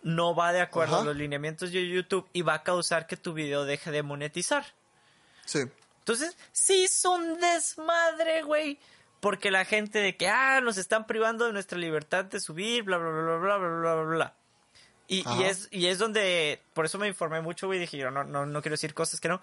no 0.03 0.35
va 0.35 0.53
de 0.53 0.61
acuerdo 0.61 0.95
Ajá. 0.97 1.03
a 1.03 1.07
los 1.07 1.16
lineamientos 1.16 1.72
de 1.72 1.89
YouTube 1.89 2.28
y 2.32 2.43
va 2.43 2.55
a 2.55 2.62
causar 2.62 3.07
que 3.07 3.16
tu 3.16 3.32
video 3.32 3.64
deje 3.64 3.91
de 3.91 4.03
monetizar. 4.03 4.64
Sí. 5.47 5.61
Entonces, 6.01 6.37
sí 6.53 6.85
es 6.85 7.05
un 7.05 7.41
desmadre, 7.41 8.43
güey. 8.43 8.78
Porque 9.20 9.51
la 9.51 9.64
gente 9.64 10.01
de 10.01 10.16
que, 10.18 10.28
ah, 10.28 10.61
nos 10.61 10.76
están 10.76 11.07
privando 11.07 11.47
de 11.47 11.55
nuestra 11.55 11.78
libertad 11.78 12.26
de 12.26 12.41
subir, 12.41 12.82
bla, 12.82 12.99
bla, 12.99 13.09
bla, 13.11 13.22
bla, 13.22 13.37
bla, 13.39 13.57
bla, 13.68 13.95
bla, 13.95 14.03
bla. 14.03 14.35
Y, 15.09 15.24
y 15.39 15.43
es, 15.45 15.68
y 15.70 15.87
es 15.87 15.99
donde, 15.99 16.61
por 16.74 16.85
eso 16.87 16.99
me 16.99 17.09
informé 17.09 17.41
mucho, 17.41 17.66
güey, 17.66 17.78
dije, 17.78 17.97
yo 17.97 18.11
no, 18.11 18.24
no, 18.24 18.45
no 18.47 18.61
quiero 18.62 18.74
decir 18.74 18.93
cosas 18.95 19.20
que 19.20 19.28
no. 19.28 19.41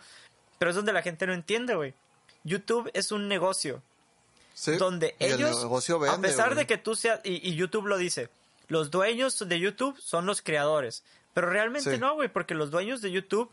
Pero 0.62 0.70
es 0.70 0.76
donde 0.76 0.94
la 0.94 1.02
gente 1.02 1.26
no 1.26 1.34
entiende, 1.34 1.74
güey. 1.74 1.96
YouTube 2.44 2.92
es 2.94 3.12
un 3.12 3.28
negocio 3.28 3.82
Sí. 4.54 4.74
donde 4.78 5.16
el 5.18 5.32
ellos, 5.34 5.60
negocio 5.60 5.98
vende, 5.98 6.16
a 6.18 6.22
pesar 6.22 6.50
güey. 6.50 6.58
de 6.60 6.68
que 6.68 6.78
tú 6.78 6.94
seas, 6.96 7.20
y, 7.24 7.50
y 7.50 7.56
YouTube 7.56 7.88
lo 7.88 7.98
dice, 7.98 8.30
los 8.68 8.92
dueños 8.92 9.40
de 9.40 9.60
YouTube 9.60 10.00
son 10.00 10.28
los 10.28 10.44
creadores. 10.44 11.04
Pero 11.34 11.50
realmente 11.50 11.94
Sí. 11.94 11.98
no, 11.98 12.14
güey, 12.14 12.30
porque 12.30 12.54
los 12.54 12.70
dueños 12.70 13.02
de 13.02 13.10
YouTube, 13.10 13.50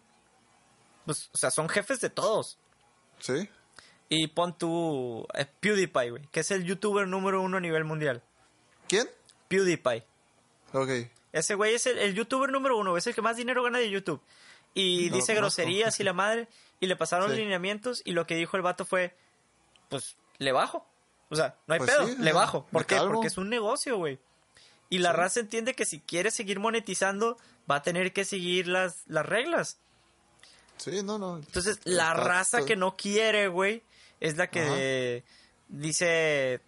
pues, 1.06 1.30
o 1.32 1.38
sea, 1.38 1.50
son 1.50 1.70
jefes 1.70 2.02
de 2.02 2.10
todos. 2.10 2.58
Sí. 3.20 3.48
Y 4.10 4.26
pon 4.26 4.58
tu 4.58 5.26
eh, 5.32 5.46
PewDiePie, 5.60 6.10
güey, 6.10 6.26
que 6.30 6.40
es 6.40 6.50
el 6.50 6.64
youtuber 6.64 7.08
número 7.08 7.40
uno 7.40 7.56
a 7.56 7.60
nivel 7.60 7.84
mundial. 7.84 8.22
¿Quién? 8.86 9.08
PewDiePie. 9.48 10.04
Ok. 10.74 10.90
Ese 11.32 11.54
güey 11.54 11.72
es 11.74 11.86
el, 11.86 11.96
el 11.96 12.14
youtuber 12.14 12.50
número 12.50 12.76
uno, 12.76 12.98
es 12.98 13.06
el 13.06 13.14
que 13.14 13.22
más 13.22 13.38
dinero 13.38 13.62
gana 13.62 13.78
de 13.78 13.88
YouTube. 13.88 14.20
Y 14.74 15.08
No 15.08 15.16
dice 15.16 15.34
groserías 15.34 15.98
y 16.00 16.04
la 16.04 16.12
madre. 16.12 16.48
Y 16.80 16.86
le 16.86 16.96
pasaron 16.96 17.30
Sí. 17.30 17.36
lineamientos 17.38 18.02
y 18.04 18.12
lo 18.12 18.26
que 18.26 18.36
dijo 18.36 18.56
el 18.56 18.62
vato 18.62 18.84
fue, 18.84 19.16
pues, 19.88 20.16
le 20.38 20.52
bajo. 20.52 20.86
O 21.30 21.36
sea, 21.36 21.56
no 21.66 21.74
hay 21.74 21.78
Pues 21.78 21.90
pedo, 21.90 22.06
sí, 22.06 22.16
le 22.18 22.32
bajo. 22.32 22.66
¿Por 22.66 22.86
qué? 22.86 22.94
calmo. 22.96 23.14
Porque 23.14 23.26
es 23.28 23.36
un 23.36 23.48
negocio, 23.50 23.96
güey. 23.98 24.18
Y 24.88 24.98
la 24.98 25.10
Sí. 25.10 25.16
raza 25.16 25.40
entiende 25.40 25.74
que 25.74 25.84
si 25.84 26.00
quiere 26.00 26.30
seguir 26.30 26.60
monetizando, 26.60 27.36
va 27.70 27.76
a 27.76 27.82
tener 27.82 28.12
que 28.12 28.24
seguir 28.24 28.68
las, 28.68 29.02
las 29.06 29.26
reglas. 29.26 29.78
Sí, 30.78 31.02
no, 31.02 31.18
no. 31.18 31.36
Entonces, 31.38 31.80
la 31.84 32.10
Está- 32.12 32.14
raza 32.14 32.64
que 32.64 32.76
no 32.76 32.96
quiere, 32.96 33.48
güey, 33.48 33.82
es 34.20 34.36
la 34.36 34.48
que 34.48 35.24
dice 35.68 36.60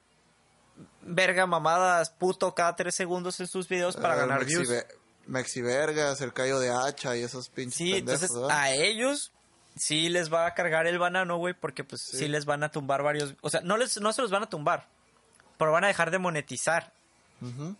verga, 1.03 1.47
mamadas, 1.47 2.11
puto 2.11 2.55
cada 2.55 2.77
tres 2.77 2.95
segundos 2.95 3.41
en 3.41 3.47
sus 3.47 3.69
videos 3.69 3.97
para 3.97 4.15
Eh, 4.15 4.19
ganar 4.19 4.43
Mexi- 4.45 4.47
views. 4.49 4.85
Mexivergas, 5.27 6.21
el 6.21 6.33
callo 6.33 6.59
de 6.59 6.71
hacha 6.71 7.17
y 7.17 7.23
esos 7.23 7.49
pinches 7.49 7.77
Sí, 7.79 7.93
pendejos, 7.93 8.23
entonces 8.23 8.37
¿verdad? 8.37 8.57
a 8.59 8.73
ellos 8.75 9.33
sí 9.77 10.09
les 10.09 10.33
va 10.33 10.47
a 10.47 10.55
cargar 10.55 10.87
el 10.87 10.99
banano, 10.99 11.37
güey, 11.39 11.55
porque 11.55 11.85
pues 11.85 12.03
sí. 12.03 12.19
Sí. 12.19 12.29
les 12.29 12.45
van 12.45 12.63
a 12.63 12.71
tumbar 12.71 13.03
varios, 13.03 13.35
o 13.41 13.51
sea, 13.51 13.61
no 13.63 13.77
les 13.77 14.01
no 14.01 14.13
se 14.13 14.23
los 14.23 14.31
van 14.31 14.43
a 14.43 14.49
tumbar, 14.49 14.87
pero 15.59 15.73
van 15.73 15.85
a 15.85 15.89
dejar 15.89 16.11
de 16.11 16.19
monetizar. 16.19 16.93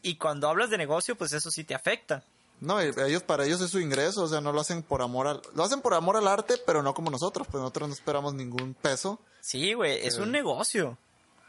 Y 0.01 0.17
cuando 0.17 0.49
hablas 0.49 0.71
de 0.71 0.79
negocio, 0.79 1.17
pues 1.17 1.35
eso 1.35 1.51
sí 1.51 1.65
te 1.65 1.75
afecta. 1.75 2.23
No, 2.61 2.83
y 2.83 2.91
ellos, 3.07 3.23
para 3.23 3.45
ellos 3.45 3.61
es 3.61 3.71
su 3.71 3.79
ingreso, 3.79 4.23
o 4.23 4.29
sea, 4.29 4.41
no 4.41 4.53
lo 4.53 4.61
hacen 4.63 4.83
por 4.83 5.03
amor 5.03 5.27
al... 5.27 5.43
Lo 5.55 5.65
hacen 5.65 5.83
por 5.83 5.93
amor 5.93 6.17
al 6.17 6.27
arte, 6.29 6.55
pero 6.67 6.83
no 6.83 6.95
como 6.95 7.11
nosotros, 7.11 7.47
pues 7.51 7.61
nosotros 7.61 7.89
no 7.89 7.95
esperamos 7.95 8.33
ningún 8.33 8.73
peso. 8.73 9.19
Sí, 9.43 9.75
güey, 9.75 9.99
es 10.07 10.17
un 10.17 10.31
negocio. 10.31 10.97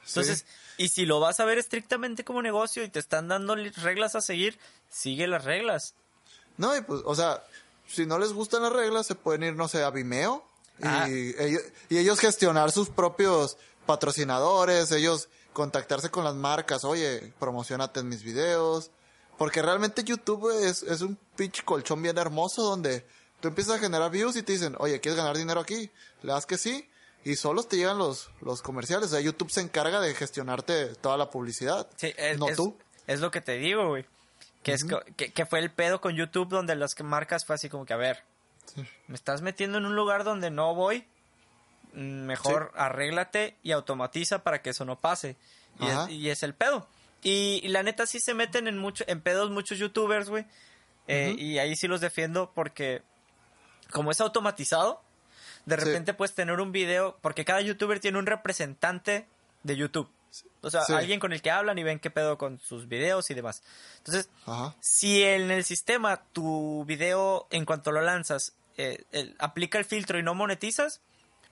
Entonces, 0.08 0.46
Sí. 0.78 0.84
y 0.86 0.90
si 0.90 1.06
lo 1.06 1.22
vas 1.22 1.40
a 1.40 1.46
ver 1.46 1.58
estrictamente 1.58 2.26
como 2.26 2.42
negocio 2.42 2.84
y 2.84 2.90
te 2.90 3.00
están 3.00 3.30
dando 3.30 3.56
reglas 3.56 4.16
a 4.16 4.22
seguir, 4.22 4.60
sigue 4.90 5.26
las 5.28 5.46
reglas. 5.46 5.94
No, 6.58 6.76
y 6.76 6.82
pues, 6.82 7.02
o 7.06 7.16
sea, 7.16 7.42
si 7.94 8.06
no 8.06 8.18
les 8.20 8.34
gustan 8.34 8.64
las 8.64 8.74
reglas, 8.74 9.06
se 9.08 9.16
pueden 9.16 9.44
ir, 9.44 9.56
no 9.56 9.68
sé, 9.68 9.84
a 9.84 9.90
Vimeo 9.90 10.44
y, 10.80 10.86
Ah. 10.88 11.08
ellos, 11.10 11.62
y 11.90 11.98
ellos 11.98 12.20
gestionar 12.20 12.72
sus 12.72 12.90
propios 12.90 13.58
patrocinadores, 13.86 14.92
ellos 14.92 15.30
contactarse 15.54 16.10
con 16.10 16.24
las 16.24 16.36
marcas, 16.36 16.84
oye, 16.86 17.34
promocionate 17.40 18.00
en 18.00 18.10
mis 18.10 18.24
videos. 18.24 18.90
Porque 19.38 19.62
realmente 19.62 20.04
YouTube 20.04 20.50
es, 20.66 20.84
es 20.84 21.02
un 21.02 21.18
pinche 21.36 21.64
colchón 21.64 22.02
bien 22.02 22.18
hermoso 22.18 22.62
donde 22.64 23.06
tú 23.40 23.48
empiezas 23.48 23.76
a 23.76 23.80
generar 23.80 24.12
views 24.12 24.36
y 24.36 24.44
te 24.44 24.54
dicen, 24.54 24.76
oye, 24.80 25.00
¿quieres 25.00 25.18
ganar 25.18 25.36
dinero 25.38 25.60
aquí? 25.60 25.90
Le 26.22 26.32
das 26.34 26.46
que 26.46 26.58
sí. 26.58 26.88
Y 27.24 27.36
solos 27.36 27.68
te 27.68 27.78
llegan 27.78 27.98
los, 27.98 28.30
los 28.42 28.62
comerciales. 28.62 29.08
O 29.08 29.12
sea, 29.12 29.20
YouTube 29.20 29.52
se 29.52 29.62
encarga 29.62 30.00
de 30.00 30.14
gestionarte 30.16 30.88
toda 30.96 31.18
la 31.18 31.30
publicidad. 31.30 31.88
Sí, 31.98 32.14
es, 32.18 32.38
no 32.40 32.50
es- 32.50 32.56
tú. 32.56 32.78
es 33.08 33.20
lo 33.20 33.30
que 33.32 33.42
te 33.42 33.54
digo, 33.54 33.88
güey. 33.90 34.06
Que, 34.64 34.74
es 34.74 34.86
que, 35.18 35.32
que 35.34 35.46
fue 35.46 35.60
el 35.60 35.72
pedo 35.72 36.02
con 36.02 36.16
YouTube 36.16 36.50
donde 36.50 36.76
las 36.76 37.00
marcas 37.02 37.46
fue 37.46 37.56
así 37.56 37.68
como 37.70 37.86
que, 37.86 37.94
a 37.94 37.98
ver, 37.98 38.24
Sí. 38.76 38.86
me 39.08 39.16
estás 39.16 39.42
metiendo 39.42 39.78
en 39.80 39.86
un 39.86 39.96
lugar 39.96 40.24
donde 40.24 40.52
no 40.52 40.76
voy, 40.76 41.06
mm, 41.94 42.26
mejor 42.26 42.72
arréglate 42.76 43.58
y 43.64 43.72
automatiza 43.72 44.44
para 44.44 44.62
que 44.62 44.70
eso 44.70 44.86
no 44.86 45.00
pase. 45.00 45.36
Y 45.80 45.86
es, 45.88 45.92
Ajá. 45.94 46.12
y 46.12 46.30
es 46.30 46.44
el 46.44 46.54
pedo. 46.54 46.88
Y, 47.24 47.60
y 47.64 47.68
la 47.70 47.82
neta 47.84 48.06
sí 48.06 48.20
se 48.20 48.34
meten 48.34 48.68
en 48.68 48.78
mucho, 48.78 49.04
en 49.08 49.22
pedos 49.22 49.50
muchos 49.50 49.78
youtubers, 49.80 50.30
güey. 50.30 50.46
Eh, 51.08 51.36
Y 51.38 51.58
ahí 51.58 51.76
sí 51.76 51.88
los 51.88 52.00
defiendo 52.02 52.52
porque 52.54 53.02
como 53.92 54.12
es 54.12 54.22
automatizado, 54.22 55.02
de 55.66 55.78
Sí. 55.78 55.86
repente 55.86 56.14
puedes 56.14 56.34
tener 56.36 56.60
un 56.60 56.72
video, 56.72 57.18
porque 57.22 57.44
cada 57.46 57.62
youtuber 57.62 58.00
tiene 58.00 58.20
un 58.20 58.26
representante 58.28 59.28
de 59.64 59.76
YouTube. 59.76 60.10
O 60.62 60.70
sea, 60.70 60.84
Sí. 60.86 60.94
alguien 60.94 61.20
con 61.20 61.34
el 61.34 61.42
que 61.42 61.52
hablan 61.52 61.78
y 61.78 61.84
ven 61.84 62.00
qué 62.00 62.10
pedo 62.10 62.38
con 62.38 62.60
sus 62.60 62.88
videos 62.88 63.30
y 63.30 63.34
demás. 63.34 63.64
Entonces, 63.98 64.30
Ajá. 64.46 64.76
si 64.80 65.24
en 65.24 65.52
el 65.52 65.64
sistema 65.64 66.24
tu 66.34 66.86
video, 66.86 67.48
en 67.52 67.66
cuanto 67.66 67.92
lo 67.92 68.02
lanzas, 68.02 68.54
eh, 68.78 69.04
el- 69.12 69.36
aplica 69.40 69.78
el 69.78 69.86
filtro 69.86 70.18
y 70.20 70.24
no 70.24 70.34
monetizas, 70.34 71.02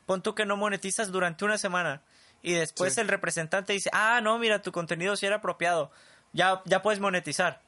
pon 0.05 0.21
tú 0.23 0.33
que 0.35 0.45
no 0.45 0.55
monetizas 0.57 1.11
durante 1.11 1.43
una 1.45 1.57
semana. 1.57 2.01
Y 2.41 2.53
después 2.53 2.95
Sí. 2.95 3.01
el 3.01 3.09
representante 3.09 3.73
dice, 3.73 3.89
ah, 3.93 4.21
no, 4.21 4.39
mira, 4.39 4.61
tu 4.61 4.71
contenido 4.71 5.15
sí 5.17 5.25
era 5.25 5.37
apropiado. 5.37 5.91
Ya, 6.31 6.61
ya 6.65 6.81
puedes 6.81 6.99
monetizar. 7.01 7.61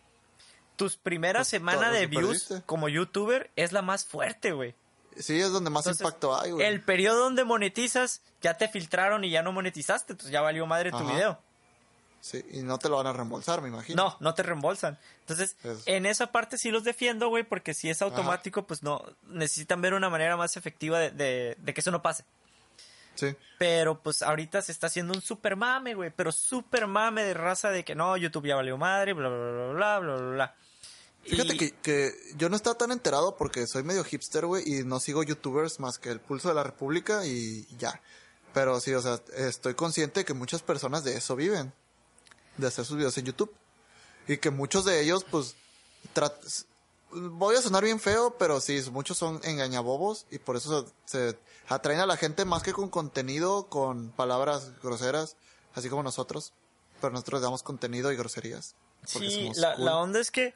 Tus 0.78 0.96
primeras 0.96 1.50
Pues, 1.50 1.62
lo 1.62 1.92
de 1.92 2.08
views 2.08 2.44
perdiste. 2.46 2.66
como 2.66 2.88
youtuber 2.90 3.52
es 3.56 3.72
la 3.74 3.82
más 3.82 4.06
fuerte, 4.06 4.52
güey. 4.54 4.74
Sí, 5.18 5.40
es 5.40 5.52
donde 5.52 5.70
más 5.70 5.86
Entonces, 5.86 6.02
impacto 6.06 6.40
hay, 6.40 6.52
güey. 6.52 6.66
El 6.66 6.82
periodo 6.82 7.20
donde 7.24 7.44
monetizas, 7.44 8.22
ya 8.42 8.58
te 8.58 8.68
filtraron 8.70 9.24
y 9.24 9.30
ya 9.30 9.42
no 9.44 9.52
monetizaste, 9.52 10.14
entonces 10.14 10.32
ya 10.32 10.42
valió 10.42 10.66
madre 10.66 10.92
tu 10.92 10.98
Ajá. 10.98 11.12
video. 11.14 11.40
Sí, 12.22 12.46
y 12.52 12.62
no 12.62 12.78
te 12.78 12.88
lo 12.88 12.98
van 12.98 13.08
a 13.08 13.14
reembolsar, 13.14 13.62
me 13.62 13.68
imagino. 13.70 14.04
No, 14.04 14.18
no 14.20 14.34
te 14.36 14.44
reembolsan. 14.44 14.98
Entonces, 15.22 15.56
Es- 15.64 15.84
en 15.88 16.06
esa 16.06 16.32
parte 16.32 16.58
sí 16.58 16.70
los 16.72 16.84
defiendo, 16.84 17.30
güey, 17.30 17.44
porque 17.44 17.74
si 17.74 17.90
es 17.90 18.02
automático, 18.02 18.68
pues 18.68 18.84
no, 18.84 19.04
necesitan 19.28 19.82
ver 19.82 19.96
una 19.96 20.10
manera 20.10 20.38
más 20.38 20.56
efectiva 20.56 21.00
de, 21.00 21.10
de- 21.12 21.56
de 21.58 21.74
que 21.74 21.82
eso 21.82 21.90
no 21.92 22.02
pase. 22.04 22.24
Sí. 23.16 23.36
Pero 23.58 24.00
pues 24.02 24.22
ahorita 24.22 24.62
se 24.62 24.72
está 24.72 24.88
haciendo 24.88 25.14
un 25.14 25.22
super 25.22 25.56
mame, 25.56 25.94
güey, 25.96 26.12
pero 26.12 26.32
super 26.32 26.88
mame 26.88 27.24
de 27.24 27.34
raza 27.34 27.70
de 27.70 27.84
que 27.84 27.96
no, 27.96 28.16
YouTube 28.18 28.48
ya 28.48 28.56
valió 28.56 28.78
madre, 28.78 29.14
bla, 29.14 29.28
bla, 29.28 29.38
bla, 29.38 29.74
bla, 29.74 30.00
bla, 30.00 30.16
bla, 30.16 30.32
bla. 30.32 30.56
Fíjate 31.24 31.54
Y- 31.54 31.58
que, 31.58 31.72
que 31.76 32.14
yo 32.38 32.50
no 32.50 32.56
estaba 32.56 32.78
tan 32.78 32.92
enterado 32.92 33.38
porque 33.38 33.68
soy 33.68 33.84
medio 33.84 34.04
hipster, 34.04 34.46
güey, 34.46 34.64
y 34.68 34.84
no 34.84 35.00
sigo 35.00 35.22
youtubers 35.24 35.80
más 35.80 36.00
que 36.00 36.10
el 36.10 36.20
Pulso 36.20 36.50
de 36.50 36.56
la 36.56 36.64
República 36.64 37.26
y 37.26 37.68
ya. 37.78 38.02
Pero 38.54 38.80
sí, 38.82 38.94
o 38.94 39.02
sea, 39.02 39.20
estoy 39.36 39.76
consciente 39.76 40.26
que 40.26 40.34
muchas 40.34 40.62
personas 40.62 41.04
de 41.04 41.16
eso 41.16 41.36
viven, 41.36 41.72
de 42.58 42.68
hacer 42.68 42.86
sus 42.86 42.98
videos 42.98 43.18
en 43.18 43.26
YouTube. 43.26 43.54
Y 44.28 44.38
que 44.38 44.50
muchos 44.50 44.84
de 44.86 45.02
ellos, 45.02 45.24
pues, 45.30 45.56
voy 47.12 47.56
a 47.56 47.62
sonar 47.62 47.84
bien 47.84 48.00
feo, 48.00 48.36
pero 48.38 48.60
sí, 48.62 48.82
muchos 48.92 49.18
son 49.18 49.40
engañabobos 49.44 50.26
y 50.32 50.40
por 50.40 50.56
eso 50.56 50.86
se, 51.06 51.32
se 51.32 51.40
atraen 51.68 52.00
a 52.00 52.06
la 52.06 52.18
gente 52.18 52.46
más 52.46 52.64
que 52.64 52.74
con 52.74 52.90
contenido, 52.90 53.68
con 53.68 54.10
palabras 54.12 54.72
groseras, 54.82 55.36
así 55.74 55.90
como 55.90 56.04
nosotros. 56.04 56.54
Pero 57.00 57.14
nosotros 57.14 57.42
damos 57.42 57.64
contenido 57.64 58.12
y 58.12 58.16
groserías. 58.16 58.76
Sí, 59.06 59.50
la, 59.56 59.76
cool. 59.76 59.86
la 59.86 59.98
onda 59.98 60.20
es 60.20 60.30
que. 60.30 60.54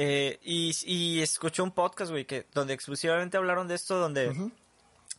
Eh, 0.00 0.38
y, 0.44 0.72
y 0.84 1.20
escuché 1.22 1.60
un 1.60 1.72
podcast, 1.72 2.12
güey, 2.12 2.24
que 2.24 2.46
donde 2.54 2.72
exclusivamente 2.72 3.36
hablaron 3.36 3.66
de 3.66 3.74
esto, 3.74 3.98
donde 3.98 4.32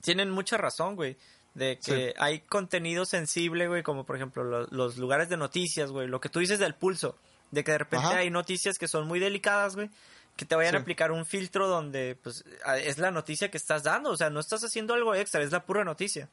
tienen 0.02 0.32
mucha 0.32 0.56
razón, 0.58 0.96
güey. 0.96 1.18
De 1.54 1.78
que 1.80 2.10
Sí. 2.12 2.14
hay 2.18 2.40
contenido 2.42 3.04
sensible, 3.06 3.68
güey, 3.68 3.84
como 3.84 4.06
por 4.06 4.16
ejemplo 4.16 4.44
lo- 4.46 4.68
los 4.68 4.98
lugares 4.98 5.28
de 5.28 5.36
noticias, 5.36 5.92
güey. 5.92 6.08
Lo 6.08 6.22
que 6.22 6.30
tú 6.30 6.40
dices 6.40 6.60
del 6.60 6.76
pulso. 6.76 7.18
De 7.52 7.64
que 7.66 7.72
de 7.74 7.80
repente 7.80 8.06
Ajá. 8.08 8.18
hay 8.20 8.30
noticias 8.30 8.78
que 8.78 8.88
son 8.88 9.06
muy 9.08 9.20
delicadas, 9.20 9.76
güey. 9.76 9.90
Que 10.38 10.46
te 10.46 10.56
vayan 10.56 10.76
a 10.76 10.80
aplicar 10.80 11.12
un 11.12 11.26
filtro 11.26 11.68
donde, 11.68 12.16
pues, 12.24 12.46
es 12.84 12.98
la 13.00 13.12
noticia 13.12 13.52
que 13.52 13.58
estás 13.58 13.84
dando. 13.84 14.12
O 14.12 14.16
sea, 14.16 14.30
no 14.30 14.40
estás 14.40 14.64
haciendo 14.64 14.94
algo 14.94 15.14
extra, 15.14 15.42
es 15.44 15.52
la 15.52 15.66
pura 15.66 15.84
noticia. 15.84 16.30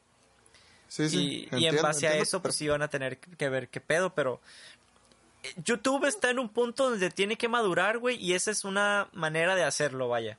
Sí, 0.86 1.08
sí, 1.08 1.16
y, 1.18 1.30
y 1.30 1.38
en 1.46 1.54
entiendo, 1.54 1.82
base 1.82 2.06
a 2.06 2.16
eso, 2.16 2.40
pues 2.40 2.54
sí 2.54 2.68
van 2.68 2.82
a 2.82 2.88
tener 2.88 3.18
que 3.18 3.48
ver 3.48 3.68
qué 3.70 3.80
pedo, 3.80 4.14
pero 4.14 4.40
YouTube 5.64 6.06
está 6.06 6.30
en 6.30 6.38
un 6.38 6.48
punto 6.48 6.90
donde 6.90 7.10
tiene 7.10 7.36
que 7.36 7.48
madurar, 7.48 7.98
güey, 7.98 8.16
y 8.16 8.34
esa 8.34 8.50
es 8.50 8.64
una 8.64 9.08
manera 9.12 9.54
de 9.54 9.64
hacerlo, 9.64 10.08
vaya. 10.08 10.38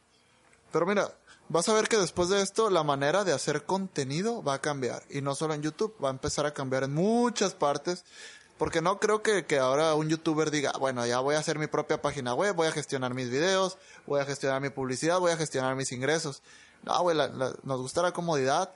Pero 0.71 0.85
mira, 0.85 1.11
vas 1.49 1.69
a 1.69 1.73
ver 1.73 1.87
que 1.87 1.97
después 1.97 2.29
de 2.29 2.41
esto 2.41 2.69
la 2.69 2.83
manera 2.83 3.23
de 3.23 3.33
hacer 3.33 3.63
contenido 3.63 4.43
va 4.43 4.55
a 4.55 4.61
cambiar. 4.61 5.03
Y 5.09 5.21
no 5.21 5.35
solo 5.35 5.53
en 5.53 5.61
YouTube, 5.61 5.95
va 6.03 6.09
a 6.09 6.11
empezar 6.11 6.45
a 6.45 6.53
cambiar 6.53 6.83
en 6.83 6.93
muchas 6.93 7.53
partes. 7.53 8.05
Porque 8.57 8.81
no 8.81 8.99
creo 8.99 9.21
que, 9.21 9.45
que 9.45 9.59
ahora 9.59 9.93
un 9.93 10.09
youtuber 10.09 10.49
diga, 10.49 10.71
bueno, 10.79 11.05
ya 11.05 11.19
voy 11.19 11.35
a 11.35 11.39
hacer 11.39 11.59
mi 11.59 11.67
propia 11.67 12.01
página 12.01 12.33
web, 12.33 12.55
voy 12.55 12.67
a 12.67 12.71
gestionar 12.71 13.13
mis 13.13 13.29
videos, 13.29 13.77
voy 14.07 14.19
a 14.19 14.25
gestionar 14.25 14.61
mi 14.61 14.69
publicidad, 14.69 15.19
voy 15.19 15.31
a 15.31 15.37
gestionar 15.37 15.75
mis 15.75 15.91
ingresos. 15.91 16.41
No, 16.83 16.99
güey, 17.03 17.15
nos 17.15 17.81
gusta 17.81 18.01
la 18.01 18.13
comodidad. 18.13 18.73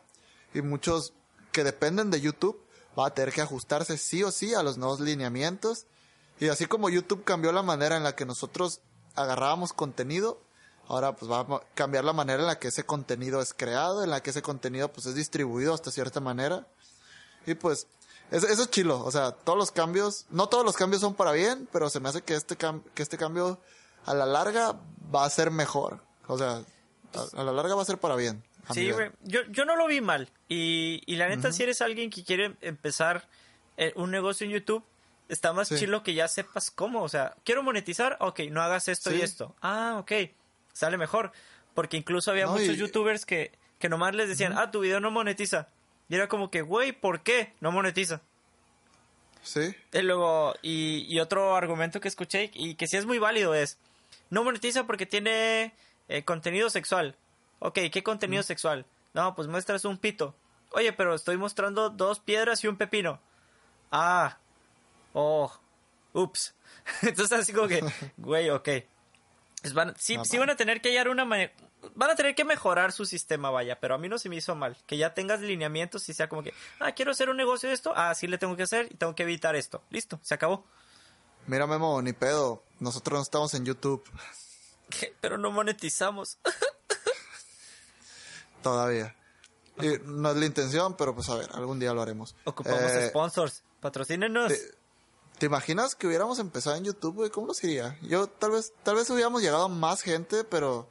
Y 0.54 0.62
muchos 0.62 1.14
que 1.52 1.64
dependen 1.64 2.12
de 2.12 2.22
YouTube 2.22 2.62
van 2.96 3.08
a 3.08 3.14
tener 3.14 3.34
que 3.34 3.42
ajustarse 3.42 3.98
sí 3.98 4.24
o 4.24 4.32
sí 4.32 4.54
a 4.54 4.62
los 4.62 4.78
nuevos 4.78 5.00
lineamientos. 5.00 5.86
Y 6.42 6.50
así 6.50 6.66
como 6.66 6.90
YouTube 6.90 7.24
cambió 7.24 7.54
la 7.54 7.62
manera 7.64 7.96
en 7.96 8.04
la 8.04 8.16
que 8.16 8.26
nosotros 8.26 8.82
agarrábamos 9.16 9.72
contenido, 9.74 10.42
ahora 10.88 11.16
pues 11.16 11.32
va 11.32 11.42
a 11.42 11.62
cambiar 11.76 12.04
la 12.04 12.14
manera 12.14 12.42
en 12.42 12.48
la 12.48 12.60
que 12.60 12.68
ese 12.70 12.84
contenido 12.84 13.42
es 13.42 13.54
creado, 13.54 14.04
en 14.04 14.10
la 14.10 14.22
que 14.22 14.32
ese 14.32 14.42
contenido 14.42 14.92
pues 14.92 15.06
es 15.06 15.16
distribuido 15.16 15.74
hasta 15.74 15.92
cierta 15.92 16.20
manera. 16.20 16.68
Y 17.46 17.54
pues 17.54 17.88
eso, 18.32 18.48
eso 18.48 18.64
es 18.64 18.70
chilo, 18.72 19.04
o 19.04 19.12
sea, 19.12 19.32
todos 19.32 19.58
los 19.58 19.72
cambios, 19.72 20.26
no 20.30 20.48
todos 20.50 20.66
los 20.66 20.76
cambios 20.76 21.02
son 21.02 21.14
para 21.14 21.32
bien, 21.32 21.68
pero 21.72 21.90
se 21.90 22.00
me 22.00 22.10
hace 22.10 22.22
que 22.24 22.34
este, 22.34 22.58
cam- 22.58 22.84
que 22.96 23.04
este 23.04 23.18
cambio 23.18 23.60
a 24.06 24.14
la 24.14 24.26
larga 24.26 24.80
va 25.14 25.26
a 25.26 25.30
ser 25.30 25.52
mejor. 25.52 26.02
O 26.28 26.38
sea, 26.38 26.64
a, 27.14 27.40
a 27.40 27.44
la 27.44 27.52
larga 27.52 27.76
va 27.76 27.84
a 27.84 27.86
ser 27.86 28.00
para 28.00 28.16
bien. 28.16 28.44
Sí, 28.74 28.90
güey. 28.92 29.12
Yo, 29.24 29.42
yo 29.50 29.66
no 29.66 29.76
lo 29.76 29.86
vi 29.86 30.02
mal. 30.02 30.30
Y, 30.48 31.02
y 31.06 31.18
la 31.18 31.28
neta, 31.28 31.52
si 31.52 31.62
eres 31.64 31.82
alguien 31.82 32.10
que 32.10 32.24
quiere 32.24 32.56
empezar 32.62 33.28
eh, 33.78 33.92
un 33.96 34.10
negocio 34.12 34.46
en 34.46 34.54
YouTube, 34.54 34.84
está 35.32 35.54
más 35.54 35.68
Sí. 35.70 35.78
chilo 35.78 36.04
que 36.04 36.14
ya 36.14 36.28
sepas 36.28 36.70
cómo. 36.72 37.02
O 37.02 37.10
sea, 37.10 37.36
quiero 37.44 37.64
monetizar, 37.64 38.18
ok, 38.20 38.42
no 38.50 38.62
hagas 38.62 38.88
esto 38.88 39.12
y 39.14 39.22
esto. 39.22 39.56
Ah, 39.62 39.96
ok, 40.00 40.12
sale 40.74 40.98
mejor. 40.98 41.32
Porque 41.74 41.98
incluso 41.98 42.32
había 42.32 42.46
No, 42.46 42.52
muchos 42.52 42.70
y- 42.70 42.78
youtubers 42.78 43.26
que, 43.26 43.52
que 43.80 43.88
nomás 43.90 44.14
les 44.14 44.28
decían, 44.30 44.58
ah, 44.58 44.72
tu 44.72 44.82
video 44.82 45.00
no 45.00 45.10
monetiza. 45.12 45.68
Y 46.10 46.16
era 46.16 46.28
como 46.28 46.52
que, 46.52 46.62
güey, 46.62 46.92
¿por 46.92 47.22
qué 47.22 47.54
no 47.62 47.72
monetiza? 47.72 48.22
Sí, 49.44 49.74
Y 49.92 50.02
luego, 50.04 50.54
y, 50.62 51.06
y 51.12 51.20
otro 51.20 51.56
argumento 51.56 52.00
que 52.00 52.08
escuché 52.08 52.52
y 52.54 52.76
que 52.76 52.86
sí 52.88 52.98
es 52.98 53.06
muy 53.08 53.18
válido 53.18 53.56
es, 53.56 53.80
no 54.30 54.44
monetiza 54.44 54.84
porque 54.86 55.06
tiene 55.08 55.74
eh, 56.10 56.24
contenido 56.24 56.70
sexual. 56.70 57.16
Ok, 57.60 57.80
¿qué 57.92 58.04
contenido 58.04 58.44
sexual? 58.44 58.86
No, 59.14 59.34
pues 59.34 59.48
muestras 59.48 59.84
un 59.86 59.98
pito. 59.98 60.36
Oye, 60.74 60.94
pero 60.94 61.16
estoy 61.16 61.38
mostrando 61.38 61.90
dos 61.90 62.20
piedras 62.20 62.64
y 62.64 62.68
un 62.68 62.78
pepino. 62.78 63.20
Ah, 63.92 64.38
oh, 65.14 65.52
ups. 66.14 66.54
Entonces 67.02 67.40
así 67.40 67.54
como 67.54 67.68
que, 67.68 67.84
güey, 68.18 68.50
ok. 68.50 68.70
Pues 69.62 69.74
van- 69.74 69.96
sí, 69.98 70.18
sí 70.24 70.38
va. 70.38 70.42
van 70.42 70.50
a 70.52 70.56
tener 70.56 70.82
que 70.82 70.90
hallar 70.90 71.10
una 71.10 71.26
manera... 71.26 71.52
Van 71.96 72.10
a 72.12 72.16
tener 72.16 72.36
que 72.36 72.46
mejorar 72.46 72.92
su 72.92 73.06
sistema, 73.06 73.50
vaya, 73.50 73.80
pero 73.80 73.96
a 73.96 73.98
mí 73.98 74.08
no 74.08 74.20
se 74.20 74.30
me 74.30 74.36
hizo 74.36 74.54
mal. 74.56 74.78
Que 74.86 74.98
ya 74.98 75.14
tengas 75.16 75.40
lineamientos 75.42 76.08
y 76.10 76.14
sea 76.14 76.30
como 76.30 76.44
que, 76.44 76.54
ah, 76.80 76.92
quiero 76.92 77.12
hacer 77.12 77.30
un 77.30 77.38
negocio 77.38 77.70
de 77.70 77.76
esto, 77.76 77.92
ah, 77.96 78.14
sí 78.14 78.28
le 78.28 78.38
tengo 78.38 78.56
que 78.56 78.64
hacer 78.64 78.88
y 78.92 78.96
tengo 78.96 79.16
que 79.16 79.24
evitar 79.24 79.56
esto. 79.56 79.82
Listo, 79.90 80.20
se 80.22 80.36
acabó. 80.36 80.64
mira 81.48 81.66
Memo, 81.66 82.00
ni 82.04 82.14
pedo, 82.14 82.64
nosotros 82.80 83.18
no 83.18 83.24
estamos 83.24 83.54
en 83.56 83.66
YouTube 83.66 84.04
¿Qué? 84.92 85.16
Pero 85.22 85.38
no 85.40 85.50
monetizamos. 85.52 86.38
todavía. 88.62 89.16
Y 89.80 89.88
no 90.06 90.32
es 90.32 90.38
la 90.38 90.46
intención, 90.46 90.96
pero 90.96 91.16
pues 91.16 91.30
a 91.30 91.36
ver, 91.36 91.50
algún 91.54 91.80
día 91.80 91.94
lo 91.94 92.02
haremos. 92.02 92.36
Ocupamos 92.44 92.92
Eh, 92.92 93.10
sponsors. 93.10 93.64
Patrocínenos. 93.80 94.50
te- 94.50 94.72
¿Te 95.42 95.48
imaginas 95.48 95.96
que 95.96 96.06
hubiéramos 96.06 96.38
empezado 96.38 96.76
en 96.76 96.84
YouTube, 96.84 97.16
güey? 97.16 97.32
¿Cómo 97.32 97.48
nos 97.48 97.64
iría? 97.64 97.98
Yo 98.04 98.28
tal 98.28 98.52
vez, 98.52 98.74
tal 98.84 98.94
vez 98.94 99.10
hubiéramos 99.10 99.42
llegado 99.42 99.64
a 99.64 99.68
más 99.70 100.04
gente, 100.04 100.44
pero 100.44 100.88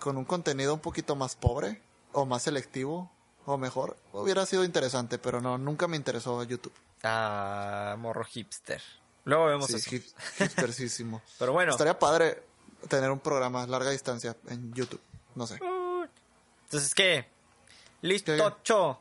con 0.00 0.16
un 0.16 0.24
contenido 0.24 0.72
un 0.72 0.80
poquito 0.80 1.14
más 1.14 1.36
pobre, 1.36 1.82
o 2.12 2.24
más 2.24 2.44
selectivo, 2.44 3.12
o 3.44 3.58
mejor. 3.58 3.98
Hubiera 4.14 4.46
sido 4.46 4.64
interesante, 4.64 5.18
pero 5.18 5.42
no, 5.42 5.58
nunca 5.58 5.88
me 5.88 5.98
interesó 5.98 6.42
YouTube. 6.42 6.72
Ah, 7.02 7.94
morro 7.98 8.24
hipster. 8.24 8.80
Luego 9.26 9.44
vemos 9.44 9.66
Sí, 9.66 9.74
eso. 9.76 9.94
hip, 9.94 10.06
hipstersísimo. 10.40 11.20
Pero 11.38 11.52
bueno. 11.52 11.72
Estaría 11.72 11.98
padre 11.98 12.42
tener 12.88 13.10
un 13.10 13.20
programa 13.20 13.64
a 13.64 13.66
larga 13.66 13.90
distancia 13.90 14.34
en 14.48 14.72
YouTube. 14.72 15.02
No 15.34 15.46
sé. 15.46 15.58
Entonces, 16.64 16.94
¿qué? 16.94 17.26
Listo, 18.00 18.32
¿Qué? 18.34 18.54
cho. 18.62 18.98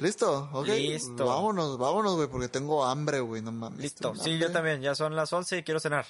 ¿Listo? 0.00 0.48
Ok. 0.52 0.66
Listo. 0.66 1.26
Vámonos, 1.26 1.78
vámonos, 1.78 2.16
güey, 2.16 2.28
porque 2.28 2.48
tengo 2.48 2.84
hambre, 2.84 3.20
güey, 3.20 3.42
no 3.42 3.52
mames. 3.52 3.80
Listo. 3.80 4.14
Sí, 4.16 4.38
yo 4.38 4.50
también. 4.52 4.80
Ya 4.82 4.94
son 4.94 5.14
las 5.16 5.32
11 5.32 5.58
y 5.58 5.62
quiero 5.62 5.80
cenar. 5.80 6.06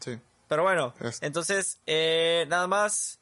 Sí. 0.00 0.18
Pero 0.48 0.62
bueno, 0.62 0.94
Es- 1.00 1.22
entonces, 1.22 1.78
eh, 1.86 2.46
nada 2.48 2.66
más. 2.66 3.18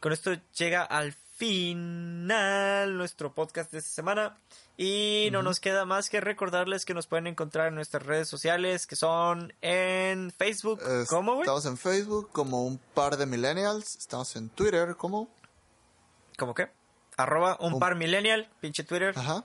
Con 0.00 0.12
esto 0.12 0.32
llega 0.56 0.82
al 0.82 1.14
final 1.36 2.96
nuestro 2.96 3.32
podcast 3.34 3.72
de 3.72 3.78
esta 3.78 3.90
semana. 3.90 4.38
Y 4.76 5.28
no 5.30 5.42
nos 5.44 5.60
queda 5.60 5.84
más 5.84 6.10
que 6.10 6.20
recordarles 6.20 6.84
que 6.84 6.94
nos 6.94 7.06
pueden 7.06 7.28
encontrar 7.28 7.68
en 7.68 7.76
nuestras 7.76 8.02
redes 8.04 8.28
sociales, 8.28 8.88
que 8.88 8.96
son 8.96 9.54
en 9.62 10.32
Facebook. 10.32 10.80
Es- 10.82 11.08
¿Cómo, 11.08 11.32
güey? 11.34 11.42
Estamos 11.42 11.64
en 11.66 11.76
Facebook 11.78 12.28
como 12.32 12.64
un 12.64 12.78
par 12.92 13.16
de 13.16 13.24
millennials. 13.26 13.94
Estamos 13.96 14.34
en 14.36 14.48
Twitter 14.48 14.96
como... 14.96 15.28
¿Cómo 16.36 16.54
qué? 16.54 16.70
Arroba 17.16 17.56
un 17.60 17.74
Un- 17.74 17.78
par 17.80 17.94
millennial, 17.94 18.50
pinche 18.60 18.84
Twitter. 18.84 19.12
Ajá. 19.16 19.44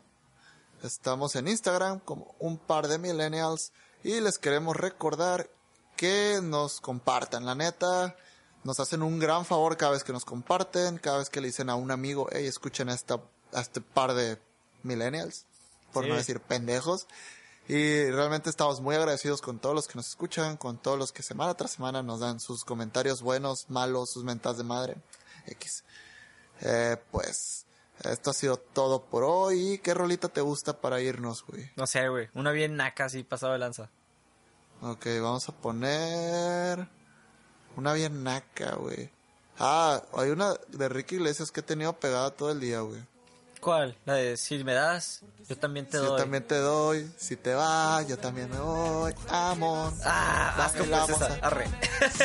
Estamos 0.84 1.36
en 1.36 1.48
Instagram 1.48 2.00
como 2.00 2.36
un 2.40 2.58
par 2.58 2.88
de 2.88 2.98
millennials. 2.98 3.72
Y 4.04 4.22
les 4.22 4.38
queremos 4.38 4.76
recordar 4.76 5.50
que 5.98 6.40
nos 6.42 6.80
compartan. 6.80 7.46
La 7.46 7.54
neta, 7.56 8.16
nos 8.64 8.80
hacen 8.80 9.04
un 9.04 9.20
gran 9.20 9.46
favor 9.46 9.76
cada 9.78 9.92
vez 9.92 10.04
que 10.04 10.14
nos 10.14 10.24
comparten. 10.26 10.98
Cada 10.98 11.18
vez 11.18 11.30
que 11.30 11.42
le 11.42 11.48
dicen 11.48 11.70
a 11.70 11.76
un 11.76 11.92
amigo, 11.92 12.28
hey, 12.32 12.46
escuchen 12.48 12.90
a, 12.90 12.94
esta, 12.94 13.20
a 13.54 13.60
este 13.62 13.82
par 13.82 14.14
de 14.14 14.40
millennials. 14.84 15.46
Por 15.92 16.06
Sí. 16.06 16.10
no 16.10 16.16
decir 16.16 16.40
pendejos. 16.40 17.08
Y 17.68 18.10
realmente 18.10 18.50
estamos 18.50 18.80
muy 18.82 18.96
agradecidos 18.96 19.42
con 19.42 19.60
todos 19.60 19.76
los 19.76 19.88
que 19.88 19.96
nos 19.96 20.08
escuchan, 20.08 20.58
con 20.58 20.78
todos 20.78 20.98
los 20.98 21.12
que 21.12 21.22
semana 21.22 21.54
tras 21.56 21.72
semana 21.72 22.02
nos 22.02 22.22
dan 22.22 22.40
sus 22.40 22.64
comentarios 22.64 23.22
buenos, 23.22 23.70
malos, 23.70 24.10
sus 24.12 24.24
mentas 24.24 24.58
de 24.58 24.64
madre. 24.64 24.96
X. 25.46 25.84
Eh, 26.62 26.98
pues, 27.12 27.66
esto 28.04 28.30
ha 28.30 28.34
sido 28.34 28.58
todo 28.58 29.06
por 29.06 29.24
hoy. 29.24 29.80
¿Qué 29.84 29.94
rolita 29.94 30.30
te 30.30 30.42
gusta 30.42 30.80
para 30.80 31.02
irnos, 31.02 31.46
güey? 31.46 31.72
No 31.76 31.88
sé, 31.88 32.08
güey. 32.10 32.30
Una 32.34 32.52
bien 32.52 32.76
naca 32.76 33.06
así, 33.06 33.24
pasado 33.24 33.54
de 33.54 33.60
lanza. 33.60 33.90
Ok, 34.82 35.06
vamos 35.22 35.50
a 35.50 35.52
poner 35.54 36.88
una 37.76 37.94
bien 37.94 38.24
naca, 38.24 38.76
güey. 38.76 39.12
Ah, 39.58 40.02
hay 40.14 40.30
una 40.30 40.54
de 40.70 40.88
Ricky 40.88 41.16
Iglesias 41.16 41.52
que 41.52 41.60
he 41.60 41.64
tenido 41.64 41.92
pegada 42.00 42.32
todo 42.32 42.52
el 42.52 42.62
día, 42.62 42.80
güey. 42.80 43.02
¿Cuál? 43.60 43.98
La 44.06 44.14
de 44.14 44.38
si 44.38 44.64
me 44.64 44.74
das, 44.74 45.22
yo 45.50 45.58
también 45.58 45.86
te 45.86 45.98
doy. 45.98 46.08
Yo 46.08 46.16
también 46.16 46.48
te 46.48 46.56
doy, 46.56 47.12
si 47.18 47.36
te 47.36 47.54
vas, 47.54 48.08
yo 48.08 48.18
también 48.18 48.50
me 48.50 48.60
voy. 48.60 49.14
Amor. 49.30 49.92
Ah, 50.06 50.66
asco 50.66 50.86
pues 50.86 51.10
esa, 51.10 51.40
arre. 51.42 51.66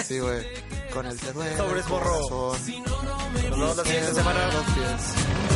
Sí, 0.06 0.20
güey. 0.20 0.46
Con 0.92 1.06
el 1.06 1.18
te 1.18 1.32
Sobres 1.56 1.88
borro. 1.88 2.54
Si 2.64 2.80
no, 2.80 3.02
no 3.02 3.30
me 3.30 3.42
Nos 3.42 3.58
vemos 3.58 3.76
la 3.76 3.84
siguiente 3.84 4.14
semana. 4.14 4.46
Los. 4.46 4.54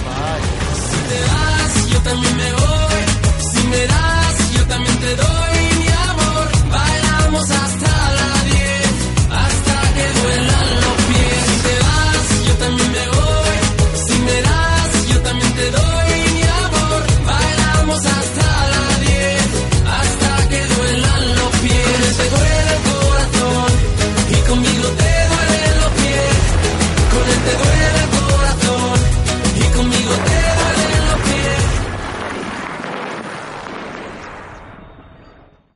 Bye. 0.09 0.43
Si 0.91 0.99
te 1.09 1.21
vas, 1.23 1.87
yo 1.91 2.03
también 2.03 2.37
me 2.37 2.53
voy. 2.53 3.03
Si 3.53 3.67
me 3.69 3.87
das, 3.87 4.53
yo 4.53 4.67
también 4.67 5.01
te 5.01 5.17
doy 5.17 5.79
mi 5.79 5.89
amor. 5.89 6.71
Bailamos 6.71 7.51
hasta 7.51 8.13
la 8.15 8.43
10, 8.45 9.31
hasta 9.31 9.95
que 9.95 10.21
duelan 10.21 10.81
los 10.81 11.03
pies. 11.05 11.47
Si 11.47 11.63
te 11.63 11.79
vas, 11.79 12.47
yo 12.47 12.55
también 12.57 12.93
me 12.93 13.09
voy. 13.11 13.18